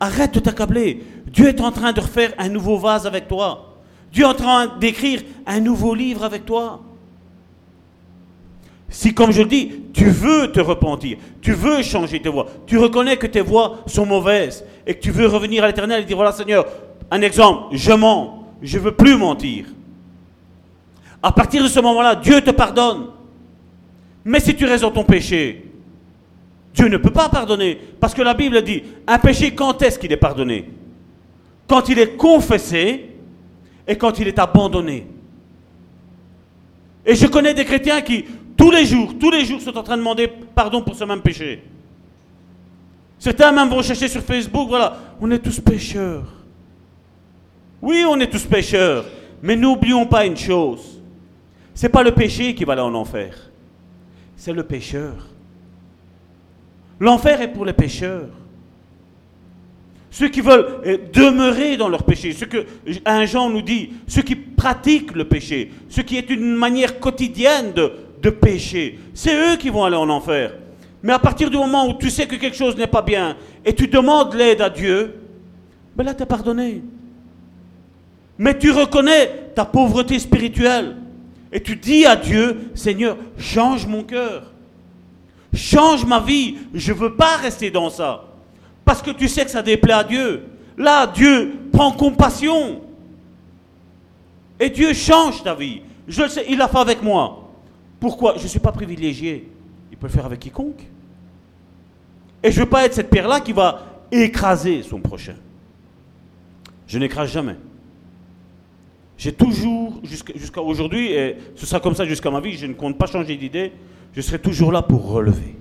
Arrête 0.02 0.34
de 0.34 0.40
t'accabler. 0.40 1.00
Dieu 1.28 1.46
est 1.46 1.60
en 1.60 1.70
train 1.70 1.92
de 1.92 2.00
refaire 2.00 2.32
un 2.36 2.48
nouveau 2.48 2.76
vase 2.76 3.06
avec 3.06 3.28
toi. 3.28 3.76
Dieu 4.12 4.24
est 4.24 4.26
en 4.26 4.34
train 4.34 4.66
d'écrire 4.80 5.22
un 5.46 5.60
nouveau 5.60 5.94
livre 5.94 6.24
avec 6.24 6.44
toi. 6.44 6.80
Si, 8.88 9.14
comme 9.14 9.30
je 9.30 9.42
le 9.42 9.48
dis, 9.48 9.70
tu 9.92 10.06
veux 10.10 10.50
te 10.50 10.58
repentir, 10.58 11.18
tu 11.40 11.52
veux 11.52 11.82
changer 11.82 12.20
tes 12.20 12.28
voies, 12.28 12.48
tu 12.66 12.78
reconnais 12.78 13.16
que 13.16 13.28
tes 13.28 13.42
voies 13.42 13.78
sont 13.86 14.04
mauvaises 14.04 14.64
et 14.88 14.94
que 14.94 15.00
tu 15.00 15.12
veux 15.12 15.28
revenir 15.28 15.62
à 15.62 15.68
l'éternel 15.68 16.02
et 16.02 16.04
dire, 16.04 16.16
voilà 16.16 16.32
Seigneur, 16.32 16.66
un 17.08 17.22
exemple, 17.22 17.66
je 17.70 17.92
mens, 17.92 18.48
je 18.60 18.78
ne 18.78 18.82
veux 18.82 18.96
plus 18.96 19.16
mentir. 19.16 19.66
À 21.22 21.30
partir 21.30 21.62
de 21.62 21.68
ce 21.68 21.78
moment-là, 21.78 22.16
Dieu 22.16 22.40
te 22.40 22.50
pardonne. 22.50 23.06
Mais 24.24 24.40
si 24.40 24.56
tu 24.56 24.64
restes 24.64 24.82
dans 24.82 24.90
ton 24.90 25.04
péché, 25.04 25.71
Dieu 26.74 26.88
ne 26.88 26.96
peut 26.96 27.10
pas 27.10 27.28
pardonner. 27.28 27.78
Parce 28.00 28.14
que 28.14 28.22
la 28.22 28.34
Bible 28.34 28.62
dit, 28.62 28.82
un 29.06 29.18
péché, 29.18 29.54
quand 29.54 29.80
est-ce 29.82 29.98
qu'il 29.98 30.12
est 30.12 30.16
pardonné? 30.16 30.70
Quand 31.68 31.88
il 31.88 31.98
est 31.98 32.16
confessé 32.16 33.10
et 33.86 33.96
quand 33.96 34.18
il 34.18 34.28
est 34.28 34.38
abandonné. 34.38 35.06
Et 37.04 37.14
je 37.14 37.26
connais 37.26 37.54
des 37.54 37.64
chrétiens 37.64 38.00
qui, 38.00 38.24
tous 38.56 38.70
les 38.70 38.86
jours, 38.86 39.14
tous 39.18 39.30
les 39.30 39.44
jours, 39.44 39.60
sont 39.60 39.76
en 39.76 39.82
train 39.82 39.96
de 39.96 40.00
demander 40.00 40.28
pardon 40.28 40.82
pour 40.82 40.94
ce 40.94 41.04
même 41.04 41.20
péché. 41.20 41.62
Certains 43.18 43.52
même 43.52 43.68
vont 43.68 43.82
chercher 43.82 44.08
sur 44.08 44.22
Facebook, 44.22 44.68
voilà, 44.68 44.96
on 45.20 45.30
est 45.30 45.38
tous 45.38 45.60
pécheurs. 45.60 46.32
Oui, 47.80 48.04
on 48.08 48.18
est 48.20 48.30
tous 48.30 48.44
pécheurs. 48.44 49.04
Mais 49.42 49.56
n'oublions 49.56 50.06
pas 50.06 50.24
une 50.24 50.36
chose. 50.36 51.00
Ce 51.74 51.82
n'est 51.82 51.90
pas 51.90 52.02
le 52.02 52.12
péché 52.12 52.54
qui 52.54 52.64
va 52.64 52.74
aller 52.74 52.82
en 52.82 52.94
enfer 52.94 53.52
c'est 54.42 54.52
le 54.52 54.64
pécheur. 54.64 55.28
L'enfer 57.02 57.42
est 57.42 57.48
pour 57.48 57.64
les 57.64 57.72
pécheurs. 57.72 58.28
Ceux 60.08 60.28
qui 60.28 60.40
veulent 60.40 60.66
euh, 60.86 60.98
demeurer 61.12 61.76
dans 61.76 61.88
leur 61.88 62.04
péché, 62.04 62.32
ce 62.32 62.44
que 62.44 62.64
un 63.04 63.24
Jean 63.24 63.50
nous 63.50 63.60
dit, 63.60 63.90
ceux 64.06 64.22
qui 64.22 64.36
pratiquent 64.36 65.16
le 65.16 65.24
péché, 65.24 65.72
ce 65.88 66.00
qui 66.00 66.16
est 66.16 66.30
une 66.30 66.54
manière 66.54 67.00
quotidienne 67.00 67.72
de, 67.72 68.30
pécher, 68.30 69.00
c'est 69.14 69.34
eux 69.34 69.56
qui 69.56 69.68
vont 69.68 69.82
aller 69.82 69.96
en 69.96 70.08
enfer. 70.08 70.54
Mais 71.02 71.12
à 71.12 71.18
partir 71.18 71.50
du 71.50 71.56
moment 71.56 71.88
où 71.88 71.94
tu 71.94 72.08
sais 72.08 72.28
que 72.28 72.36
quelque 72.36 72.56
chose 72.56 72.76
n'est 72.76 72.86
pas 72.86 73.02
bien 73.02 73.36
et 73.64 73.74
tu 73.74 73.88
demandes 73.88 74.34
l'aide 74.34 74.60
à 74.60 74.70
Dieu, 74.70 75.12
ben 75.96 76.04
là 76.04 76.14
tu 76.14 76.22
es 76.22 76.26
pardonné. 76.26 76.82
Mais 78.38 78.56
tu 78.56 78.70
reconnais 78.70 79.50
ta 79.56 79.64
pauvreté 79.64 80.20
spirituelle. 80.20 80.98
Et 81.50 81.60
tu 81.60 81.74
dis 81.74 82.06
à 82.06 82.14
Dieu, 82.14 82.70
Seigneur, 82.76 83.16
change 83.38 83.88
mon 83.88 84.04
cœur. 84.04 84.51
Change 85.54 86.04
ma 86.04 86.20
vie. 86.20 86.56
Je 86.72 86.92
ne 86.92 86.98
veux 86.98 87.14
pas 87.14 87.36
rester 87.36 87.70
dans 87.70 87.90
ça. 87.90 88.24
Parce 88.84 89.02
que 89.02 89.10
tu 89.10 89.28
sais 89.28 89.44
que 89.44 89.50
ça 89.50 89.62
déplaît 89.62 89.92
à 89.92 90.04
Dieu. 90.04 90.44
Là, 90.76 91.06
Dieu 91.06 91.52
prend 91.72 91.92
compassion. 91.92 92.80
Et 94.58 94.70
Dieu 94.70 94.92
change 94.92 95.42
ta 95.42 95.54
vie. 95.54 95.82
Je 96.08 96.22
le 96.22 96.28
sais, 96.28 96.46
il 96.48 96.58
l'a 96.58 96.68
fait 96.68 96.78
avec 96.78 97.02
moi. 97.02 97.50
Pourquoi? 98.00 98.34
Je 98.36 98.44
ne 98.44 98.48
suis 98.48 98.58
pas 98.58 98.72
privilégié. 98.72 99.48
Il 99.90 99.96
peut 99.96 100.06
le 100.06 100.12
faire 100.12 100.26
avec 100.26 100.40
quiconque. 100.40 100.86
Et 102.42 102.50
je 102.50 102.58
ne 102.58 102.64
veux 102.64 102.70
pas 102.70 102.84
être 102.84 102.94
cette 102.94 103.10
pierre-là 103.10 103.40
qui 103.40 103.52
va 103.52 103.82
écraser 104.10 104.82
son 104.82 105.00
prochain. 105.00 105.36
Je 106.86 106.98
n'écrase 106.98 107.30
jamais. 107.30 107.56
J'ai 109.16 109.32
toujours, 109.32 110.00
jusqu'à 110.02 110.60
aujourd'hui, 110.60 111.12
et 111.12 111.36
ce 111.54 111.64
sera 111.64 111.78
comme 111.78 111.94
ça 111.94 112.04
jusqu'à 112.04 112.30
ma 112.30 112.40
vie, 112.40 112.56
je 112.56 112.66
ne 112.66 112.74
compte 112.74 112.98
pas 112.98 113.06
changer 113.06 113.36
d'idée, 113.36 113.72
je 114.12 114.20
serai 114.20 114.38
toujours 114.38 114.72
là 114.72 114.82
pour 114.82 115.10
relever. 115.10 115.56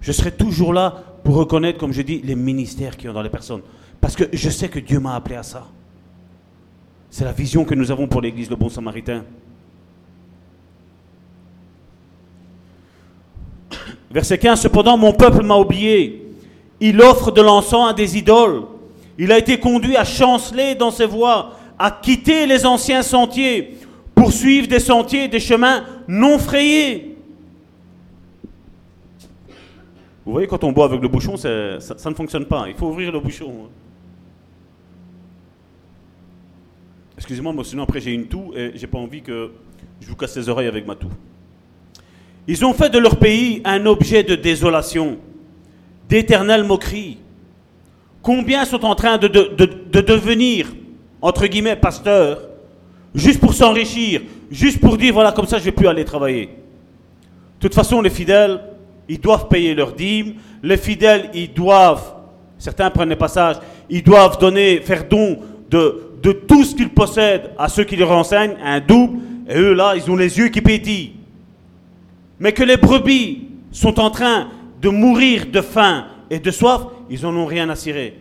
Je 0.00 0.12
serai 0.12 0.32
toujours 0.32 0.72
là 0.72 1.02
pour 1.24 1.36
reconnaître, 1.36 1.78
comme 1.78 1.92
je 1.92 2.02
dis, 2.02 2.20
les 2.22 2.34
ministères 2.34 2.96
qui 2.96 3.08
ont 3.08 3.14
dans 3.14 3.22
les 3.22 3.30
personnes. 3.30 3.62
Parce 4.00 4.14
que 4.14 4.24
je 4.32 4.50
sais 4.50 4.68
que 4.68 4.78
Dieu 4.78 5.00
m'a 5.00 5.14
appelé 5.14 5.36
à 5.36 5.42
ça. 5.42 5.66
C'est 7.08 7.24
la 7.24 7.32
vision 7.32 7.64
que 7.64 7.74
nous 7.74 7.90
avons 7.90 8.06
pour 8.06 8.20
l'Église, 8.20 8.50
le 8.50 8.56
bon 8.56 8.68
samaritain. 8.68 9.24
Verset 14.10 14.38
15, 14.38 14.60
cependant 14.60 14.98
mon 14.98 15.12
peuple 15.12 15.42
m'a 15.42 15.56
oublié. 15.56 16.22
Il 16.80 17.00
offre 17.00 17.30
de 17.30 17.40
l'encens 17.40 17.90
à 17.90 17.94
des 17.94 18.18
idoles. 18.18 18.64
Il 19.16 19.32
a 19.32 19.38
été 19.38 19.58
conduit 19.58 19.96
à 19.96 20.04
chanceler 20.04 20.74
dans 20.74 20.90
ses 20.90 21.06
voies 21.06 21.52
à 21.78 21.90
quitter 21.90 22.46
les 22.46 22.66
anciens 22.66 23.02
sentiers 23.02 23.78
pour 24.14 24.32
suivre 24.32 24.68
des 24.68 24.80
sentiers, 24.80 25.28
des 25.28 25.40
chemins 25.40 25.84
non 26.06 26.38
frayés. 26.38 27.13
Vous 30.24 30.32
voyez, 30.32 30.46
quand 30.46 30.64
on 30.64 30.72
boit 30.72 30.86
avec 30.86 31.00
le 31.00 31.08
bouchon, 31.08 31.36
ça, 31.36 31.48
ne 31.50 32.14
fonctionne 32.14 32.46
pas. 32.46 32.64
Il 32.68 32.74
faut 32.74 32.86
ouvrir 32.86 33.12
le 33.12 33.20
bouchon. 33.20 33.68
Excusez-moi, 37.16 37.52
moi 37.52 37.64
sinon 37.64 37.84
après 37.84 38.00
j'ai 38.00 38.12
une 38.12 38.26
toux 38.26 38.52
et 38.56 38.72
j'ai 38.74 38.86
pas 38.86 38.98
envie 38.98 39.22
que 39.22 39.52
je 40.00 40.06
vous 40.08 40.16
casse 40.16 40.36
les 40.36 40.48
oreilles 40.48 40.66
avec 40.66 40.86
ma 40.86 40.94
toux. 40.94 41.12
Ils 42.46 42.64
ont 42.64 42.74
fait 42.74 42.90
de 42.90 42.98
leur 42.98 43.16
pays 43.16 43.62
un 43.64 43.86
objet 43.86 44.22
de 44.22 44.34
désolation, 44.34 45.18
d'éternelle 46.08 46.64
moquerie. 46.64 47.18
Combien 48.20 48.64
sont 48.64 48.84
en 48.84 48.94
train 48.94 49.16
de, 49.16 49.28
de 49.28 50.00
devenir 50.00 50.68
entre 51.24 51.46
guillemets, 51.46 51.74
pasteur, 51.74 52.38
juste 53.14 53.40
pour 53.40 53.54
s'enrichir, 53.54 54.20
juste 54.50 54.78
pour 54.78 54.98
dire, 54.98 55.14
voilà, 55.14 55.32
comme 55.32 55.46
ça, 55.46 55.56
je 55.56 55.64
vais 55.64 55.72
plus 55.72 55.88
aller 55.88 56.04
travailler. 56.04 56.44
De 56.44 57.60
toute 57.60 57.74
façon, 57.74 58.02
les 58.02 58.10
fidèles, 58.10 58.60
ils 59.08 59.20
doivent 59.20 59.48
payer 59.48 59.74
leurs 59.74 59.92
dîmes. 59.92 60.34
Les 60.62 60.76
fidèles, 60.76 61.30
ils 61.34 61.52
doivent, 61.52 62.14
certains 62.58 62.90
prennent 62.90 63.10
les 63.10 63.16
passages, 63.16 63.56
ils 63.90 64.02
doivent 64.02 64.38
donner, 64.38 64.80
faire 64.80 65.06
don 65.08 65.38
de, 65.70 66.32
tout 66.48 66.64
ce 66.64 66.74
qu'ils 66.74 66.90
possèdent 66.90 67.50
à 67.58 67.68
ceux 67.68 67.84
qui 67.84 67.96
les 67.96 68.04
renseignent, 68.04 68.56
un 68.64 68.80
double. 68.80 69.18
Et 69.48 69.58
eux, 69.58 69.74
là, 69.74 69.94
ils 69.94 70.10
ont 70.10 70.16
les 70.16 70.38
yeux 70.38 70.48
qui 70.48 70.62
pétillent. 70.62 71.14
Mais 72.40 72.52
que 72.52 72.62
les 72.62 72.78
brebis 72.78 73.48
sont 73.70 74.00
en 74.00 74.10
train 74.10 74.48
de 74.80 74.88
mourir 74.88 75.46
de 75.52 75.60
faim 75.60 76.06
et 76.30 76.38
de 76.38 76.50
soif, 76.50 76.82
ils 77.10 77.22
n'en 77.22 77.34
ont 77.36 77.46
rien 77.46 77.68
à 77.68 77.76
cirer. 77.76 78.18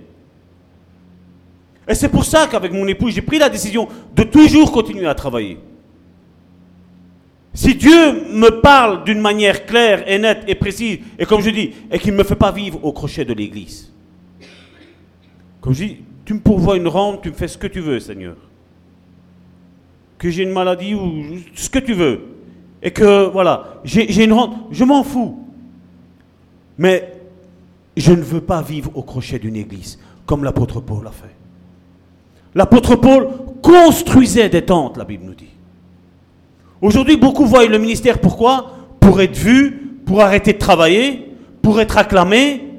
Et 1.88 1.96
c'est 1.96 2.10
pour 2.10 2.26
ça 2.26 2.48
qu'avec 2.48 2.72
mon 2.72 2.88
épouse, 2.88 3.14
j'ai 3.14 3.22
pris 3.22 3.40
la 3.40 3.50
décision 3.50 3.88
de 4.16 4.24
toujours 4.24 4.72
continuer 4.72 5.08
à 5.08 5.16
travailler. 5.16 5.60
Si 7.54 7.76
Dieu 7.76 8.28
me 8.32 8.62
parle 8.62 9.04
d'une 9.04 9.20
manière 9.20 9.66
claire 9.66 10.04
et 10.10 10.18
nette 10.18 10.44
et 10.48 10.56
précise, 10.56 11.00
et 11.20 11.26
comme 11.26 11.42
je 11.42 11.52
dis, 11.52 11.72
et 11.92 12.00
qu'il 12.00 12.14
ne 12.14 12.18
me 12.18 12.24
fait 12.24 12.36
pas 12.36 12.52
vivre 12.52 12.84
au 12.84 12.92
crochet 12.92 13.26
de 13.26 13.34
l'église, 13.34 13.92
comme 15.62 15.74
je 15.74 15.84
dis, 15.84 15.98
tu 16.26 16.34
me 16.34 16.40
pourvois 16.40 16.78
une 16.78 16.88
rente, 16.88 17.22
tu 17.22 17.30
me 17.30 17.36
fais 17.36 17.48
ce 17.48 17.58
que 17.58 17.68
tu 17.68 17.80
veux, 17.80 18.00
Seigneur. 18.00 18.36
que 20.18 20.30
j'ai 20.30 20.44
une 20.44 20.52
maladie 20.52 20.96
ou 20.96 21.38
ce 21.54 21.70
que 21.70 21.80
tu 21.80 21.94
veux, 21.94 22.22
et 22.82 22.92
que 22.92 23.30
voilà, 23.30 23.82
j'ai 23.84 24.24
une 24.24 24.34
rente, 24.34 24.56
je 24.72 24.84
m'en 24.84 25.04
fous. 25.04 25.46
Mais 26.78 27.14
je 27.96 28.14
ne 28.14 28.22
veux 28.22 28.42
pas 28.42 28.62
vivre 28.62 28.90
au 28.96 29.04
crochet 29.04 29.38
d'une 29.38 29.58
église, 29.58 30.00
comme 30.26 30.44
l'apôtre 30.44 30.82
Paul 30.82 31.06
a 31.06 31.12
fait. 31.12 31.36
L'apôtre 32.56 32.96
Paul 32.96 33.28
construisait 33.62 34.50
des 34.50 34.64
tentes, 34.64 34.98
la 34.98 35.06
Bible 35.06 35.26
nous 35.26 35.36
dit. 35.36 35.53
Aujourd'hui, 36.84 37.16
beaucoup 37.16 37.46
voient 37.46 37.66
le 37.66 37.78
ministère, 37.78 38.20
pourquoi? 38.20 38.78
Pour 39.00 39.22
être 39.22 39.38
vu, 39.38 40.02
pour 40.06 40.20
arrêter 40.20 40.52
de 40.52 40.58
travailler, 40.58 41.34
pour 41.62 41.80
être 41.80 41.98
acclamé, 41.98 42.74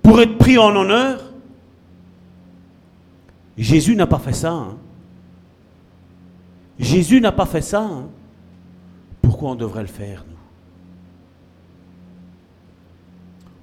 pour 0.00 0.20
être 0.20 0.38
pris 0.38 0.56
en 0.58 0.76
honneur. 0.76 1.32
Jésus 3.58 3.96
n'a 3.96 4.06
pas 4.06 4.20
fait 4.20 4.32
ça. 4.32 4.52
Hein. 4.52 4.76
Jésus 6.78 7.20
n'a 7.20 7.32
pas 7.32 7.46
fait 7.46 7.62
ça. 7.62 7.82
Hein. 7.82 8.06
Pourquoi 9.22 9.50
on 9.50 9.54
devrait 9.56 9.82
le 9.82 9.88
faire, 9.88 10.24
nous? 10.30 10.36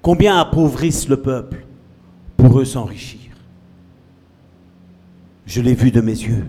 Combien 0.02 0.36
appauvrissent 0.36 1.08
le 1.08 1.22
peuple 1.22 1.64
pour 2.36 2.60
eux 2.60 2.66
s'enrichir? 2.66 3.32
Je 5.46 5.62
l'ai 5.62 5.72
vu 5.72 5.90
de 5.90 6.02
mes 6.02 6.12
yeux. 6.12 6.44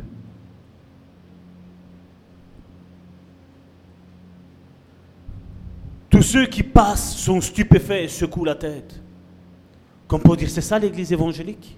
Tous 6.16 6.22
ceux 6.22 6.45
qui 6.45 6.63
passent 6.63 7.18
sont 7.18 7.41
stupéfaits 7.41 8.05
et 8.05 8.07
secouent 8.07 8.45
la 8.45 8.55
tête. 8.55 9.01
Comme 10.07 10.22
pour 10.22 10.38
dire, 10.38 10.49
c'est 10.49 10.61
ça 10.61 10.80
l'église 10.80 11.11
évangélique? 11.11 11.76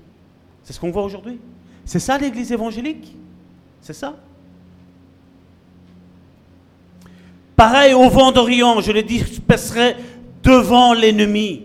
C'est 0.62 0.74
ce 0.74 0.80
qu'on 0.80 0.92
voit 0.92 1.02
aujourd'hui? 1.02 1.40
C'est 1.84 1.98
ça 1.98 2.20
l'église 2.20 2.52
évangélique? 2.52 3.16
C'est 3.82 3.94
ça? 3.94 4.16
Pareil 7.56 7.96
au 7.96 8.08
vent 8.12 8.32
d'Orient, 8.32 8.80
je 8.80 8.92
le 8.92 9.02
disperserai 9.02 9.96
devant 10.44 10.94
l'ennemi. 10.94 11.64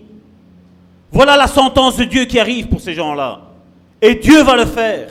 Voilà 1.10 1.36
la 1.36 1.48
sentence 1.48 1.98
de 1.98 2.04
Dieu 2.04 2.24
qui 2.24 2.38
arrive 2.38 2.68
pour 2.68 2.80
ces 2.80 2.94
gens-là. 2.94 3.50
Et 4.00 4.14
Dieu 4.14 4.42
va 4.44 4.56
le 4.56 4.64
faire. 4.64 5.10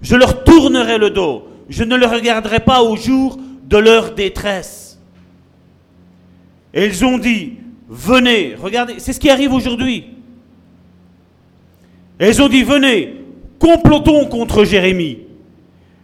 Je 0.00 0.16
leur 0.16 0.42
tournerai 0.42 0.98
le 0.98 1.10
dos. 1.10 1.46
Je 1.68 1.84
ne 1.84 1.94
le 1.94 2.06
regarderai 2.06 2.58
pas 2.58 2.82
au 2.82 2.96
jour 2.96 3.38
de 3.62 3.76
leur 3.76 4.16
détresse. 4.16 4.91
Et 6.74 6.86
ils 6.86 7.04
ont 7.04 7.18
dit, 7.18 7.54
venez, 7.88 8.54
regardez, 8.60 8.94
c'est 8.98 9.12
ce 9.12 9.20
qui 9.20 9.30
arrive 9.30 9.52
aujourd'hui. 9.52 10.04
Et 12.18 12.28
ils 12.28 12.42
ont 12.42 12.48
dit, 12.48 12.62
venez, 12.62 13.16
complotons 13.58 14.26
contre 14.26 14.64
Jérémie. 14.64 15.18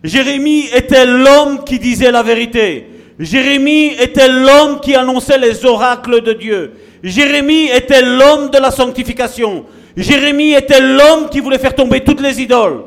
Jérémie 0.05 0.67
était 0.75 1.07
l'homme 1.07 1.65
qui 1.65 1.79
disait 1.79 2.11
la 2.11 2.23
vérité. 2.23 2.87
Jérémie 3.19 3.95
était 4.01 4.29
l'homme 4.29 4.81
qui 4.81 4.95
annonçait 4.95 5.39
les 5.39 5.65
oracles 5.65 6.23
de 6.23 6.33
Dieu. 6.33 6.73
Jérémie 7.03 7.69
était 7.69 8.03
l'homme 8.03 8.51
de 8.51 8.59
la 8.59 8.71
sanctification. 8.71 9.65
Jérémie 9.97 10.53
était 10.53 10.81
l'homme 10.81 11.29
qui 11.31 11.41
voulait 11.41 11.59
faire 11.59 11.75
tomber 11.75 12.01
toutes 12.01 12.21
les 12.21 12.41
idoles. 12.41 12.85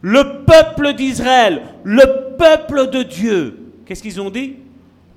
Le 0.00 0.44
peuple 0.44 0.94
d'Israël, 0.94 1.62
le 1.84 2.36
peuple 2.36 2.90
de 2.90 3.02
Dieu, 3.02 3.58
qu'est-ce 3.86 4.02
qu'ils 4.02 4.20
ont 4.20 4.30
dit? 4.30 4.56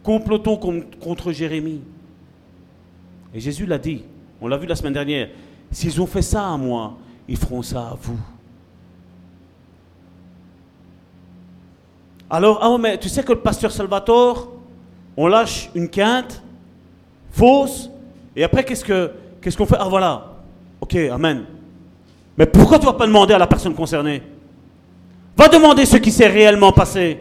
Complotons 0.08 0.56
contre 1.02 1.34
Jérémie. 1.34 1.82
Et 3.34 3.42
Jésus 3.42 3.66
l'a 3.66 3.78
dit, 3.78 4.06
on 4.40 4.48
l'a 4.48 4.56
vu 4.56 4.66
la 4.66 4.78
semaine 4.78 4.94
dernière, 4.94 5.28
s'ils 5.70 6.02
ont 6.02 6.06
fait 6.08 6.22
ça 6.22 6.48
à 6.48 6.56
moi, 6.56 6.94
ils 7.28 7.36
feront 7.36 7.62
ça 7.62 7.90
à 7.90 7.98
vous. 8.02 8.18
Alors, 12.30 12.60
ah 12.62 12.78
mais 12.80 12.98
tu 12.98 13.10
sais 13.10 13.22
que 13.22 13.34
le 13.34 13.42
pasteur 13.42 13.70
Salvatore, 13.70 14.50
on 15.18 15.28
lâche 15.28 15.70
une 15.76 15.90
quinte 15.90 16.42
fausse, 17.32 17.90
et 18.34 18.46
après, 18.46 18.64
qu'est-ce 18.64 18.86
qu'on 18.86 19.14
qu'est-ce 19.42 19.58
qu'on 19.58 19.66
fait? 19.66 19.76
Ah 19.78 19.90
voilà, 19.90 20.38
ok, 20.80 20.96
amen. 21.12 21.44
Mais 22.38 22.46
pourquoi 22.46 22.80
tu 22.80 22.86
ne 22.86 22.92
vas 22.92 22.98
pas 22.98 23.08
demander 23.08 23.34
à 23.34 23.40
la 23.40 23.48
personne 23.48 23.76
concernée? 23.76 24.24
Va 25.36 25.50
demander 25.50 25.86
ce 25.86 25.98
qui 25.98 26.12
s'est 26.14 26.28
réellement 26.28 26.72
passé. 26.72 27.20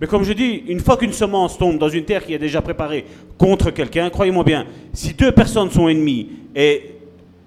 Mais 0.00 0.06
comme 0.06 0.22
je 0.22 0.32
dis, 0.32 0.62
une 0.68 0.80
fois 0.80 0.96
qu'une 0.96 1.12
semence 1.12 1.58
tombe 1.58 1.78
dans 1.78 1.88
une 1.88 2.04
terre 2.04 2.24
qui 2.24 2.32
est 2.32 2.38
déjà 2.38 2.62
préparée 2.62 3.04
contre 3.36 3.70
quelqu'un, 3.70 4.10
croyez-moi 4.10 4.44
bien, 4.44 4.66
si 4.92 5.14
deux 5.14 5.32
personnes 5.32 5.70
sont 5.70 5.88
ennemies 5.88 6.28
et 6.54 6.94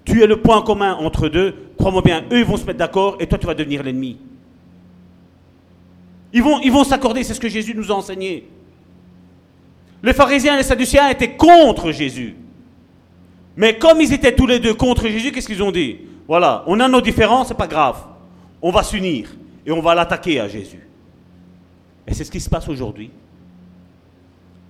tu 0.04 0.22
es 0.22 0.26
le 0.26 0.36
point 0.36 0.60
commun 0.62 0.94
entre 0.94 1.28
deux, 1.28 1.54
crois-moi 1.78 2.02
bien, 2.02 2.24
eux 2.30 2.38
ils 2.40 2.44
vont 2.44 2.56
se 2.56 2.66
mettre 2.66 2.78
d'accord 2.78 3.16
et 3.20 3.26
toi 3.26 3.38
tu 3.38 3.46
vas 3.46 3.54
devenir 3.54 3.82
l'ennemi. 3.82 4.18
Ils 6.34 6.42
vont 6.42 6.60
ils 6.60 6.72
vont 6.72 6.84
s'accorder, 6.84 7.24
c'est 7.24 7.34
ce 7.34 7.40
que 7.40 7.48
Jésus 7.48 7.74
nous 7.74 7.90
a 7.90 7.94
enseigné. 7.94 8.48
Les 10.02 10.12
pharisiens 10.12 10.54
et 10.54 10.58
les 10.58 10.62
sadducéens 10.62 11.08
étaient 11.08 11.36
contre 11.36 11.90
Jésus. 11.92 12.34
Mais 13.56 13.78
comme 13.78 14.00
ils 14.00 14.12
étaient 14.12 14.34
tous 14.34 14.46
les 14.46 14.58
deux 14.58 14.74
contre 14.74 15.08
Jésus, 15.08 15.30
qu'est-ce 15.30 15.46
qu'ils 15.46 15.62
ont 15.62 15.72
dit? 15.72 15.98
Voilà, 16.26 16.64
on 16.66 16.80
a 16.80 16.88
nos 16.88 17.00
différences, 17.00 17.48
c'est 17.48 17.56
pas 17.56 17.66
grave. 17.66 17.96
On 18.60 18.70
va 18.70 18.82
s'unir 18.82 19.28
et 19.64 19.72
on 19.72 19.80
va 19.80 19.94
l'attaquer 19.94 20.40
à 20.40 20.48
Jésus. 20.48 20.88
Et 22.06 22.14
c'est 22.14 22.24
ce 22.24 22.30
qui 22.30 22.40
se 22.40 22.50
passe 22.50 22.68
aujourd'hui. 22.68 23.10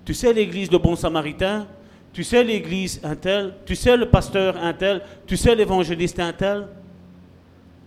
Tu 0.05 0.13
sais 0.13 0.33
l'église 0.33 0.69
de 0.69 0.77
Bon 0.77 0.95
Samaritain, 0.95 1.67
tu 2.11 2.23
sais 2.23 2.43
l'église 2.43 2.99
un 3.03 3.15
tel, 3.15 3.55
tu 3.65 3.75
sais 3.75 3.97
le 3.97 4.09
pasteur 4.09 4.57
un 4.57 4.73
tel, 4.73 5.01
tu 5.25 5.35
sais 5.35 5.55
l'évangéliste 5.55 6.19
un 6.19 6.33
tel? 6.33 6.67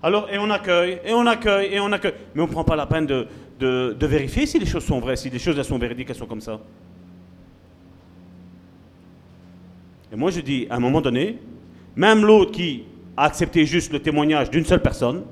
Alors, 0.03 0.29
et 0.31 0.39
on 0.39 0.51
accueille, 0.51 1.01
et 1.05 1.13
on 1.13 1.27
accueille, 1.27 1.75
et 1.75 1.81
on 1.81 1.91
accueille. 1.93 2.15
Mais 2.35 2.43
on 2.43 2.47
ne 2.47 2.53
prend 2.53 2.65
pas 2.65 2.77
la 2.77 2.87
peine 2.87 3.07
de, 3.07 4.07
vérifier 4.07 4.47
si 4.47 4.59
les 4.59 4.67
choses 4.67 4.85
sont 4.85 5.01
vraies, 5.01 5.17
si 5.17 5.31
les 5.31 5.39
choses 5.39 5.61
sont 5.63 5.79
véridiques, 5.79 6.11
elles 6.11 6.17
sont 6.17 6.27
comme 6.27 6.41
ça. 6.41 6.61
Et 10.13 10.17
moi 10.17 10.31
je 10.31 10.41
dis, 10.41 10.67
à 10.71 10.77
un 10.77 10.81
moment 10.81 11.01
donné, 11.01 11.39
même 11.95 12.25
l'autre 12.25 12.53
qui 12.53 12.85
a 13.17 13.25
accepté 13.25 13.65
juste 13.65 13.93
le 13.93 14.01
témoignage 14.01 14.51
d'une 14.51 14.65
seule 14.65 14.83
personne, 14.83 15.25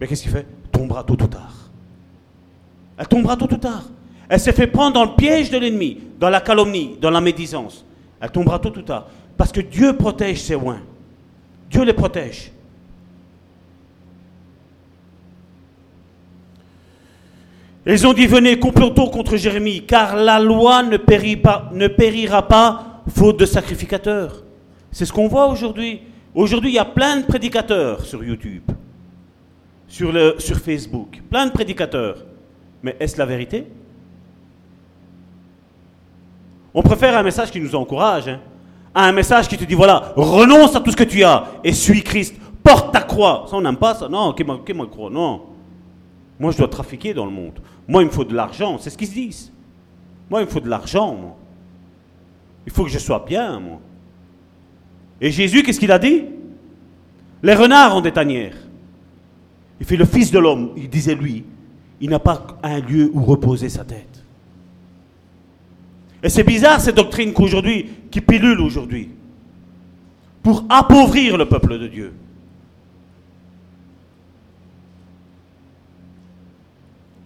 mais 0.00 0.06
qu'est-ce 0.06 0.22
qu'il 0.22 0.32
fait? 0.32 0.46
Tombera 0.72 1.04
tôt 1.04 1.14
ou 1.14 1.26
tard. 1.26 1.65
Elle 2.98 3.08
tombera 3.08 3.36
tôt 3.36 3.52
ou 3.52 3.56
tard. 3.56 3.84
Elle 4.28 4.40
s'est 4.40 4.52
fait 4.52 4.66
prendre 4.66 4.94
dans 4.94 5.04
le 5.04 5.14
piège 5.16 5.50
de 5.50 5.58
l'ennemi, 5.58 5.98
dans 6.18 6.30
la 6.30 6.40
calomnie, 6.40 6.96
dans 7.00 7.10
la 7.10 7.20
médisance. 7.20 7.84
Elle 8.20 8.30
tombera 8.30 8.58
tôt 8.58 8.76
ou 8.76 8.82
tard. 8.82 9.06
Parce 9.36 9.52
que 9.52 9.60
Dieu 9.60 9.96
protège 9.96 10.40
ses 10.40 10.54
oins. 10.54 10.80
Dieu 11.70 11.84
les 11.84 11.92
protège. 11.92 12.52
Ils 17.88 18.04
ont 18.04 18.12
dit 18.12 18.26
venez, 18.26 18.58
complotons 18.58 19.08
contre 19.08 19.36
Jérémie, 19.36 19.84
car 19.86 20.16
la 20.16 20.40
loi 20.40 20.82
ne, 20.82 20.96
périra 20.96 22.48
pas 22.48 23.02
faute 23.08 23.38
de 23.38 23.46
sacrificateurs. 23.46 24.42
C'est 24.90 25.04
ce 25.04 25.12
qu'on 25.12 25.28
voit 25.28 25.46
aujourd'hui. 25.46 26.00
Aujourd'hui, 26.34 26.70
il 26.70 26.74
y 26.74 26.80
a 26.80 26.84
plein 26.84 27.18
de 27.18 27.26
prédicateurs 27.26 28.04
sur 28.04 28.24
YouTube, 28.24 28.64
sur 29.88 30.58
Facebook, 30.58 31.22
plein 31.30 31.46
de 31.46 31.52
prédicateurs. 31.52 32.24
Mais 32.86 32.96
est-ce 33.00 33.18
la 33.18 33.26
vérité? 33.26 33.66
On 36.72 36.82
préfère 36.82 37.18
un 37.18 37.24
message 37.24 37.50
qui 37.50 37.60
nous 37.60 37.74
encourage, 37.74 38.28
hein, 38.28 38.38
à 38.94 39.08
un 39.08 39.12
message 39.12 39.48
qui 39.48 39.58
te 39.58 39.64
dit 39.64 39.74
voilà, 39.74 40.12
renonce 40.14 40.76
à 40.76 40.80
tout 40.80 40.92
ce 40.92 40.96
que 40.96 41.02
tu 41.02 41.24
as 41.24 41.48
et 41.64 41.72
suis 41.72 42.04
Christ, 42.04 42.36
porte 42.62 42.92
ta 42.92 43.00
croix. 43.00 43.46
Ça, 43.50 43.56
on 43.56 43.60
n'aime 43.60 43.76
pas 43.76 43.96
ça. 43.96 44.08
Non, 44.08 44.32
qui 44.32 44.44
m'a 44.44 44.86
croix? 44.86 45.10
Non. 45.10 45.46
Moi, 46.38 46.52
je 46.52 46.58
dois 46.58 46.68
trafiquer 46.68 47.12
dans 47.12 47.24
le 47.24 47.32
monde. 47.32 47.58
Moi, 47.88 48.02
il 48.02 48.06
me 48.06 48.12
faut 48.12 48.22
de 48.22 48.36
l'argent. 48.36 48.78
C'est 48.78 48.90
ce 48.90 48.96
qu'ils 48.96 49.08
se 49.08 49.14
disent. 49.14 49.52
Moi, 50.30 50.42
il 50.42 50.46
me 50.46 50.50
faut 50.50 50.60
de 50.60 50.68
l'argent. 50.68 51.36
Il 52.66 52.72
faut 52.72 52.84
que 52.84 52.90
je 52.90 53.00
sois 53.00 53.24
bien, 53.26 53.58
moi. 53.58 53.80
Et 55.20 55.32
Jésus, 55.32 55.64
qu'est-ce 55.64 55.80
qu'il 55.80 55.90
a 55.90 55.98
dit? 55.98 56.22
Les 57.42 57.54
renards 57.54 57.96
ont 57.96 58.00
des 58.00 58.12
tanières. 58.12 58.54
Il 59.80 59.86
fait 59.86 59.96
le 59.96 60.04
Fils 60.04 60.30
de 60.30 60.38
l'homme, 60.38 60.70
il 60.76 60.88
disait 60.88 61.16
lui, 61.16 61.44
il 62.00 62.10
n'a 62.10 62.18
pas 62.18 62.58
un 62.62 62.80
lieu 62.80 63.10
où 63.12 63.22
reposer 63.24 63.68
sa 63.68 63.84
tête. 63.84 64.24
Et 66.22 66.28
c'est 66.28 66.44
bizarre 66.44 66.80
cette 66.80 66.96
doctrine 66.96 67.32
qu'aujourd'hui, 67.32 67.88
qui 68.10 68.20
pilule 68.20 68.60
aujourd'hui, 68.60 69.10
pour 70.42 70.64
appauvrir 70.68 71.36
le 71.36 71.46
peuple 71.46 71.78
de 71.78 71.86
Dieu. 71.86 72.12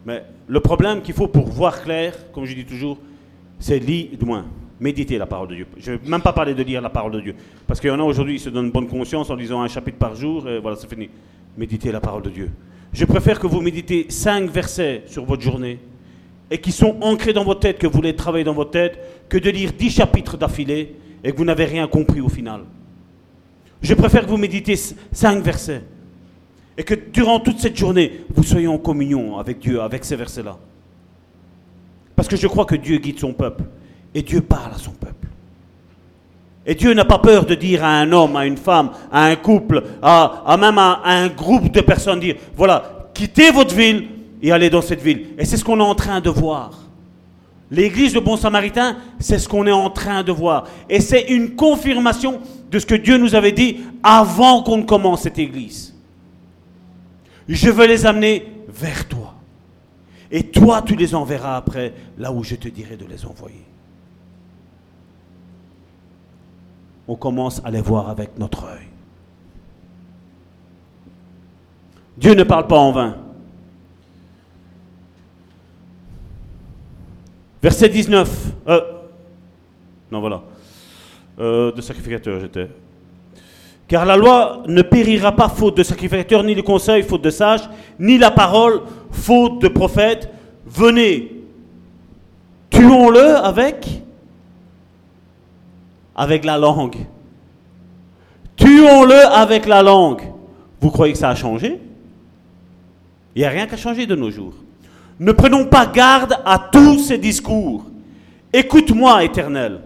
Mais 0.06 0.24
le 0.46 0.60
problème 0.60 1.02
qu'il 1.02 1.14
faut 1.14 1.28
pour 1.28 1.46
voir 1.46 1.82
clair, 1.82 2.14
comme 2.32 2.44
je 2.46 2.54
dis 2.54 2.64
toujours, 2.64 2.98
c'est 3.58 3.78
lire, 3.78 4.16
du 4.18 4.24
moins, 4.24 4.46
méditer 4.80 5.18
la 5.18 5.26
parole 5.26 5.48
de 5.48 5.54
Dieu. 5.56 5.66
Je 5.76 5.92
ne 5.92 5.96
vais 5.98 6.08
même 6.08 6.22
pas 6.22 6.32
parler 6.32 6.54
de 6.54 6.62
lire 6.62 6.80
la 6.80 6.88
parole 6.88 7.12
de 7.12 7.20
Dieu. 7.20 7.34
Parce 7.66 7.78
qu'il 7.78 7.90
y 7.90 7.92
en 7.92 8.00
a 8.00 8.02
aujourd'hui 8.02 8.36
qui 8.36 8.42
se 8.42 8.48
donnent 8.48 8.70
bonne 8.70 8.88
conscience 8.88 9.28
en 9.28 9.34
lisant 9.34 9.60
un 9.60 9.68
chapitre 9.68 9.98
par 9.98 10.14
jour, 10.14 10.48
et 10.48 10.58
voilà, 10.58 10.76
c'est 10.76 10.88
fini. 10.88 11.10
Méditer 11.56 11.92
la 11.92 12.00
parole 12.00 12.22
de 12.22 12.30
Dieu. 12.30 12.50
Je 12.92 13.04
préfère 13.04 13.38
que 13.38 13.46
vous 13.46 13.60
méditez 13.60 14.06
cinq 14.08 14.50
versets 14.50 15.04
sur 15.06 15.24
votre 15.24 15.42
journée 15.42 15.78
et 16.50 16.58
qui 16.58 16.72
sont 16.72 16.96
ancrés 17.00 17.32
dans 17.32 17.44
votre 17.44 17.60
tête, 17.60 17.78
que 17.78 17.86
vous 17.86 17.92
voulez 17.92 18.16
travailler 18.16 18.44
dans 18.44 18.54
votre 18.54 18.72
tête, 18.72 18.98
que 19.28 19.38
de 19.38 19.50
lire 19.50 19.72
dix 19.72 19.90
chapitres 19.90 20.36
d'affilée 20.36 20.96
et 21.22 21.30
que 21.32 21.36
vous 21.36 21.44
n'avez 21.44 21.66
rien 21.66 21.86
compris 21.86 22.20
au 22.20 22.28
final. 22.28 22.62
Je 23.82 23.94
préfère 23.94 24.24
que 24.24 24.30
vous 24.30 24.36
méditez 24.36 24.76
cinq 25.12 25.42
versets 25.42 25.82
Et 26.76 26.82
que 26.82 26.94
durant 26.94 27.40
toute 27.40 27.60
cette 27.60 27.76
journée, 27.76 28.24
vous 28.34 28.42
soyez 28.42 28.66
en 28.66 28.78
communion 28.78 29.38
avec 29.38 29.58
Dieu, 29.60 29.80
avec 29.80 30.04
ces 30.04 30.16
versets-là. 30.16 30.58
Parce 32.16 32.28
que 32.28 32.36
je 32.36 32.46
crois 32.46 32.64
que 32.64 32.76
Dieu 32.76 32.98
guide 32.98 33.18
son 33.18 33.32
peuple. 33.32 33.64
Et 34.14 34.22
Dieu 34.22 34.40
parle 34.40 34.74
à 34.74 34.78
son 34.78 34.90
peuple. 34.90 35.19
Et 36.66 36.74
Dieu 36.74 36.92
n'a 36.92 37.04
pas 37.04 37.18
peur 37.18 37.46
de 37.46 37.54
dire 37.54 37.84
à 37.84 38.00
un 38.00 38.12
homme, 38.12 38.36
à 38.36 38.46
une 38.46 38.56
femme, 38.56 38.90
à 39.10 39.24
un 39.24 39.36
couple, 39.36 39.82
à, 40.02 40.56
même 40.60 40.78
à, 40.78 41.00
un 41.04 41.28
groupe 41.28 41.72
de 41.72 41.80
personnes, 41.80 42.20
dire, 42.20 42.36
voilà, 42.54 43.08
quittez 43.14 43.50
votre 43.50 43.74
ville 43.74 44.08
et 44.42 44.52
allez 44.52 44.68
dans 44.68 44.82
cette 44.82 45.00
ville. 45.00 45.28
Et 45.38 45.44
c'est 45.44 45.56
ce 45.56 45.64
qu'on 45.64 45.80
est 45.80 45.82
en 45.82 45.94
train 45.94 46.20
de 46.20 46.30
voir. 46.30 46.72
L'église 47.70 48.12
de 48.12 48.20
Bon 48.20 48.36
Samaritain, 48.36 48.96
c'est 49.20 49.38
ce 49.38 49.48
qu'on 49.48 49.66
est 49.66 49.72
en 49.72 49.90
train 49.90 50.22
de 50.22 50.32
voir. 50.32 50.64
Et 50.88 51.00
c'est 51.00 51.22
une 51.28 51.54
confirmation 51.54 52.40
de 52.70 52.78
ce 52.78 52.86
que 52.86 52.96
Dieu 52.96 53.16
nous 53.16 53.34
avait 53.34 53.52
dit 53.52 53.78
avant 54.02 54.62
qu'on 54.62 54.78
ne 54.78 54.82
commence 54.82 55.22
cette 55.22 55.38
église. 55.38 55.94
Je 57.48 57.70
veux 57.70 57.86
les 57.86 58.06
amener 58.06 58.46
vers 58.68 59.08
toi. 59.08 59.34
Et 60.30 60.44
toi, 60.44 60.82
tu 60.82 60.94
les 60.94 61.14
enverras 61.14 61.56
après 61.56 61.92
là 62.18 62.32
où 62.32 62.44
je 62.44 62.54
te 62.54 62.68
dirai 62.68 62.96
de 62.96 63.06
les 63.06 63.24
envoyer. 63.24 63.64
On 67.08 67.16
commence 67.16 67.60
à 67.64 67.70
les 67.70 67.80
voir 67.80 68.08
avec 68.08 68.38
notre 68.38 68.64
œil. 68.64 68.86
Dieu 72.16 72.34
ne 72.34 72.42
parle 72.42 72.66
pas 72.66 72.78
en 72.78 72.92
vain. 72.92 73.16
Verset 77.62 77.88
19. 77.88 78.52
Euh, 78.68 78.80
non, 80.10 80.20
voilà. 80.20 80.42
Euh, 81.38 81.72
de 81.72 81.80
sacrificateur, 81.80 82.40
j'étais. 82.40 82.68
Car 83.88 84.04
la 84.04 84.16
loi 84.16 84.62
ne 84.66 84.82
périra 84.82 85.32
pas 85.32 85.48
faute 85.48 85.76
de 85.76 85.82
sacrificateur, 85.82 86.42
ni 86.44 86.54
le 86.54 86.62
conseil 86.62 87.02
faute 87.02 87.22
de 87.22 87.30
sage, 87.30 87.62
ni 87.98 88.18
la 88.18 88.30
parole 88.30 88.82
faute 89.10 89.60
de 89.60 89.68
prophète. 89.68 90.30
Venez, 90.66 91.42
tuons-le 92.70 93.36
avec 93.36 94.02
avec 96.20 96.44
la 96.44 96.58
langue. 96.58 97.06
Tuons-le 98.54 99.26
avec 99.32 99.64
la 99.64 99.82
langue. 99.82 100.20
Vous 100.78 100.90
croyez 100.90 101.14
que 101.14 101.18
ça 101.18 101.30
a 101.30 101.34
changé? 101.34 101.80
Il 103.34 103.38
n'y 103.38 103.46
a 103.46 103.48
rien 103.48 103.66
qu'à 103.66 103.78
changer 103.78 104.06
de 104.06 104.14
nos 104.14 104.30
jours. 104.30 104.52
Ne 105.18 105.32
prenons 105.32 105.64
pas 105.64 105.86
garde 105.86 106.36
à 106.44 106.58
tous 106.58 106.98
ces 106.98 107.16
discours. 107.16 107.86
Écoute-moi, 108.52 109.24
Éternel, 109.24 109.80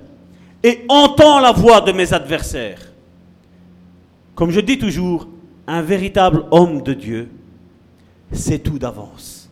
et 0.60 0.84
entends 0.88 1.38
la 1.38 1.52
voix 1.52 1.80
de 1.80 1.92
mes 1.92 2.12
adversaires. 2.12 2.82
Comme 4.34 4.50
je 4.50 4.58
dis 4.58 4.78
toujours, 4.78 5.28
un 5.68 5.82
véritable 5.82 6.46
homme 6.50 6.82
de 6.82 6.94
Dieu 6.94 7.28
sait 8.32 8.58
tout 8.58 8.80
d'avance. 8.80 9.48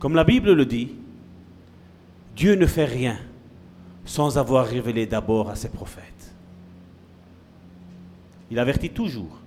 Comme 0.00 0.16
la 0.16 0.24
Bible 0.24 0.52
le 0.52 0.66
dit, 0.66 0.88
Dieu 2.34 2.56
ne 2.56 2.66
fait 2.66 2.86
rien 2.86 3.18
sans 4.08 4.38
avoir 4.38 4.64
révélé 4.64 5.04
d'abord 5.04 5.50
à 5.50 5.54
ses 5.54 5.68
prophètes. 5.68 6.32
Il 8.50 8.58
avertit 8.58 8.88
toujours. 8.88 9.38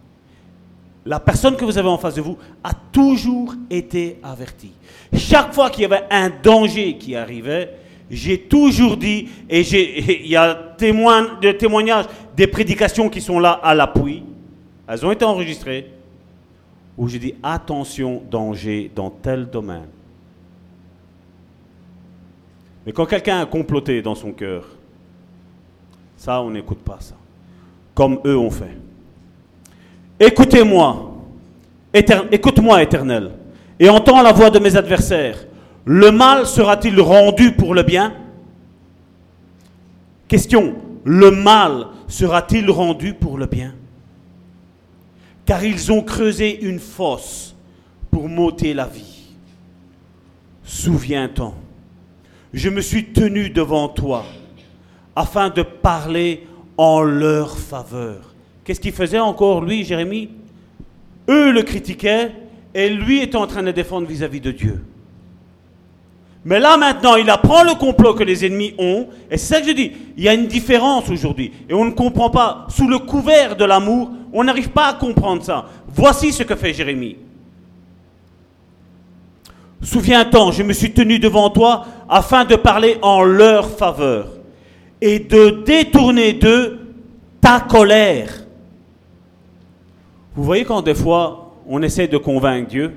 La 1.03 1.20
personne 1.20 1.55
que 1.55 1.66
vous 1.66 1.80
avez 1.80 1.89
en 1.89 1.97
face 1.97 2.14
de 2.14 2.22
vous 2.22 2.38
a 2.64 2.72
toujours 2.91 3.55
été 3.72 4.20
avertie. 4.22 4.74
Chaque 5.18 5.51
fois 5.51 5.72
qu'il 5.72 5.82
y 5.82 5.86
avait 5.86 6.03
un 6.12 6.30
danger 6.30 6.95
qui 6.99 7.16
arrivait, 7.16 7.76
j'ai 8.12 8.39
toujours 8.39 8.97
dit, 8.97 9.30
et 9.49 9.62
il 9.62 10.28
y 10.28 10.36
a 10.36 10.76
des 10.78 11.57
témoignages, 11.57 12.05
des 12.38 12.45
prédications 12.45 13.09
qui 13.09 13.20
sont 13.20 13.39
là 13.39 13.53
à 13.64 13.74
l'appui, 13.74 14.22
elles 14.88 15.03
ont 15.03 15.12
été 15.12 15.26
enregistrées, 15.26 15.91
où 16.95 17.07
j'ai 17.07 17.18
dit 17.18 17.34
attention, 17.41 18.22
danger 18.30 18.91
dans 18.95 19.09
tel 19.09 19.49
domaine. 19.49 19.88
Mais 22.86 22.92
quand 22.92 23.06
quelqu'un 23.06 23.42
a 23.42 23.46
comploté 23.46 24.02
dans 24.02 24.16
son 24.16 24.32
cœur, 24.32 24.66
ça, 26.18 26.42
on 26.42 26.52
n'écoute 26.52 26.80
pas 26.80 26.98
ça. 27.00 27.16
Comme 27.94 28.20
eux 28.26 28.38
ont 28.38 28.52
fait. 28.52 28.78
Écoutez-moi, 30.20 31.14
écoute-moi, 31.94 32.84
éternel, 32.84 33.32
et 33.80 33.90
entends 33.90 34.22
la 34.22 34.32
voix 34.32 34.50
de 34.50 34.60
mes 34.60 34.76
adversaires. 34.76 35.46
Le 35.84 36.12
mal 36.12 36.46
sera-t-il 36.46 37.00
rendu 37.02 37.54
pour 37.54 37.74
le 37.74 37.82
bien? 37.82 38.14
Question, 40.28 40.76
le 41.04 41.32
mal 41.32 41.88
sera-t-il 42.08 42.70
rendu 42.70 43.16
pour 43.16 43.38
le 43.38 43.48
bien? 43.48 43.74
Car 45.46 45.66
ils 45.66 45.92
ont 45.92 46.04
creusé 46.04 46.64
une 46.64 46.80
fosse 46.80 47.56
pour 48.12 48.30
m'ôter 48.30 48.76
la 48.76 48.86
vie. 48.86 49.34
Souviens-toi 50.64 51.56
je 52.54 52.70
me 52.70 52.82
suis 52.82 53.06
tenu 53.06 53.49
devant 53.49 53.88
toi 53.88 54.26
afin 55.16 55.49
de 55.49 55.62
parler 55.62 56.47
en 56.78 57.02
leur 57.02 57.58
faveur. 57.58 58.34
Qu'est-ce 58.64 58.80
qu'il 58.80 58.93
faisait 58.93 59.20
encore, 59.20 59.62
lui, 59.62 59.84
Jérémie? 59.84 60.30
Eux 61.30 61.52
le 61.52 61.64
critiquaient 61.64 62.32
et 62.74 62.89
lui 62.89 63.22
était 63.22 63.38
en 63.38 63.47
train 63.47 63.64
de 63.64 63.72
défendre 63.72 64.08
vis-à-vis 64.08 64.41
de 64.41 64.52
Dieu. 64.52 64.84
Mais 66.43 66.60
là 66.60 66.76
maintenant, 66.78 67.16
il 67.16 67.30
apprend 67.30 67.64
le 67.64 67.76
complot 67.76 68.16
que 68.16 68.24
les 68.24 68.45
ennemis 68.45 68.74
ont, 68.80 69.08
et 69.30 69.38
c'est 69.38 69.54
ça 69.56 69.62
que 69.62 69.68
je 69.68 69.74
dis, 69.74 69.91
il 70.18 70.24
y 70.24 70.30
a 70.30 70.34
une 70.34 70.47
différence 70.47 71.08
aujourd'hui, 71.10 71.52
et 71.70 71.74
on 71.74 71.86
ne 71.86 71.91
comprend 71.91 72.32
pas, 72.32 72.66
sous 72.70 72.88
le 72.88 72.97
couvert 72.97 73.56
de 73.56 73.64
l'amour, 73.64 74.10
on 74.34 74.43
n'arrive 74.43 74.70
pas 74.70 74.88
à 74.88 74.93
comprendre 74.93 75.43
ça. 75.43 75.66
Voici 75.88 76.32
ce 76.32 76.41
que 76.41 76.56
fait 76.56 76.74
Jérémie. 76.74 77.18
Souviens-toi, 79.82 80.52
je 80.52 80.62
me 80.64 80.74
suis 80.74 80.92
tenu 80.92 81.18
devant 81.18 81.50
toi 81.50 81.86
afin 82.08 82.46
de 82.46 82.56
parler 82.56 82.98
en 83.02 83.24
leur 83.24 83.70
faveur 83.70 84.28
et 85.02 85.20
de 85.20 85.64
détourner 85.66 86.34
d'eux 86.34 86.80
ta 87.42 87.60
colère. 87.60 88.46
Vous 90.36 90.44
voyez 90.44 90.64
quand 90.66 90.82
des 90.82 90.94
fois 90.94 91.56
on 91.68 91.82
essaie 91.82 92.08
de 92.08 92.18
convaincre 92.18 92.70
Dieu, 92.70 92.94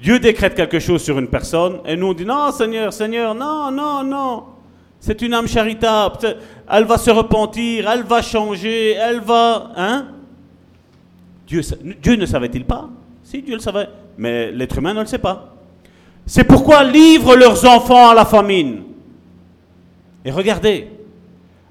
Dieu 0.00 0.18
décrète 0.18 0.54
quelque 0.54 0.78
chose 0.78 1.02
sur 1.02 1.18
une 1.18 1.28
personne 1.28 1.78
et 1.84 1.96
nous 1.96 2.08
on 2.08 2.14
dit 2.14 2.24
non 2.24 2.50
Seigneur, 2.50 2.92
Seigneur, 2.92 3.34
non, 3.34 3.70
non, 3.70 4.02
non. 4.02 4.44
C'est 4.98 5.20
une 5.20 5.34
âme 5.34 5.46
charitable, 5.46 6.16
elle 6.70 6.84
va 6.84 6.96
se 6.96 7.10
repentir, 7.10 7.90
elle 7.90 8.04
va 8.04 8.22
changer, 8.22 8.92
elle 8.92 9.20
va... 9.20 9.70
Hein? 9.76 10.06
Dieu, 11.46 11.60
Dieu 12.02 12.16
ne 12.16 12.24
savait-il 12.24 12.64
pas? 12.64 12.88
Si, 13.22 13.42
Dieu 13.42 13.54
le 13.54 13.60
savait, 13.60 13.88
mais 14.16 14.50
l'être 14.50 14.78
humain 14.78 14.94
ne 14.94 15.00
le 15.00 15.06
sait 15.06 15.18
pas. 15.18 15.53
C'est 16.26 16.44
pourquoi 16.44 16.84
livrent 16.84 17.36
leurs 17.36 17.64
enfants 17.66 18.08
à 18.08 18.14
la 18.14 18.24
famine. 18.24 18.82
Et 20.24 20.30
regardez, 20.30 20.88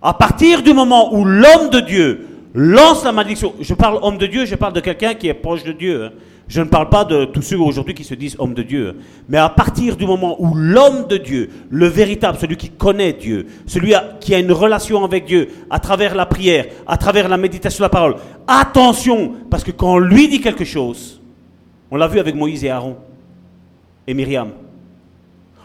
à 0.01 0.13
partir 0.13 0.61
du 0.61 0.73
moment 0.73 1.13
où 1.13 1.25
l'homme 1.25 1.69
de 1.71 1.79
Dieu 1.79 2.27
lance 2.53 3.03
la 3.03 3.11
malédiction, 3.11 3.53
je 3.59 3.73
parle 3.73 3.99
homme 4.01 4.17
de 4.17 4.27
Dieu, 4.27 4.45
je 4.45 4.55
parle 4.55 4.73
de 4.73 4.79
quelqu'un 4.79 5.15
qui 5.15 5.27
est 5.27 5.33
proche 5.33 5.63
de 5.63 5.71
Dieu. 5.71 6.05
Hein. 6.05 6.11
Je 6.47 6.61
ne 6.61 6.67
parle 6.67 6.89
pas 6.89 7.05
de 7.05 7.25
tous 7.25 7.41
ceux 7.41 7.57
aujourd'hui 7.57 7.95
qui 7.95 8.03
se 8.03 8.13
disent 8.13 8.35
homme 8.37 8.53
de 8.53 8.63
Dieu. 8.63 8.97
Mais 9.29 9.37
à 9.37 9.49
partir 9.49 9.95
du 9.95 10.05
moment 10.05 10.35
où 10.39 10.53
l'homme 10.53 11.07
de 11.07 11.17
Dieu, 11.17 11.49
le 11.69 11.87
véritable, 11.87 12.37
celui 12.39 12.57
qui 12.57 12.69
connaît 12.69 13.13
Dieu, 13.13 13.47
celui 13.65 13.93
qui 14.19 14.35
a 14.35 14.39
une 14.39 14.51
relation 14.51 15.03
avec 15.03 15.25
Dieu, 15.25 15.47
à 15.69 15.79
travers 15.79 16.13
la 16.13 16.25
prière, 16.25 16.65
à 16.85 16.97
travers 16.97 17.29
la 17.29 17.37
méditation 17.37 17.79
de 17.79 17.85
la 17.85 17.89
parole, 17.89 18.15
attention, 18.45 19.33
parce 19.49 19.63
que 19.63 19.71
quand 19.71 19.97
lui 19.97 20.27
dit 20.27 20.41
quelque 20.41 20.65
chose, 20.65 21.21
on 21.89 21.95
l'a 21.95 22.07
vu 22.07 22.19
avec 22.19 22.35
Moïse 22.35 22.63
et 22.65 22.69
Aaron, 22.69 22.97
et 24.07 24.13
Myriam. 24.13 24.51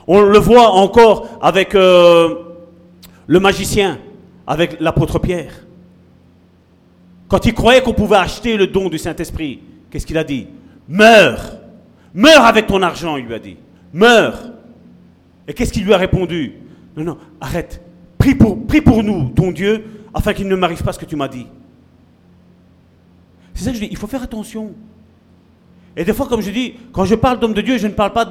On 0.07 0.23
le 0.23 0.39
voit 0.39 0.71
encore 0.71 1.39
avec 1.43 1.75
euh, 1.75 2.35
le 3.27 3.41
magicien, 3.41 3.99
avec 4.47 4.81
l'apôtre 4.81 5.19
Pierre. 5.19 5.67
Quand 7.29 7.45
il 7.45 7.53
croyait 7.53 7.83
qu'on 7.83 7.93
pouvait 7.93 8.17
acheter 8.17 8.57
le 8.57 8.67
don 8.67 8.89
du 8.89 8.99
Saint-Esprit, 8.99 9.61
qu'est-ce 9.91 10.07
qu'il 10.07 10.17
a 10.19 10.25
dit? 10.25 10.47
Meurs 10.89 11.59
Meurs 12.15 12.45
avec 12.45 12.67
ton 12.67 12.83
argent, 12.83 13.17
il 13.17 13.27
lui 13.27 13.35
a 13.35 13.39
dit. 13.39 13.57
Meurs 13.93 14.51
Et 15.47 15.53
qu'est-ce 15.53 15.73
qu'il 15.73 15.85
lui 15.85 15.93
a 15.93 15.99
répondu? 15.99 16.55
Non, 16.97 17.05
non, 17.05 17.19
arrête. 17.41 17.83
Prie 18.17 18.35
pour, 18.35 18.67
prie 18.67 18.81
pour 18.81 19.03
nous, 19.03 19.29
ton 19.29 19.53
Dieu, 19.53 19.85
afin 20.13 20.33
qu'il 20.33 20.49
ne 20.49 20.57
m'arrive 20.57 20.83
pas 20.83 20.93
ce 20.93 20.99
que 20.99 21.05
tu 21.05 21.17
m'as 21.17 21.29
dit. 21.29 21.47
C'est 23.55 23.65
ça 23.65 23.71
que 23.71 23.77
je 23.77 23.83
dis, 23.83 23.89
il 23.91 23.97
faut 23.97 24.07
faire 24.07 24.23
attention. 24.23 24.73
Et 25.97 26.05
des 26.05 26.13
fois, 26.13 26.27
comme 26.27 26.41
je 26.41 26.51
dis, 26.51 26.75
quand 26.93 27.05
je 27.05 27.15
parle 27.15 27.41
d'hommes 27.41 27.55
de 27.55 27.61
Dieu, 27.61 27.79
je 27.79 27.87
ne 27.87 27.93
parle 27.93 28.13
pas 28.13 28.29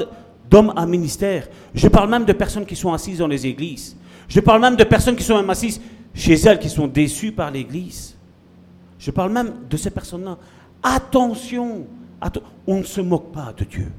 d'hommes 0.50 0.74
à 0.76 0.86
ministère. 0.86 1.48
Je 1.74 1.88
parle 1.88 2.10
même 2.10 2.26
de 2.26 2.34
personnes 2.34 2.66
qui 2.66 2.76
sont 2.76 2.94
assises 2.94 3.20
dans 3.20 3.28
les 3.28 3.46
églises. 3.46 3.96
Je 4.28 4.40
parle 4.40 4.62
même 4.62 4.76
de 4.76 4.84
personnes 4.84 5.16
qui 5.16 5.24
sont 5.24 5.36
même 5.38 5.50
assises 5.50 5.82
chez 6.14 6.34
elles, 6.34 6.60
qui 6.60 6.70
sont 6.70 6.88
déçues 6.88 7.32
par 7.32 7.52
l'église. 7.52 8.16
Je 9.00 9.12
parle 9.12 9.32
même 9.32 9.54
de 9.70 9.78
ces 9.78 9.90
personnes-là. 9.90 10.38
Attention, 10.82 11.86
on 12.66 12.78
ne 12.78 12.84
se 12.84 13.02
moque 13.02 13.32
pas 13.32 13.54
de 13.56 13.64
Dieu. 13.64 13.92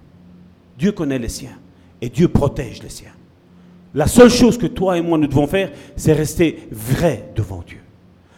Dieu 0.78 0.92
connaît 0.92 1.18
les 1.18 1.28
siens 1.28 1.58
et 2.00 2.08
Dieu 2.08 2.28
protège 2.28 2.82
les 2.82 2.88
siens. 2.88 3.12
La 3.94 4.06
seule 4.06 4.30
chose 4.30 4.58
que 4.58 4.66
toi 4.66 4.98
et 4.98 5.02
moi 5.02 5.18
nous 5.18 5.26
devons 5.26 5.46
faire, 5.46 5.72
c'est 5.96 6.12
rester 6.12 6.68
vrai 6.70 7.30
devant 7.34 7.62
Dieu. 7.66 7.80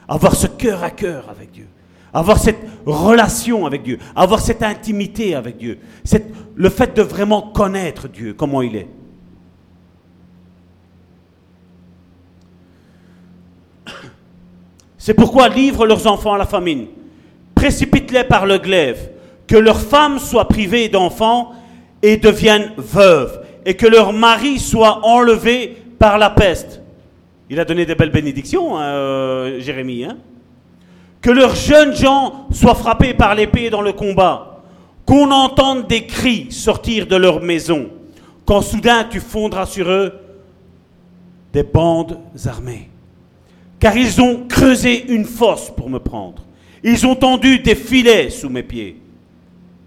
Avoir 0.08 0.34
ce 0.34 0.46
cœur 0.46 0.82
à 0.82 0.90
cœur 0.90 1.28
avec 1.28 1.50
Dieu. 1.52 1.66
Avoir 2.12 2.38
cette 2.38 2.58
relation 2.86 3.66
avec 3.66 3.82
Dieu, 3.82 3.98
avoir 4.16 4.40
cette 4.40 4.62
intimité 4.62 5.34
avec 5.34 5.56
Dieu, 5.56 5.78
le 6.54 6.68
fait 6.68 6.96
de 6.96 7.02
vraiment 7.02 7.42
connaître 7.42 8.08
Dieu, 8.08 8.34
comment 8.34 8.62
il 8.62 8.76
est. 8.76 8.88
C'est 14.98 15.14
pourquoi 15.14 15.48
livrent 15.48 15.86
leurs 15.86 16.06
enfants 16.06 16.34
à 16.34 16.38
la 16.38 16.46
famine, 16.46 16.86
précipite-les 17.54 18.24
par 18.24 18.44
le 18.46 18.58
glaive, 18.58 19.10
que 19.46 19.56
leurs 19.56 19.80
femmes 19.80 20.18
soient 20.18 20.46
privées 20.46 20.88
d'enfants 20.88 21.52
et 22.02 22.16
deviennent 22.16 22.72
veuves, 22.76 23.44
et 23.64 23.74
que 23.74 23.86
leurs 23.86 24.12
maris 24.12 24.58
soient 24.58 25.04
enlevés 25.04 25.76
par 25.98 26.18
la 26.18 26.30
peste. 26.30 26.82
Il 27.48 27.58
a 27.58 27.64
donné 27.64 27.84
des 27.86 27.94
belles 27.94 28.12
bénédictions, 28.12 28.78
hein, 28.78 28.82
euh, 28.82 29.60
Jérémie. 29.60 30.04
hein. 30.04 30.18
Que 31.20 31.30
leurs 31.30 31.54
jeunes 31.54 31.94
gens 31.94 32.46
soient 32.50 32.74
frappés 32.74 33.14
par 33.14 33.34
l'épée 33.34 33.70
dans 33.70 33.82
le 33.82 33.92
combat, 33.92 34.62
qu'on 35.06 35.30
entende 35.30 35.86
des 35.86 36.06
cris 36.06 36.50
sortir 36.50 37.06
de 37.06 37.16
leur 37.16 37.42
maison, 37.42 37.90
quand 38.46 38.62
soudain 38.62 39.04
tu 39.04 39.20
fondras 39.20 39.66
sur 39.66 39.90
eux 39.90 40.12
des 41.52 41.62
bandes 41.62 42.18
armées 42.46 42.90
car 43.80 43.96
ils 43.96 44.20
ont 44.20 44.46
creusé 44.46 45.10
une 45.10 45.24
fosse 45.24 45.72
pour 45.74 45.88
me 45.88 45.98
prendre. 45.98 46.44
Ils 46.84 47.06
ont 47.06 47.16
tendu 47.16 47.58
des 47.58 47.74
filets 47.74 48.28
sous 48.28 48.50
mes 48.50 48.62
pieds. 48.62 49.00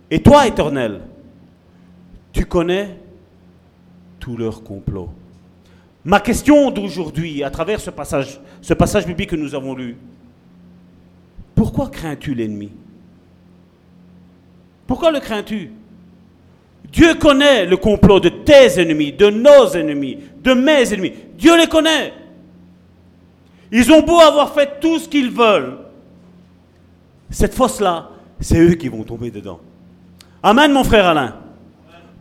Et 0.10 0.22
toi, 0.22 0.48
Éternel, 0.48 1.02
tu 2.32 2.46
connais 2.46 2.98
tous 4.20 4.36
leurs 4.36 4.64
complots. 4.64 5.10
Ma 6.04 6.20
question 6.20 6.72
d'aujourd'hui, 6.72 7.44
à 7.44 7.52
travers 7.52 7.80
ce 7.80 7.92
passage, 7.92 8.40
ce 8.62 8.74
passage 8.74 9.06
biblique 9.06 9.30
que 9.30 9.36
nous 9.36 9.56
avons 9.56 9.76
lu, 9.76 9.96
pourquoi 11.64 11.88
crains-tu 11.88 12.34
l'ennemi? 12.34 12.72
Pourquoi 14.86 15.12
le 15.12 15.22
crains-tu? 15.22 15.72
Dieu 16.92 17.16
connaît 17.16 17.66
le 17.66 17.78
complot 17.78 18.20
de 18.20 18.28
tes 18.28 18.82
ennemis, 18.82 19.14
de 19.14 19.30
nos 19.30 19.70
ennemis, 19.70 20.18
de 20.44 20.54
mes 20.54 20.94
ennemis. 20.94 21.14
Dieu 21.38 21.58
les 21.58 21.68
connaît. 21.68 22.12
Ils 23.72 23.90
ont 23.94 24.02
beau 24.02 24.20
avoir 24.20 24.54
fait 24.54 24.82
tout 24.82 25.00
ce 25.00 25.08
qu'ils 25.08 25.32
veulent. 25.32 25.78
Cette 27.30 27.54
fosse-là, 27.54 28.10
c'est 28.42 28.60
eux 28.60 28.74
qui 28.74 28.90
vont 28.90 29.04
tomber 29.04 29.32
dedans. 29.32 29.62
Amen, 30.44 30.74
mon 30.74 30.84
frère 30.84 31.08
Alain. 31.08 31.38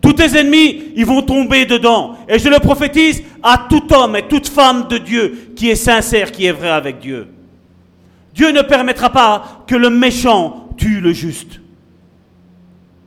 Tous 0.00 0.12
tes 0.12 0.38
ennemis, 0.38 0.92
ils 0.94 1.04
vont 1.04 1.22
tomber 1.22 1.66
dedans. 1.66 2.16
Et 2.28 2.38
je 2.38 2.48
le 2.48 2.60
prophétise 2.60 3.24
à 3.42 3.66
tout 3.68 3.92
homme 3.92 4.14
et 4.14 4.28
toute 4.28 4.46
femme 4.46 4.86
de 4.86 4.98
Dieu 4.98 5.52
qui 5.56 5.68
est 5.68 5.74
sincère, 5.74 6.30
qui 6.30 6.46
est 6.46 6.52
vrai 6.52 6.70
avec 6.70 7.00
Dieu. 7.00 7.26
Dieu 8.34 8.50
ne 8.52 8.62
permettra 8.62 9.10
pas 9.10 9.64
que 9.66 9.74
le 9.74 9.90
méchant 9.90 10.68
tue 10.76 11.00
le 11.00 11.12
juste. 11.12 11.60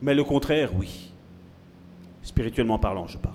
Mais 0.02 0.14
le 0.14 0.24
contraire, 0.24 0.70
oui. 0.78 1.10
Spirituellement 2.22 2.78
parlant, 2.78 3.06
je 3.06 3.18
parle. 3.18 3.34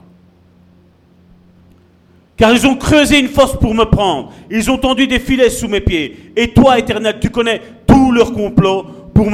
Car 2.38 2.54
ils 2.54 2.66
ont 2.66 2.76
creusé 2.76 3.20
une 3.20 3.28
fosse 3.28 3.58
pour 3.60 3.74
me 3.76 3.84
prendre. 3.86 4.34
Ils 4.50 4.72
ont 4.72 4.78
tendu 4.78 5.06
des 5.06 5.20
filets 5.20 5.50
sous 5.50 5.68
mes 5.68 5.82
pieds. 5.82 6.32
Et 6.36 6.54
toi, 6.54 6.80
Éternel, 6.80 7.20
tu 7.20 7.30
connais 7.30 7.62
tout 7.86 8.12
leur 8.12 8.34
complot 8.34 8.84
pour 9.14 9.30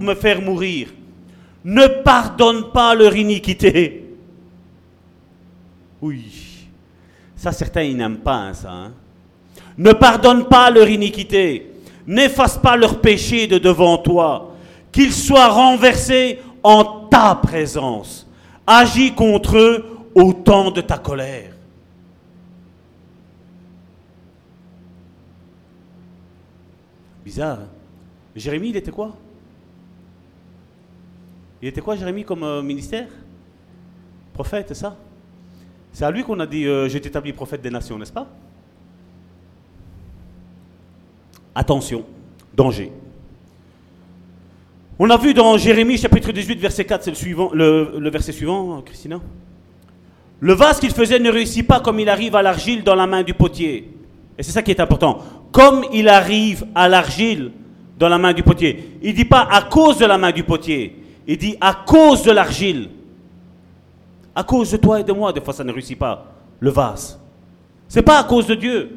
me, 0.00 0.14
faire 0.14 0.40
mourir. 0.40 0.88
Ne 1.64 1.86
pardonne 2.02 2.70
pas 2.72 2.94
leur 2.94 3.14
iniquité. 3.16 4.04
Oui. 6.00 6.24
Ça, 7.34 7.52
certains, 7.52 7.82
ils 7.82 7.96
n'aiment 7.96 8.18
pas 8.18 8.36
hein, 8.36 8.54
ça. 8.54 8.70
hein. 8.70 8.92
Ne 9.78 9.92
pardonne 9.92 10.46
pas 10.46 10.70
leur 10.70 10.88
iniquité. 10.88 11.72
N'efface 12.06 12.56
pas 12.56 12.76
leur 12.76 13.00
péché 13.00 13.46
de 13.46 13.58
devant 13.58 13.98
toi. 13.98 14.54
Qu'ils 14.92 15.12
soient 15.12 15.48
renversés 15.48 16.38
en 16.62 17.06
ta 17.10 17.34
présence. 17.34 18.26
Agis 18.66 19.12
contre 19.12 19.56
eux 19.56 19.84
au 20.14 20.32
temps 20.32 20.70
de 20.70 20.80
ta 20.80 20.98
colère. 20.98 21.52
Bizarre. 27.24 27.58
hein 27.58 27.66
Jérémie, 28.34 28.68
il 28.68 28.76
était 28.76 28.90
quoi? 28.90 29.16
Il 31.60 31.68
était 31.68 31.80
quoi, 31.80 31.96
Jérémie, 31.96 32.24
comme 32.24 32.44
euh, 32.44 32.62
ministère? 32.62 33.08
Prophète, 34.32 34.66
c'est 34.68 34.74
ça? 34.74 34.96
C'est 35.92 36.04
à 36.04 36.10
lui 36.10 36.22
qu'on 36.22 36.38
a 36.38 36.46
dit 36.46 36.66
euh, 36.66 36.88
Je 36.88 36.98
t'établis 36.98 37.32
prophète 37.32 37.62
des 37.62 37.70
nations, 37.70 37.98
n'est-ce 37.98 38.12
pas? 38.12 38.28
Attention, 41.58 42.04
danger. 42.54 42.92
On 44.98 45.08
a 45.08 45.16
vu 45.16 45.32
dans 45.32 45.56
Jérémie 45.56 45.96
chapitre 45.96 46.30
18, 46.30 46.60
verset 46.60 46.84
4, 46.84 47.04
c'est 47.04 47.26
le, 47.54 48.10
verset 48.10 48.32
suivant, 48.32 48.82
Christina. 48.82 49.18
Le 50.38 50.52
vase 50.52 50.78
qu'il 50.78 50.90
faisait 50.90 51.18
ne 51.18 51.30
réussit 51.30 51.66
pas 51.66 51.80
comme 51.80 51.98
il 51.98 52.10
arrive 52.10 52.36
à 52.36 52.42
l'argile 52.42 52.84
dans 52.84 52.94
la 52.94 53.06
main 53.06 53.22
du 53.22 53.32
potier. 53.32 53.90
Et 54.36 54.42
c'est 54.42 54.52
ça 54.52 54.62
qui 54.62 54.70
est 54.70 54.80
important. 54.80 55.20
Comme 55.50 55.86
il 55.94 56.10
arrive 56.10 56.66
à 56.74 56.90
l'argile 56.90 57.50
dans 57.98 58.10
la 58.10 58.18
main 58.18 58.34
du 58.34 58.42
potier. 58.42 58.98
Il 59.02 59.12
ne 59.12 59.16
dit 59.16 59.24
pas 59.24 59.48
à 59.50 59.62
cause 59.62 59.96
de 59.96 60.04
la 60.04 60.18
main 60.18 60.32
du 60.32 60.44
potier. 60.44 61.02
Il 61.26 61.38
dit 61.38 61.56
à 61.58 61.72
cause 61.86 62.22
de 62.22 62.32
l'argile. 62.32 62.90
À 64.34 64.44
cause 64.44 64.70
de 64.72 64.76
toi 64.76 65.00
et 65.00 65.04
de 65.04 65.12
moi, 65.12 65.32
des 65.32 65.40
fois 65.40 65.54
ça 65.54 65.64
ne 65.64 65.72
réussit 65.72 65.98
pas. 65.98 66.26
Le 66.60 66.68
vase. 66.68 67.18
C'est 67.88 68.02
pas 68.02 68.18
à 68.18 68.24
cause 68.24 68.46
de 68.46 68.54
Dieu. 68.54 68.90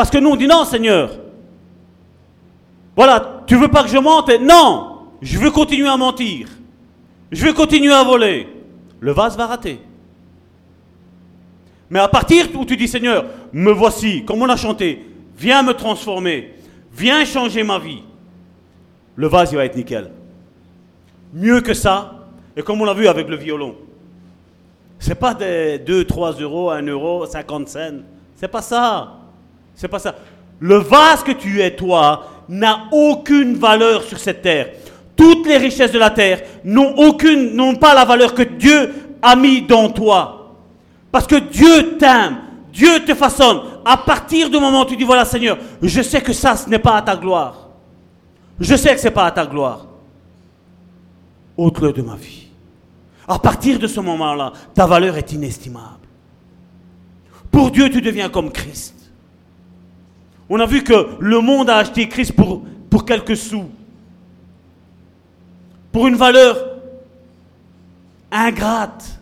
Parce 0.00 0.08
que 0.08 0.16
nous 0.16 0.30
on 0.30 0.36
dit 0.36 0.46
non 0.46 0.64
Seigneur. 0.64 1.10
Voilà, 2.96 3.42
tu 3.46 3.54
veux 3.56 3.68
pas 3.68 3.82
que 3.82 3.90
je 3.90 3.98
mente? 3.98 4.30
Non, 4.40 5.10
je 5.20 5.38
veux 5.38 5.50
continuer 5.50 5.90
à 5.90 5.98
mentir. 5.98 6.48
Je 7.30 7.44
veux 7.44 7.52
continuer 7.52 7.92
à 7.92 8.02
voler. 8.02 8.48
Le 8.98 9.12
vase 9.12 9.36
va 9.36 9.44
rater. 9.44 9.78
Mais 11.90 11.98
à 11.98 12.08
partir 12.08 12.46
où 12.54 12.64
tu 12.64 12.78
dis 12.78 12.88
Seigneur, 12.88 13.26
me 13.52 13.72
voici, 13.72 14.24
comme 14.24 14.40
on 14.40 14.48
a 14.48 14.56
chanté, 14.56 15.06
viens 15.36 15.62
me 15.62 15.74
transformer, 15.74 16.54
viens 16.94 17.22
changer 17.26 17.62
ma 17.62 17.78
vie, 17.78 18.02
le 19.16 19.26
vase 19.26 19.52
il 19.52 19.56
va 19.56 19.66
être 19.66 19.76
nickel. 19.76 20.10
Mieux 21.34 21.60
que 21.60 21.74
ça, 21.74 22.26
et 22.56 22.62
comme 22.62 22.80
on 22.80 22.86
l'a 22.86 22.94
vu 22.94 23.06
avec 23.06 23.28
le 23.28 23.36
violon, 23.36 23.76
c'est 24.98 25.14
pas 25.14 25.34
des 25.34 25.78
2, 25.78 26.06
3 26.06 26.40
euros, 26.40 26.70
1 26.70 26.86
euro, 26.86 27.26
50 27.26 27.68
cents. 27.68 28.00
C'est 28.36 28.48
pas 28.48 28.62
ça. 28.62 29.19
C'est 29.74 29.88
pas 29.88 29.98
ça. 29.98 30.14
Le 30.58 30.76
vase 30.76 31.22
que 31.22 31.32
tu 31.32 31.60
es, 31.60 31.74
toi, 31.74 32.26
n'a 32.48 32.88
aucune 32.92 33.54
valeur 33.54 34.02
sur 34.02 34.18
cette 34.18 34.42
terre. 34.42 34.70
Toutes 35.16 35.46
les 35.46 35.56
richesses 35.56 35.92
de 35.92 35.98
la 35.98 36.10
terre 36.10 36.42
n'ont 36.64 36.94
aucune, 36.96 37.54
n'ont 37.54 37.76
pas 37.76 37.94
la 37.94 38.04
valeur 38.04 38.34
que 38.34 38.42
Dieu 38.42 38.92
a 39.22 39.36
mis 39.36 39.62
dans 39.62 39.90
toi. 39.90 40.54
Parce 41.12 41.26
que 41.26 41.36
Dieu 41.36 41.96
t'aime, 41.98 42.38
Dieu 42.72 43.04
te 43.04 43.14
façonne. 43.14 43.60
À 43.84 43.96
partir 43.96 44.50
du 44.50 44.58
moment 44.58 44.82
où 44.82 44.84
tu 44.84 44.96
dis 44.96 45.04
voilà 45.04 45.24
Seigneur, 45.24 45.58
je 45.82 46.02
sais 46.02 46.20
que 46.20 46.32
ça, 46.32 46.56
ce 46.56 46.68
n'est 46.68 46.78
pas 46.78 46.96
à 46.96 47.02
ta 47.02 47.16
gloire. 47.16 47.68
Je 48.58 48.74
sais 48.76 48.94
que 48.94 49.00
ce 49.00 49.06
n'est 49.06 49.14
pas 49.14 49.26
à 49.26 49.30
ta 49.30 49.46
gloire. 49.46 49.86
Ôte-le 51.56 51.92
de 51.92 52.02
ma 52.02 52.16
vie. 52.16 52.46
À 53.26 53.38
partir 53.38 53.78
de 53.78 53.86
ce 53.86 54.00
moment-là, 54.00 54.52
ta 54.74 54.86
valeur 54.86 55.16
est 55.16 55.32
inestimable. 55.32 56.08
Pour 57.50 57.70
Dieu, 57.70 57.90
tu 57.90 58.00
deviens 58.00 58.28
comme 58.28 58.50
Christ. 58.50 58.99
On 60.52 60.58
a 60.58 60.66
vu 60.66 60.82
que 60.82 61.06
le 61.20 61.40
monde 61.40 61.70
a 61.70 61.76
acheté 61.76 62.08
Christ 62.08 62.32
pour, 62.32 63.04
quelques 63.06 63.36
sous. 63.36 63.70
Pour 65.92 66.08
une 66.08 66.16
valeur 66.16 66.58
ingrate. 68.32 69.20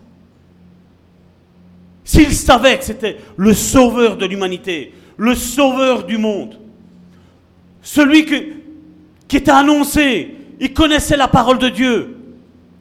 S'il 2.03 2.33
savait 2.33 2.79
que 2.79 2.85
c'était 2.85 3.19
le 3.37 3.53
sauveur 3.53 4.17
de 4.17 4.25
l'humanité, 4.25 4.95
le 5.19 5.35
sauveur 5.35 6.05
du 6.05 6.17
monde, 6.17 6.59
celui 7.83 8.25
qui 8.25 9.37
était 9.37 9.51
annoncé, 9.51 10.35
il 10.59 10.73
connaissait 10.73 11.17
la 11.19 11.29
parole 11.29 11.59
de 11.59 11.69
Dieu. 11.69 12.17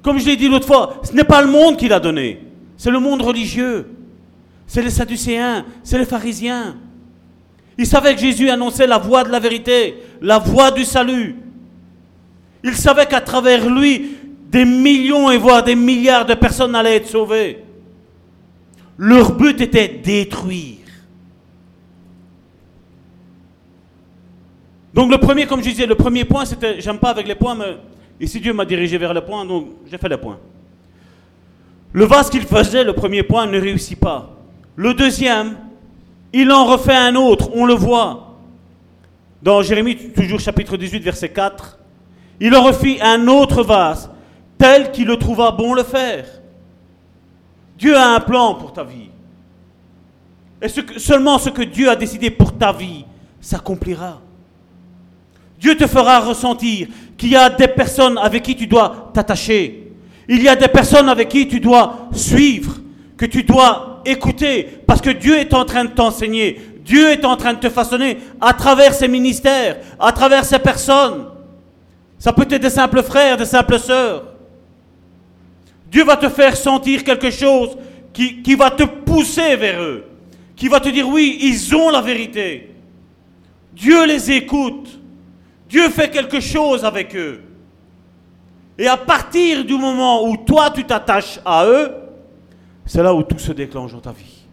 Comme 0.01 0.19
je 0.19 0.25
l'ai 0.25 0.37
dit 0.37 0.47
l'autre 0.47 0.67
fois, 0.67 1.01
ce 1.03 1.11
n'est 1.11 1.25
pas 1.25 1.41
le 1.41 1.51
monde 1.51 1.75
qui 1.75 1.89
l'a 1.89 1.99
donné, 1.99 2.39
c'est 2.77 2.91
le 2.91 2.99
monde 2.99 3.21
religieux. 3.21 3.89
C'est 4.67 4.81
les 4.81 4.89
Sadducéens, 4.89 5.65
c'est 5.83 5.97
les 5.97 6.05
pharisiens. 6.05 6.77
Il 7.77 7.85
savait 7.85 8.15
que 8.15 8.21
Jésus 8.21 8.49
annonçait 8.49 8.87
la 8.87 8.97
voie 8.97 9.23
de 9.23 9.29
la 9.29 9.39
vérité, 9.39 9.95
la 10.21 10.39
voie 10.39 10.71
du 10.71 10.83
salut. 10.83 11.35
Il 12.63 12.75
savait 12.75 13.05
qu'à 13.05 13.21
travers 13.21 13.69
lui, 13.69 14.15
des 14.49 14.65
millions 14.65 15.29
et 15.29 15.37
voire 15.37 15.63
des 15.63 15.75
milliards 15.75 16.25
de 16.25 16.33
personnes 16.33 16.73
allaient 16.75 16.95
être 16.95 17.07
sauvées. 17.07 17.63
Leur 18.97 19.33
but 19.33 19.61
était 19.61 19.87
détruire. 19.87 20.77
Donc 24.93 25.11
le 25.11 25.19
premier, 25.19 25.45
comme 25.45 25.59
je 25.63 25.69
disais, 25.69 25.85
le 25.85 25.93
premier 25.93 26.25
point, 26.25 26.45
c'était, 26.45 26.81
j'aime 26.81 26.97
pas 26.97 27.11
avec 27.11 27.27
les 27.27 27.35
points, 27.35 27.53
mais 27.53 27.77
ici 28.19 28.39
Dieu 28.39 28.53
m'a 28.53 28.65
dirigé 28.65 28.97
vers 28.97 29.13
le 29.13 29.21
point, 29.21 29.45
donc 29.45 29.67
j'ai 29.85 29.99
fait 29.99 30.09
les 30.09 30.17
points. 30.17 30.39
Le 31.93 32.05
vase 32.05 32.31
qu'il 32.31 32.41
faisait, 32.41 32.83
le 32.83 32.93
premier 32.93 33.21
point, 33.21 33.45
ne 33.45 33.61
réussit 33.61 33.99
pas. 33.99 34.35
Le 34.75 34.95
deuxième, 34.95 35.55
il 36.39 36.51
en 36.51 36.65
refait 36.65 36.95
un 36.95 37.15
autre, 37.15 37.49
on 37.55 37.65
le 37.65 37.73
voit. 37.73 38.37
dans 39.41 39.63
Jérémie, 39.63 39.95
toujours 40.11 40.39
chapitre 40.39 40.77
18, 40.77 40.99
verset 40.99 41.29
4, 41.29 41.79
il 42.39 42.55
en 42.55 42.61
refit 42.61 42.99
un 43.01 43.27
autre 43.27 43.63
vase, 43.63 44.11
tel 44.55 44.91
qu'il 44.91 45.07
le 45.07 45.17
trouva 45.17 45.49
bon 45.49 45.73
le 45.73 45.81
faire. 45.81 46.25
Dieu 47.75 47.97
a 47.97 48.13
un 48.13 48.19
plan 48.19 48.53
pour 48.53 48.71
ta 48.71 48.83
vie. 48.83 49.09
Et 50.61 50.67
seulement 50.99 51.39
ce 51.39 51.49
que 51.49 51.63
Dieu 51.63 51.89
a 51.89 51.95
décidé 51.95 52.29
pour 52.29 52.55
ta 52.55 52.71
vie 52.71 53.03
s'accomplira. 53.41 54.21
Dieu 55.59 55.75
te 55.75 55.87
fera 55.87 56.19
ressentir 56.19 56.87
qu'il 57.17 57.29
y 57.29 57.35
a 57.35 57.49
des 57.49 57.67
personnes 57.67 58.19
avec 58.19 58.43
qui 58.43 58.55
tu 58.55 58.67
dois 58.67 59.09
t'attacher. 59.11 59.91
Il 60.29 60.43
y 60.43 60.47
a 60.47 60.55
des 60.55 60.67
personnes 60.67 61.09
avec 61.09 61.29
qui 61.29 61.47
tu 61.47 61.59
dois 61.59 62.09
suivre, 62.11 62.77
que 63.17 63.25
tu 63.25 63.41
dois 63.41 63.96
écouter, 64.09 64.79
parce 64.85 65.01
que 65.01 65.09
Dieu 65.09 65.37
est 65.37 65.53
en 65.53 65.65
train 65.65 65.85
de 65.85 65.91
t'enseigner. 65.91 66.61
Dieu 66.79 67.09
est 67.09 67.25
en 67.25 67.35
train 67.35 67.53
de 67.53 67.59
te 67.59 67.69
façonner 67.69 68.17
à 68.39 68.53
travers 68.53 68.93
ses 68.93 69.07
ministères, 69.07 69.77
à 69.99 70.11
travers 70.11 70.45
ces 70.45 70.59
personnes. 70.59 71.25
Ça 72.17 72.31
peut 72.33 72.47
être 72.49 72.61
des 72.61 72.69
simples 72.69 73.03
frères, 73.03 73.37
des 73.37 73.45
simples 73.45 73.77
sœurs. 73.77 74.23
Dieu 75.91 76.03
va 76.03 76.17
te 76.17 76.29
faire 76.29 76.55
sentir 76.55 77.03
quelque 77.03 77.29
chose 77.29 77.77
qui, 78.13 78.41
qui 78.41 78.55
va 78.55 78.71
te 78.71 78.83
pousser 78.83 79.55
vers 79.55 79.81
eux, 79.81 80.05
qui 80.55 80.67
va 80.67 80.79
te 80.79 80.89
dire 80.89 81.07
oui, 81.07 81.37
ils 81.41 81.75
ont 81.75 81.89
la 81.89 82.01
vérité. 82.01 82.73
Dieu 83.73 84.05
les 84.05 84.31
écoute. 84.31 84.99
Dieu 85.69 85.89
fait 85.89 86.09
quelque 86.09 86.39
chose 86.39 86.85
avec 86.85 87.15
eux. 87.15 87.41
Et 88.77 88.87
à 88.87 88.97
partir 88.97 89.65
du 89.65 89.73
moment 89.73 90.27
où 90.27 90.37
toi 90.37 90.71
tu 90.71 90.83
t'attaches 90.83 91.39
à 91.45 91.65
eux, 91.65 91.91
c'est 92.87 93.03
là 93.03 93.13
où 93.13 93.21
tout 93.21 93.37
se 93.37 93.51
déclenche 93.51 93.91
dans 93.91 93.99
ta 93.99 94.11
vie. 94.11 94.45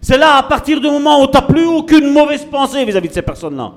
C'est 0.00 0.16
là 0.16 0.36
à 0.36 0.42
partir 0.44 0.80
du 0.80 0.86
moment 0.86 1.22
où 1.22 1.26
tu 1.26 1.32
n'as 1.32 1.42
plus 1.42 1.66
aucune 1.66 2.12
mauvaise 2.12 2.44
pensée 2.44 2.84
vis-à-vis 2.84 3.08
de 3.08 3.14
ces 3.14 3.22
personnes-là. 3.22 3.72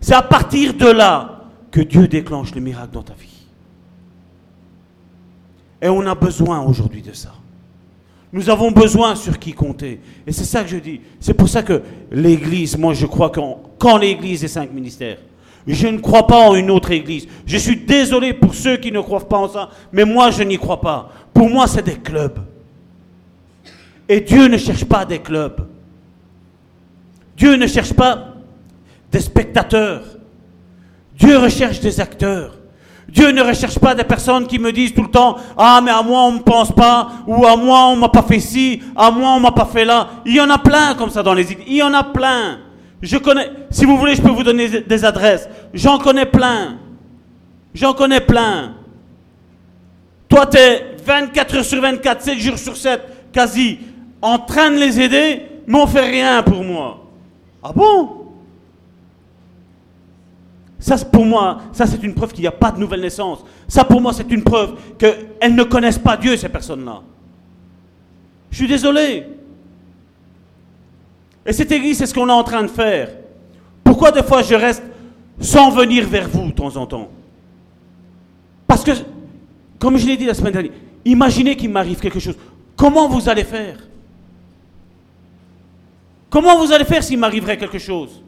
C'est 0.00 0.14
à 0.14 0.22
partir 0.22 0.74
de 0.74 0.86
là 0.86 1.42
que 1.70 1.80
Dieu 1.80 2.08
déclenche 2.08 2.54
le 2.54 2.60
miracle 2.60 2.92
dans 2.92 3.02
ta 3.02 3.14
vie. 3.14 3.28
Et 5.80 5.88
on 5.88 6.04
a 6.06 6.14
besoin 6.14 6.60
aujourd'hui 6.62 7.02
de 7.02 7.12
ça. 7.12 7.32
Nous 8.32 8.48
avons 8.50 8.70
besoin 8.70 9.14
sur 9.14 9.38
qui 9.38 9.52
compter. 9.52 10.00
Et 10.26 10.32
c'est 10.32 10.44
ça 10.44 10.62
que 10.62 10.68
je 10.70 10.76
dis. 10.76 11.00
C'est 11.20 11.34
pour 11.34 11.48
ça 11.48 11.62
que 11.62 11.82
l'Église, 12.10 12.76
moi 12.76 12.94
je 12.94 13.06
crois 13.06 13.30
qu'en 13.30 13.98
l'Église 13.98 14.44
est 14.44 14.48
cinq 14.48 14.72
ministères, 14.72 15.18
je 15.66 15.86
ne 15.86 15.98
crois 15.98 16.26
pas 16.26 16.48
en 16.48 16.54
une 16.54 16.70
autre 16.70 16.90
Église. 16.90 17.28
Je 17.46 17.56
suis 17.56 17.76
désolé 17.76 18.32
pour 18.32 18.54
ceux 18.54 18.78
qui 18.78 18.90
ne 18.90 19.00
croient 19.00 19.28
pas 19.28 19.38
en 19.38 19.48
ça, 19.48 19.70
mais 19.92 20.04
moi 20.04 20.30
je 20.30 20.42
n'y 20.42 20.58
crois 20.58 20.80
pas. 20.80 21.10
Pour 21.32 21.48
moi 21.50 21.66
c'est 21.66 21.84
des 21.84 21.96
clubs. 21.96 22.38
Et 24.10 24.22
Dieu 24.22 24.48
ne 24.48 24.58
cherche 24.58 24.84
pas 24.84 25.04
des 25.04 25.20
clubs. 25.20 25.68
Dieu 27.36 27.54
ne 27.54 27.68
cherche 27.68 27.92
pas 27.92 28.34
des 29.12 29.20
spectateurs. 29.20 30.02
Dieu 31.16 31.38
recherche 31.38 31.78
des 31.78 32.00
acteurs. 32.00 32.58
Dieu 33.08 33.30
ne 33.30 33.40
recherche 33.40 33.78
pas 33.78 33.94
des 33.94 34.02
personnes 34.02 34.48
qui 34.48 34.58
me 34.58 34.72
disent 34.72 34.94
tout 34.94 35.04
le 35.04 35.10
temps 35.10 35.36
Ah, 35.56 35.80
mais 35.80 35.92
à 35.92 36.02
moi 36.02 36.22
on 36.22 36.32
ne 36.32 36.38
pense 36.40 36.72
pas, 36.72 37.08
ou 37.28 37.46
à 37.46 37.54
moi 37.54 37.86
on 37.86 37.94
m'a 37.94 38.08
pas 38.08 38.24
fait 38.24 38.40
ci, 38.40 38.82
à 38.96 39.12
moi 39.12 39.30
on 39.36 39.38
m'a 39.38 39.52
pas 39.52 39.66
fait 39.66 39.84
là. 39.84 40.08
Il 40.26 40.34
y 40.34 40.40
en 40.40 40.50
a 40.50 40.58
plein 40.58 40.96
comme 40.96 41.10
ça 41.10 41.22
dans 41.22 41.34
les 41.34 41.52
îles. 41.52 41.62
Il 41.68 41.76
y 41.76 41.82
en 41.84 41.94
a 41.94 42.02
plein. 42.02 42.58
Je 43.00 43.16
connais, 43.16 43.48
si 43.70 43.84
vous 43.84 43.96
voulez, 43.96 44.16
je 44.16 44.22
peux 44.22 44.30
vous 44.30 44.42
donner 44.42 44.68
des 44.68 45.04
adresses. 45.04 45.48
J'en 45.72 45.98
connais 45.98 46.26
plein. 46.26 46.78
J'en 47.74 47.92
connais 47.92 48.20
plein. 48.20 48.74
Toi, 50.28 50.46
tu 50.46 50.58
es 50.58 50.96
24 51.06 51.54
heures 51.58 51.64
sur 51.64 51.80
24, 51.80 52.22
7 52.22 52.38
jours 52.40 52.58
sur 52.58 52.76
7, 52.76 53.00
quasi, 53.32 53.78
en 54.22 54.38
train 54.38 54.70
de 54.70 54.76
les 54.76 55.00
aider, 55.00 55.42
mais 55.66 55.78
on 55.78 55.86
fait 55.86 56.08
rien 56.08 56.42
pour 56.42 56.62
moi. 56.62 57.06
Ah 57.62 57.72
bon? 57.72 58.16
Ça, 60.78 60.96
pour 60.96 61.26
moi, 61.26 61.60
ça 61.72 61.86
c'est 61.86 62.02
une 62.02 62.14
preuve 62.14 62.32
qu'il 62.32 62.40
n'y 62.40 62.48
a 62.48 62.52
pas 62.52 62.72
de 62.72 62.80
nouvelle 62.80 63.02
naissance. 63.02 63.44
Ça 63.68 63.84
pour 63.84 64.00
moi, 64.00 64.12
c'est 64.12 64.30
une 64.30 64.42
preuve 64.42 64.76
qu'elles 64.98 65.54
ne 65.54 65.62
connaissent 65.62 65.98
pas 65.98 66.16
Dieu, 66.16 66.36
ces 66.36 66.48
personnes-là. 66.48 67.02
Je 68.50 68.56
suis 68.56 68.68
désolé. 68.68 69.26
Et 71.44 71.52
cette 71.52 71.70
église, 71.70 71.98
c'est 71.98 72.06
ce 72.06 72.14
qu'on 72.14 72.28
est 72.28 72.32
en 72.32 72.44
train 72.44 72.62
de 72.62 72.68
faire. 72.68 73.10
Pourquoi 73.84 74.10
des 74.10 74.22
fois 74.22 74.42
je 74.42 74.54
reste 74.54 74.82
sans 75.38 75.70
venir 75.70 76.06
vers 76.06 76.28
vous 76.28 76.46
de 76.46 76.52
temps 76.52 76.76
en 76.76 76.86
temps? 76.86 77.08
Parce 78.66 78.82
que, 78.82 78.92
comme 79.78 79.96
je 79.96 80.06
l'ai 80.06 80.16
dit 80.16 80.26
la 80.26 80.34
semaine 80.34 80.52
dernière, 80.52 80.72
imaginez 81.04 81.56
qu'il 81.56 81.70
m'arrive 81.70 82.00
quelque 82.00 82.20
chose. 82.20 82.36
Comment 82.76 83.08
vous 83.08 83.28
allez 83.28 83.44
faire? 83.44 83.76
Comment 86.30 86.56
vous 86.56 86.72
allez 86.72 86.84
faire 86.84 87.02
s'il 87.02 87.18
m'arriverait 87.18 87.58
quelque 87.58 87.78
chose? 87.78 88.22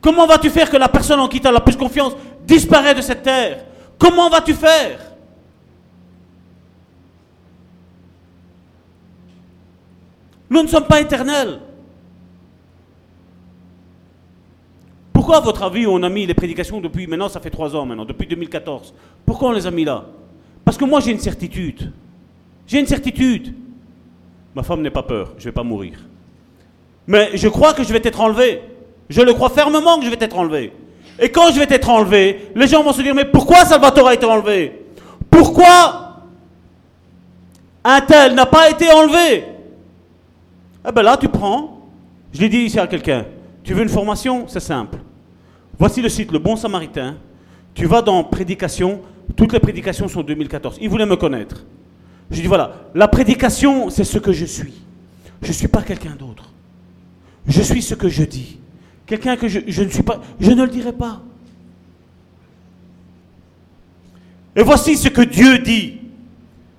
Comment 0.00 0.26
vas-tu 0.26 0.48
faire 0.48 0.70
que 0.70 0.76
la 0.78 0.88
personne 0.88 1.20
en 1.20 1.28
qui 1.28 1.40
tu 1.40 1.46
as 1.46 1.52
la 1.52 1.60
plus 1.60 1.76
confiance 1.76 2.14
disparaît 2.46 2.94
de 2.94 3.02
cette 3.02 3.22
terre? 3.22 3.64
Comment 3.98 4.30
vas-tu 4.30 4.54
faire? 4.54 5.00
Nous 10.48 10.62
ne 10.62 10.68
sommes 10.68 10.86
pas 10.86 11.00
éternels. 11.00 11.60
Pourquoi, 15.12 15.36
à 15.36 15.40
votre 15.40 15.62
avis, 15.62 15.86
on 15.86 16.02
a 16.02 16.08
mis 16.08 16.24
les 16.24 16.32
prédications 16.32 16.80
depuis, 16.80 17.06
maintenant 17.06 17.28
ça 17.28 17.40
fait 17.40 17.50
trois 17.50 17.76
ans 17.76 17.84
maintenant, 17.84 18.06
depuis 18.06 18.26
2014 18.26 18.94
Pourquoi 19.26 19.50
on 19.50 19.52
les 19.52 19.66
a 19.66 19.70
mis 19.70 19.84
là? 19.84 20.06
Parce 20.64 20.78
que 20.78 20.86
moi 20.86 21.00
j'ai 21.00 21.10
une 21.10 21.18
certitude. 21.18 21.92
J'ai 22.66 22.80
une 22.80 22.86
certitude. 22.86 23.54
Ma 24.54 24.62
femme 24.62 24.82
n'est 24.82 24.90
pas 24.90 25.02
peur, 25.02 25.32
je 25.36 25.42
ne 25.42 25.44
vais 25.46 25.52
pas 25.52 25.62
mourir. 25.62 25.98
Mais 27.06 27.30
je 27.34 27.48
crois 27.48 27.72
que 27.74 27.82
je 27.82 27.92
vais 27.92 28.00
être 28.02 28.20
enlevé. 28.20 28.62
Je 29.08 29.22
le 29.22 29.32
crois 29.32 29.48
fermement 29.50 29.98
que 29.98 30.04
je 30.04 30.10
vais 30.10 30.16
être 30.20 30.36
enlevé. 30.36 30.72
Et 31.18 31.30
quand 31.30 31.50
je 31.52 31.58
vais 31.58 31.66
être 31.74 31.88
enlevé, 31.88 32.50
les 32.54 32.66
gens 32.66 32.82
vont 32.82 32.92
se 32.92 33.02
dire, 33.02 33.14
mais 33.14 33.24
pourquoi 33.24 33.64
Salvatore 33.64 34.08
a 34.08 34.14
été 34.14 34.26
enlevé? 34.26 34.86
Pourquoi 35.30 36.22
un 37.82 38.00
tel 38.02 38.34
n'a 38.34 38.46
pas 38.46 38.70
été 38.70 38.90
enlevé? 38.90 39.44
Eh 40.86 40.92
bien 40.92 41.02
là, 41.02 41.16
tu 41.16 41.28
prends, 41.28 41.80
je 42.32 42.40
l'ai 42.40 42.48
dit 42.48 42.58
ici 42.58 42.78
à 42.78 42.86
quelqu'un, 42.86 43.24
tu 43.64 43.74
veux 43.74 43.82
une 43.82 43.88
formation? 43.88 44.46
C'est 44.46 44.60
simple. 44.60 44.98
Voici 45.78 46.02
le 46.02 46.08
site 46.08 46.32
Le 46.32 46.38
Bon 46.38 46.56
Samaritain. 46.56 47.16
Tu 47.74 47.86
vas 47.86 48.02
dans 48.02 48.24
Prédication, 48.24 49.00
toutes 49.36 49.52
les 49.52 49.60
prédications 49.60 50.08
sont 50.08 50.22
2014. 50.22 50.78
Il 50.80 50.88
voulait 50.88 51.06
me 51.06 51.16
connaître. 51.16 51.64
Je 52.30 52.40
dis, 52.40 52.46
voilà, 52.46 52.72
la 52.94 53.08
prédication, 53.08 53.90
c'est 53.90 54.04
ce 54.04 54.18
que 54.18 54.32
je 54.32 54.44
suis. 54.44 54.74
Je 55.42 55.48
ne 55.48 55.52
suis 55.52 55.68
pas 55.68 55.82
quelqu'un 55.82 56.14
d'autre. 56.18 56.50
Je 57.46 57.62
suis 57.62 57.82
ce 57.82 57.94
que 57.94 58.08
je 58.08 58.24
dis. 58.24 58.58
Quelqu'un 59.06 59.36
que 59.36 59.48
je, 59.48 59.60
ne 59.60 59.88
suis 59.88 60.02
pas, 60.02 60.20
je 60.38 60.50
ne 60.50 60.62
le 60.62 60.68
dirai 60.68 60.92
pas. 60.92 61.22
Et 64.54 64.62
voici 64.62 64.96
ce 64.96 65.08
que 65.08 65.22
Dieu 65.22 65.58
dit. 65.58 65.98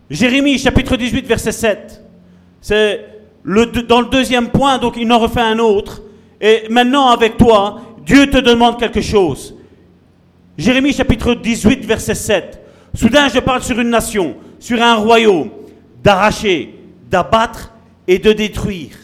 Jérémie 0.09 0.57
chapitre 0.59 0.95
18 0.95 1.25
verset 1.25 1.51
7. 1.51 2.03
C'est 2.61 3.05
le, 3.43 3.65
dans 3.65 4.01
le 4.01 4.09
deuxième 4.09 4.49
point, 4.49 4.77
donc 4.77 4.95
il 4.97 5.11
en 5.11 5.17
refait 5.17 5.41
un 5.41 5.57
autre. 5.59 6.03
Et 6.41 6.67
maintenant 6.69 7.07
avec 7.07 7.37
toi, 7.37 7.81
Dieu 8.05 8.29
te 8.29 8.37
demande 8.37 8.79
quelque 8.79 9.01
chose. 9.01 9.55
Jérémie 10.57 10.93
chapitre 10.93 11.33
18 11.33 11.85
verset 11.85 12.15
7. 12.15 12.59
Soudain 12.93 13.29
je 13.29 13.39
parle 13.39 13.63
sur 13.63 13.79
une 13.79 13.89
nation, 13.89 14.35
sur 14.59 14.81
un 14.81 14.95
royaume, 14.95 15.49
d'arracher, 16.03 16.75
d'abattre 17.09 17.73
et 18.07 18.19
de 18.19 18.31
détruire. 18.33 18.95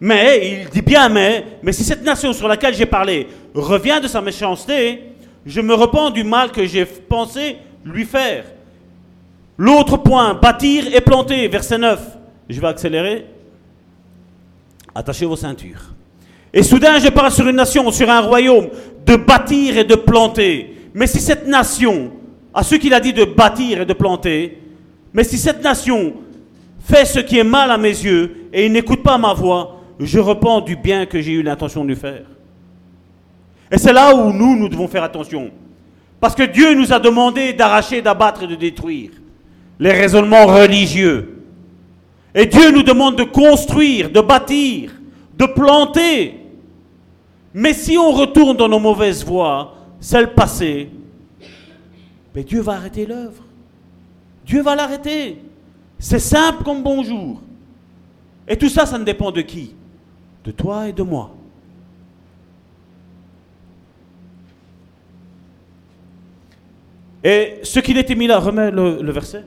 Mais, 0.00 0.62
il 0.64 0.68
dit 0.68 0.82
bien 0.82 1.08
mais, 1.08 1.44
mais 1.62 1.72
si 1.72 1.84
cette 1.84 2.02
nation 2.02 2.32
sur 2.32 2.48
laquelle 2.48 2.74
j'ai 2.74 2.86
parlé 2.86 3.28
revient 3.54 4.00
de 4.02 4.08
sa 4.08 4.20
méchanceté, 4.20 5.00
je 5.46 5.60
me 5.60 5.74
repens 5.74 6.10
du 6.10 6.24
mal 6.24 6.50
que 6.50 6.66
j'ai 6.66 6.84
pensé 6.84 7.56
lui 7.84 8.04
faire. 8.04 8.44
L'autre 9.56 9.96
point, 9.98 10.34
bâtir 10.34 10.94
et 10.94 11.00
planter, 11.00 11.46
verset 11.48 11.78
9. 11.78 12.00
Je 12.48 12.60
vais 12.60 12.66
accélérer. 12.66 13.26
Attachez 14.94 15.24
vos 15.24 15.36
ceintures. 15.36 15.94
Et 16.52 16.62
soudain, 16.62 16.98
je 16.98 17.08
parle 17.08 17.30
sur 17.30 17.48
une 17.48 17.56
nation, 17.56 17.90
sur 17.90 18.10
un 18.10 18.20
royaume, 18.20 18.68
de 19.06 19.16
bâtir 19.16 19.78
et 19.78 19.84
de 19.84 19.94
planter. 19.94 20.74
Mais 20.94 21.06
si 21.06 21.20
cette 21.20 21.46
nation, 21.46 22.12
à 22.54 22.62
ceux 22.62 22.78
qu'il 22.78 22.94
a 22.94 23.00
dit 23.00 23.12
de 23.12 23.24
bâtir 23.24 23.80
et 23.80 23.86
de 23.86 23.92
planter, 23.92 24.58
mais 25.12 25.24
si 25.24 25.38
cette 25.38 25.62
nation 25.62 26.14
fait 26.80 27.04
ce 27.04 27.20
qui 27.20 27.38
est 27.38 27.44
mal 27.44 27.70
à 27.70 27.78
mes 27.78 27.88
yeux 27.88 28.48
et 28.52 28.68
n'écoute 28.68 29.02
pas 29.02 29.18
ma 29.18 29.34
voix, 29.34 29.80
je 29.98 30.18
repens 30.18 30.60
du 30.60 30.76
bien 30.76 31.06
que 31.06 31.20
j'ai 31.20 31.32
eu 31.32 31.42
l'intention 31.42 31.82
de 31.84 31.88
lui 31.88 31.96
faire. 31.96 32.24
Et 33.70 33.78
c'est 33.78 33.92
là 33.92 34.14
où 34.14 34.32
nous, 34.32 34.56
nous 34.56 34.68
devons 34.68 34.88
faire 34.88 35.02
attention. 35.02 35.50
Parce 36.20 36.34
que 36.34 36.42
Dieu 36.42 36.74
nous 36.74 36.92
a 36.92 36.98
demandé 36.98 37.52
d'arracher, 37.52 38.02
d'abattre 38.02 38.42
et 38.42 38.46
de 38.46 38.54
détruire 38.54 39.10
les 39.78 39.92
raisonnements 39.92 40.46
religieux. 40.46 41.42
Et 42.34 42.46
Dieu 42.46 42.70
nous 42.70 42.82
demande 42.82 43.16
de 43.16 43.24
construire, 43.24 44.10
de 44.10 44.20
bâtir, 44.20 44.92
de 45.36 45.46
planter. 45.46 46.34
Mais 47.54 47.72
si 47.74 47.98
on 47.98 48.12
retourne 48.12 48.56
dans 48.56 48.68
nos 48.68 48.78
mauvaises 48.78 49.24
voies, 49.24 49.74
celles 50.00 50.34
passées, 50.34 50.88
mais 52.34 52.44
Dieu 52.44 52.60
va 52.60 52.72
arrêter 52.72 53.06
l'œuvre. 53.06 53.42
Dieu 54.44 54.62
va 54.62 54.74
l'arrêter. 54.74 55.38
C'est 55.98 56.18
simple 56.18 56.64
comme 56.64 56.82
bonjour. 56.82 57.40
Et 58.48 58.56
tout 58.56 58.68
ça, 58.68 58.86
ça 58.86 58.98
ne 58.98 59.04
dépend 59.04 59.30
de 59.30 59.40
qui? 59.40 59.74
De 60.44 60.50
toi 60.50 60.88
et 60.88 60.92
de 60.92 61.02
moi. 61.02 61.32
Et 67.24 67.60
ce 67.62 67.78
qu'il 67.78 67.96
était 67.98 68.16
mis 68.16 68.26
là, 68.26 68.38
remets 68.40 68.70
le, 68.70 69.12
verset. 69.12 69.44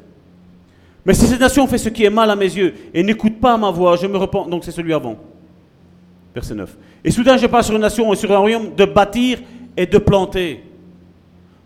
Mais 1.06 1.14
si 1.14 1.26
cette 1.28 1.42
nation 1.42 1.68
fait 1.68 1.78
ce 1.78 1.90
qui 1.90 2.06
est 2.06 2.10
mal 2.10 2.30
à 2.30 2.36
mes 2.36 2.46
yeux 2.46 2.74
et 2.94 3.04
n'écoute 3.04 3.40
pas 3.40 3.58
ma 3.58 3.70
voix, 3.70 3.98
je 3.98 4.08
me 4.08 4.18
repens. 4.18 4.48
Donc 4.48 4.64
c'est 4.64 4.72
celui 4.72 4.94
avant. 4.94 5.18
Verset 6.34 6.56
9. 6.56 6.78
Et 7.04 7.12
soudain 7.12 7.38
je 7.38 7.48
passe 7.48 7.68
sur 7.68 7.76
une 7.76 7.82
nation 7.82 8.12
et 8.14 8.16
sur 8.16 8.32
un 8.32 8.38
royaume 8.38 8.74
de 8.76 8.86
bâtir 8.86 9.40
et 9.76 9.86
de 9.86 9.98
planter. 9.98 10.64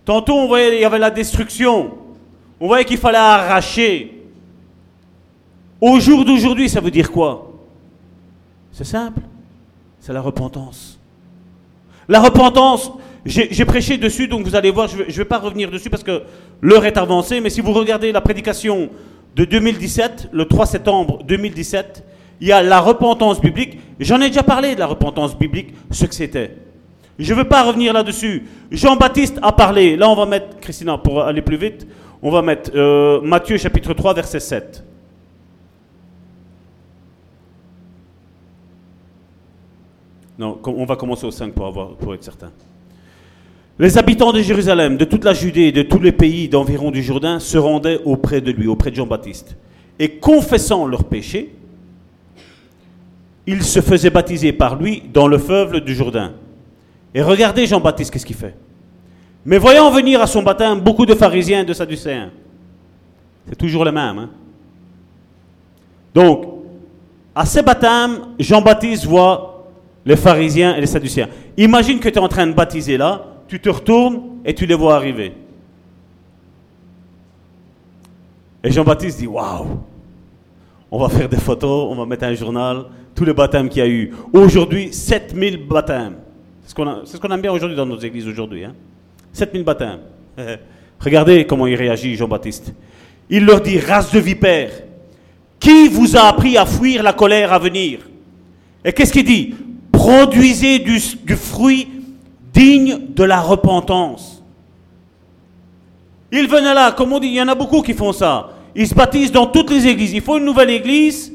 Tantôt 0.09 0.33
on 0.33 0.47
voyait 0.47 0.77
il 0.77 0.81
y 0.81 0.85
avait 0.85 0.97
la 0.97 1.11
destruction. 1.11 1.91
On 2.59 2.65
voyait 2.65 2.83
qu'il 2.83 2.97
fallait 2.97 3.19
arracher. 3.19 4.23
Au 5.79 5.99
jour 5.99 6.25
d'aujourd'hui, 6.25 6.67
ça 6.67 6.81
veut 6.81 6.89
dire 6.89 7.11
quoi? 7.11 7.53
C'est 8.71 8.85
simple. 8.85 9.21
C'est 9.99 10.11
la 10.11 10.21
repentance. 10.21 10.99
La 12.07 12.19
repentance, 12.21 12.91
j'ai 13.23 13.65
prêché 13.65 13.99
dessus, 13.99 14.27
donc 14.27 14.47
vous 14.47 14.55
allez 14.55 14.71
voir, 14.71 14.87
je 14.87 14.97
ne 14.97 15.11
vais, 15.11 15.25
pas 15.25 15.37
revenir 15.37 15.69
dessus 15.69 15.91
parce 15.91 16.01
que 16.01 16.23
l'heure 16.59 16.85
est 16.85 16.97
avancée, 16.97 17.39
mais 17.39 17.51
si 17.51 17.61
vous 17.61 17.71
regardez 17.71 18.11
la 18.11 18.21
prédication 18.21 18.89
de 19.35 19.45
2017, 19.45 20.29
le 20.31 20.45
3 20.45 20.65
septembre 20.65 21.19
2017, 21.25 22.03
il 22.41 22.47
y 22.47 22.51
a 22.51 22.63
la 22.63 22.79
repentance 22.79 23.39
biblique. 23.39 23.77
J'en 23.99 24.19
ai 24.21 24.29
déjà 24.29 24.41
parlé 24.41 24.73
de 24.73 24.79
la 24.79 24.87
repentance 24.87 25.37
biblique, 25.37 25.75
ce 25.91 26.05
que 26.05 26.15
c'était. 26.15 26.55
Je 27.19 27.33
ne 27.33 27.39
veux 27.39 27.47
pas 27.47 27.63
revenir 27.63 27.91
là-dessus. 27.91 28.47
Jean-Baptiste 28.71 29.39
a 29.41 29.51
parlé. 29.51 29.97
Là, 29.97 30.09
on 30.09 30.15
va 30.15 30.25
mettre, 30.25 30.57
Christina, 30.61 30.97
pour 30.97 31.21
aller 31.21 31.41
plus 31.41 31.57
vite, 31.57 31.85
on 32.21 32.31
va 32.31 32.41
mettre 32.41 32.71
euh, 32.73 33.19
Matthieu 33.21 33.57
chapitre 33.57 33.93
3, 33.93 34.13
verset 34.13 34.39
7. 34.39 34.85
Non, 40.37 40.57
on 40.65 40.85
va 40.85 40.95
commencer 40.95 41.25
au 41.25 41.31
5 41.31 41.51
pour, 41.51 41.67
avoir, 41.67 41.89
pour 41.89 42.13
être 42.13 42.23
certain. 42.23 42.51
Les 43.77 43.97
habitants 43.97 44.31
de 44.31 44.41
Jérusalem, 44.41 44.95
de 44.95 45.03
toute 45.03 45.25
la 45.25 45.33
Judée 45.33 45.63
et 45.63 45.71
de 45.73 45.81
tous 45.81 45.99
les 45.99 46.13
pays 46.13 46.47
d'environ 46.47 46.89
du 46.89 47.03
Jourdain 47.03 47.39
se 47.39 47.57
rendaient 47.57 47.99
auprès 48.05 48.39
de 48.39 48.51
lui, 48.51 48.67
auprès 48.67 48.91
de 48.91 48.95
Jean-Baptiste. 48.95 49.57
Et 49.99 50.11
confessant 50.11 50.87
leurs 50.87 51.03
péchés, 51.03 51.53
ils 53.45 53.63
se 53.63 53.81
faisaient 53.81 54.09
baptiser 54.09 54.53
par 54.53 54.77
lui 54.77 55.03
dans 55.13 55.27
le 55.27 55.37
fleuve 55.37 55.81
du 55.81 55.93
Jourdain. 55.93 56.33
Et 57.13 57.21
regardez 57.21 57.65
Jean-Baptiste, 57.65 58.11
qu'est-ce 58.11 58.25
qu'il 58.25 58.35
fait 58.35 58.55
Mais 59.45 59.57
voyant 59.57 59.89
venir 59.89 60.21
à 60.21 60.27
son 60.27 60.43
baptême 60.43 60.79
beaucoup 60.79 61.05
de 61.05 61.15
pharisiens 61.15 61.61
et 61.61 61.65
de 61.65 61.73
sadducéens, 61.73 62.31
c'est 63.47 63.55
toujours 63.55 63.83
le 63.83 63.91
même. 63.91 64.19
Hein 64.19 64.29
Donc, 66.13 66.45
à 67.33 67.45
ces 67.45 67.61
baptêmes, 67.61 68.19
Jean-Baptiste 68.37 69.05
voit 69.05 69.65
les 70.05 70.15
pharisiens 70.15 70.75
et 70.75 70.81
les 70.81 70.87
sadducéens. 70.87 71.29
Imagine 71.57 71.99
que 71.99 72.09
tu 72.09 72.15
es 72.15 72.19
en 72.19 72.27
train 72.27 72.45
de 72.47 72.53
baptiser 72.53 72.97
là, 72.97 73.25
tu 73.47 73.59
te 73.59 73.69
retournes 73.69 74.21
et 74.45 74.53
tu 74.53 74.65
les 74.65 74.75
vois 74.75 74.95
arriver. 74.95 75.33
Et 78.63 78.71
Jean-Baptiste 78.71 79.19
dit 79.19 79.27
Waouh, 79.27 79.79
on 80.91 80.99
va 80.99 81.09
faire 81.09 81.29
des 81.29 81.37
photos, 81.37 81.87
on 81.89 81.95
va 81.95 82.05
mettre 82.05 82.25
un 82.25 82.33
journal, 82.33 82.85
tous 83.15 83.25
les 83.25 83.33
baptêmes 83.33 83.69
qu'il 83.69 83.79
y 83.79 83.85
a 83.85 83.87
eu. 83.87 84.13
Aujourd'hui, 84.33 84.93
7000 84.93 85.67
baptêmes. 85.67 86.15
C'est 86.69 87.15
ce 87.15 87.17
qu'on 87.17 87.29
aime 87.29 87.41
bien 87.41 87.51
aujourd'hui 87.51 87.75
dans 87.75 87.85
nos 87.87 87.97
églises 87.97 88.27
aujourd'hui. 88.27 88.63
Hein? 88.63 88.75
7000 89.33 89.63
baptêmes. 89.63 90.01
Regardez 90.99 91.45
comment 91.45 91.65
il 91.65 91.73
réagit, 91.75 92.15
Jean-Baptiste. 92.15 92.73
Il 93.27 93.45
leur 93.45 93.61
dit 93.61 93.79
Race 93.79 94.11
de 94.11 94.19
vipères, 94.19 94.83
qui 95.59 95.87
vous 95.87 96.15
a 96.15 96.27
appris 96.27 96.57
à 96.57 96.67
fuir 96.67 97.01
la 97.01 97.13
colère 97.13 97.53
à 97.53 97.57
venir? 97.57 98.01
Et 98.85 98.93
qu'est-ce 98.93 99.11
qu'il 99.11 99.25
dit? 99.25 99.55
Produisez 99.91 100.77
du, 100.77 100.99
fruit 101.35 101.87
digne 102.53 102.99
de 103.15 103.23
la 103.23 103.41
repentance. 103.41 104.43
Il 106.31 106.47
venait 106.47 106.75
là, 106.75 106.91
comme 106.91 107.11
on 107.13 107.19
dit, 107.19 107.29
il 107.29 107.33
y 107.33 107.41
en 107.41 107.47
a 107.47 107.55
beaucoup 107.55 107.81
qui 107.81 107.93
font 107.93 108.13
ça. 108.13 108.51
Ils 108.75 108.87
se 108.87 108.93
baptisent 108.93 109.31
dans 109.31 109.47
toutes 109.47 109.71
les 109.71 109.87
églises. 109.87 110.13
Il 110.13 110.21
faut 110.21 110.37
une 110.37 110.45
nouvelle 110.45 110.69
église, 110.69 111.33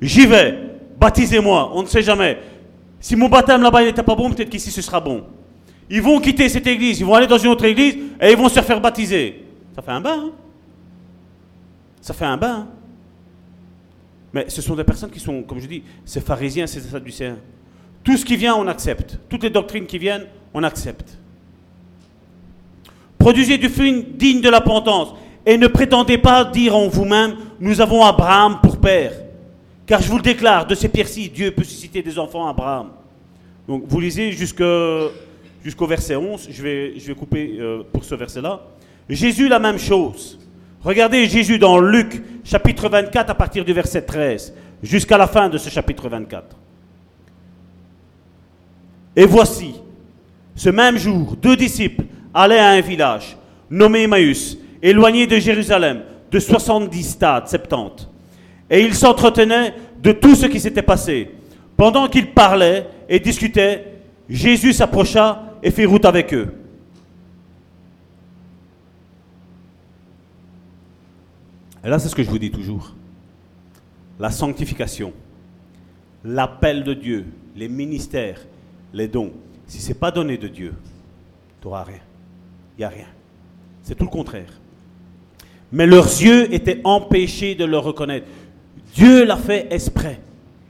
j'y 0.00 0.26
vais. 0.26 0.58
Baptisez-moi, 0.98 1.70
on 1.72 1.82
ne 1.82 1.86
sait 1.86 2.02
jamais. 2.02 2.38
Si 3.02 3.16
mon 3.16 3.28
baptême 3.28 3.62
là-bas 3.62 3.84
n'était 3.84 4.04
pas 4.04 4.14
bon, 4.14 4.30
peut-être 4.30 4.48
qu'ici 4.48 4.70
ce 4.70 4.80
sera 4.80 5.00
bon. 5.00 5.24
Ils 5.90 6.00
vont 6.00 6.20
quitter 6.20 6.48
cette 6.48 6.68
église, 6.68 7.00
ils 7.00 7.04
vont 7.04 7.14
aller 7.14 7.26
dans 7.26 7.36
une 7.36 7.50
autre 7.50 7.64
église 7.64 7.96
et 8.20 8.30
ils 8.30 8.36
vont 8.36 8.48
se 8.48 8.60
faire 8.60 8.80
baptiser. 8.80 9.44
Ça 9.74 9.82
fait 9.82 9.90
un 9.90 10.00
bain. 10.00 10.26
Hein. 10.26 10.30
Ça 12.00 12.14
fait 12.14 12.24
un 12.24 12.36
bain. 12.36 12.68
Mais 14.32 14.48
ce 14.48 14.62
sont 14.62 14.76
des 14.76 14.84
personnes 14.84 15.10
qui 15.10 15.18
sont, 15.18 15.42
comme 15.42 15.58
je 15.58 15.66
dis, 15.66 15.82
ces 16.04 16.20
pharisiens, 16.20 16.68
ces 16.68 16.80
sadducéens. 16.80 17.38
Tout 18.04 18.16
ce 18.16 18.24
qui 18.24 18.36
vient, 18.36 18.54
on 18.54 18.68
accepte. 18.68 19.18
Toutes 19.28 19.42
les 19.42 19.50
doctrines 19.50 19.86
qui 19.86 19.98
viennent, 19.98 20.26
on 20.54 20.62
accepte. 20.62 21.18
Produisez 23.18 23.58
du 23.58 23.68
fruit 23.68 24.06
digne 24.14 24.40
de 24.40 24.48
la 24.48 24.60
repentance. 24.60 25.14
Et 25.44 25.58
ne 25.58 25.66
prétendez 25.66 26.18
pas 26.18 26.44
dire 26.44 26.76
en 26.76 26.86
vous-même, 26.86 27.34
nous 27.58 27.80
avons 27.80 28.04
Abraham 28.04 28.60
pour 28.62 28.78
père. 28.78 29.12
Car 29.92 30.00
je 30.00 30.08
vous 30.08 30.16
le 30.16 30.22
déclare, 30.22 30.66
de 30.66 30.74
ces 30.74 30.88
pierres-ci, 30.88 31.28
Dieu 31.28 31.50
peut 31.50 31.64
susciter 31.64 32.00
des 32.00 32.18
enfants 32.18 32.46
à 32.46 32.50
Abraham. 32.52 32.92
Donc 33.68 33.82
vous 33.86 34.00
lisez 34.00 34.32
jusqu'au 34.32 35.86
verset 35.86 36.16
11, 36.16 36.48
je 36.50 36.62
vais, 36.62 37.14
couper 37.14 37.58
euh, 37.60 37.82
pour 37.92 38.02
ce 38.02 38.14
verset-là. 38.14 38.62
Jésus, 39.10 39.48
la 39.48 39.58
même 39.58 39.76
chose. 39.76 40.38
Regardez 40.82 41.26
Jésus 41.26 41.58
dans 41.58 41.78
Luc, 41.78 42.22
chapitre 42.42 42.88
24, 42.88 43.28
à 43.28 43.34
partir 43.34 43.66
du 43.66 43.74
verset 43.74 44.00
13, 44.00 44.54
jusqu'à 44.82 45.18
la 45.18 45.26
fin 45.26 45.50
de 45.50 45.58
ce 45.58 45.68
chapitre 45.68 46.08
24. 46.08 46.56
Et 49.14 49.26
voici, 49.26 49.74
ce 50.56 50.70
même 50.70 50.96
jour, 50.96 51.36
deux 51.36 51.54
disciples 51.54 52.04
allaient 52.32 52.58
à 52.58 52.70
un 52.70 52.80
village 52.80 53.36
nommé 53.68 54.04
Emmaüs, 54.04 54.56
éloigné 54.80 55.26
de 55.26 55.36
Jérusalem, 55.36 56.00
de 56.30 56.38
70 56.38 57.02
stades, 57.02 57.46
70. 57.46 58.08
Et 58.72 58.80
ils 58.80 58.94
s'entretenaient 58.94 59.74
de 60.02 60.12
tout 60.12 60.34
ce 60.34 60.46
qui 60.46 60.58
s'était 60.58 60.82
passé. 60.82 61.30
Pendant 61.76 62.08
qu'ils 62.08 62.32
parlaient 62.32 62.88
et 63.06 63.20
discutaient, 63.20 63.84
Jésus 64.30 64.72
s'approcha 64.72 65.58
et 65.62 65.70
fit 65.70 65.84
route 65.84 66.06
avec 66.06 66.32
eux. 66.32 66.54
Et 71.84 71.88
là, 71.88 71.98
c'est 71.98 72.08
ce 72.08 72.14
que 72.14 72.22
je 72.22 72.30
vous 72.30 72.38
dis 72.38 72.50
toujours. 72.50 72.94
La 74.18 74.30
sanctification, 74.30 75.12
l'appel 76.24 76.82
de 76.82 76.94
Dieu, 76.94 77.26
les 77.54 77.68
ministères, 77.68 78.40
les 78.94 79.08
dons, 79.08 79.32
si 79.66 79.80
ce 79.80 79.88
n'est 79.88 79.94
pas 79.94 80.10
donné 80.10 80.38
de 80.38 80.48
Dieu, 80.48 80.72
tu 81.60 81.66
n'auras 81.68 81.84
rien. 81.84 82.00
Il 82.78 82.80
n'y 82.80 82.84
a 82.84 82.88
rien. 82.88 83.08
C'est 83.82 83.96
tout 83.96 84.04
le 84.04 84.10
contraire. 84.10 84.60
Mais 85.72 85.86
leurs 85.86 86.06
yeux 86.06 86.52
étaient 86.54 86.80
empêchés 86.84 87.54
de 87.54 87.64
le 87.64 87.78
reconnaître. 87.78 88.26
Dieu 88.94 89.24
l'a 89.24 89.36
fait 89.36 89.66
exprès. 89.70 90.20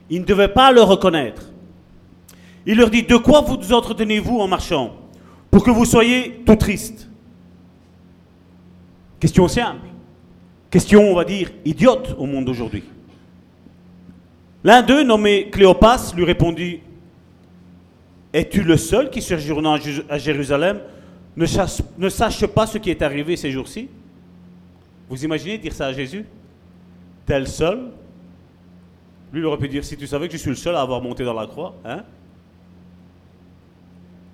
Ils 0.09 0.21
ne 0.21 0.25
devaient 0.25 0.47
pas 0.47 0.71
le 0.71 0.81
reconnaître. 0.81 1.49
Il 2.65 2.77
leur 2.77 2.89
dit, 2.89 3.03
de 3.03 3.17
quoi 3.17 3.41
vous 3.41 3.73
entretenez-vous 3.73 4.39
en 4.39 4.47
marchant 4.47 4.95
Pour 5.51 5.63
que 5.63 5.71
vous 5.71 5.85
soyez 5.85 6.41
tout 6.45 6.55
tristes? 6.55 7.09
Question 9.19 9.47
simple. 9.47 9.87
Question, 10.69 11.11
on 11.11 11.15
va 11.15 11.25
dire, 11.25 11.51
idiote 11.65 12.15
au 12.17 12.25
monde 12.25 12.45
d'aujourd'hui. 12.45 12.83
L'un 14.63 14.81
d'eux, 14.81 15.03
nommé 15.03 15.49
Cléopas, 15.49 16.13
lui 16.15 16.23
répondit, 16.23 16.79
es-tu 18.31 18.63
le 18.63 18.77
seul 18.77 19.09
qui, 19.09 19.21
séjournant 19.21 19.77
à 20.09 20.17
Jérusalem, 20.17 20.79
ne 21.35 21.45
sache, 21.45 22.45
pas 22.47 22.65
ce 22.65 22.77
qui 22.77 22.89
est 22.89 23.01
arrivé 23.01 23.35
ces 23.35 23.51
jours-ci? 23.51 23.89
Vous 25.09 25.23
imaginez 25.23 25.57
dire 25.57 25.73
ça 25.73 25.87
à 25.87 25.93
Jésus? 25.93 26.25
Tel 27.25 27.47
seul 27.47 27.91
Lui, 29.33 29.39
il 29.41 29.45
aurait 29.45 29.57
pu 29.57 29.67
dire, 29.67 29.83
si 29.83 29.97
tu 29.97 30.05
savais 30.05 30.27
que 30.27 30.33
je 30.33 30.37
suis 30.37 30.51
le 30.51 30.55
seul 30.55 30.75
à 30.75 30.81
avoir 30.81 31.01
monté 31.01 31.25
dans 31.25 31.33
la 31.33 31.47
croix, 31.47 31.75
hein? 31.83 32.03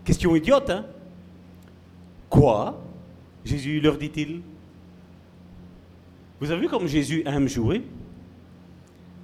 Question 0.03 0.35
idiote, 0.35 0.69
hein? 0.69 0.85
Quoi? 2.29 2.83
Jésus 3.45 3.79
leur 3.79 3.97
dit-il. 3.97 4.41
Vous 6.41 6.51
avez 6.51 6.61
vu 6.61 6.67
comme 6.67 6.85
Jésus 6.85 7.23
aime 7.25 7.47
jouer? 7.47 7.81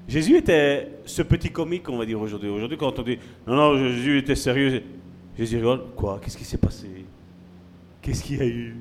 Jésus 0.08 0.38
était 0.38 0.92
ce 1.06 1.22
petit 1.24 1.50
comique, 1.50 1.90
on 1.90 1.98
va 1.98 2.06
dire 2.06 2.22
aujourd'hui. 2.22 2.50
Aujourd'hui, 2.50 2.78
quand 2.78 2.98
on 2.98 3.02
dit 3.02 3.20
non, 3.46 3.56
non, 3.56 3.78
Jésus 3.78 4.20
était 4.20 4.36
sérieux, 4.36 4.82
Jésus 5.38 5.58
rigole. 5.58 5.82
Quoi? 5.96 6.20
Qu'est-ce 6.24 6.38
qui 6.38 6.46
s'est 6.46 6.58
passé? 6.58 6.88
Qu'est-ce 8.02 8.24
qu'il 8.24 8.38
y 8.38 8.42
a 8.42 8.46
eu 8.46 8.78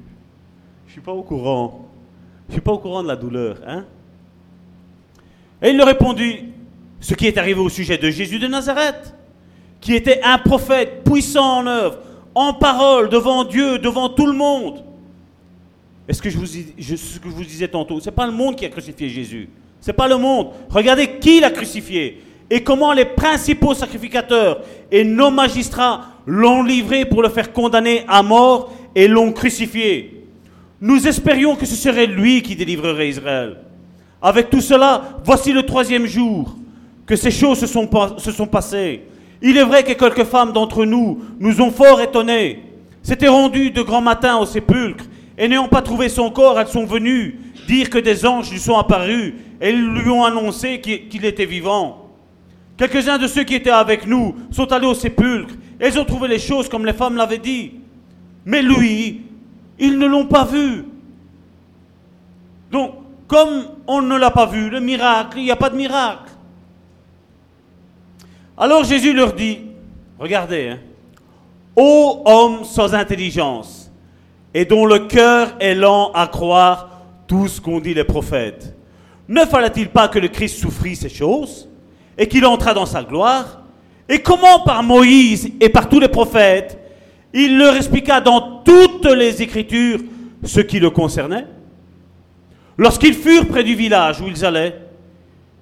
Je 0.84 0.90
ne 0.90 0.92
suis 0.92 1.00
pas 1.00 1.12
au 1.12 1.22
courant. 1.22 1.88
Je 2.46 2.50
ne 2.50 2.52
suis 2.52 2.60
pas 2.60 2.72
au 2.72 2.78
courant 2.78 3.02
de 3.02 3.08
la 3.08 3.16
douleur. 3.16 3.58
Hein? 3.66 3.84
Et 5.60 5.70
il 5.70 5.76
leur 5.76 5.86
répondit 5.86 6.52
ce 7.00 7.14
qui 7.14 7.26
est 7.26 7.38
arrivé 7.38 7.60
au 7.60 7.68
sujet 7.68 7.98
de 7.98 8.10
Jésus 8.10 8.38
de 8.38 8.46
Nazareth, 8.46 9.14
qui 9.80 9.94
était 9.94 10.20
un 10.22 10.38
prophète 10.38 11.04
puissant 11.04 11.58
en 11.58 11.66
œuvre, 11.66 11.98
en 12.34 12.54
parole, 12.54 13.08
devant 13.08 13.44
Dieu, 13.44 13.78
devant 13.78 14.08
tout 14.08 14.26
le 14.26 14.32
monde. 14.32 14.82
Est-ce 16.08 16.20
que 16.20 16.30
je 16.30 16.38
vous, 16.38 16.46
ce 16.46 17.18
que 17.18 17.28
je 17.28 17.34
vous 17.34 17.44
disais 17.44 17.68
tantôt, 17.68 18.00
ce 18.00 18.06
n'est 18.06 18.14
pas 18.14 18.26
le 18.26 18.32
monde 18.32 18.56
qui 18.56 18.64
a 18.64 18.68
crucifié 18.68 19.08
Jésus. 19.08 19.48
C'est 19.80 19.92
pas 19.92 20.08
le 20.08 20.16
monde. 20.16 20.48
Regardez 20.70 21.18
qui 21.18 21.40
l'a 21.40 21.50
crucifié. 21.50 22.22
et 22.50 22.62
comment 22.62 22.92
les 22.92 23.06
principaux 23.06 23.74
sacrificateurs 23.74 24.60
et 24.90 25.02
nos 25.02 25.30
magistrats 25.30 26.06
l'ont 26.26 26.62
livré 26.62 27.04
pour 27.04 27.22
le 27.22 27.28
faire 27.28 27.52
condamner 27.52 28.04
à 28.08 28.22
mort 28.22 28.72
et 28.94 29.08
l'ont 29.08 29.32
crucifié. 29.32 30.26
Nous 30.80 31.06
espérions 31.06 31.56
que 31.56 31.66
ce 31.66 31.74
serait 31.74 32.06
lui 32.06 32.42
qui 32.42 32.56
délivrerait 32.56 33.08
Israël. 33.08 33.58
Avec 34.20 34.50
tout 34.50 34.60
cela, 34.60 35.18
voici 35.24 35.52
le 35.52 35.64
troisième 35.64 36.06
jour 36.06 36.56
que 37.06 37.16
ces 37.16 37.30
choses 37.30 37.58
se 37.58 37.66
sont, 37.66 38.46
passées. 38.46 39.02
Il 39.42 39.56
est 39.56 39.64
vrai 39.64 39.82
que 39.82 39.92
quelques 39.92 40.24
femmes 40.24 40.52
d'entre 40.52 40.84
nous 40.84 41.20
nous 41.38 41.60
ont 41.60 41.70
fort 41.70 42.00
étonnés. 42.00 42.62
S'étaient 43.02 43.28
rendues 43.28 43.70
de 43.70 43.82
grand 43.82 44.00
matin 44.00 44.38
au 44.38 44.46
sépulcre 44.46 45.04
et 45.36 45.48
n'ayant 45.48 45.68
pas 45.68 45.82
trouvé 45.82 46.08
son 46.08 46.30
corps, 46.30 46.58
elles 46.58 46.68
sont 46.68 46.86
venues 46.86 47.40
dire 47.66 47.90
que 47.90 47.98
des 47.98 48.26
anges 48.26 48.50
lui 48.50 48.58
sont 48.58 48.76
apparus 48.76 49.34
et 49.60 49.72
lui 49.72 50.08
ont 50.10 50.24
annoncé 50.24 50.80
qu'il 50.80 51.24
était 51.24 51.46
vivant. 51.46 52.10
Quelques-uns 52.76 53.18
de 53.18 53.26
ceux 53.26 53.44
qui 53.44 53.54
étaient 53.54 53.70
avec 53.70 54.06
nous 54.06 54.34
sont 54.50 54.70
allés 54.72 54.86
au 54.86 54.94
sépulcre. 54.94 55.54
Et 55.80 55.88
ils 55.88 55.98
ont 55.98 56.04
trouvé 56.04 56.28
les 56.28 56.38
choses 56.38 56.68
comme 56.68 56.86
les 56.86 56.92
femmes 56.92 57.16
l'avaient 57.16 57.38
dit. 57.38 57.72
Mais 58.44 58.62
lui, 58.62 59.22
ils 59.78 59.98
ne 59.98 60.06
l'ont 60.06 60.26
pas 60.26 60.44
vu. 60.44 60.84
Donc, 62.70 62.92
comme 63.26 63.64
on 63.86 64.02
ne 64.02 64.16
l'a 64.16 64.30
pas 64.30 64.46
vu, 64.46 64.70
le 64.70 64.80
miracle, 64.80 65.38
il 65.38 65.44
n'y 65.44 65.50
a 65.50 65.56
pas 65.56 65.70
de 65.70 65.76
miracle. 65.76 66.30
Alors 68.56 68.84
Jésus 68.84 69.12
leur 69.12 69.32
dit, 69.32 69.58
regardez, 70.18 70.68
hein, 70.68 70.78
ô 71.76 72.22
homme 72.24 72.64
sans 72.64 72.94
intelligence, 72.94 73.90
et 74.52 74.64
dont 74.64 74.86
le 74.86 75.00
cœur 75.00 75.54
est 75.58 75.74
lent 75.74 76.12
à 76.12 76.28
croire 76.28 76.88
tout 77.26 77.48
ce 77.48 77.60
qu'ont 77.60 77.80
dit 77.80 77.94
les 77.94 78.04
prophètes, 78.04 78.74
ne 79.28 79.40
fallait-il 79.40 79.88
pas 79.88 80.08
que 80.08 80.18
le 80.18 80.28
Christ 80.28 80.58
souffrit 80.58 80.96
ces 80.96 81.08
choses 81.08 81.68
et 82.16 82.28
qu'il 82.28 82.44
entra 82.46 82.74
dans 82.74 82.86
sa 82.86 83.02
gloire? 83.02 83.62
Et 84.08 84.20
comment 84.20 84.60
par 84.60 84.82
Moïse 84.82 85.50
et 85.60 85.70
par 85.70 85.88
tous 85.88 85.98
les 85.98 86.08
prophètes, 86.08 86.78
il 87.32 87.58
leur 87.58 87.74
expliqua 87.74 88.20
dans 88.20 88.62
toutes 88.62 89.06
les 89.06 89.42
Écritures 89.42 90.00
ce 90.44 90.60
qui 90.60 90.78
le 90.78 90.90
concernait? 90.90 91.46
Lorsqu'ils 92.76 93.14
furent 93.14 93.46
près 93.46 93.64
du 93.64 93.74
village 93.74 94.20
où 94.20 94.28
ils 94.28 94.44
allaient, 94.44 94.78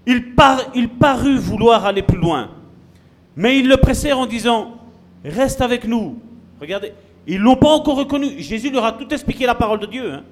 il, 0.07 0.35
parut 0.35 1.37
vouloir 1.37 1.87
aller 1.87 2.03
plus 2.03 2.19
loin. 2.19 2.51
Mais 3.37 3.59
ils 3.59 3.69
le 3.69 3.77
pressèrent 3.77 4.19
en 4.19 4.27
disant, 4.27 4.77
reste 5.25 5.61
avec 5.61 5.87
nous. 5.87 6.19
Regardez, 6.61 6.93
ils 7.27 7.39
ne 7.39 7.45
l'ont 7.45 7.57
pas 7.57 7.71
encore 7.71 7.97
reconnu. 7.97 8.41
Jésus 8.41 8.71
leur 8.71 8.85
a 8.85 8.93
tout 8.93 9.13
expliqué 9.13 9.47
la 9.47 9.55
parole 9.55 9.81
de 9.81 9.87
Dieu. 9.87 10.13
Hein. 10.13 10.23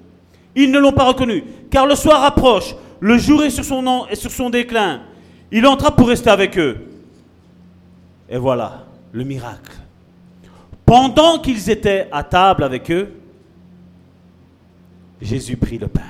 Ils 0.55 0.71
ne 0.71 0.79
l'ont 0.79 0.93
pas 0.93 1.05
reconnu. 1.05 1.45
Car 1.71 1.87
le 1.87 1.95
soir 1.95 2.25
approche, 2.25 2.75
le 2.99 3.17
jour 3.19 3.43
est 3.45 3.51
sur 3.51 3.65
son, 3.65 3.83
nom, 3.83 4.07
et 4.09 4.17
sur 4.17 4.31
son 4.31 4.51
déclin. 4.51 5.03
Il 5.53 5.67
entra 5.67 5.95
pour 5.95 6.09
rester 6.09 6.31
avec 6.31 6.59
eux. 6.59 6.79
Et 8.29 8.37
voilà, 8.37 8.85
le 9.13 9.25
miracle. 9.25 9.73
Pendant 10.85 11.39
qu'ils 11.39 11.71
étaient 11.71 12.09
à 12.13 12.23
table 12.23 12.65
avec 12.65 12.91
eux, 12.91 13.13
Jésus 15.21 15.57
prit 15.57 15.79
le 15.79 15.89
pain. 15.89 16.01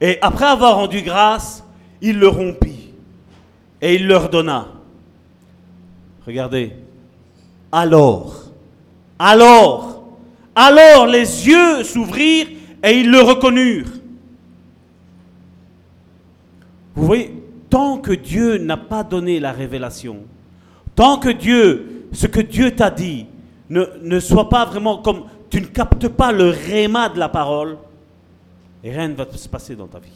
Et 0.00 0.18
après 0.22 0.46
avoir 0.46 0.76
rendu 0.76 1.02
grâce, 1.02 1.64
il 2.00 2.18
le 2.18 2.28
rompit 2.28 2.77
et 3.80 3.94
il 3.94 4.06
leur 4.06 4.28
donna. 4.28 4.68
Regardez. 6.26 6.72
Alors, 7.70 8.34
alors, 9.18 10.02
alors 10.54 11.06
les 11.06 11.46
yeux 11.46 11.84
s'ouvrirent 11.84 12.48
et 12.82 13.00
ils 13.00 13.10
le 13.10 13.20
reconnurent. 13.20 13.92
Vous 16.94 17.06
voyez, 17.06 17.34
tant 17.70 17.98
que 17.98 18.12
Dieu 18.12 18.58
n'a 18.58 18.76
pas 18.76 19.04
donné 19.04 19.38
la 19.40 19.52
révélation, 19.52 20.18
tant 20.94 21.18
que 21.18 21.28
Dieu, 21.28 22.08
ce 22.12 22.26
que 22.26 22.40
Dieu 22.40 22.74
t'a 22.74 22.90
dit, 22.90 23.26
ne, 23.70 23.84
ne 24.02 24.20
soit 24.20 24.48
pas 24.48 24.64
vraiment 24.64 24.98
comme 24.98 25.24
tu 25.50 25.60
ne 25.60 25.66
captes 25.66 26.08
pas 26.08 26.32
le 26.32 26.50
réma 26.50 27.08
de 27.08 27.18
la 27.18 27.28
parole, 27.28 27.78
rien 28.82 29.08
ne 29.08 29.14
va 29.14 29.26
se 29.32 29.48
passer 29.48 29.76
dans 29.76 29.86
ta 29.86 29.98
vie. 29.98 30.08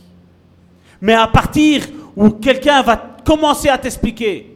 Mais 1.01 1.15
à 1.15 1.27
partir 1.27 1.83
où 2.17 2.31
quelqu'un 2.31 2.83
va 2.83 2.97
commencer 3.25 3.69
à 3.69 3.79
t'expliquer 3.79 4.55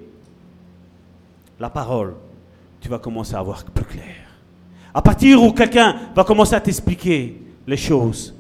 la 1.59 1.71
parole, 1.71 2.15
tu 2.81 2.89
vas 2.89 2.99
commencer 2.99 3.35
à 3.35 3.43
voir 3.43 3.65
plus 3.65 3.85
clair. 3.85 4.15
À 4.93 5.03
partir 5.03 5.43
où 5.43 5.53
quelqu'un 5.53 5.97
va 6.15 6.25
commencer 6.25 6.55
à 6.55 6.61
t'expliquer 6.61 7.41
les 7.67 7.77
choses, 7.77 8.35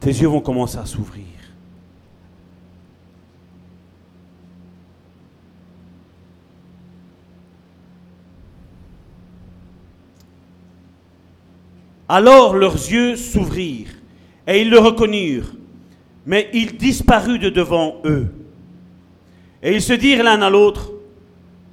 tes 0.00 0.10
yeux 0.10 0.28
vont 0.28 0.40
commencer 0.40 0.78
à 0.78 0.86
s'ouvrir. 0.86 1.24
Alors 12.08 12.54
leurs 12.54 12.74
yeux 12.74 13.16
s'ouvrirent 13.16 13.94
et 14.46 14.60
ils 14.60 14.68
le 14.68 14.78
reconnurent, 14.78 15.54
mais 16.26 16.50
il 16.52 16.76
disparut 16.76 17.38
de 17.38 17.48
devant 17.48 17.96
eux. 18.04 18.41
Et 19.62 19.74
ils 19.74 19.82
se 19.82 19.92
dirent 19.92 20.24
l'un 20.24 20.42
à 20.42 20.50
l'autre, 20.50 20.90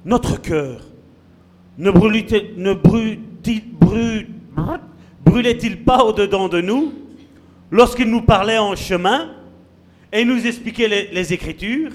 notre 0.04 0.40
cœur 0.40 0.80
ne 1.76 1.90
brûlait-il 5.24 5.84
pas 5.84 6.04
au-dedans 6.04 6.48
de 6.48 6.60
nous 6.60 6.92
lorsqu'il 7.70 8.10
nous 8.10 8.22
parlait 8.22 8.58
en 8.58 8.76
chemin 8.76 9.30
et 10.12 10.24
nous 10.24 10.46
expliquait 10.46 10.88
les, 10.88 11.08
les 11.12 11.32
Écritures? 11.32 11.92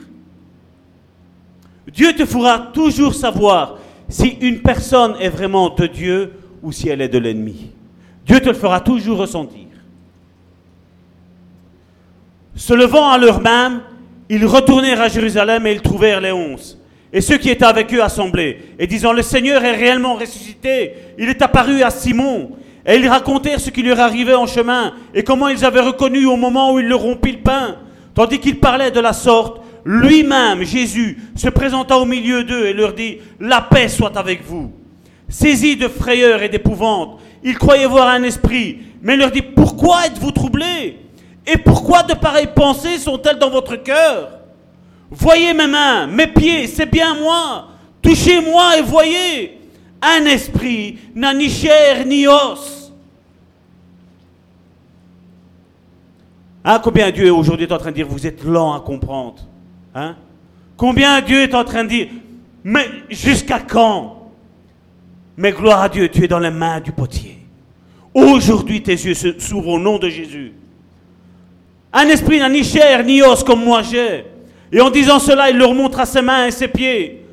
Dieu 1.91 2.13
te 2.13 2.25
fera 2.25 2.59
toujours 2.73 3.13
savoir 3.13 3.77
si 4.09 4.37
une 4.41 4.61
personne 4.61 5.15
est 5.19 5.29
vraiment 5.29 5.69
de 5.69 5.87
Dieu 5.87 6.33
ou 6.61 6.71
si 6.71 6.89
elle 6.89 7.01
est 7.01 7.09
de 7.09 7.19
l'ennemi. 7.19 7.71
Dieu 8.25 8.39
te 8.39 8.47
le 8.47 8.53
fera 8.53 8.79
toujours 8.81 9.19
ressentir. 9.19 9.67
Se 12.55 12.73
levant 12.73 13.09
à 13.09 13.17
l'heure 13.17 13.41
même, 13.41 13.81
ils 14.29 14.45
retournèrent 14.45 15.01
à 15.01 15.07
Jérusalem 15.07 15.67
et 15.67 15.73
ils 15.73 15.81
trouvèrent 15.81 16.21
les 16.21 16.31
onze. 16.31 16.79
Et 17.13 17.21
ceux 17.21 17.37
qui 17.37 17.49
étaient 17.49 17.65
avec 17.65 17.93
eux 17.93 18.03
assemblés, 18.03 18.57
et 18.77 18.87
disant, 18.87 19.13
le 19.13 19.21
Seigneur 19.21 19.63
est 19.63 19.75
réellement 19.75 20.15
ressuscité, 20.15 20.93
il 21.17 21.29
est 21.29 21.41
apparu 21.41 21.81
à 21.81 21.89
Simon. 21.89 22.51
Et 22.85 22.97
ils 22.97 23.07
racontèrent 23.07 23.59
ce 23.59 23.69
qui 23.69 23.81
leur 23.81 23.99
arrivait 23.99 24.35
en 24.35 24.45
chemin, 24.45 24.93
et 25.13 25.23
comment 25.23 25.47
ils 25.47 25.63
avaient 25.63 25.81
reconnu 25.81 26.25
au 26.25 26.35
moment 26.35 26.73
où 26.73 26.79
il 26.79 26.87
leur 26.87 26.99
rompit 26.99 27.31
le 27.31 27.39
pain. 27.39 27.77
Tandis 28.13 28.39
qu'ils 28.39 28.59
parlaient 28.59 28.91
de 28.91 28.99
la 28.99 29.13
sorte, 29.13 29.61
lui-même, 29.85 30.63
Jésus, 30.63 31.17
se 31.35 31.49
présenta 31.49 31.97
au 31.97 32.05
milieu 32.05 32.43
d'eux 32.43 32.65
et 32.65 32.73
leur 32.73 32.93
dit, 32.93 33.19
la 33.39 33.61
paix 33.61 33.87
soit 33.87 34.17
avec 34.17 34.43
vous. 34.43 34.71
Saisis 35.29 35.77
de 35.77 35.87
frayeur 35.87 36.43
et 36.43 36.49
d'épouvante, 36.49 37.19
ils 37.43 37.57
croyaient 37.57 37.87
voir 37.87 38.09
un 38.09 38.23
esprit, 38.23 38.79
mais 39.01 39.15
leur 39.15 39.31
dit, 39.31 39.41
pourquoi 39.41 40.05
êtes-vous 40.07 40.31
troublés? 40.31 40.97
Et 41.47 41.57
pourquoi 41.57 42.03
de 42.03 42.13
pareilles 42.13 42.49
pensées 42.53 42.97
sont-elles 42.97 43.37
dans 43.37 43.49
votre 43.49 43.75
cœur? 43.75 44.39
Voyez 45.11 45.53
mes 45.53 45.67
mains, 45.67 46.07
mes 46.07 46.27
pieds, 46.27 46.67
c'est 46.67 46.85
bien 46.85 47.15
moi. 47.15 47.67
Touchez-moi 48.01 48.77
et 48.77 48.81
voyez. 48.81 49.59
Un 50.01 50.25
esprit 50.25 50.99
n'a 51.13 51.33
ni 51.33 51.49
chair 51.49 52.05
ni 52.05 52.27
os. 52.27 52.91
Hein, 56.63 56.79
combien 56.83 57.11
Dieu 57.11 57.31
aujourd'hui 57.31 57.67
est 57.67 57.71
en 57.71 57.77
train 57.77 57.91
de 57.91 57.95
dire, 57.95 58.07
vous 58.07 58.25
êtes 58.25 58.43
lent 58.43 58.73
à 58.73 58.79
comprendre 58.79 59.43
hein? 59.93 60.15
Combien 60.75 61.21
Dieu 61.21 61.41
est 61.41 61.53
en 61.53 61.63
train 61.63 61.83
de 61.83 61.89
dire, 61.89 62.07
mais 62.63 62.85
jusqu'à 63.09 63.59
quand? 63.59 64.31
Mais 65.37 65.51
gloire 65.51 65.81
à 65.81 65.89
Dieu, 65.89 66.09
tu 66.09 66.23
es 66.23 66.27
dans 66.27 66.39
les 66.39 66.49
mains 66.49 66.79
du 66.79 66.91
potier. 66.91 67.37
Aujourd'hui, 68.13 68.81
tes 68.81 68.93
yeux 68.93 69.13
s'ouvrent 69.13 69.69
au 69.69 69.79
nom 69.79 69.99
de 69.99 70.09
Jésus. 70.09 70.53
Un 71.97 72.09
esprit 72.09 72.39
n'a 72.39 72.49
ni 72.49 72.61
chair 72.61 73.05
ni 73.05 73.21
os 73.21 73.41
comme 73.41 73.63
moi 73.63 73.81
j'ai. 73.81 74.25
Et 74.69 74.81
en 74.81 74.89
disant 74.89 75.17
cela, 75.17 75.49
il 75.49 75.57
leur 75.57 75.73
montra 75.73 76.05
ses 76.05 76.21
mains 76.21 76.47
et 76.47 76.51
ses 76.51 76.67
pieds. 76.67 77.25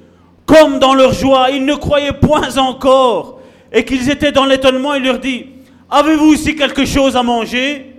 Comme 0.47 0.79
dans 0.79 0.95
leur 0.95 1.13
joie, 1.13 1.51
ils 1.51 1.65
ne 1.65 1.75
croyaient 1.75 2.13
point 2.13 2.57
encore. 2.57 3.41
Et 3.73 3.85
qu'ils 3.85 4.09
étaient 4.09 4.31
dans 4.31 4.45
l'étonnement, 4.45 4.95
il 4.95 5.03
leur 5.03 5.19
dit, 5.19 5.47
avez-vous 5.91 6.35
ici 6.35 6.55
quelque 6.55 6.85
chose 6.85 7.17
à 7.17 7.25
manger? 7.25 7.93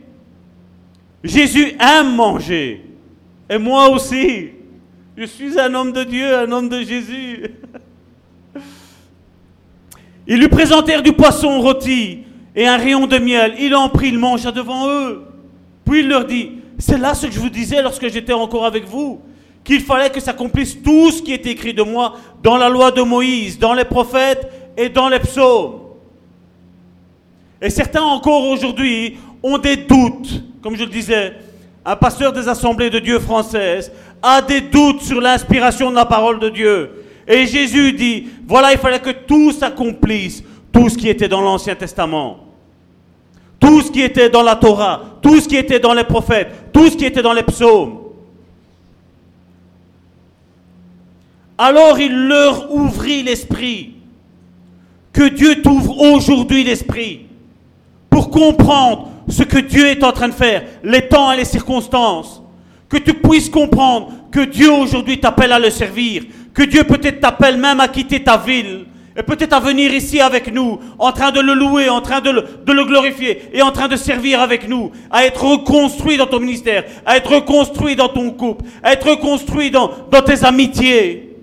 Jésus 1.22 1.76
aime 1.82 2.16
manger. 2.16 2.86
Et 3.50 3.58
moi 3.58 3.90
aussi. 3.90 4.52
Je 5.18 5.26
suis 5.26 5.60
un 5.60 5.74
homme 5.74 5.92
de 5.92 6.06
Dieu, 6.06 6.38
un 6.38 6.50
homme 6.50 6.70
de 6.70 6.80
Jésus. 6.80 7.52
Ils 10.26 10.40
lui 10.40 10.48
présentèrent 10.48 11.04
du 11.04 11.12
poisson 11.12 11.60
rôti 11.60 12.20
et 12.56 12.66
un 12.66 12.78
rayon 12.78 13.06
de 13.06 13.18
miel. 13.18 13.56
Il 13.60 13.76
en 13.76 13.90
prit, 13.90 14.08
il 14.08 14.18
mangea 14.18 14.54
devant 14.54 14.88
eux. 14.88 15.33
Il 15.96 16.08
leur 16.08 16.26
dit, 16.26 16.52
c'est 16.78 16.98
là 16.98 17.14
ce 17.14 17.28
que 17.28 17.34
je 17.34 17.40
vous 17.40 17.50
disais 17.50 17.82
lorsque 17.82 18.08
j'étais 18.10 18.34
encore 18.34 18.66
avec 18.66 18.86
vous, 18.86 19.22
qu'il 19.64 19.82
fallait 19.82 20.10
que 20.10 20.20
s'accomplisse 20.20 20.82
tout 20.82 21.12
ce 21.12 21.22
qui 21.22 21.34
est 21.34 21.46
écrit 21.46 21.74
de 21.74 21.84
moi 21.84 22.16
dans 22.42 22.58
la 22.58 22.70
loi 22.70 22.92
de 22.92 23.02
Moïse, 23.02 23.58
dans 23.58 23.74
les 23.74 23.86
prophètes 23.86 24.52
et 24.76 24.90
dans 24.90 25.08
les 25.08 25.20
psaumes. 25.20 25.80
Et 27.62 27.70
certains 27.70 28.02
encore 28.02 28.46
aujourd'hui 28.50 29.18
ont 29.42 29.58
des 29.58 29.78
doutes, 29.78 30.44
comme 30.62 30.76
je 30.76 30.84
le 30.84 30.90
disais, 30.90 31.34
un 31.86 31.96
pasteur 31.96 32.34
des 32.34 32.48
assemblées 32.48 32.90
de 32.90 33.00
Dieu 33.00 33.20
françaises, 33.20 33.92
a 34.22 34.42
des 34.42 34.62
doutes 34.62 35.02
sur 35.02 35.22
l'inspiration 35.22 35.90
de 35.90 35.96
la 35.96 36.06
parole 36.06 36.40
de 36.40 36.50
Dieu. 36.50 37.04
Et 37.28 37.46
Jésus 37.46 37.94
dit, 37.94 38.28
voilà, 38.48 38.74
il 38.74 38.78
fallait 38.78 39.00
que 39.00 39.12
tout 39.12 39.52
s'accomplisse, 39.52 40.44
tout 40.72 40.90
ce 40.90 40.98
qui 40.98 41.08
était 41.08 41.28
dans 41.28 41.42
l'Ancien 41.42 41.76
Testament, 41.76 42.43
tout 43.64 43.82
ce 43.82 43.90
qui 43.90 44.02
était 44.02 44.30
dans 44.30 44.44
la 44.44 44.58
Torah, 44.58 45.02
tout 45.22 45.40
ce 45.40 45.48
qui 45.48 45.56
était 45.56 45.80
dans 45.80 45.94
les 45.94 46.04
prophètes, 46.04 46.52
tout 46.74 46.90
ce 46.90 46.98
qui 46.98 47.06
était 47.06 47.22
dans 47.22 47.32
les 47.32 47.44
psaumes. 47.44 47.98
Alors 51.58 51.98
il 51.98 52.28
leur 52.28 52.74
ouvrit 52.74 53.24
l'esprit. 53.24 53.92
Que 55.14 55.30
Dieu 55.30 55.62
t'ouvre 55.62 55.98
aujourd'hui 56.02 56.64
l'esprit 56.64 57.28
pour 58.10 58.30
comprendre 58.32 59.10
ce 59.30 59.44
que 59.44 59.60
Dieu 59.60 59.88
est 59.88 60.04
en 60.04 60.12
train 60.12 60.28
de 60.28 60.34
faire, 60.34 60.64
les 60.84 61.08
temps 61.08 61.32
et 61.32 61.38
les 61.38 61.46
circonstances. 61.46 62.42
Que 62.90 62.98
tu 62.98 63.14
puisses 63.14 63.50
comprendre 63.50 64.12
que 64.30 64.42
Dieu 64.42 64.72
aujourd'hui 64.72 65.20
t'appelle 65.22 65.54
à 65.54 65.60
le 65.60 65.70
servir, 65.70 66.24
que 66.54 66.64
Dieu 66.64 66.84
peut-être 66.84 67.22
t'appelle 67.22 67.58
même 67.58 67.80
à 67.80 67.88
quitter 67.88 68.22
ta 68.24 68.38
ville, 68.38 68.88
et 69.16 69.22
peut-être 69.22 69.54
à 69.54 69.60
venir 69.60 69.94
ici 69.94 70.20
avec 70.20 70.52
nous, 70.52 70.80
en 70.98 71.12
train 71.12 71.32
de 71.32 71.40
le 71.40 71.54
louer, 71.54 71.88
en 71.88 72.02
train 72.02 72.20
de 72.20 72.32
le, 72.32 72.46
le, 72.68 72.86
glorifier, 72.86 73.44
et 73.54 73.62
en 73.62 73.72
train 73.72 73.88
de 73.88 73.96
servir 73.96 74.42
avec 74.42 74.68
nous, 74.68 74.92
à 75.12 75.26
être 75.26 75.44
reconstruit 75.44 76.18
dans 76.18 76.26
ton 76.26 76.40
ministère, 76.40 76.84
à 77.06 77.18
être 77.18 77.36
reconstruit 77.36 77.96
dans 77.96 78.10
ton 78.10 78.32
couple, 78.32 78.66
à 78.82 78.94
être 78.94 79.08
reconstruit 79.08 79.70
dans, 79.70 79.90
tes 80.26 80.44
amitiés. 80.44 81.38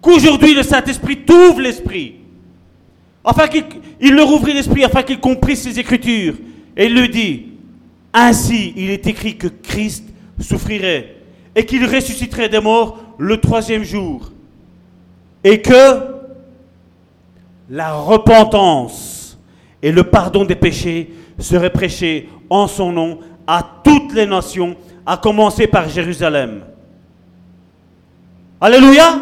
Qu'aujourd'hui 0.00 0.54
le 0.54 0.62
Saint-Esprit 0.62 1.18
t'ouvre 1.18 1.60
l'esprit, 1.60 2.14
afin 3.22 3.46
qu'il 3.46 4.14
leur 4.14 4.32
ouvrit 4.32 4.54
l'esprit, 4.54 4.84
afin 4.84 5.02
qu'il 5.02 5.20
comprisse 5.20 5.62
ses 5.62 5.78
Écritures. 5.78 6.34
Et 6.78 6.86
il 6.86 6.94
lui 6.94 7.10
dit, 7.10 7.46
ainsi 8.14 8.72
il 8.74 8.88
est 8.88 9.06
écrit 9.06 9.36
que 9.36 9.48
Christ 9.48 10.04
souffrirait 10.40 11.16
et 11.54 11.66
qu'il 11.66 11.84
ressusciterait 11.84 12.48
des 12.48 12.60
morts 12.60 12.98
le 13.18 13.36
troisième 13.36 13.84
jour. 13.84 14.31
Et 15.44 15.60
que 15.60 16.12
la 17.68 17.94
repentance 17.94 19.38
et 19.82 19.90
le 19.90 20.04
pardon 20.04 20.44
des 20.44 20.54
péchés 20.54 21.12
seraient 21.38 21.70
prêchés 21.70 22.28
en 22.48 22.66
son 22.66 22.92
nom 22.92 23.18
à 23.46 23.62
toutes 23.82 24.12
les 24.14 24.26
nations, 24.26 24.76
à 25.04 25.16
commencer 25.16 25.66
par 25.66 25.88
Jérusalem. 25.88 26.62
Alléluia. 28.60 29.18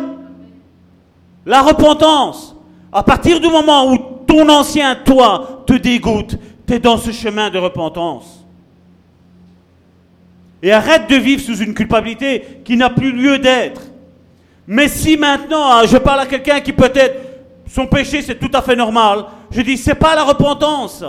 La 1.47 1.63
repentance. 1.63 2.55
À 2.93 3.03
partir 3.03 3.41
du 3.41 3.49
moment 3.49 3.91
où 3.91 3.99
ton 4.27 4.49
ancien 4.49 4.97
toi 4.97 5.63
te 5.67 5.73
dégoûte, 5.75 6.37
tu 6.67 6.75
es 6.75 6.79
dans 6.79 6.99
ce 6.99 7.13
chemin 7.13 7.51
de 7.51 7.59
repentance. 7.59 8.45
Et 10.63 10.73
arrête 10.73 11.09
de 11.09 11.17
vivre 11.17 11.41
sous 11.41 11.57
une 11.57 11.73
culpabilité 11.73 12.61
qui 12.65 12.77
n'a 12.77 12.91
plus 12.91 13.13
lieu 13.13 13.39
d'être. 13.39 13.90
Mais 14.73 14.87
si 14.87 15.17
maintenant 15.17 15.69
hein, 15.69 15.83
je 15.85 15.97
parle 15.97 16.21
à 16.21 16.27
quelqu'un 16.27 16.61
qui 16.61 16.73
peut-être 16.73 17.19
son 17.67 17.89
péché 17.89 18.23
c'est 18.23 18.39
tout 18.39 18.53
à 18.55 18.63
fait 18.63 18.77
normal, 18.77 19.25
je 19.51 19.63
dis 19.63 19.77
c'est 19.77 19.97
pas 19.97 20.15
la 20.15 20.23
repentance. 20.23 21.03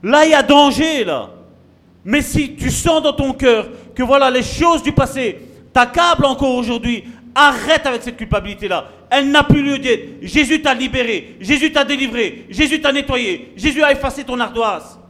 Là 0.00 0.24
il 0.24 0.30
y 0.30 0.34
a 0.34 0.44
danger 0.44 1.02
là. 1.02 1.30
Mais 2.04 2.22
si 2.22 2.54
tu 2.54 2.70
sens 2.70 3.02
dans 3.02 3.12
ton 3.12 3.32
cœur 3.32 3.66
que 3.96 4.04
voilà 4.04 4.30
les 4.30 4.44
choses 4.44 4.84
du 4.84 4.92
passé 4.92 5.40
t'accablent 5.72 6.24
encore 6.24 6.54
aujourd'hui, 6.54 7.02
arrête 7.34 7.84
avec 7.84 8.04
cette 8.04 8.16
culpabilité 8.16 8.68
là. 8.68 8.86
Elle 9.10 9.32
n'a 9.32 9.42
plus 9.42 9.64
lieu 9.64 9.78
d'être. 9.80 10.22
Jésus 10.22 10.62
t'a 10.62 10.74
libéré, 10.74 11.36
Jésus 11.40 11.72
t'a 11.72 11.84
délivré, 11.84 12.46
Jésus 12.48 12.80
t'a 12.80 12.92
nettoyé, 12.92 13.54
Jésus 13.56 13.82
a 13.82 13.90
effacé 13.90 14.22
ton 14.22 14.38
ardoise. 14.38 15.00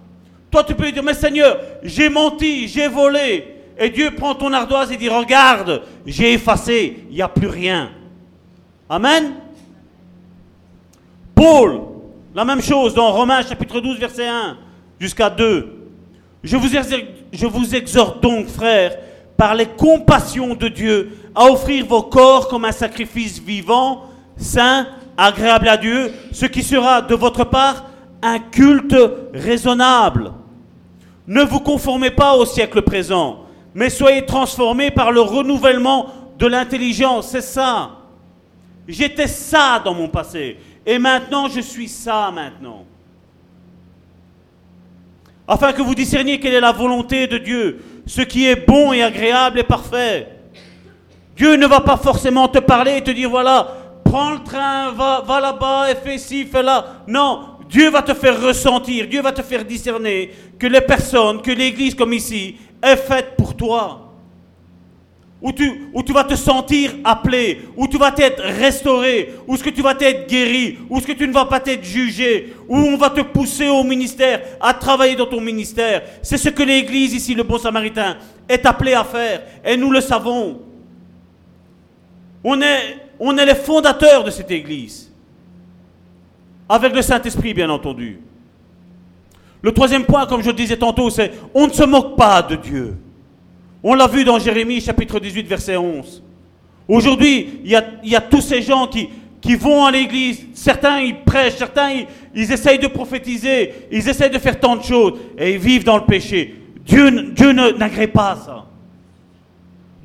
Toi, 0.50 0.64
tu 0.64 0.74
peux 0.74 0.84
lui 0.84 0.92
dire, 0.92 1.02
mais 1.02 1.14
Seigneur, 1.14 1.58
j'ai 1.82 2.08
menti, 2.08 2.66
j'ai 2.68 2.88
volé. 2.88 3.51
Et 3.78 3.90
Dieu 3.90 4.10
prend 4.12 4.34
ton 4.34 4.52
ardoise 4.52 4.92
et 4.92 4.96
dit, 4.96 5.08
regarde, 5.08 5.82
j'ai 6.06 6.34
effacé, 6.34 7.04
il 7.08 7.16
n'y 7.16 7.22
a 7.22 7.28
plus 7.28 7.48
rien. 7.48 7.90
Amen. 8.88 9.32
Paul, 11.34 11.80
la 12.34 12.44
même 12.44 12.62
chose 12.62 12.94
dans 12.94 13.10
Romains 13.10 13.42
chapitre 13.42 13.80
12, 13.80 13.98
verset 13.98 14.28
1 14.28 14.56
jusqu'à 14.98 15.30
2. 15.30 15.88
Je 16.42 16.56
vous, 16.56 16.68
je 17.32 17.46
vous 17.46 17.74
exhorte 17.74 18.22
donc, 18.22 18.48
frères, 18.48 18.96
par 19.36 19.54
les 19.54 19.66
compassions 19.66 20.54
de 20.54 20.68
Dieu, 20.68 21.16
à 21.34 21.46
offrir 21.46 21.86
vos 21.86 22.02
corps 22.02 22.48
comme 22.48 22.64
un 22.64 22.72
sacrifice 22.72 23.40
vivant, 23.40 24.04
saint, 24.36 24.86
agréable 25.16 25.68
à 25.68 25.76
Dieu, 25.76 26.12
ce 26.32 26.46
qui 26.46 26.62
sera 26.62 27.02
de 27.02 27.14
votre 27.14 27.44
part 27.44 27.86
un 28.22 28.38
culte 28.38 28.96
raisonnable. 29.34 30.32
Ne 31.26 31.42
vous 31.42 31.60
conformez 31.60 32.10
pas 32.10 32.34
au 32.34 32.44
siècle 32.44 32.82
présent, 32.82 33.41
mais 33.74 33.90
soyez 33.90 34.24
transformés 34.26 34.90
par 34.90 35.12
le 35.12 35.20
renouvellement 35.20 36.08
de 36.38 36.46
l'intelligence. 36.46 37.28
C'est 37.28 37.40
ça. 37.40 37.90
J'étais 38.86 39.28
ça 39.28 39.80
dans 39.84 39.94
mon 39.94 40.08
passé. 40.08 40.58
Et 40.84 40.98
maintenant, 40.98 41.48
je 41.48 41.60
suis 41.60 41.88
ça 41.88 42.30
maintenant. 42.32 42.84
Afin 45.46 45.72
que 45.72 45.82
vous 45.82 45.94
discerniez 45.94 46.38
quelle 46.40 46.54
est 46.54 46.60
la 46.60 46.72
volonté 46.72 47.26
de 47.26 47.38
Dieu, 47.38 47.82
ce 48.06 48.22
qui 48.22 48.46
est 48.46 48.66
bon 48.66 48.92
et 48.92 49.02
agréable 49.02 49.58
et 49.60 49.64
parfait. 49.64 50.28
Dieu 51.36 51.56
ne 51.56 51.66
va 51.66 51.80
pas 51.80 51.96
forcément 51.96 52.48
te 52.48 52.58
parler 52.58 52.98
et 52.98 53.02
te 53.02 53.10
dire, 53.10 53.30
voilà, 53.30 53.68
prends 54.04 54.32
le 54.32 54.42
train, 54.42 54.92
va, 54.92 55.22
va 55.26 55.40
là-bas 55.40 55.90
et 55.90 55.94
fais 55.94 56.18
ci, 56.18 56.44
fais 56.44 56.62
là. 56.62 57.02
Non, 57.06 57.40
Dieu 57.68 57.90
va 57.90 58.02
te 58.02 58.14
faire 58.14 58.40
ressentir, 58.40 59.08
Dieu 59.08 59.22
va 59.22 59.32
te 59.32 59.42
faire 59.42 59.64
discerner 59.64 60.30
que 60.58 60.66
les 60.66 60.82
personnes, 60.82 61.40
que 61.40 61.50
l'Église 61.50 61.94
comme 61.94 62.12
ici, 62.12 62.56
est 62.82 62.96
faite 62.96 63.36
pour 63.36 63.56
toi. 63.56 64.08
Où 65.40 65.50
tu, 65.50 65.88
où 65.92 66.02
tu 66.04 66.12
vas 66.12 66.22
te 66.22 66.36
sentir 66.36 66.92
appelé, 67.02 67.62
où 67.76 67.88
tu 67.88 67.98
vas 67.98 68.14
être 68.16 68.40
restauré, 68.42 69.34
où 69.48 69.56
ce 69.56 69.64
que 69.64 69.70
tu 69.70 69.82
vas 69.82 69.96
être 69.98 70.28
guéri, 70.28 70.78
où 70.88 71.00
ce 71.00 71.06
que 71.06 71.12
tu 71.12 71.26
ne 71.26 71.32
vas 71.32 71.46
pas 71.46 71.60
être 71.66 71.82
jugé, 71.82 72.54
où 72.68 72.76
on 72.76 72.96
va 72.96 73.10
te 73.10 73.22
pousser 73.22 73.68
au 73.68 73.82
ministère, 73.82 74.40
à 74.60 74.72
travailler 74.72 75.16
dans 75.16 75.26
ton 75.26 75.40
ministère. 75.40 76.02
C'est 76.22 76.36
ce 76.36 76.48
que 76.48 76.62
l'Église 76.62 77.12
ici, 77.14 77.34
le 77.34 77.42
bon 77.42 77.58
samaritain, 77.58 78.18
est 78.48 78.64
appelé 78.64 78.94
à 78.94 79.02
faire. 79.02 79.42
Et 79.64 79.76
nous 79.76 79.90
le 79.90 80.00
savons. 80.00 80.60
On 82.44 82.60
est, 82.62 82.98
on 83.18 83.36
est 83.36 83.46
les 83.46 83.56
fondateurs 83.56 84.22
de 84.22 84.30
cette 84.30 84.50
Église. 84.50 85.12
Avec 86.68 86.94
le 86.94 87.02
Saint-Esprit, 87.02 87.52
bien 87.52 87.68
entendu. 87.68 88.20
Le 89.62 89.70
troisième 89.70 90.04
point, 90.04 90.26
comme 90.26 90.42
je 90.42 90.50
disais 90.50 90.76
tantôt, 90.76 91.08
c'est 91.08 91.32
on 91.54 91.68
ne 91.68 91.72
se 91.72 91.84
moque 91.84 92.16
pas 92.16 92.42
de 92.42 92.56
Dieu. 92.56 92.96
On 93.82 93.94
l'a 93.94 94.08
vu 94.08 94.24
dans 94.24 94.38
Jérémie 94.38 94.80
chapitre 94.80 95.20
18, 95.20 95.46
verset 95.46 95.76
11. 95.76 96.22
Aujourd'hui, 96.88 97.60
il 97.64 97.70
y 97.70 98.16
a, 98.16 98.20
tous 98.20 98.40
ces 98.40 98.60
gens 98.60 98.88
qui, 98.88 99.08
vont 99.54 99.84
à 99.84 99.90
l'église. 99.92 100.46
Certains, 100.52 101.00
ils 101.00 101.20
prêchent, 101.20 101.56
certains, 101.56 101.90
ils, 102.34 102.52
essayent 102.52 102.80
de 102.80 102.88
prophétiser, 102.88 103.72
ils 103.90 104.08
essayent 104.08 104.30
de 104.30 104.38
faire 104.38 104.58
tant 104.58 104.76
de 104.76 104.82
choses, 104.82 105.14
et 105.38 105.54
ils 105.54 105.58
vivent 105.58 105.84
dans 105.84 105.96
le 105.96 106.04
péché. 106.04 106.56
Dieu, 106.84 107.32
Dieu 107.32 107.52
n'agrée 107.52 108.08
pas 108.08 108.36
ça. 108.44 108.66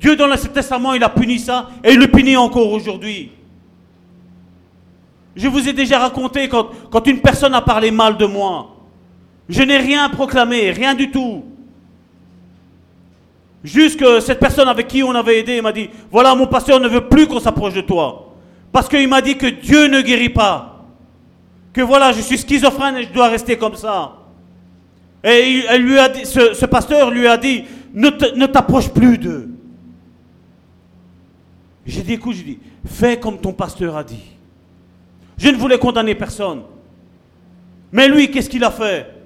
Dieu, 0.00 0.14
dans 0.14 0.28
l'Ancien 0.28 0.50
Testament, 0.50 0.94
il 0.94 1.02
a 1.02 1.08
puni 1.08 1.40
ça, 1.40 1.68
et 1.82 1.92
il 1.92 1.98
le 1.98 2.06
punit 2.06 2.36
encore 2.36 2.70
aujourd'hui. 2.72 3.32
Je 5.34 5.48
vous 5.48 5.68
ai 5.68 5.72
déjà 5.72 5.98
raconté 5.98 6.48
quand 6.48 7.06
une 7.06 7.20
personne 7.20 7.54
a 7.54 7.60
parlé 7.60 7.90
mal 7.90 8.16
de 8.16 8.26
moi. 8.26 8.77
Je 9.48 9.62
n'ai 9.62 9.78
rien 9.78 10.08
proclamé, 10.10 10.70
rien 10.70 10.94
du 10.94 11.10
tout. 11.10 11.44
Juste 13.64 13.98
que 13.98 14.20
cette 14.20 14.38
personne 14.38 14.68
avec 14.68 14.88
qui 14.88 15.02
on 15.02 15.14
avait 15.14 15.40
aidé 15.40 15.60
m'a 15.60 15.72
dit, 15.72 15.90
voilà, 16.10 16.34
mon 16.34 16.46
pasteur 16.46 16.78
ne 16.80 16.88
veut 16.88 17.08
plus 17.08 17.26
qu'on 17.26 17.40
s'approche 17.40 17.74
de 17.74 17.80
toi. 17.80 18.34
Parce 18.70 18.88
qu'il 18.88 19.08
m'a 19.08 19.20
dit 19.20 19.36
que 19.36 19.46
Dieu 19.46 19.86
ne 19.88 20.00
guérit 20.00 20.28
pas. 20.28 20.84
Que 21.72 21.80
voilà, 21.80 22.12
je 22.12 22.20
suis 22.20 22.38
schizophrène 22.38 22.96
et 22.96 23.04
je 23.04 23.12
dois 23.12 23.28
rester 23.28 23.56
comme 23.56 23.74
ça. 23.74 24.16
Et 25.24 25.64
elle 25.68 25.82
lui 25.82 25.98
a 25.98 26.08
dit, 26.08 26.24
ce, 26.24 26.64
pasteur 26.66 27.10
lui 27.10 27.26
a 27.26 27.36
dit, 27.36 27.64
ne 27.94 28.46
t'approche 28.46 28.90
plus 28.90 29.18
d'eux. 29.18 29.48
J'ai 31.86 32.02
dit, 32.02 32.12
écoute, 32.12 32.36
j'ai 32.36 32.44
dit, 32.44 32.58
fais 32.84 33.18
comme 33.18 33.38
ton 33.38 33.52
pasteur 33.52 33.96
a 33.96 34.04
dit. 34.04 34.22
Je 35.38 35.48
ne 35.48 35.56
voulais 35.56 35.78
condamner 35.78 36.14
personne. 36.14 36.62
Mais 37.90 38.08
lui, 38.08 38.30
qu'est-ce 38.30 38.50
qu'il 38.50 38.62
a 38.62 38.70
fait? 38.70 39.17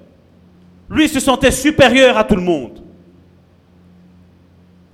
Lui 0.89 1.07
se 1.09 1.19
sentait 1.19 1.51
supérieur 1.51 2.17
à 2.17 2.23
tout 2.23 2.35
le 2.35 2.41
monde. 2.41 2.81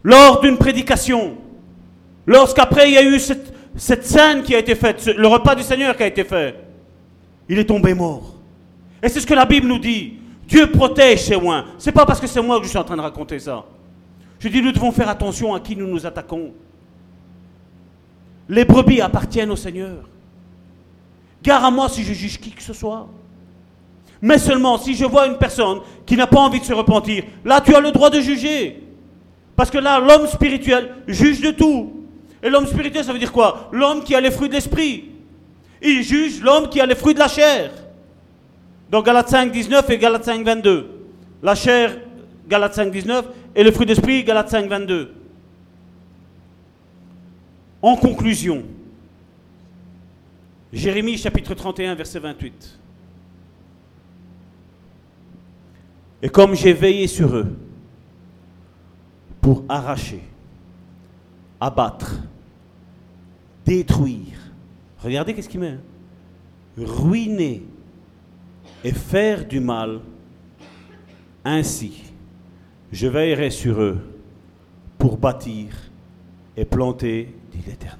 Lors 0.03 0.39
d'une 0.39 0.57
prédication, 0.57 1.37
lorsqu'après 2.25 2.89
il 2.89 2.93
y 2.93 2.97
a 2.97 3.03
eu 3.03 3.19
cette, 3.19 4.05
scène 4.05 4.43
qui 4.43 4.55
a 4.55 4.59
été 4.59 4.75
faite, 4.75 5.05
le 5.05 5.27
repas 5.27 5.55
du 5.55 5.63
Seigneur 5.63 5.95
qui 5.95 6.03
a 6.03 6.07
été 6.07 6.23
fait, 6.23 6.55
il 7.47 7.59
est 7.59 7.65
tombé 7.65 7.93
mort. 7.93 8.35
Et 9.01 9.09
c'est 9.09 9.19
ce 9.19 9.27
que 9.27 9.33
la 9.33 9.45
Bible 9.45 9.67
nous 9.67 9.79
dit. 9.79 10.13
Dieu 10.47 10.71
protège 10.71 11.21
ses 11.21 11.35
oins. 11.35 11.65
C'est 11.77 11.91
pas 11.91 12.05
parce 12.05 12.19
que 12.19 12.27
c'est 12.27 12.41
moi 12.41 12.57
que 12.57 12.65
je 12.65 12.69
suis 12.69 12.77
en 12.77 12.83
train 12.83 12.97
de 12.97 13.01
raconter 13.01 13.37
ça. 13.39 13.65
Je 14.39 14.47
dis, 14.47 14.61
nous 14.61 14.71
devons 14.71 14.91
faire 14.91 15.09
attention 15.09 15.53
à 15.53 15.59
qui 15.59 15.75
nous 15.75 15.87
nous 15.87 16.05
attaquons. 16.05 16.53
Les 18.47 18.65
brebis 18.65 19.01
appartiennent 19.01 19.51
au 19.51 19.55
Seigneur. 19.55 20.09
Gare 21.43 21.63
à 21.63 21.71
moi 21.71 21.87
si 21.87 22.03
je 22.03 22.13
juge 22.13 22.39
qui 22.39 22.51
que 22.51 22.63
ce 22.63 22.73
soit. 22.73 23.07
Mais 24.21 24.37
seulement 24.37 24.77
si 24.77 24.95
je 24.95 25.05
vois 25.05 25.27
une 25.27 25.37
personne 25.37 25.79
qui 26.05 26.15
n'a 26.17 26.27
pas 26.27 26.39
envie 26.39 26.59
de 26.59 26.65
se 26.65 26.73
repentir, 26.73 27.23
là 27.45 27.61
tu 27.61 27.73
as 27.73 27.79
le 27.79 27.91
droit 27.91 28.09
de 28.09 28.19
juger. 28.19 28.83
Parce 29.55 29.69
que 29.69 29.77
là, 29.77 29.99
l'homme 29.99 30.25
spirituel 30.27 30.95
juge 31.05 31.41
de 31.41 31.51
tout. 31.51 31.91
Et 32.41 32.49
l'homme 32.49 32.65
spirituel, 32.65 33.03
ça 33.03 33.11
veut 33.11 33.19
dire 33.19 33.33
quoi? 33.33 33.67
L'homme 33.73 34.05
qui 34.05 34.15
a 34.15 34.21
les 34.21 34.31
fruits 34.31 34.47
de 34.47 34.53
l'esprit. 34.53 35.09
Il 35.81 36.01
juge 36.01 36.41
l'homme 36.41 36.69
qui 36.69 36.79
a 36.79 36.85
les 36.85 36.95
fruits 36.95 37.13
de 37.13 37.19
la 37.19 37.27
chair. 37.27 37.71
Donc 38.89 39.05
Galates 39.05 39.27
5, 39.27 39.51
19 39.51 39.89
et 39.89 39.97
Galates 39.97 40.23
5, 40.23 40.45
22. 40.45 40.89
La 41.43 41.55
chair, 41.55 41.97
Galates 42.47 42.73
5, 42.73 42.89
19, 42.89 43.25
et 43.53 43.63
le 43.63 43.71
fruit 43.71 43.85
d'esprit, 43.85 44.23
Galates 44.23 44.49
5, 44.49 44.69
22. 44.69 45.13
En 47.81 47.97
conclusion, 47.97 48.63
Jérémie 50.71 51.17
chapitre 51.17 51.53
31, 51.53 51.95
verset 51.95 52.19
28. 52.19 52.78
Et 56.21 56.29
comme 56.29 56.53
j'ai 56.53 56.73
veillé 56.73 57.07
sur 57.07 57.35
eux 57.35 57.55
pour 59.41 59.63
arracher, 59.69 60.21
abattre, 61.59 62.19
détruire, 63.65 64.37
regardez 64.99 65.33
qu'est-ce 65.33 65.49
qu'il 65.49 65.61
met, 65.61 65.67
hein. 65.67 65.79
ruiner 66.77 67.63
et 68.83 68.91
faire 68.91 69.47
du 69.47 69.59
mal, 69.59 70.01
ainsi 71.45 72.03
je 72.91 73.07
veillerai 73.07 73.49
sur 73.49 73.81
eux 73.81 73.99
pour 74.97 75.17
bâtir 75.17 75.75
et 76.57 76.65
planter, 76.65 77.33
dit 77.51 77.63
l'Éternel. 77.65 77.99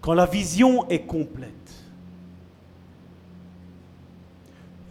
Quand 0.00 0.14
la 0.14 0.26
vision 0.26 0.88
est 0.88 1.06
complète, 1.06 1.52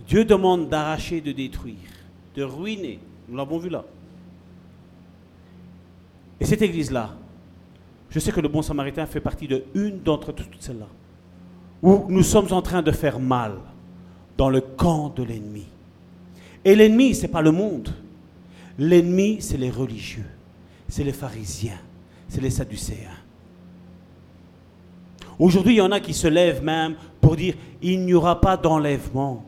Dieu 0.07 0.26
demande 0.26 0.69
d'arracher, 0.69 1.22
de 1.22 1.32
détruire, 1.32 1.76
de 2.36 2.44
ruiner. 2.44 2.99
Nous 3.27 3.38
l'avons 3.38 3.57
vu 3.57 3.69
là. 3.69 3.84
Et 6.40 6.45
cette 6.45 6.61
église-là, 6.61 7.15
je 8.10 8.19
sais 8.19 8.32
que 8.32 8.41
le 8.41 8.48
bon 8.48 8.61
samaritain 8.61 9.06
fait 9.06 9.19
partie 9.19 9.48
de 9.48 9.64
une 9.73 10.02
d'entre 10.02 10.32
toutes 10.32 10.56
celles-là, 10.60 10.88
où 11.82 12.06
nous 12.10 12.23
sommes 12.23 12.52
en 12.52 12.61
train 12.61 12.82
de 12.82 12.91
faire 12.91 13.19
mal 13.19 13.53
dans 14.38 14.49
le 14.49 14.61
camp 14.61 15.10
de 15.10 15.23
l'ennemi. 15.23 15.65
Et 16.64 16.76
l'ennemi, 16.76 17.15
ce 17.15 17.23
n'est 17.23 17.27
pas 17.27 17.41
le 17.41 17.52
monde. 17.52 17.90
L'ennemi, 18.77 19.38
c'est 19.40 19.57
les 19.57 19.69
religieux, 19.69 20.26
c'est 20.88 21.03
les 21.03 21.14
pharisiens, 21.14 21.80
c'est 22.27 22.41
les 22.41 22.49
sadducéens. 22.49 23.10
Aujourd'hui, 25.40 25.76
il 25.76 25.77
y 25.77 25.82
en 25.82 25.91
a 25.91 25.99
qui 25.99 26.14
se 26.14 26.27
lèvent 26.27 26.64
même 26.64 26.95
pour 27.22 27.36
dire 27.36 27.56
il 27.82 28.06
n'y 28.06 28.14
aura 28.14 28.40
pas 28.40 28.57
d'enlèvement. 28.57 29.45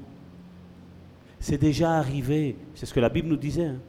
C'est 1.39 1.57
déjà 1.57 1.93
arrivé. 1.93 2.55
C'est 2.76 2.85
ce 2.85 2.93
que 2.93 2.99
la 2.99 3.09
Bible 3.09 3.27
nous 3.27 3.38
disait. 3.38 3.65
hein. 3.65 3.80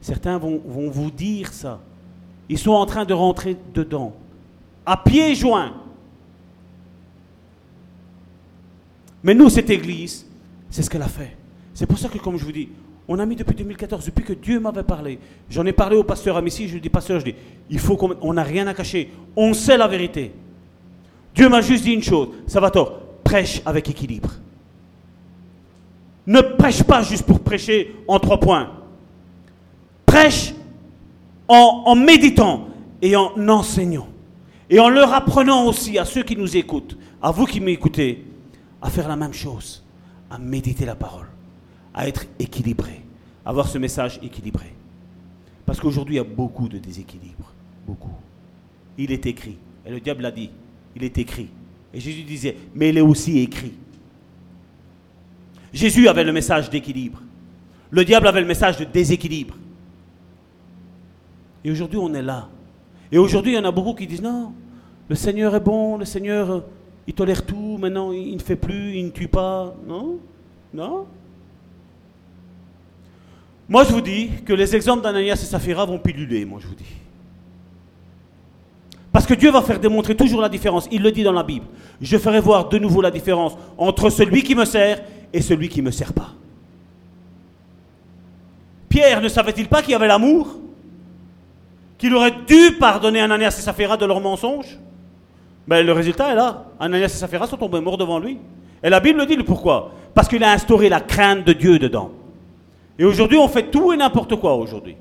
Certains 0.00 0.38
vont, 0.38 0.60
vous 0.64 1.10
dire 1.10 1.52
ça. 1.52 1.80
Ils 2.48 2.58
sont 2.58 2.72
en 2.72 2.86
train 2.86 3.04
de 3.04 3.14
rentrer 3.14 3.56
dedans. 3.74 4.14
À 4.84 4.96
pieds 4.96 5.34
joints. 5.34 5.72
Mais 9.22 9.34
nous, 9.34 9.48
cette 9.48 9.70
église, 9.70 10.26
c'est 10.70 10.82
ce 10.82 10.90
qu'elle 10.90 11.02
a 11.02 11.08
fait. 11.08 11.36
C'est 11.74 11.86
pour 11.86 11.98
ça 11.98 12.08
que, 12.08 12.18
comme 12.18 12.36
je 12.36 12.44
vous 12.44 12.52
dis, 12.52 12.68
on 13.08 13.18
a 13.18 13.26
mis 13.26 13.36
depuis 13.36 13.54
2014, 13.56 14.04
depuis 14.04 14.24
que 14.24 14.32
Dieu 14.32 14.60
m'avait 14.60 14.82
parlé. 14.82 15.18
J'en 15.50 15.66
ai 15.66 15.72
parlé 15.72 15.96
au 15.96 16.04
pasteur 16.04 16.36
Amici, 16.36 16.68
je 16.68 16.74
lui 16.74 16.80
dis, 16.80 16.88
pasteur, 16.88 17.20
je 17.20 17.24
dis, 17.24 17.34
il 17.70 17.78
faut 17.78 17.96
qu'on 17.96 18.16
on 18.20 18.32
n'a 18.34 18.42
rien 18.42 18.66
à 18.66 18.74
cacher. 18.74 19.10
On 19.34 19.54
sait 19.54 19.76
la 19.76 19.88
vérité. 19.88 20.32
Dieu 21.34 21.48
m'a 21.48 21.60
juste 21.60 21.84
dit 21.84 21.92
une 21.92 22.02
chose, 22.02 22.28
Salvatore, 22.46 23.00
prêche 23.24 23.60
avec 23.66 23.90
équilibre. 23.90 24.30
Ne 26.26 26.40
prêche 26.40 26.82
pas 26.82 27.02
juste 27.02 27.24
pour 27.24 27.40
prêcher 27.40 27.94
en 28.08 28.18
trois 28.18 28.40
points. 28.40 28.72
Prêche 30.04 30.54
en, 31.48 31.94
méditant 31.94 32.68
et 33.00 33.14
en 33.16 33.32
enseignant. 33.48 34.08
Et 34.68 34.80
en 34.80 34.88
leur 34.88 35.12
apprenant 35.12 35.66
aussi 35.66 35.98
à 35.98 36.04
ceux 36.04 36.24
qui 36.24 36.36
nous 36.36 36.56
écoutent, 36.56 36.96
à 37.22 37.30
vous 37.30 37.46
qui 37.46 37.60
m'écoutez, 37.60 38.24
à 38.82 38.90
faire 38.90 39.08
la 39.08 39.16
même 39.16 39.32
chose, 39.32 39.84
à 40.30 40.38
méditer 40.38 40.84
la 40.84 40.96
parole, 40.96 41.26
à 41.94 42.08
être 42.08 42.26
équilibré, 42.38 43.02
à 43.44 43.50
avoir 43.50 43.68
ce 43.68 43.78
message 43.78 44.18
équilibré. 44.22 44.72
Parce 45.64 45.80
qu'aujourd'hui, 45.80 46.16
il 46.16 46.18
y 46.18 46.20
a 46.20 46.24
beaucoup 46.24 46.68
de 46.68 46.78
déséquilibre. 46.78 47.52
Beaucoup. 47.86 48.14
Il 48.98 49.12
est 49.12 49.26
écrit. 49.26 49.56
Et 49.84 49.90
le 49.90 50.00
diable 50.00 50.22
l'a 50.22 50.30
dit. 50.30 50.50
Il 50.96 51.04
est 51.04 51.18
écrit. 51.18 51.48
Et 51.92 52.00
Jésus 52.00 52.22
disait, 52.22 52.56
mais 52.74 52.88
il 52.88 52.98
est 52.98 53.02
aussi 53.02 53.38
écrit. 53.38 53.72
Jésus 55.72 56.08
avait 56.08 56.24
le 56.24 56.32
message 56.32 56.70
d'équilibre. 56.70 57.20
Le 57.90 58.04
diable 58.04 58.26
avait 58.26 58.40
le 58.40 58.46
message 58.46 58.78
de 58.78 58.84
déséquilibre. 58.84 59.54
Et 61.64 61.70
aujourd'hui, 61.70 61.98
on 61.98 62.12
est 62.14 62.22
là. 62.22 62.48
Et 63.10 63.18
aujourd'hui, 63.18 63.52
il 63.52 63.56
y 63.56 63.58
en 63.58 63.64
a 63.64 63.70
beaucoup 63.72 63.94
qui 63.94 64.06
disent, 64.06 64.22
non, 64.22 64.52
le 65.08 65.14
Seigneur 65.14 65.54
est 65.54 65.60
bon, 65.60 65.96
le 65.96 66.04
Seigneur, 66.04 66.62
il 67.06 67.14
tolère 67.14 67.44
tout, 67.44 67.76
maintenant, 67.78 68.12
il 68.12 68.34
ne 68.34 68.40
fait 68.40 68.56
plus, 68.56 68.96
il 68.96 69.06
ne 69.06 69.10
tue 69.10 69.28
pas. 69.28 69.74
Non 69.86 70.18
Non 70.74 71.06
Moi, 73.68 73.84
je 73.84 73.92
vous 73.92 74.00
dis 74.00 74.30
que 74.44 74.52
les 74.52 74.74
exemples 74.74 75.02
d'Ananias 75.02 75.34
et 75.34 75.46
Saphira 75.46 75.84
vont 75.84 75.98
piluler, 75.98 76.44
moi, 76.44 76.58
je 76.60 76.66
vous 76.66 76.74
dis. 76.74 76.84
Parce 79.12 79.24
que 79.24 79.34
Dieu 79.34 79.50
va 79.50 79.62
faire 79.62 79.80
démontrer 79.80 80.14
toujours 80.14 80.42
la 80.42 80.48
différence. 80.50 80.86
Il 80.92 81.02
le 81.02 81.10
dit 81.10 81.22
dans 81.22 81.32
la 81.32 81.42
Bible. 81.42 81.64
Je 82.02 82.18
ferai 82.18 82.38
voir 82.38 82.68
de 82.68 82.76
nouveau 82.76 83.00
la 83.00 83.10
différence 83.10 83.56
entre 83.78 84.10
celui 84.10 84.42
qui 84.42 84.54
me 84.54 84.66
sert 84.66 85.00
et 85.36 85.42
celui 85.42 85.68
qui 85.68 85.80
ne 85.80 85.86
me 85.86 85.90
sert 85.90 86.14
pas. 86.14 86.32
Pierre 88.88 89.20
ne 89.20 89.28
savait-il 89.28 89.68
pas 89.68 89.82
qu'il 89.82 89.90
y 89.90 89.94
avait 89.94 90.06
l'amour? 90.06 90.58
Qu'il 91.98 92.14
aurait 92.14 92.34
dû 92.46 92.72
pardonner 92.78 93.20
Ananias 93.20 93.54
et 93.58 93.60
Saphira 93.60 93.98
de 93.98 94.06
leurs 94.06 94.22
mensonges? 94.22 94.78
Mais 95.66 95.82
le 95.82 95.92
résultat 95.92 96.32
est 96.32 96.34
là. 96.34 96.64
Ananias 96.80 97.06
et 97.06 97.18
Saphira 97.18 97.46
sont 97.46 97.58
tombés 97.58 97.80
morts 97.80 97.98
devant 97.98 98.18
lui. 98.18 98.38
Et 98.82 98.88
la 98.88 98.98
Bible 98.98 99.26
dit 99.26 99.36
le 99.36 99.44
pourquoi? 99.44 99.92
Parce 100.14 100.26
qu'il 100.26 100.42
a 100.42 100.52
instauré 100.52 100.88
la 100.88 101.00
crainte 101.00 101.44
de 101.44 101.52
Dieu 101.52 101.78
dedans. 101.78 102.12
Et 102.98 103.04
aujourd'hui, 103.04 103.36
on 103.36 103.48
fait 103.48 103.70
tout 103.70 103.92
et 103.92 103.96
n'importe 103.98 104.36
quoi 104.36 104.54
aujourd'hui. 104.54 104.96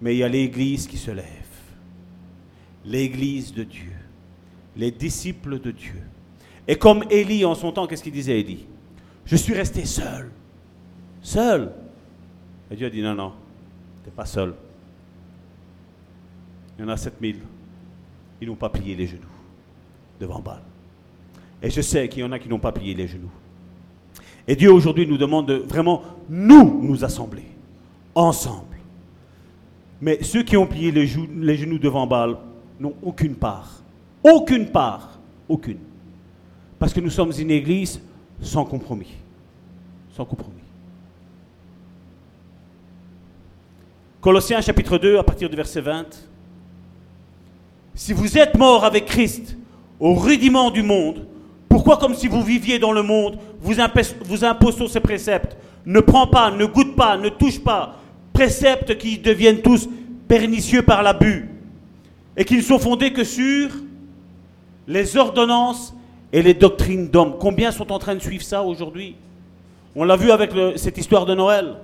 Mais 0.00 0.14
il 0.14 0.18
y 0.20 0.22
a 0.22 0.28
l'Église 0.28 0.86
qui 0.86 0.96
se 0.96 1.10
lève. 1.10 1.26
L'Église 2.86 3.52
de 3.52 3.64
Dieu. 3.64 3.92
Les 4.74 4.90
disciples 4.90 5.60
de 5.60 5.70
Dieu. 5.70 6.00
Et 6.68 6.76
comme 6.76 7.02
Élie 7.10 7.46
en 7.46 7.54
son 7.54 7.72
temps, 7.72 7.86
qu'est-ce 7.86 8.02
qu'il 8.02 8.12
disait 8.12 8.38
Élie? 8.38 8.66
Je 9.24 9.36
suis 9.36 9.54
resté 9.54 9.86
seul. 9.86 10.30
Seul. 11.22 11.72
Et 12.70 12.76
Dieu 12.76 12.86
a 12.86 12.90
dit 12.90 13.00
non, 13.00 13.14
non, 13.14 13.32
tu 14.02 14.10
n'es 14.10 14.14
pas 14.14 14.26
seul. 14.26 14.54
Il 16.78 16.82
y 16.82 16.84
en 16.84 16.90
a 16.90 16.96
7000. 16.96 17.38
Ils 18.40 18.48
n'ont 18.48 18.54
pas 18.54 18.68
plié 18.68 18.94
les 18.94 19.06
genoux 19.06 19.22
devant 20.20 20.40
Baal. 20.40 20.60
Et 21.62 21.70
je 21.70 21.80
sais 21.80 22.08
qu'il 22.08 22.20
y 22.20 22.24
en 22.24 22.32
a 22.32 22.38
qui 22.38 22.48
n'ont 22.48 22.58
pas 22.58 22.70
plié 22.70 22.94
les 22.94 23.08
genoux. 23.08 23.30
Et 24.46 24.54
Dieu 24.54 24.70
aujourd'hui 24.70 25.06
nous 25.06 25.18
demande 25.18 25.48
de 25.48 25.54
vraiment 25.54 26.02
nous 26.28 26.82
nous 26.82 27.04
assembler 27.04 27.46
ensemble. 28.14 28.76
Mais 30.00 30.22
ceux 30.22 30.42
qui 30.42 30.56
ont 30.56 30.66
plié 30.66 30.92
les, 30.92 31.08
les 31.36 31.56
genoux 31.56 31.78
devant 31.78 32.06
Baal 32.06 32.36
n'ont 32.78 32.94
aucune 33.02 33.34
part. 33.34 33.82
Aucune 34.22 34.70
part. 34.70 35.18
Aucune. 35.48 35.78
Parce 36.78 36.92
que 36.92 37.00
nous 37.00 37.10
sommes 37.10 37.32
une 37.38 37.50
église 37.50 38.00
sans 38.40 38.64
compromis. 38.64 39.14
Sans 40.16 40.24
compromis. 40.24 40.54
Colossiens 44.20 44.60
chapitre 44.60 44.98
2 44.98 45.18
à 45.18 45.22
partir 45.22 45.48
du 45.48 45.56
verset 45.56 45.80
20. 45.80 46.06
Si 47.94 48.12
vous 48.12 48.38
êtes 48.38 48.56
mort 48.56 48.84
avec 48.84 49.06
Christ 49.06 49.56
au 49.98 50.14
rudiment 50.14 50.70
du 50.70 50.82
monde, 50.82 51.26
pourquoi 51.68 51.96
comme 51.96 52.14
si 52.14 52.28
vous 52.28 52.42
viviez 52.42 52.78
dans 52.78 52.92
le 52.92 53.02
monde, 53.02 53.38
vous, 53.60 53.74
vous 54.24 54.44
imposez 54.44 54.88
ces 54.88 55.00
préceptes? 55.00 55.56
Ne 55.84 56.00
prends 56.00 56.26
pas, 56.26 56.50
ne 56.50 56.64
goûte 56.64 56.94
pas, 56.94 57.16
ne 57.16 57.28
touche 57.28 57.60
pas. 57.60 57.96
Préceptes 58.32 58.98
qui 58.98 59.18
deviennent 59.18 59.62
tous 59.62 59.88
pernicieux 60.28 60.82
par 60.82 61.02
l'abus 61.02 61.48
et 62.36 62.44
qui 62.44 62.56
ne 62.56 62.62
sont 62.62 62.78
fondés 62.78 63.12
que 63.12 63.24
sur 63.24 63.70
les 64.86 65.16
ordonnances 65.16 65.94
et 66.32 66.42
les 66.42 66.54
doctrines 66.54 67.08
d'hommes. 67.08 67.36
Combien 67.38 67.70
sont 67.70 67.90
en 67.92 67.98
train 67.98 68.14
de 68.14 68.20
suivre 68.20 68.42
ça 68.42 68.62
aujourd'hui? 68.62 69.16
On 69.96 70.04
l'a 70.04 70.16
vu 70.16 70.30
avec 70.30 70.50
cette 70.76 70.98
histoire 70.98 71.26
de 71.26 71.34
Noël. 71.34 71.76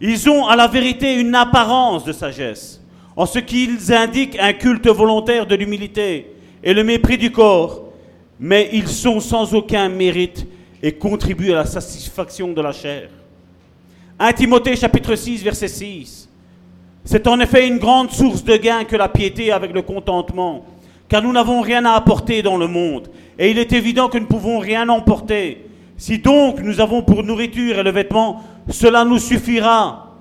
Ils 0.00 0.28
ont 0.28 0.46
à 0.46 0.56
la 0.56 0.66
vérité 0.66 1.14
une 1.14 1.34
apparence 1.34 2.04
de 2.04 2.12
sagesse, 2.12 2.82
en 3.16 3.26
ce 3.26 3.38
qu'ils 3.38 3.92
indiquent 3.92 4.38
un 4.40 4.52
culte 4.52 4.88
volontaire 4.88 5.46
de 5.46 5.54
l'humilité 5.54 6.34
et 6.62 6.74
le 6.74 6.84
mépris 6.84 7.16
du 7.16 7.30
corps, 7.30 7.84
mais 8.40 8.68
ils 8.72 8.88
sont 8.88 9.20
sans 9.20 9.54
aucun 9.54 9.88
mérite 9.88 10.46
et 10.82 10.92
contribuent 10.92 11.52
à 11.52 11.56
la 11.56 11.66
satisfaction 11.66 12.52
de 12.52 12.60
la 12.60 12.72
chair. 12.72 13.08
1 14.18 14.32
Timothée 14.32 14.76
chapitre 14.76 15.14
6 15.14 15.42
verset 15.42 15.68
6. 15.68 16.28
C'est 17.04 17.26
en 17.26 17.38
effet 17.40 17.66
une 17.68 17.78
grande 17.78 18.10
source 18.10 18.42
de 18.44 18.56
gain 18.56 18.84
que 18.84 18.96
la 18.96 19.08
piété 19.08 19.52
avec 19.52 19.72
le 19.72 19.82
contentement, 19.82 20.64
car 21.08 21.22
nous 21.22 21.32
n'avons 21.32 21.60
rien 21.60 21.84
à 21.84 21.92
apporter 21.92 22.42
dans 22.42 22.56
le 22.56 22.66
monde, 22.66 23.08
et 23.38 23.50
il 23.50 23.58
est 23.58 23.72
évident 23.72 24.08
que 24.08 24.18
nous 24.18 24.24
ne 24.24 24.28
pouvons 24.28 24.58
rien 24.58 24.88
emporter. 24.88 25.66
Si 25.96 26.18
donc 26.18 26.60
nous 26.60 26.80
avons 26.80 27.02
pour 27.02 27.22
nourriture 27.22 27.78
et 27.78 27.82
le 27.82 27.90
vêtement, 27.90 28.42
cela 28.68 29.04
nous 29.04 29.18
suffira. 29.18 30.12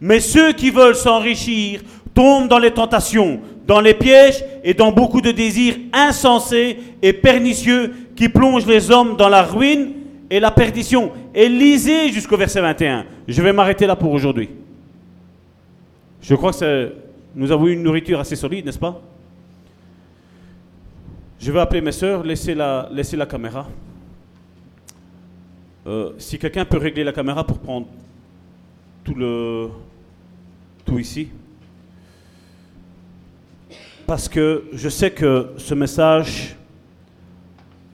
Mais 0.00 0.20
ceux 0.20 0.52
qui 0.52 0.70
veulent 0.70 0.94
s'enrichir 0.94 1.80
tombent 2.12 2.48
dans 2.48 2.58
les 2.58 2.70
tentations, 2.70 3.40
dans 3.66 3.80
les 3.80 3.94
pièges 3.94 4.44
et 4.62 4.74
dans 4.74 4.92
beaucoup 4.92 5.20
de 5.20 5.30
désirs 5.30 5.76
insensés 5.92 6.78
et 7.02 7.12
pernicieux 7.12 7.92
qui 8.14 8.28
plongent 8.28 8.66
les 8.66 8.90
hommes 8.90 9.16
dans 9.16 9.28
la 9.28 9.42
ruine 9.42 9.92
et 10.30 10.40
la 10.40 10.50
perdition. 10.50 11.10
Et 11.34 11.48
lisez 11.48 12.10
jusqu'au 12.12 12.36
verset 12.36 12.60
21. 12.60 13.06
Je 13.26 13.42
vais 13.42 13.52
m'arrêter 13.52 13.86
là 13.86 13.96
pour 13.96 14.12
aujourd'hui. 14.12 14.50
Je 16.22 16.34
crois 16.34 16.52
que 16.52 16.92
nous 17.34 17.50
avons 17.50 17.66
eu 17.66 17.72
une 17.72 17.82
nourriture 17.82 18.20
assez 18.20 18.36
solide, 18.36 18.66
n'est-ce 18.66 18.78
pas? 18.78 19.00
Je 21.44 21.52
vais 21.52 21.60
appeler 21.60 21.82
mes 21.82 21.92
sœurs, 21.92 22.22
laissez 22.24 22.54
la, 22.54 22.88
laissez 22.90 23.18
la 23.18 23.26
caméra. 23.26 23.68
Euh, 25.86 26.14
si 26.16 26.38
quelqu'un 26.38 26.64
peut 26.64 26.78
régler 26.78 27.04
la 27.04 27.12
caméra 27.12 27.46
pour 27.46 27.58
prendre 27.58 27.86
tout 29.04 29.14
le 29.14 29.68
tout 30.86 30.98
ici. 30.98 31.28
Parce 34.06 34.26
que 34.26 34.64
je 34.72 34.88
sais 34.88 35.10
que 35.10 35.52
ce 35.58 35.74
message 35.74 36.56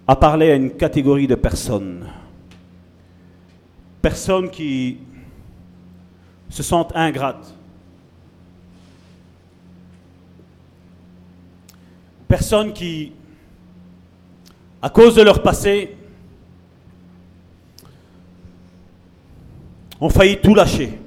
a 0.07 0.15
parlé 0.15 0.53
à 0.53 0.55
une 0.55 0.71
catégorie 0.71 1.27
de 1.27 1.35
personnes. 1.35 2.07
Personnes 4.01 4.49
qui 4.49 4.99
se 6.51 6.63
sentent 6.63 6.95
ingrates. 6.95 7.53
Personnes 12.29 12.73
qui, 12.73 13.11
à 14.83 14.89
cause 14.89 15.15
de 15.15 15.23
leur 15.23 15.43
passé, 15.43 15.97
ont 20.01 20.09
failli 20.09 20.39
tout 20.39 20.55
lâcher. 20.55 20.99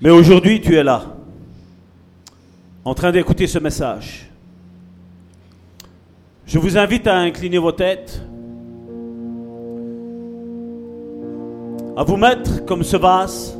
Mais 0.00 0.10
aujourd'hui, 0.10 0.60
tu 0.60 0.74
es 0.74 0.82
là, 0.82 1.04
en 2.84 2.94
train 2.94 3.12
d'écouter 3.12 3.46
ce 3.46 3.58
message. 3.58 4.28
Je 6.46 6.58
vous 6.58 6.76
invite 6.76 7.06
à 7.06 7.16
incliner 7.16 7.58
vos 7.58 7.72
têtes, 7.72 8.20
à 11.96 12.02
vous 12.02 12.16
mettre 12.16 12.64
comme 12.64 12.82
ce 12.82 12.96
vase 12.96 13.56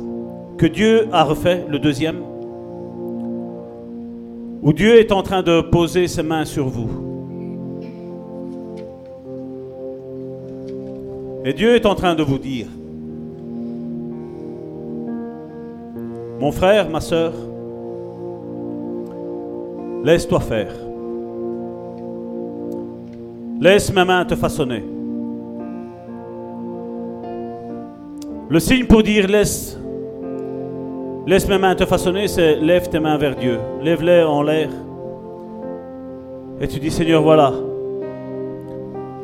que 0.57 0.65
Dieu 0.65 1.07
a 1.11 1.23
refait, 1.23 1.65
le 1.69 1.79
deuxième, 1.79 2.21
où 4.61 4.73
Dieu 4.73 4.99
est 4.99 5.11
en 5.11 5.23
train 5.23 5.41
de 5.41 5.61
poser 5.61 6.07
ses 6.07 6.23
mains 6.23 6.45
sur 6.45 6.67
vous. 6.67 7.04
Et 11.47 11.53
Dieu 11.53 11.75
est 11.75 11.85
en 11.85 11.93
train 11.93 12.15
de 12.15 12.23
vous 12.23 12.39
dire, 12.39 12.65
mon 16.39 16.51
frère, 16.51 16.89
ma 16.89 16.99
soeur, 16.99 17.33
laisse-toi 20.03 20.39
faire. 20.39 20.73
Laisse 23.61 23.93
mes 23.93 24.03
mains 24.03 24.25
te 24.25 24.35
façonner. 24.35 24.83
Le 28.49 28.59
signe 28.59 28.87
pour 28.87 29.03
dire 29.03 29.27
laisse, 29.27 29.79
laisse 31.27 31.47
mes 31.47 31.59
mains 31.59 31.75
te 31.75 31.85
façonner, 31.85 32.27
c'est 32.27 32.55
lève 32.55 32.89
tes 32.89 32.99
mains 32.99 33.17
vers 33.19 33.35
Dieu. 33.35 33.59
Lève-les 33.83 34.23
en 34.23 34.41
l'air. 34.41 34.69
Et 36.59 36.67
tu 36.67 36.79
dis 36.79 36.89
Seigneur, 36.89 37.21
voilà, 37.21 37.53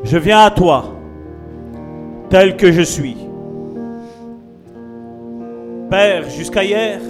je 0.03 0.19
viens 0.19 0.41
à 0.41 0.51
toi 0.51 1.00
tel 2.31 2.55
que 2.55 2.71
je 2.71 2.81
suis. 2.81 3.17
Père, 5.89 6.29
jusqu'à 6.29 6.63
hier, 6.63 7.01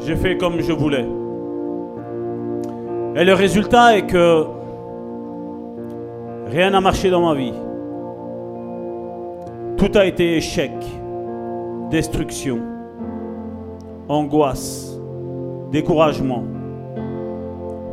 j'ai 0.00 0.16
fait 0.16 0.38
comme 0.38 0.62
je 0.62 0.72
voulais. 0.72 1.04
Et 3.16 3.24
le 3.24 3.34
résultat 3.34 3.98
est 3.98 4.06
que 4.06 4.46
rien 6.46 6.70
n'a 6.70 6.80
marché 6.80 7.10
dans 7.10 7.20
ma 7.20 7.34
vie. 7.34 7.52
Tout 9.76 9.90
a 9.94 10.06
été 10.06 10.38
échec, 10.38 10.72
destruction, 11.90 12.60
angoisse, 14.08 14.98
découragement, 15.70 16.44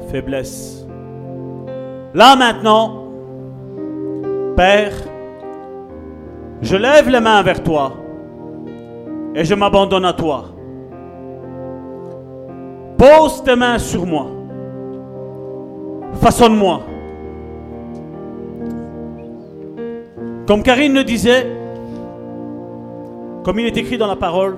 faiblesse. 0.09 0.87
Là 2.13 2.37
maintenant, 2.37 3.06
Père, 4.57 4.91
je 6.63 6.75
lève 6.75 7.07
les 7.09 7.19
mains 7.19 7.43
vers 7.43 7.61
toi 7.61 7.93
et 9.35 9.45
je 9.45 9.53
m'abandonne 9.53 10.03
à 10.03 10.13
toi. 10.13 10.45
Pose 12.97 13.43
tes 13.43 13.55
mains 13.55 13.77
sur 13.77 14.07
moi. 14.07 14.25
Façonne-moi. 16.13 16.81
Comme 20.47 20.63
Karine 20.63 20.95
le 20.95 21.03
disait, 21.03 21.45
comme 23.43 23.59
il 23.59 23.67
est 23.67 23.77
écrit 23.77 23.99
dans 23.99 24.07
la 24.07 24.15
parole, 24.15 24.55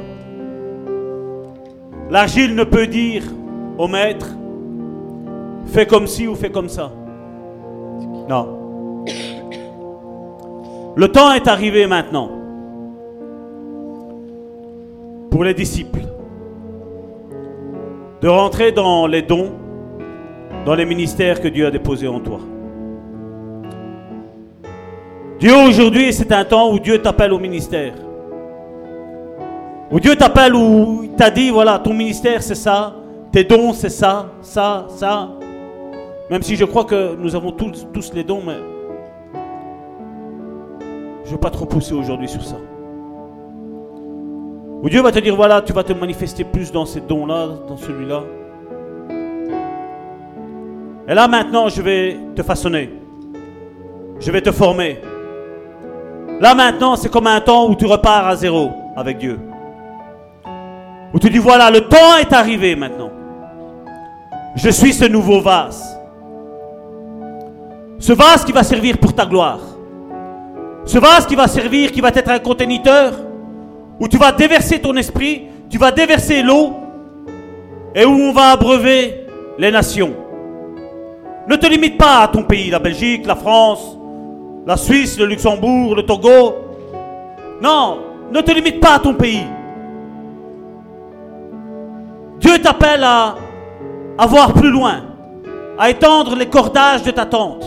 l'argile 2.09 2.55
ne 2.55 2.63
peut 2.63 2.87
dire 2.87 3.23
au 3.77 3.89
maître, 3.89 4.29
fais 5.65 5.85
comme 5.85 6.07
ci 6.07 6.25
ou 6.25 6.35
fais 6.35 6.51
comme 6.51 6.69
ça. 6.69 6.89
Non. 8.29 9.03
Le 10.99 11.07
temps 11.07 11.31
est 11.31 11.47
arrivé 11.47 11.87
maintenant 11.87 12.29
pour 15.31 15.45
les 15.45 15.53
disciples 15.53 16.01
de 18.19 18.27
rentrer 18.27 18.73
dans 18.73 19.07
les 19.07 19.21
dons, 19.21 19.49
dans 20.65 20.75
les 20.75 20.85
ministères 20.85 21.39
que 21.39 21.47
Dieu 21.47 21.67
a 21.67 21.71
déposés 21.71 22.09
en 22.09 22.19
toi. 22.19 22.39
Dieu 25.39 25.55
aujourd'hui, 25.55 26.11
c'est 26.11 26.33
un 26.33 26.43
temps 26.43 26.69
où 26.73 26.79
Dieu 26.79 27.01
t'appelle 27.01 27.31
au 27.31 27.39
ministère. 27.39 27.93
Où 29.91 30.01
Dieu 30.01 30.17
t'appelle, 30.17 30.53
où 30.53 31.03
il 31.05 31.11
t'a 31.11 31.29
dit, 31.29 31.49
voilà, 31.49 31.79
ton 31.79 31.93
ministère 31.93 32.43
c'est 32.43 32.55
ça, 32.55 32.93
tes 33.31 33.45
dons 33.45 33.71
c'est 33.71 33.87
ça, 33.87 34.33
ça, 34.41 34.85
ça. 34.89 35.29
Même 36.29 36.41
si 36.41 36.57
je 36.57 36.65
crois 36.65 36.83
que 36.83 37.15
nous 37.15 37.37
avons 37.37 37.53
tous, 37.53 37.87
tous 37.93 38.11
les 38.13 38.25
dons, 38.25 38.41
mais 38.45 38.78
je 41.29 41.33
ne 41.35 41.37
veux 41.37 41.41
pas 41.41 41.51
trop 41.51 41.67
pousser 41.67 41.93
aujourd'hui 41.93 42.27
sur 42.27 42.43
ça. 42.43 42.55
Où 44.81 44.89
Dieu 44.89 44.99
va 45.03 45.11
te 45.11 45.19
dire, 45.19 45.35
voilà, 45.35 45.61
tu 45.61 45.73
vas 45.73 45.83
te 45.83 45.93
manifester 45.93 46.43
plus 46.43 46.71
dans 46.71 46.87
ces 46.87 47.01
dons-là, 47.01 47.49
dans 47.67 47.77
celui-là. 47.77 48.23
Et 51.07 51.13
là 51.13 51.27
maintenant, 51.27 51.69
je 51.69 51.83
vais 51.83 52.17
te 52.35 52.41
façonner. 52.41 52.89
Je 54.19 54.31
vais 54.31 54.41
te 54.41 54.51
former. 54.51 55.01
Là 56.39 56.55
maintenant, 56.55 56.95
c'est 56.95 57.11
comme 57.11 57.27
un 57.27 57.41
temps 57.41 57.69
où 57.69 57.75
tu 57.75 57.85
repars 57.85 58.25
à 58.25 58.35
zéro 58.35 58.71
avec 58.95 59.19
Dieu. 59.19 59.39
Où 61.13 61.19
tu 61.19 61.29
dis, 61.29 61.37
voilà, 61.37 61.69
le 61.69 61.81
temps 61.81 62.17
est 62.19 62.33
arrivé 62.33 62.75
maintenant. 62.75 63.11
Je 64.55 64.71
suis 64.71 64.93
ce 64.93 65.05
nouveau 65.05 65.41
vase. 65.41 65.95
Ce 67.99 68.13
vase 68.13 68.43
qui 68.43 68.51
va 68.51 68.63
servir 68.63 68.97
pour 68.97 69.13
ta 69.13 69.27
gloire. 69.27 69.59
Ce 70.89 70.97
vase 70.97 71.27
qui 71.27 71.35
va 71.35 71.47
servir, 71.47 71.91
qui 71.91 72.01
va 72.01 72.07
être 72.07 72.31
un 72.31 72.39
conteneur, 72.39 73.13
où 73.99 74.07
tu 74.07 74.17
vas 74.17 74.31
déverser 74.31 74.79
ton 74.79 74.95
esprit, 74.95 75.43
tu 75.69 75.77
vas 75.77 75.91
déverser 75.91 76.41
l'eau, 76.41 76.73
et 77.93 78.05
où 78.05 78.09
on 78.09 78.31
va 78.31 78.53
abreuver 78.53 79.27
les 79.59 79.69
nations. 79.69 80.15
Ne 81.47 81.55
te 81.57 81.67
limite 81.67 81.95
pas 81.95 82.23
à 82.23 82.27
ton 82.27 82.41
pays, 82.41 82.71
la 82.71 82.79
Belgique, 82.79 83.27
la 83.27 83.35
France, 83.35 83.99
la 84.65 84.77
Suisse, 84.77 85.19
le 85.19 85.27
Luxembourg, 85.27 85.95
le 85.95 86.01
Togo. 86.01 86.55
Non, 87.61 87.99
ne 88.31 88.41
te 88.41 88.49
limite 88.49 88.79
pas 88.79 88.95
à 88.95 88.99
ton 88.99 89.13
pays. 89.13 89.45
Dieu 92.39 92.57
t'appelle 92.63 93.03
à, 93.03 93.35
à 94.17 94.25
voir 94.25 94.53
plus 94.53 94.71
loin, 94.71 95.03
à 95.77 95.91
étendre 95.91 96.35
les 96.35 96.47
cordages 96.47 97.03
de 97.03 97.11
ta 97.11 97.27
tente, 97.27 97.63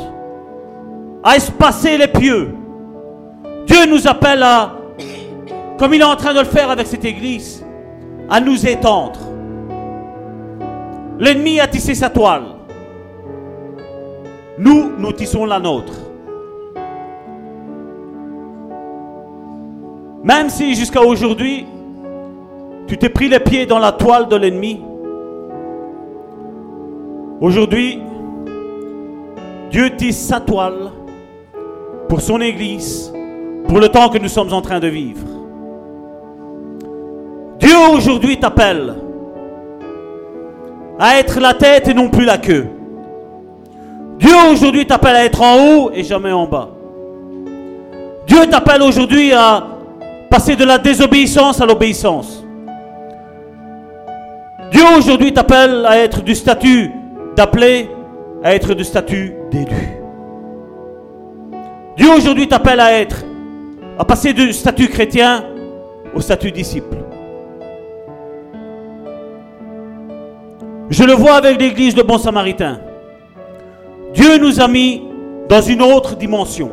à 1.22 1.36
espacer 1.36 1.96
les 1.96 2.08
pieux, 2.08 2.56
Dieu 3.66 3.86
nous 3.88 4.06
appelle 4.06 4.42
à, 4.42 4.72
comme 5.78 5.94
il 5.94 6.00
est 6.00 6.04
en 6.04 6.16
train 6.16 6.34
de 6.34 6.40
le 6.40 6.44
faire 6.44 6.70
avec 6.70 6.86
cette 6.86 7.04
église, 7.04 7.64
à 8.28 8.40
nous 8.40 8.66
étendre. 8.66 9.20
L'ennemi 11.18 11.60
a 11.60 11.68
tissé 11.68 11.94
sa 11.94 12.10
toile. 12.10 12.44
Nous, 14.58 14.92
nous 14.98 15.12
tissons 15.12 15.44
la 15.44 15.58
nôtre. 15.58 15.94
Même 20.24 20.50
si 20.50 20.74
jusqu'à 20.74 21.02
aujourd'hui, 21.02 21.66
tu 22.86 22.96
t'es 22.98 23.08
pris 23.08 23.28
les 23.28 23.40
pieds 23.40 23.66
dans 23.66 23.78
la 23.78 23.92
toile 23.92 24.28
de 24.28 24.36
l'ennemi, 24.36 24.80
Aujourd'hui, 27.42 27.98
Dieu 29.72 29.96
tisse 29.96 30.28
sa 30.28 30.38
toile 30.38 30.92
pour 32.08 32.20
son 32.20 32.40
Église, 32.40 33.12
pour 33.72 33.80
le 33.80 33.88
temps 33.88 34.10
que 34.10 34.18
nous 34.18 34.28
sommes 34.28 34.52
en 34.52 34.60
train 34.60 34.80
de 34.80 34.86
vivre. 34.86 35.26
Dieu 37.58 37.74
aujourd'hui 37.90 38.38
t'appelle 38.38 38.92
à 40.98 41.18
être 41.18 41.40
la 41.40 41.54
tête 41.54 41.88
et 41.88 41.94
non 41.94 42.10
plus 42.10 42.26
la 42.26 42.36
queue. 42.36 42.66
Dieu 44.18 44.34
aujourd'hui 44.52 44.86
t'appelle 44.86 45.16
à 45.16 45.24
être 45.24 45.40
en 45.40 45.56
haut 45.56 45.90
et 45.94 46.04
jamais 46.04 46.32
en 46.32 46.46
bas. 46.46 46.68
Dieu 48.26 48.46
t'appelle 48.50 48.82
aujourd'hui 48.82 49.32
à 49.32 49.66
passer 50.28 50.54
de 50.54 50.66
la 50.66 50.76
désobéissance 50.76 51.58
à 51.62 51.64
l'obéissance. 51.64 52.44
Dieu 54.70 54.84
aujourd'hui 54.98 55.32
t'appelle 55.32 55.86
à 55.86 55.96
être 55.96 56.20
du 56.20 56.34
statut 56.34 56.90
d'appelé 57.34 57.88
à 58.44 58.54
être 58.54 58.74
du 58.74 58.84
statut 58.84 59.32
d'élu. 59.50 59.98
Dieu 61.96 62.10
aujourd'hui 62.14 62.46
t'appelle 62.46 62.80
à 62.80 62.92
être, 63.00 63.24
à 63.98 64.04
passer 64.04 64.32
du 64.32 64.52
statut 64.52 64.88
chrétien 64.88 65.44
au 66.14 66.20
statut 66.20 66.50
disciple. 66.50 66.96
Je 70.90 71.04
le 71.04 71.12
vois 71.12 71.34
avec 71.34 71.60
l'église 71.60 71.94
de 71.94 72.02
Bon 72.02 72.18
Samaritain. 72.18 72.80
Dieu 74.12 74.38
nous 74.38 74.60
a 74.60 74.68
mis 74.68 75.02
dans 75.48 75.62
une 75.62 75.82
autre 75.82 76.16
dimension. 76.16 76.70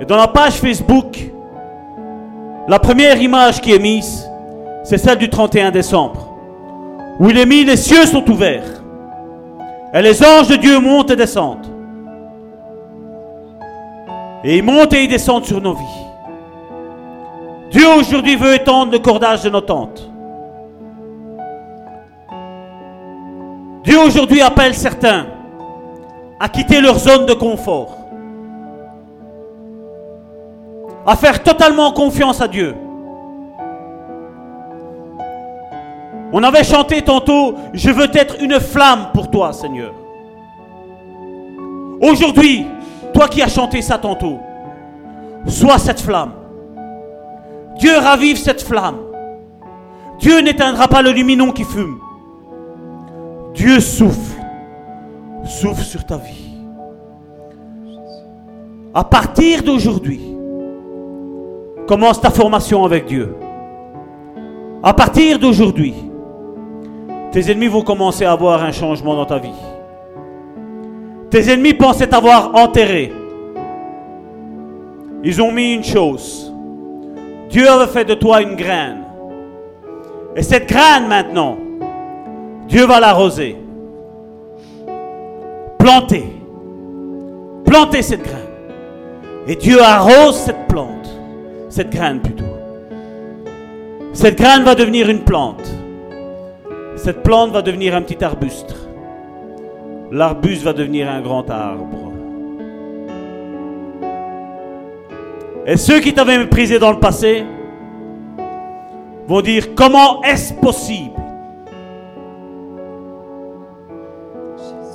Et 0.00 0.04
dans 0.04 0.16
la 0.16 0.28
page 0.28 0.54
Facebook, 0.54 1.18
la 2.68 2.78
première 2.78 3.20
image 3.20 3.60
qui 3.60 3.72
est 3.72 3.78
mise, 3.78 4.28
c'est 4.84 4.98
celle 4.98 5.18
du 5.18 5.28
31 5.28 5.70
décembre, 5.70 6.34
où 7.18 7.28
il 7.30 7.38
est 7.38 7.46
mis 7.46 7.64
les 7.64 7.76
cieux 7.76 8.06
sont 8.06 8.28
ouverts. 8.30 8.82
Et 9.92 10.02
les 10.02 10.22
anges 10.22 10.48
de 10.48 10.56
Dieu 10.56 10.78
montent 10.80 11.10
et 11.10 11.16
descendent. 11.16 11.66
Et 14.46 14.58
ils 14.58 14.62
montent 14.62 14.92
et 14.92 15.02
ils 15.02 15.08
descendent 15.08 15.44
sur 15.44 15.60
nos 15.60 15.74
vies. 15.74 16.04
Dieu 17.72 17.84
aujourd'hui 17.98 18.36
veut 18.36 18.54
étendre 18.54 18.92
le 18.92 19.00
cordage 19.00 19.42
de 19.42 19.50
nos 19.50 19.60
tentes. 19.60 20.08
Dieu 23.82 23.98
aujourd'hui 23.98 24.40
appelle 24.42 24.72
certains 24.72 25.26
à 26.38 26.48
quitter 26.48 26.80
leur 26.80 26.96
zone 26.96 27.26
de 27.26 27.34
confort, 27.34 27.96
à 31.04 31.16
faire 31.16 31.42
totalement 31.42 31.90
confiance 31.90 32.40
à 32.40 32.46
Dieu. 32.46 32.76
On 36.32 36.42
avait 36.44 36.62
chanté 36.62 37.02
tantôt, 37.02 37.56
je 37.72 37.90
veux 37.90 38.16
être 38.16 38.36
une 38.40 38.60
flamme 38.60 39.08
pour 39.12 39.28
toi, 39.28 39.52
Seigneur. 39.52 39.92
Aujourd'hui, 42.00 42.66
toi 43.16 43.28
qui 43.28 43.40
as 43.40 43.48
chanté 43.48 43.80
ça 43.80 43.96
tantôt, 43.96 44.38
sois 45.46 45.78
cette 45.78 46.02
flamme. 46.02 46.32
Dieu 47.78 47.96
ravive 47.96 48.36
cette 48.36 48.60
flamme. 48.60 48.98
Dieu 50.18 50.40
n'éteindra 50.42 50.86
pas 50.86 51.00
le 51.00 51.12
luminon 51.12 51.50
qui 51.50 51.64
fume. 51.64 51.98
Dieu 53.54 53.80
souffle, 53.80 54.38
souffle 55.46 55.82
sur 55.82 56.04
ta 56.04 56.18
vie. 56.18 56.58
À 58.92 59.02
partir 59.02 59.62
d'aujourd'hui, 59.62 60.20
commence 61.86 62.20
ta 62.20 62.28
formation 62.28 62.84
avec 62.84 63.06
Dieu. 63.06 63.34
À 64.82 64.92
partir 64.92 65.38
d'aujourd'hui, 65.38 65.94
tes 67.32 67.50
ennemis 67.50 67.68
vont 67.68 67.82
commencer 67.82 68.26
à 68.26 68.32
avoir 68.32 68.62
un 68.62 68.72
changement 68.72 69.16
dans 69.16 69.26
ta 69.26 69.38
vie. 69.38 69.65
Tes 71.36 71.52
ennemis 71.52 71.74
pensaient 71.74 72.06
t'avoir 72.06 72.54
enterré. 72.54 73.12
Ils 75.22 75.42
ont 75.42 75.52
mis 75.52 75.74
une 75.74 75.84
chose. 75.84 76.50
Dieu 77.50 77.68
avait 77.68 77.92
fait 77.92 78.06
de 78.06 78.14
toi 78.14 78.40
une 78.40 78.56
graine. 78.56 79.04
Et 80.34 80.42
cette 80.42 80.66
graine 80.66 81.06
maintenant, 81.06 81.58
Dieu 82.68 82.86
va 82.86 83.00
l'arroser. 83.00 83.54
Planter. 85.78 86.24
Planter 87.66 88.00
cette 88.00 88.22
graine. 88.22 88.48
Et 89.46 89.56
Dieu 89.56 89.82
arrose 89.82 90.36
cette 90.36 90.66
plante. 90.68 91.20
Cette 91.68 91.90
graine 91.90 92.20
plutôt. 92.20 92.44
Cette 94.14 94.38
graine 94.38 94.62
va 94.62 94.74
devenir 94.74 95.10
une 95.10 95.20
plante. 95.20 95.70
Cette 96.96 97.22
plante 97.22 97.50
va 97.50 97.60
devenir 97.60 97.94
un 97.94 98.00
petit 98.00 98.24
arbuste. 98.24 98.85
L'arbuste 100.10 100.62
va 100.62 100.72
devenir 100.72 101.10
un 101.10 101.20
grand 101.20 101.48
arbre. 101.50 102.12
Et 105.66 105.76
ceux 105.76 105.98
qui 105.98 106.14
t'avaient 106.14 106.38
méprisé 106.38 106.78
dans 106.78 106.92
le 106.92 107.00
passé 107.00 107.44
vont 109.26 109.40
dire 109.40 109.74
comment 109.74 110.22
est-ce 110.22 110.54
possible? 110.54 111.10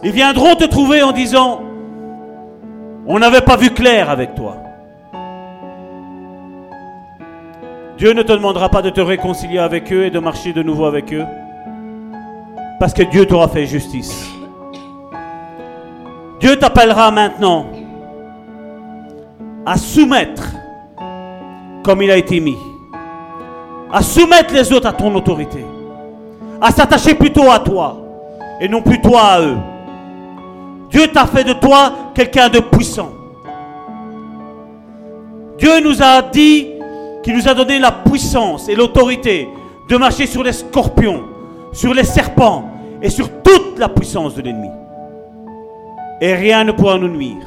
Ils 0.03 0.11
viendront 0.11 0.55
te 0.55 0.63
trouver 0.63 1.03
en 1.03 1.11
disant 1.11 1.61
on 3.05 3.19
n'avait 3.19 3.41
pas 3.41 3.57
vu 3.57 3.71
clair 3.71 4.09
avec 4.09 4.33
toi. 4.35 4.57
Dieu 7.97 8.13
ne 8.13 8.23
te 8.23 8.31
demandera 8.31 8.69
pas 8.69 8.81
de 8.81 8.89
te 8.89 9.01
réconcilier 9.01 9.59
avec 9.59 9.91
eux 9.91 10.05
et 10.05 10.09
de 10.09 10.19
marcher 10.19 10.53
de 10.53 10.63
nouveau 10.63 10.85
avec 10.85 11.13
eux. 11.13 11.25
Parce 12.79 12.93
que 12.93 13.03
Dieu 13.03 13.25
t'aura 13.25 13.49
fait 13.49 13.65
justice. 13.65 14.40
Dieu 16.41 16.57
t'appellera 16.57 17.11
maintenant 17.11 17.67
à 19.63 19.77
soumettre 19.77 20.49
comme 21.83 22.01
il 22.01 22.09
a 22.09 22.17
été 22.17 22.39
mis. 22.39 22.57
À 23.93 24.01
soumettre 24.01 24.51
les 24.53 24.73
autres 24.73 24.87
à 24.87 24.93
ton 24.93 25.13
autorité. 25.13 25.63
À 26.59 26.71
s'attacher 26.71 27.13
plutôt 27.13 27.51
à 27.51 27.59
toi 27.59 27.97
et 28.59 28.67
non 28.67 28.81
plus 28.81 28.99
toi 29.01 29.21
à 29.21 29.41
eux. 29.41 29.57
Dieu 30.89 31.07
t'a 31.07 31.27
fait 31.27 31.43
de 31.43 31.53
toi 31.53 31.93
quelqu'un 32.15 32.49
de 32.49 32.59
puissant. 32.59 33.11
Dieu 35.59 35.79
nous 35.83 36.01
a 36.01 36.23
dit 36.23 36.69
qu'il 37.21 37.35
nous 37.35 37.47
a 37.47 37.53
donné 37.53 37.77
la 37.77 37.91
puissance 37.91 38.67
et 38.67 38.73
l'autorité 38.73 39.47
de 39.87 39.95
marcher 39.95 40.25
sur 40.25 40.41
les 40.41 40.53
scorpions, 40.53 41.23
sur 41.71 41.93
les 41.93 42.03
serpents 42.03 42.67
et 42.99 43.11
sur 43.11 43.29
toute 43.43 43.77
la 43.77 43.89
puissance 43.89 44.33
de 44.33 44.41
l'ennemi. 44.41 44.69
Et 46.21 46.35
rien 46.35 46.63
ne 46.63 46.71
pourra 46.71 46.97
nous 46.97 47.07
nuire. 47.07 47.45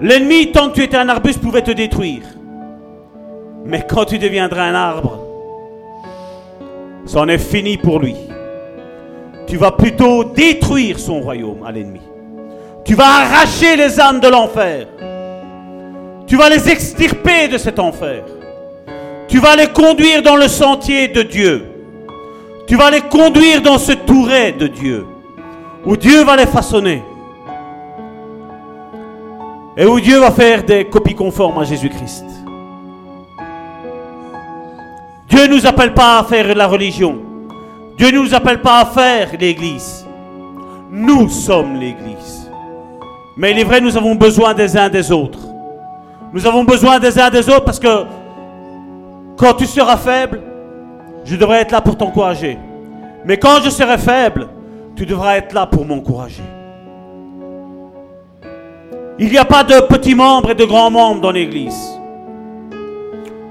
L'ennemi, 0.00 0.52
tant 0.52 0.70
que 0.70 0.76
tu 0.76 0.82
étais 0.84 0.96
un 0.96 1.08
arbuste, 1.08 1.40
pouvait 1.40 1.62
te 1.62 1.72
détruire. 1.72 2.22
Mais 3.64 3.84
quand 3.88 4.04
tu 4.04 4.18
deviendras 4.18 4.62
un 4.62 4.74
arbre, 4.74 5.18
c'en 7.04 7.28
est 7.28 7.38
fini 7.38 7.76
pour 7.76 7.98
lui. 7.98 8.16
Tu 9.46 9.56
vas 9.56 9.72
plutôt 9.72 10.24
détruire 10.24 10.98
son 10.98 11.20
royaume 11.20 11.64
à 11.64 11.72
l'ennemi. 11.72 12.00
Tu 12.84 12.94
vas 12.94 13.06
arracher 13.06 13.76
les 13.76 14.00
âmes 14.00 14.20
de 14.20 14.28
l'enfer. 14.28 14.86
Tu 16.26 16.36
vas 16.36 16.48
les 16.48 16.68
extirper 16.68 17.48
de 17.48 17.58
cet 17.58 17.78
enfer. 17.78 18.24
Tu 19.28 19.38
vas 19.38 19.56
les 19.56 19.68
conduire 19.68 20.22
dans 20.22 20.36
le 20.36 20.48
sentier 20.48 21.08
de 21.08 21.22
Dieu. 21.22 21.64
Tu 22.66 22.76
vas 22.76 22.90
les 22.90 23.02
conduire 23.02 23.62
dans 23.62 23.78
ce 23.78 23.92
touret 23.92 24.52
de 24.52 24.66
Dieu, 24.66 25.04
où 25.84 25.96
Dieu 25.96 26.24
va 26.24 26.36
les 26.36 26.46
façonner. 26.46 27.02
Et 29.76 29.86
où 29.86 29.98
Dieu 30.00 30.18
va 30.18 30.30
faire 30.30 30.64
des 30.64 30.84
copies 30.84 31.14
conformes 31.14 31.58
à 31.58 31.64
Jésus-Christ. 31.64 32.24
Dieu 35.28 35.46
ne 35.46 35.54
nous 35.54 35.66
appelle 35.66 35.94
pas 35.94 36.18
à 36.18 36.24
faire 36.24 36.54
la 36.54 36.66
religion. 36.66 37.18
Dieu 37.96 38.10
ne 38.10 38.18
nous 38.18 38.34
appelle 38.34 38.60
pas 38.60 38.80
à 38.80 38.84
faire 38.84 39.30
l'église. 39.40 40.06
Nous 40.90 41.28
sommes 41.28 41.76
l'église. 41.76 42.50
Mais 43.36 43.52
il 43.52 43.58
est 43.58 43.64
vrai, 43.64 43.80
nous 43.80 43.96
avons 43.96 44.14
besoin 44.14 44.52
des 44.52 44.76
uns 44.76 44.90
des 44.90 45.10
autres. 45.10 45.38
Nous 46.34 46.46
avons 46.46 46.64
besoin 46.64 46.98
des 46.98 47.18
uns 47.18 47.30
des 47.30 47.48
autres 47.48 47.64
parce 47.64 47.78
que 47.78 48.04
quand 49.36 49.54
tu 49.54 49.66
seras 49.66 49.96
faible, 49.96 50.42
je 51.24 51.36
devrais 51.36 51.62
être 51.62 51.72
là 51.72 51.80
pour 51.80 51.96
t'encourager. 51.96 52.58
Mais 53.24 53.38
quand 53.38 53.62
je 53.62 53.70
serai 53.70 53.96
faible, 53.96 54.48
tu 54.96 55.06
devras 55.06 55.36
être 55.36 55.52
là 55.52 55.66
pour 55.66 55.84
m'encourager. 55.84 56.42
Il 59.18 59.30
n'y 59.30 59.38
a 59.38 59.44
pas 59.44 59.62
de 59.62 59.80
petits 59.86 60.14
membres 60.14 60.50
et 60.50 60.54
de 60.54 60.64
grands 60.64 60.90
membres 60.90 61.20
dans 61.20 61.30
l'Église. 61.30 61.98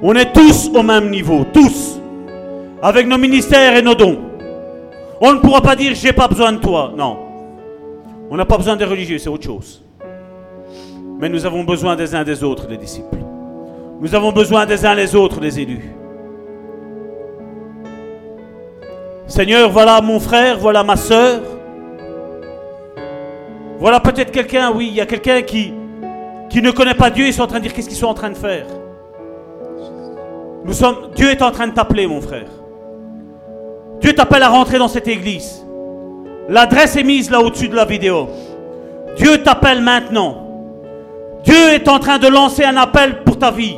On 0.01 0.15
est 0.15 0.33
tous 0.33 0.69
au 0.73 0.81
même 0.81 1.09
niveau, 1.09 1.45
tous, 1.53 1.99
avec 2.81 3.07
nos 3.07 3.17
ministères 3.17 3.75
et 3.75 3.81
nos 3.81 3.95
dons. 3.95 4.19
On 5.21 5.33
ne 5.33 5.39
pourra 5.39 5.61
pas 5.61 5.75
dire 5.75 5.93
j'ai 5.93 6.13
pas 6.13 6.27
besoin 6.27 6.51
de 6.53 6.57
toi, 6.57 6.91
non. 6.95 7.17
On 8.29 8.35
n'a 8.35 8.45
pas 8.45 8.57
besoin 8.57 8.75
des 8.75 8.85
religieux, 8.85 9.17
c'est 9.19 9.29
autre 9.29 9.45
chose. 9.45 9.83
Mais 11.19 11.29
nous 11.29 11.45
avons 11.45 11.63
besoin 11.63 11.95
des 11.95 12.15
uns 12.15 12.23
des 12.23 12.43
autres, 12.43 12.67
les 12.67 12.77
disciples. 12.77 13.19
Nous 13.99 14.15
avons 14.15 14.31
besoin 14.31 14.65
des 14.65 14.83
uns 14.83 14.95
des 14.95 15.15
autres, 15.15 15.39
les 15.39 15.59
élus. 15.59 15.91
Seigneur, 19.31 19.69
voilà 19.69 20.01
mon 20.01 20.19
frère, 20.19 20.57
voilà 20.57 20.83
ma 20.83 20.97
soeur. 20.97 21.39
Voilà 23.79 24.01
peut-être 24.01 24.29
quelqu'un, 24.29 24.73
oui, 24.75 24.89
il 24.91 24.95
y 24.95 24.99
a 24.99 25.05
quelqu'un 25.05 25.41
qui, 25.41 25.73
qui 26.49 26.61
ne 26.61 26.69
connaît 26.71 26.95
pas 26.95 27.09
Dieu, 27.09 27.27
ils 27.27 27.33
sont 27.33 27.43
en 27.43 27.47
train 27.47 27.59
de 27.59 27.63
dire 27.63 27.73
qu'est-ce 27.73 27.87
qu'ils 27.87 27.97
sont 27.97 28.07
en 28.07 28.13
train 28.13 28.29
de 28.29 28.35
faire? 28.35 28.65
Nous 30.65 30.73
sommes, 30.73 31.11
Dieu 31.15 31.29
est 31.29 31.41
en 31.41 31.51
train 31.51 31.67
de 31.67 31.71
t'appeler, 31.71 32.07
mon 32.07 32.19
frère. 32.19 32.49
Dieu 34.01 34.13
t'appelle 34.13 34.43
à 34.43 34.49
rentrer 34.49 34.77
dans 34.77 34.89
cette 34.89 35.07
église. 35.07 35.65
L'adresse 36.49 36.97
est 36.97 37.03
mise 37.03 37.31
là 37.31 37.39
au-dessus 37.39 37.69
de 37.69 37.75
la 37.75 37.85
vidéo. 37.85 38.27
Dieu 39.15 39.41
t'appelle 39.41 39.79
maintenant. 39.81 40.45
Dieu 41.45 41.69
est 41.69 41.87
en 41.87 41.99
train 41.99 42.19
de 42.19 42.27
lancer 42.27 42.65
un 42.65 42.75
appel 42.75 43.23
pour 43.23 43.39
ta 43.39 43.49
vie. 43.49 43.77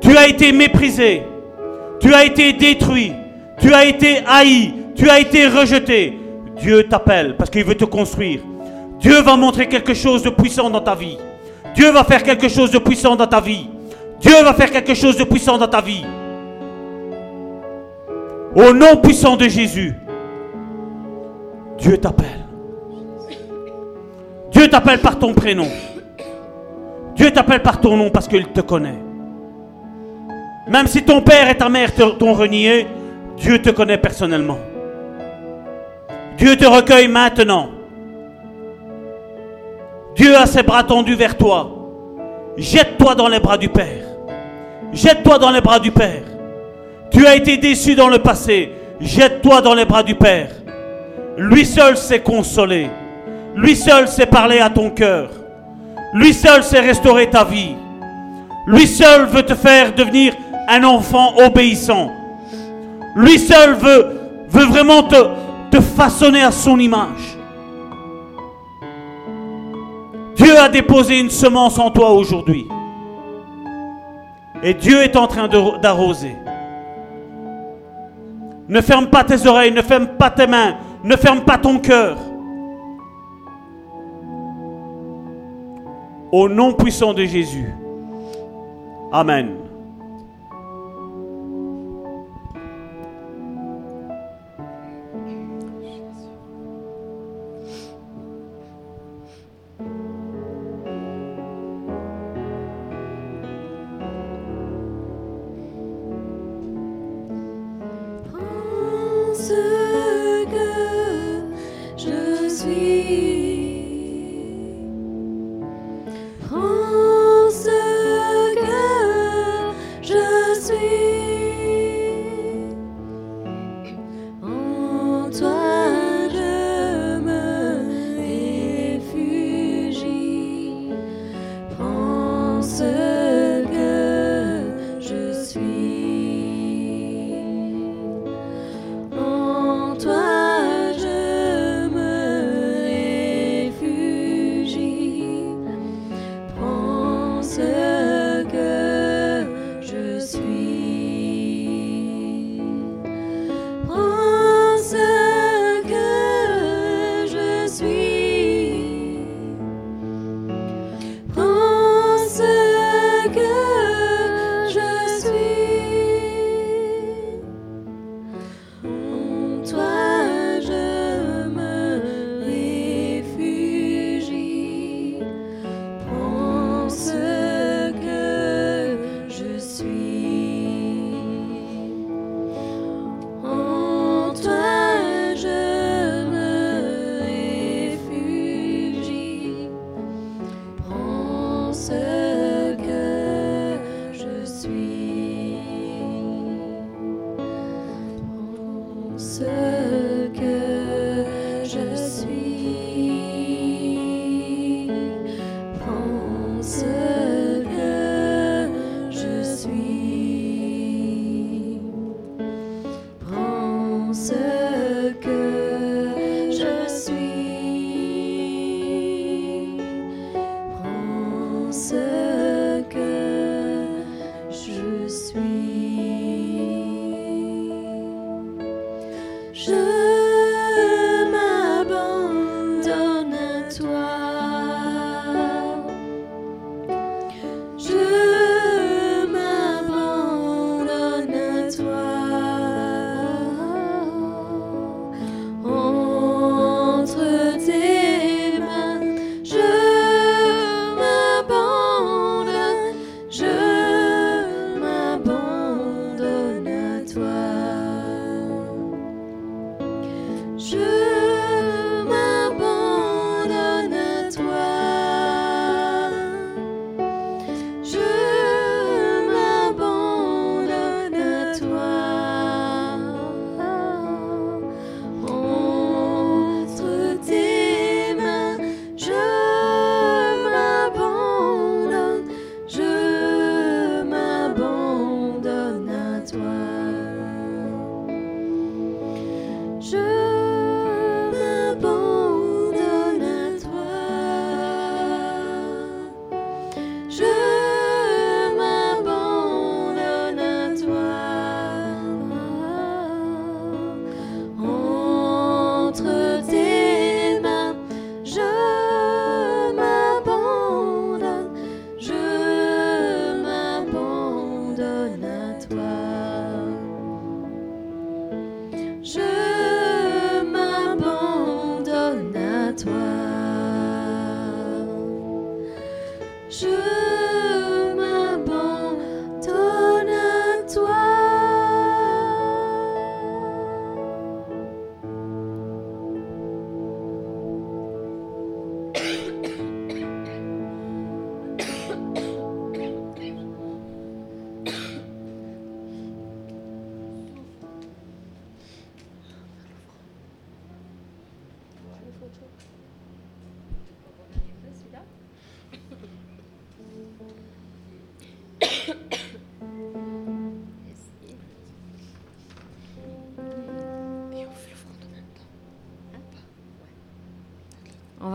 Tu 0.00 0.16
as 0.16 0.26
été 0.26 0.50
méprisé. 0.50 1.22
Tu 2.00 2.12
as 2.12 2.24
été 2.24 2.52
détruit. 2.52 3.12
Tu 3.60 3.72
as 3.72 3.84
été 3.84 4.18
haï. 4.26 4.74
Tu 4.94 5.08
as 5.08 5.20
été 5.20 5.46
rejeté. 5.46 6.18
Dieu 6.60 6.84
t'appelle 6.88 7.36
parce 7.36 7.50
qu'il 7.50 7.64
veut 7.64 7.74
te 7.74 7.84
construire. 7.84 8.40
Dieu 8.98 9.20
va 9.22 9.36
montrer 9.36 9.68
quelque 9.68 9.94
chose 9.94 10.22
de 10.22 10.30
puissant 10.30 10.68
dans 10.68 10.80
ta 10.80 10.94
vie. 10.94 11.16
Dieu 11.74 11.90
va 11.90 12.04
faire 12.04 12.22
quelque 12.22 12.48
chose 12.48 12.70
de 12.70 12.78
puissant 12.78 13.16
dans 13.16 13.26
ta 13.26 13.40
vie. 13.40 13.66
Dieu 14.20 14.42
va 14.42 14.52
faire 14.52 14.70
quelque 14.70 14.94
chose 14.94 15.16
de 15.16 15.24
puissant 15.24 15.56
dans 15.56 15.68
ta 15.68 15.80
vie. 15.80 16.04
Au 18.54 18.72
nom 18.72 18.96
puissant 18.96 19.36
de 19.36 19.48
Jésus, 19.48 19.94
Dieu 21.78 21.96
t'appelle. 21.96 22.46
Dieu 24.50 24.68
t'appelle 24.68 24.98
par 24.98 25.18
ton 25.18 25.32
prénom. 25.32 25.68
Dieu 27.14 27.30
t'appelle 27.30 27.62
par 27.62 27.80
ton 27.80 27.96
nom 27.96 28.10
parce 28.10 28.28
qu'il 28.28 28.46
te 28.48 28.60
connaît. 28.60 28.98
Même 30.68 30.86
si 30.86 31.02
ton 31.02 31.22
père 31.22 31.48
et 31.48 31.56
ta 31.56 31.68
mère 31.68 31.92
t'ont 31.94 32.34
renié, 32.34 32.86
Dieu 33.40 33.60
te 33.60 33.70
connaît 33.70 33.96
personnellement. 33.96 34.58
Dieu 36.36 36.56
te 36.56 36.66
recueille 36.66 37.08
maintenant. 37.08 37.70
Dieu 40.14 40.36
a 40.36 40.44
ses 40.44 40.62
bras 40.62 40.84
tendus 40.84 41.14
vers 41.14 41.38
toi. 41.38 41.70
Jette-toi 42.58 43.14
dans 43.14 43.28
les 43.28 43.40
bras 43.40 43.56
du 43.56 43.70
Père. 43.70 44.04
Jette-toi 44.92 45.38
dans 45.38 45.50
les 45.50 45.62
bras 45.62 45.78
du 45.78 45.90
Père. 45.90 46.22
Tu 47.10 47.26
as 47.26 47.34
été 47.34 47.56
déçu 47.56 47.94
dans 47.94 48.08
le 48.08 48.18
passé. 48.18 48.72
Jette-toi 49.00 49.62
dans 49.62 49.74
les 49.74 49.86
bras 49.86 50.02
du 50.02 50.14
Père. 50.14 50.50
Lui 51.38 51.64
seul 51.64 51.96
sait 51.96 52.20
consoler. 52.20 52.90
Lui 53.56 53.74
seul 53.74 54.06
sait 54.06 54.26
parler 54.26 54.58
à 54.58 54.68
ton 54.68 54.90
cœur. 54.90 55.30
Lui 56.12 56.34
seul 56.34 56.62
sait 56.62 56.80
restaurer 56.80 57.30
ta 57.30 57.44
vie. 57.44 57.74
Lui 58.66 58.86
seul 58.86 59.24
veut 59.24 59.44
te 59.44 59.54
faire 59.54 59.94
devenir 59.94 60.34
un 60.68 60.84
enfant 60.84 61.36
obéissant. 61.38 62.10
Lui 63.16 63.38
seul 63.38 63.74
veut, 63.74 64.06
vraiment 64.48 65.02
te, 65.02 65.16
te 65.70 65.80
façonner 65.80 66.42
à 66.42 66.50
son 66.50 66.78
image. 66.78 67.38
Dieu 70.36 70.58
a 70.58 70.68
déposé 70.68 71.18
une 71.18 71.30
semence 71.30 71.78
en 71.78 71.90
toi 71.90 72.12
aujourd'hui. 72.12 72.66
Et 74.62 74.74
Dieu 74.74 75.02
est 75.02 75.16
en 75.16 75.26
train 75.26 75.48
d'arroser. 75.48 76.34
Ne 78.68 78.80
ferme 78.80 79.08
pas 79.08 79.24
tes 79.24 79.46
oreilles, 79.46 79.72
ne 79.72 79.82
ferme 79.82 80.06
pas 80.18 80.30
tes 80.30 80.46
mains, 80.46 80.76
ne 81.02 81.16
ferme 81.16 81.40
pas 81.40 81.58
ton 81.58 81.78
cœur. 81.78 82.16
Au 86.30 86.48
nom 86.48 86.72
puissant 86.72 87.12
de 87.12 87.24
Jésus. 87.24 87.74
Amen. 89.12 89.69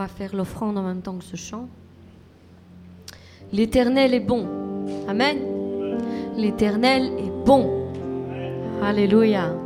Faire 0.08 0.36
l'offrande 0.36 0.78
en 0.78 0.84
même 0.84 1.02
temps 1.02 1.18
que 1.18 1.24
ce 1.24 1.36
chant. 1.36 1.68
L'Éternel 3.52 4.14
est 4.14 4.20
bon. 4.20 4.48
Amen. 5.08 5.38
L'Éternel 6.38 7.12
est 7.18 7.46
bon. 7.46 7.88
Alléluia. 8.82 9.65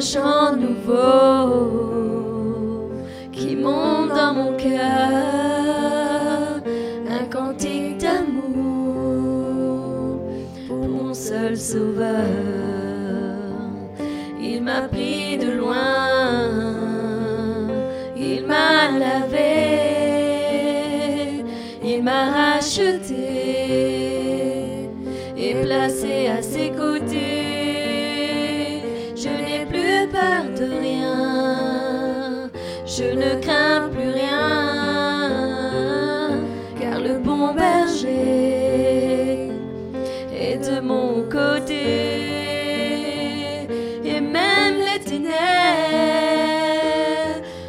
C'est 0.00 0.18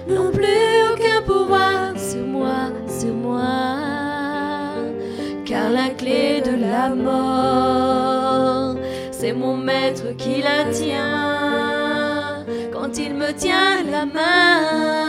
n'ont 0.08 0.32
plus 0.32 0.84
aucun 0.94 1.22
pouvoir 1.26 1.98
sur 1.98 2.26
moi, 2.26 2.70
sur 2.88 3.14
moi. 3.14 3.42
Car 5.46 5.72
la 5.72 5.90
clé 5.90 6.42
de 6.42 6.56
la 6.56 6.90
mort, 6.90 8.76
c'est 9.12 9.34
mon 9.34 9.58
maître 9.58 10.16
qui 10.18 10.42
la 10.42 10.66
tient. 10.72 12.46
Quand 12.72 12.98
il 12.98 13.16
me 13.16 13.32
tient 13.34 13.84
la 13.90 14.06
main, 14.06 15.00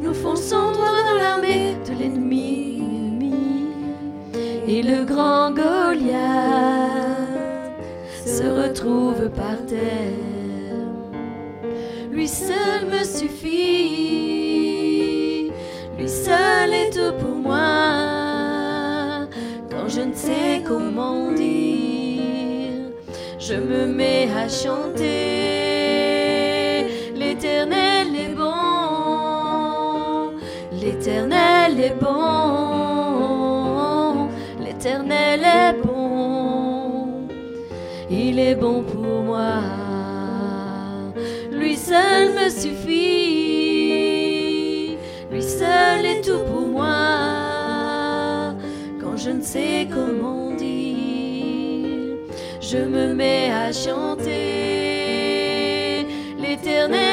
nous 0.00 0.14
fonçons 0.14 0.72
droit 0.72 1.02
dans 1.08 1.18
l'armée 1.18 1.76
de 1.86 1.92
l'ennemi. 1.98 2.82
Et 4.68 4.82
le 4.82 5.04
grand 5.04 5.50
Goliath 5.52 6.16
se 8.24 8.44
retrouve 8.44 9.30
par 9.30 9.64
terre. 9.66 10.25
Suffit, 13.06 14.32
lui 15.96 16.08
seul 16.08 16.72
est 16.74 16.90
tout 16.90 17.14
pour 17.20 17.36
moi. 17.36 19.28
Quand 19.70 19.88
je 19.88 20.00
ne 20.00 20.12
sais 20.12 20.60
comment 20.66 21.30
dire, 21.30 22.90
je 23.38 23.54
me 23.54 23.86
mets 23.86 24.28
à 24.36 24.48
chanter. 24.48 25.06
L'éternel 27.14 28.08
est 28.16 28.34
bon, 28.34 30.32
l'éternel 30.72 31.80
est 31.80 31.94
bon, 32.00 33.26
l'éternel 34.58 35.44
est 35.44 35.74
bon. 35.80 37.28
Il 38.10 38.40
est 38.40 38.56
bon 38.56 38.82
pour 38.82 39.05
sais 49.46 49.86
comment 49.94 50.50
dire, 50.56 52.18
je 52.60 52.78
me 52.78 53.14
mets 53.14 53.50
à 53.52 53.72
chanter. 53.72 54.34
L'éternel 56.36 57.05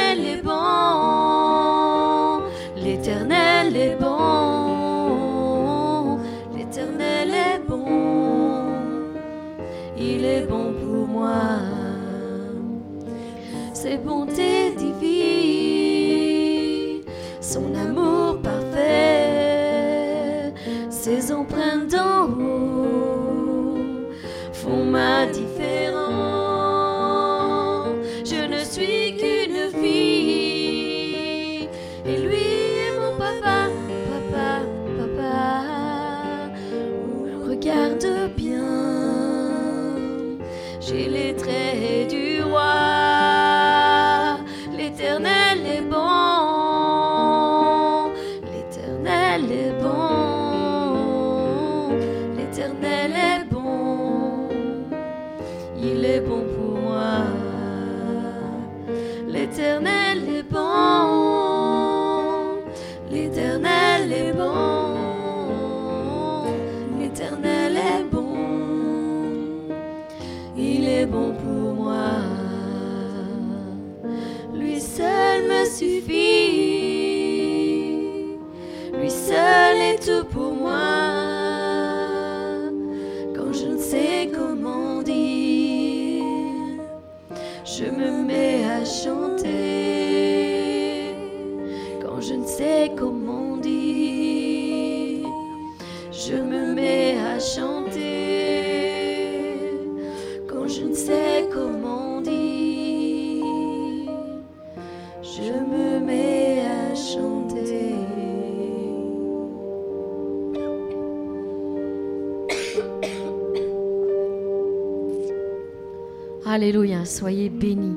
soyez 117.24 117.50
bénis. 117.50 117.96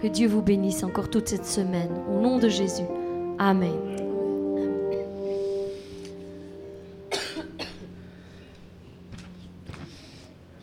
Que 0.00 0.06
Dieu 0.06 0.28
vous 0.28 0.40
bénisse 0.40 0.84
encore 0.84 1.10
toute 1.10 1.28
cette 1.28 1.46
semaine. 1.46 1.90
Au 2.08 2.20
nom 2.20 2.38
de 2.38 2.48
Jésus. 2.48 2.86
Amen. 3.36 4.07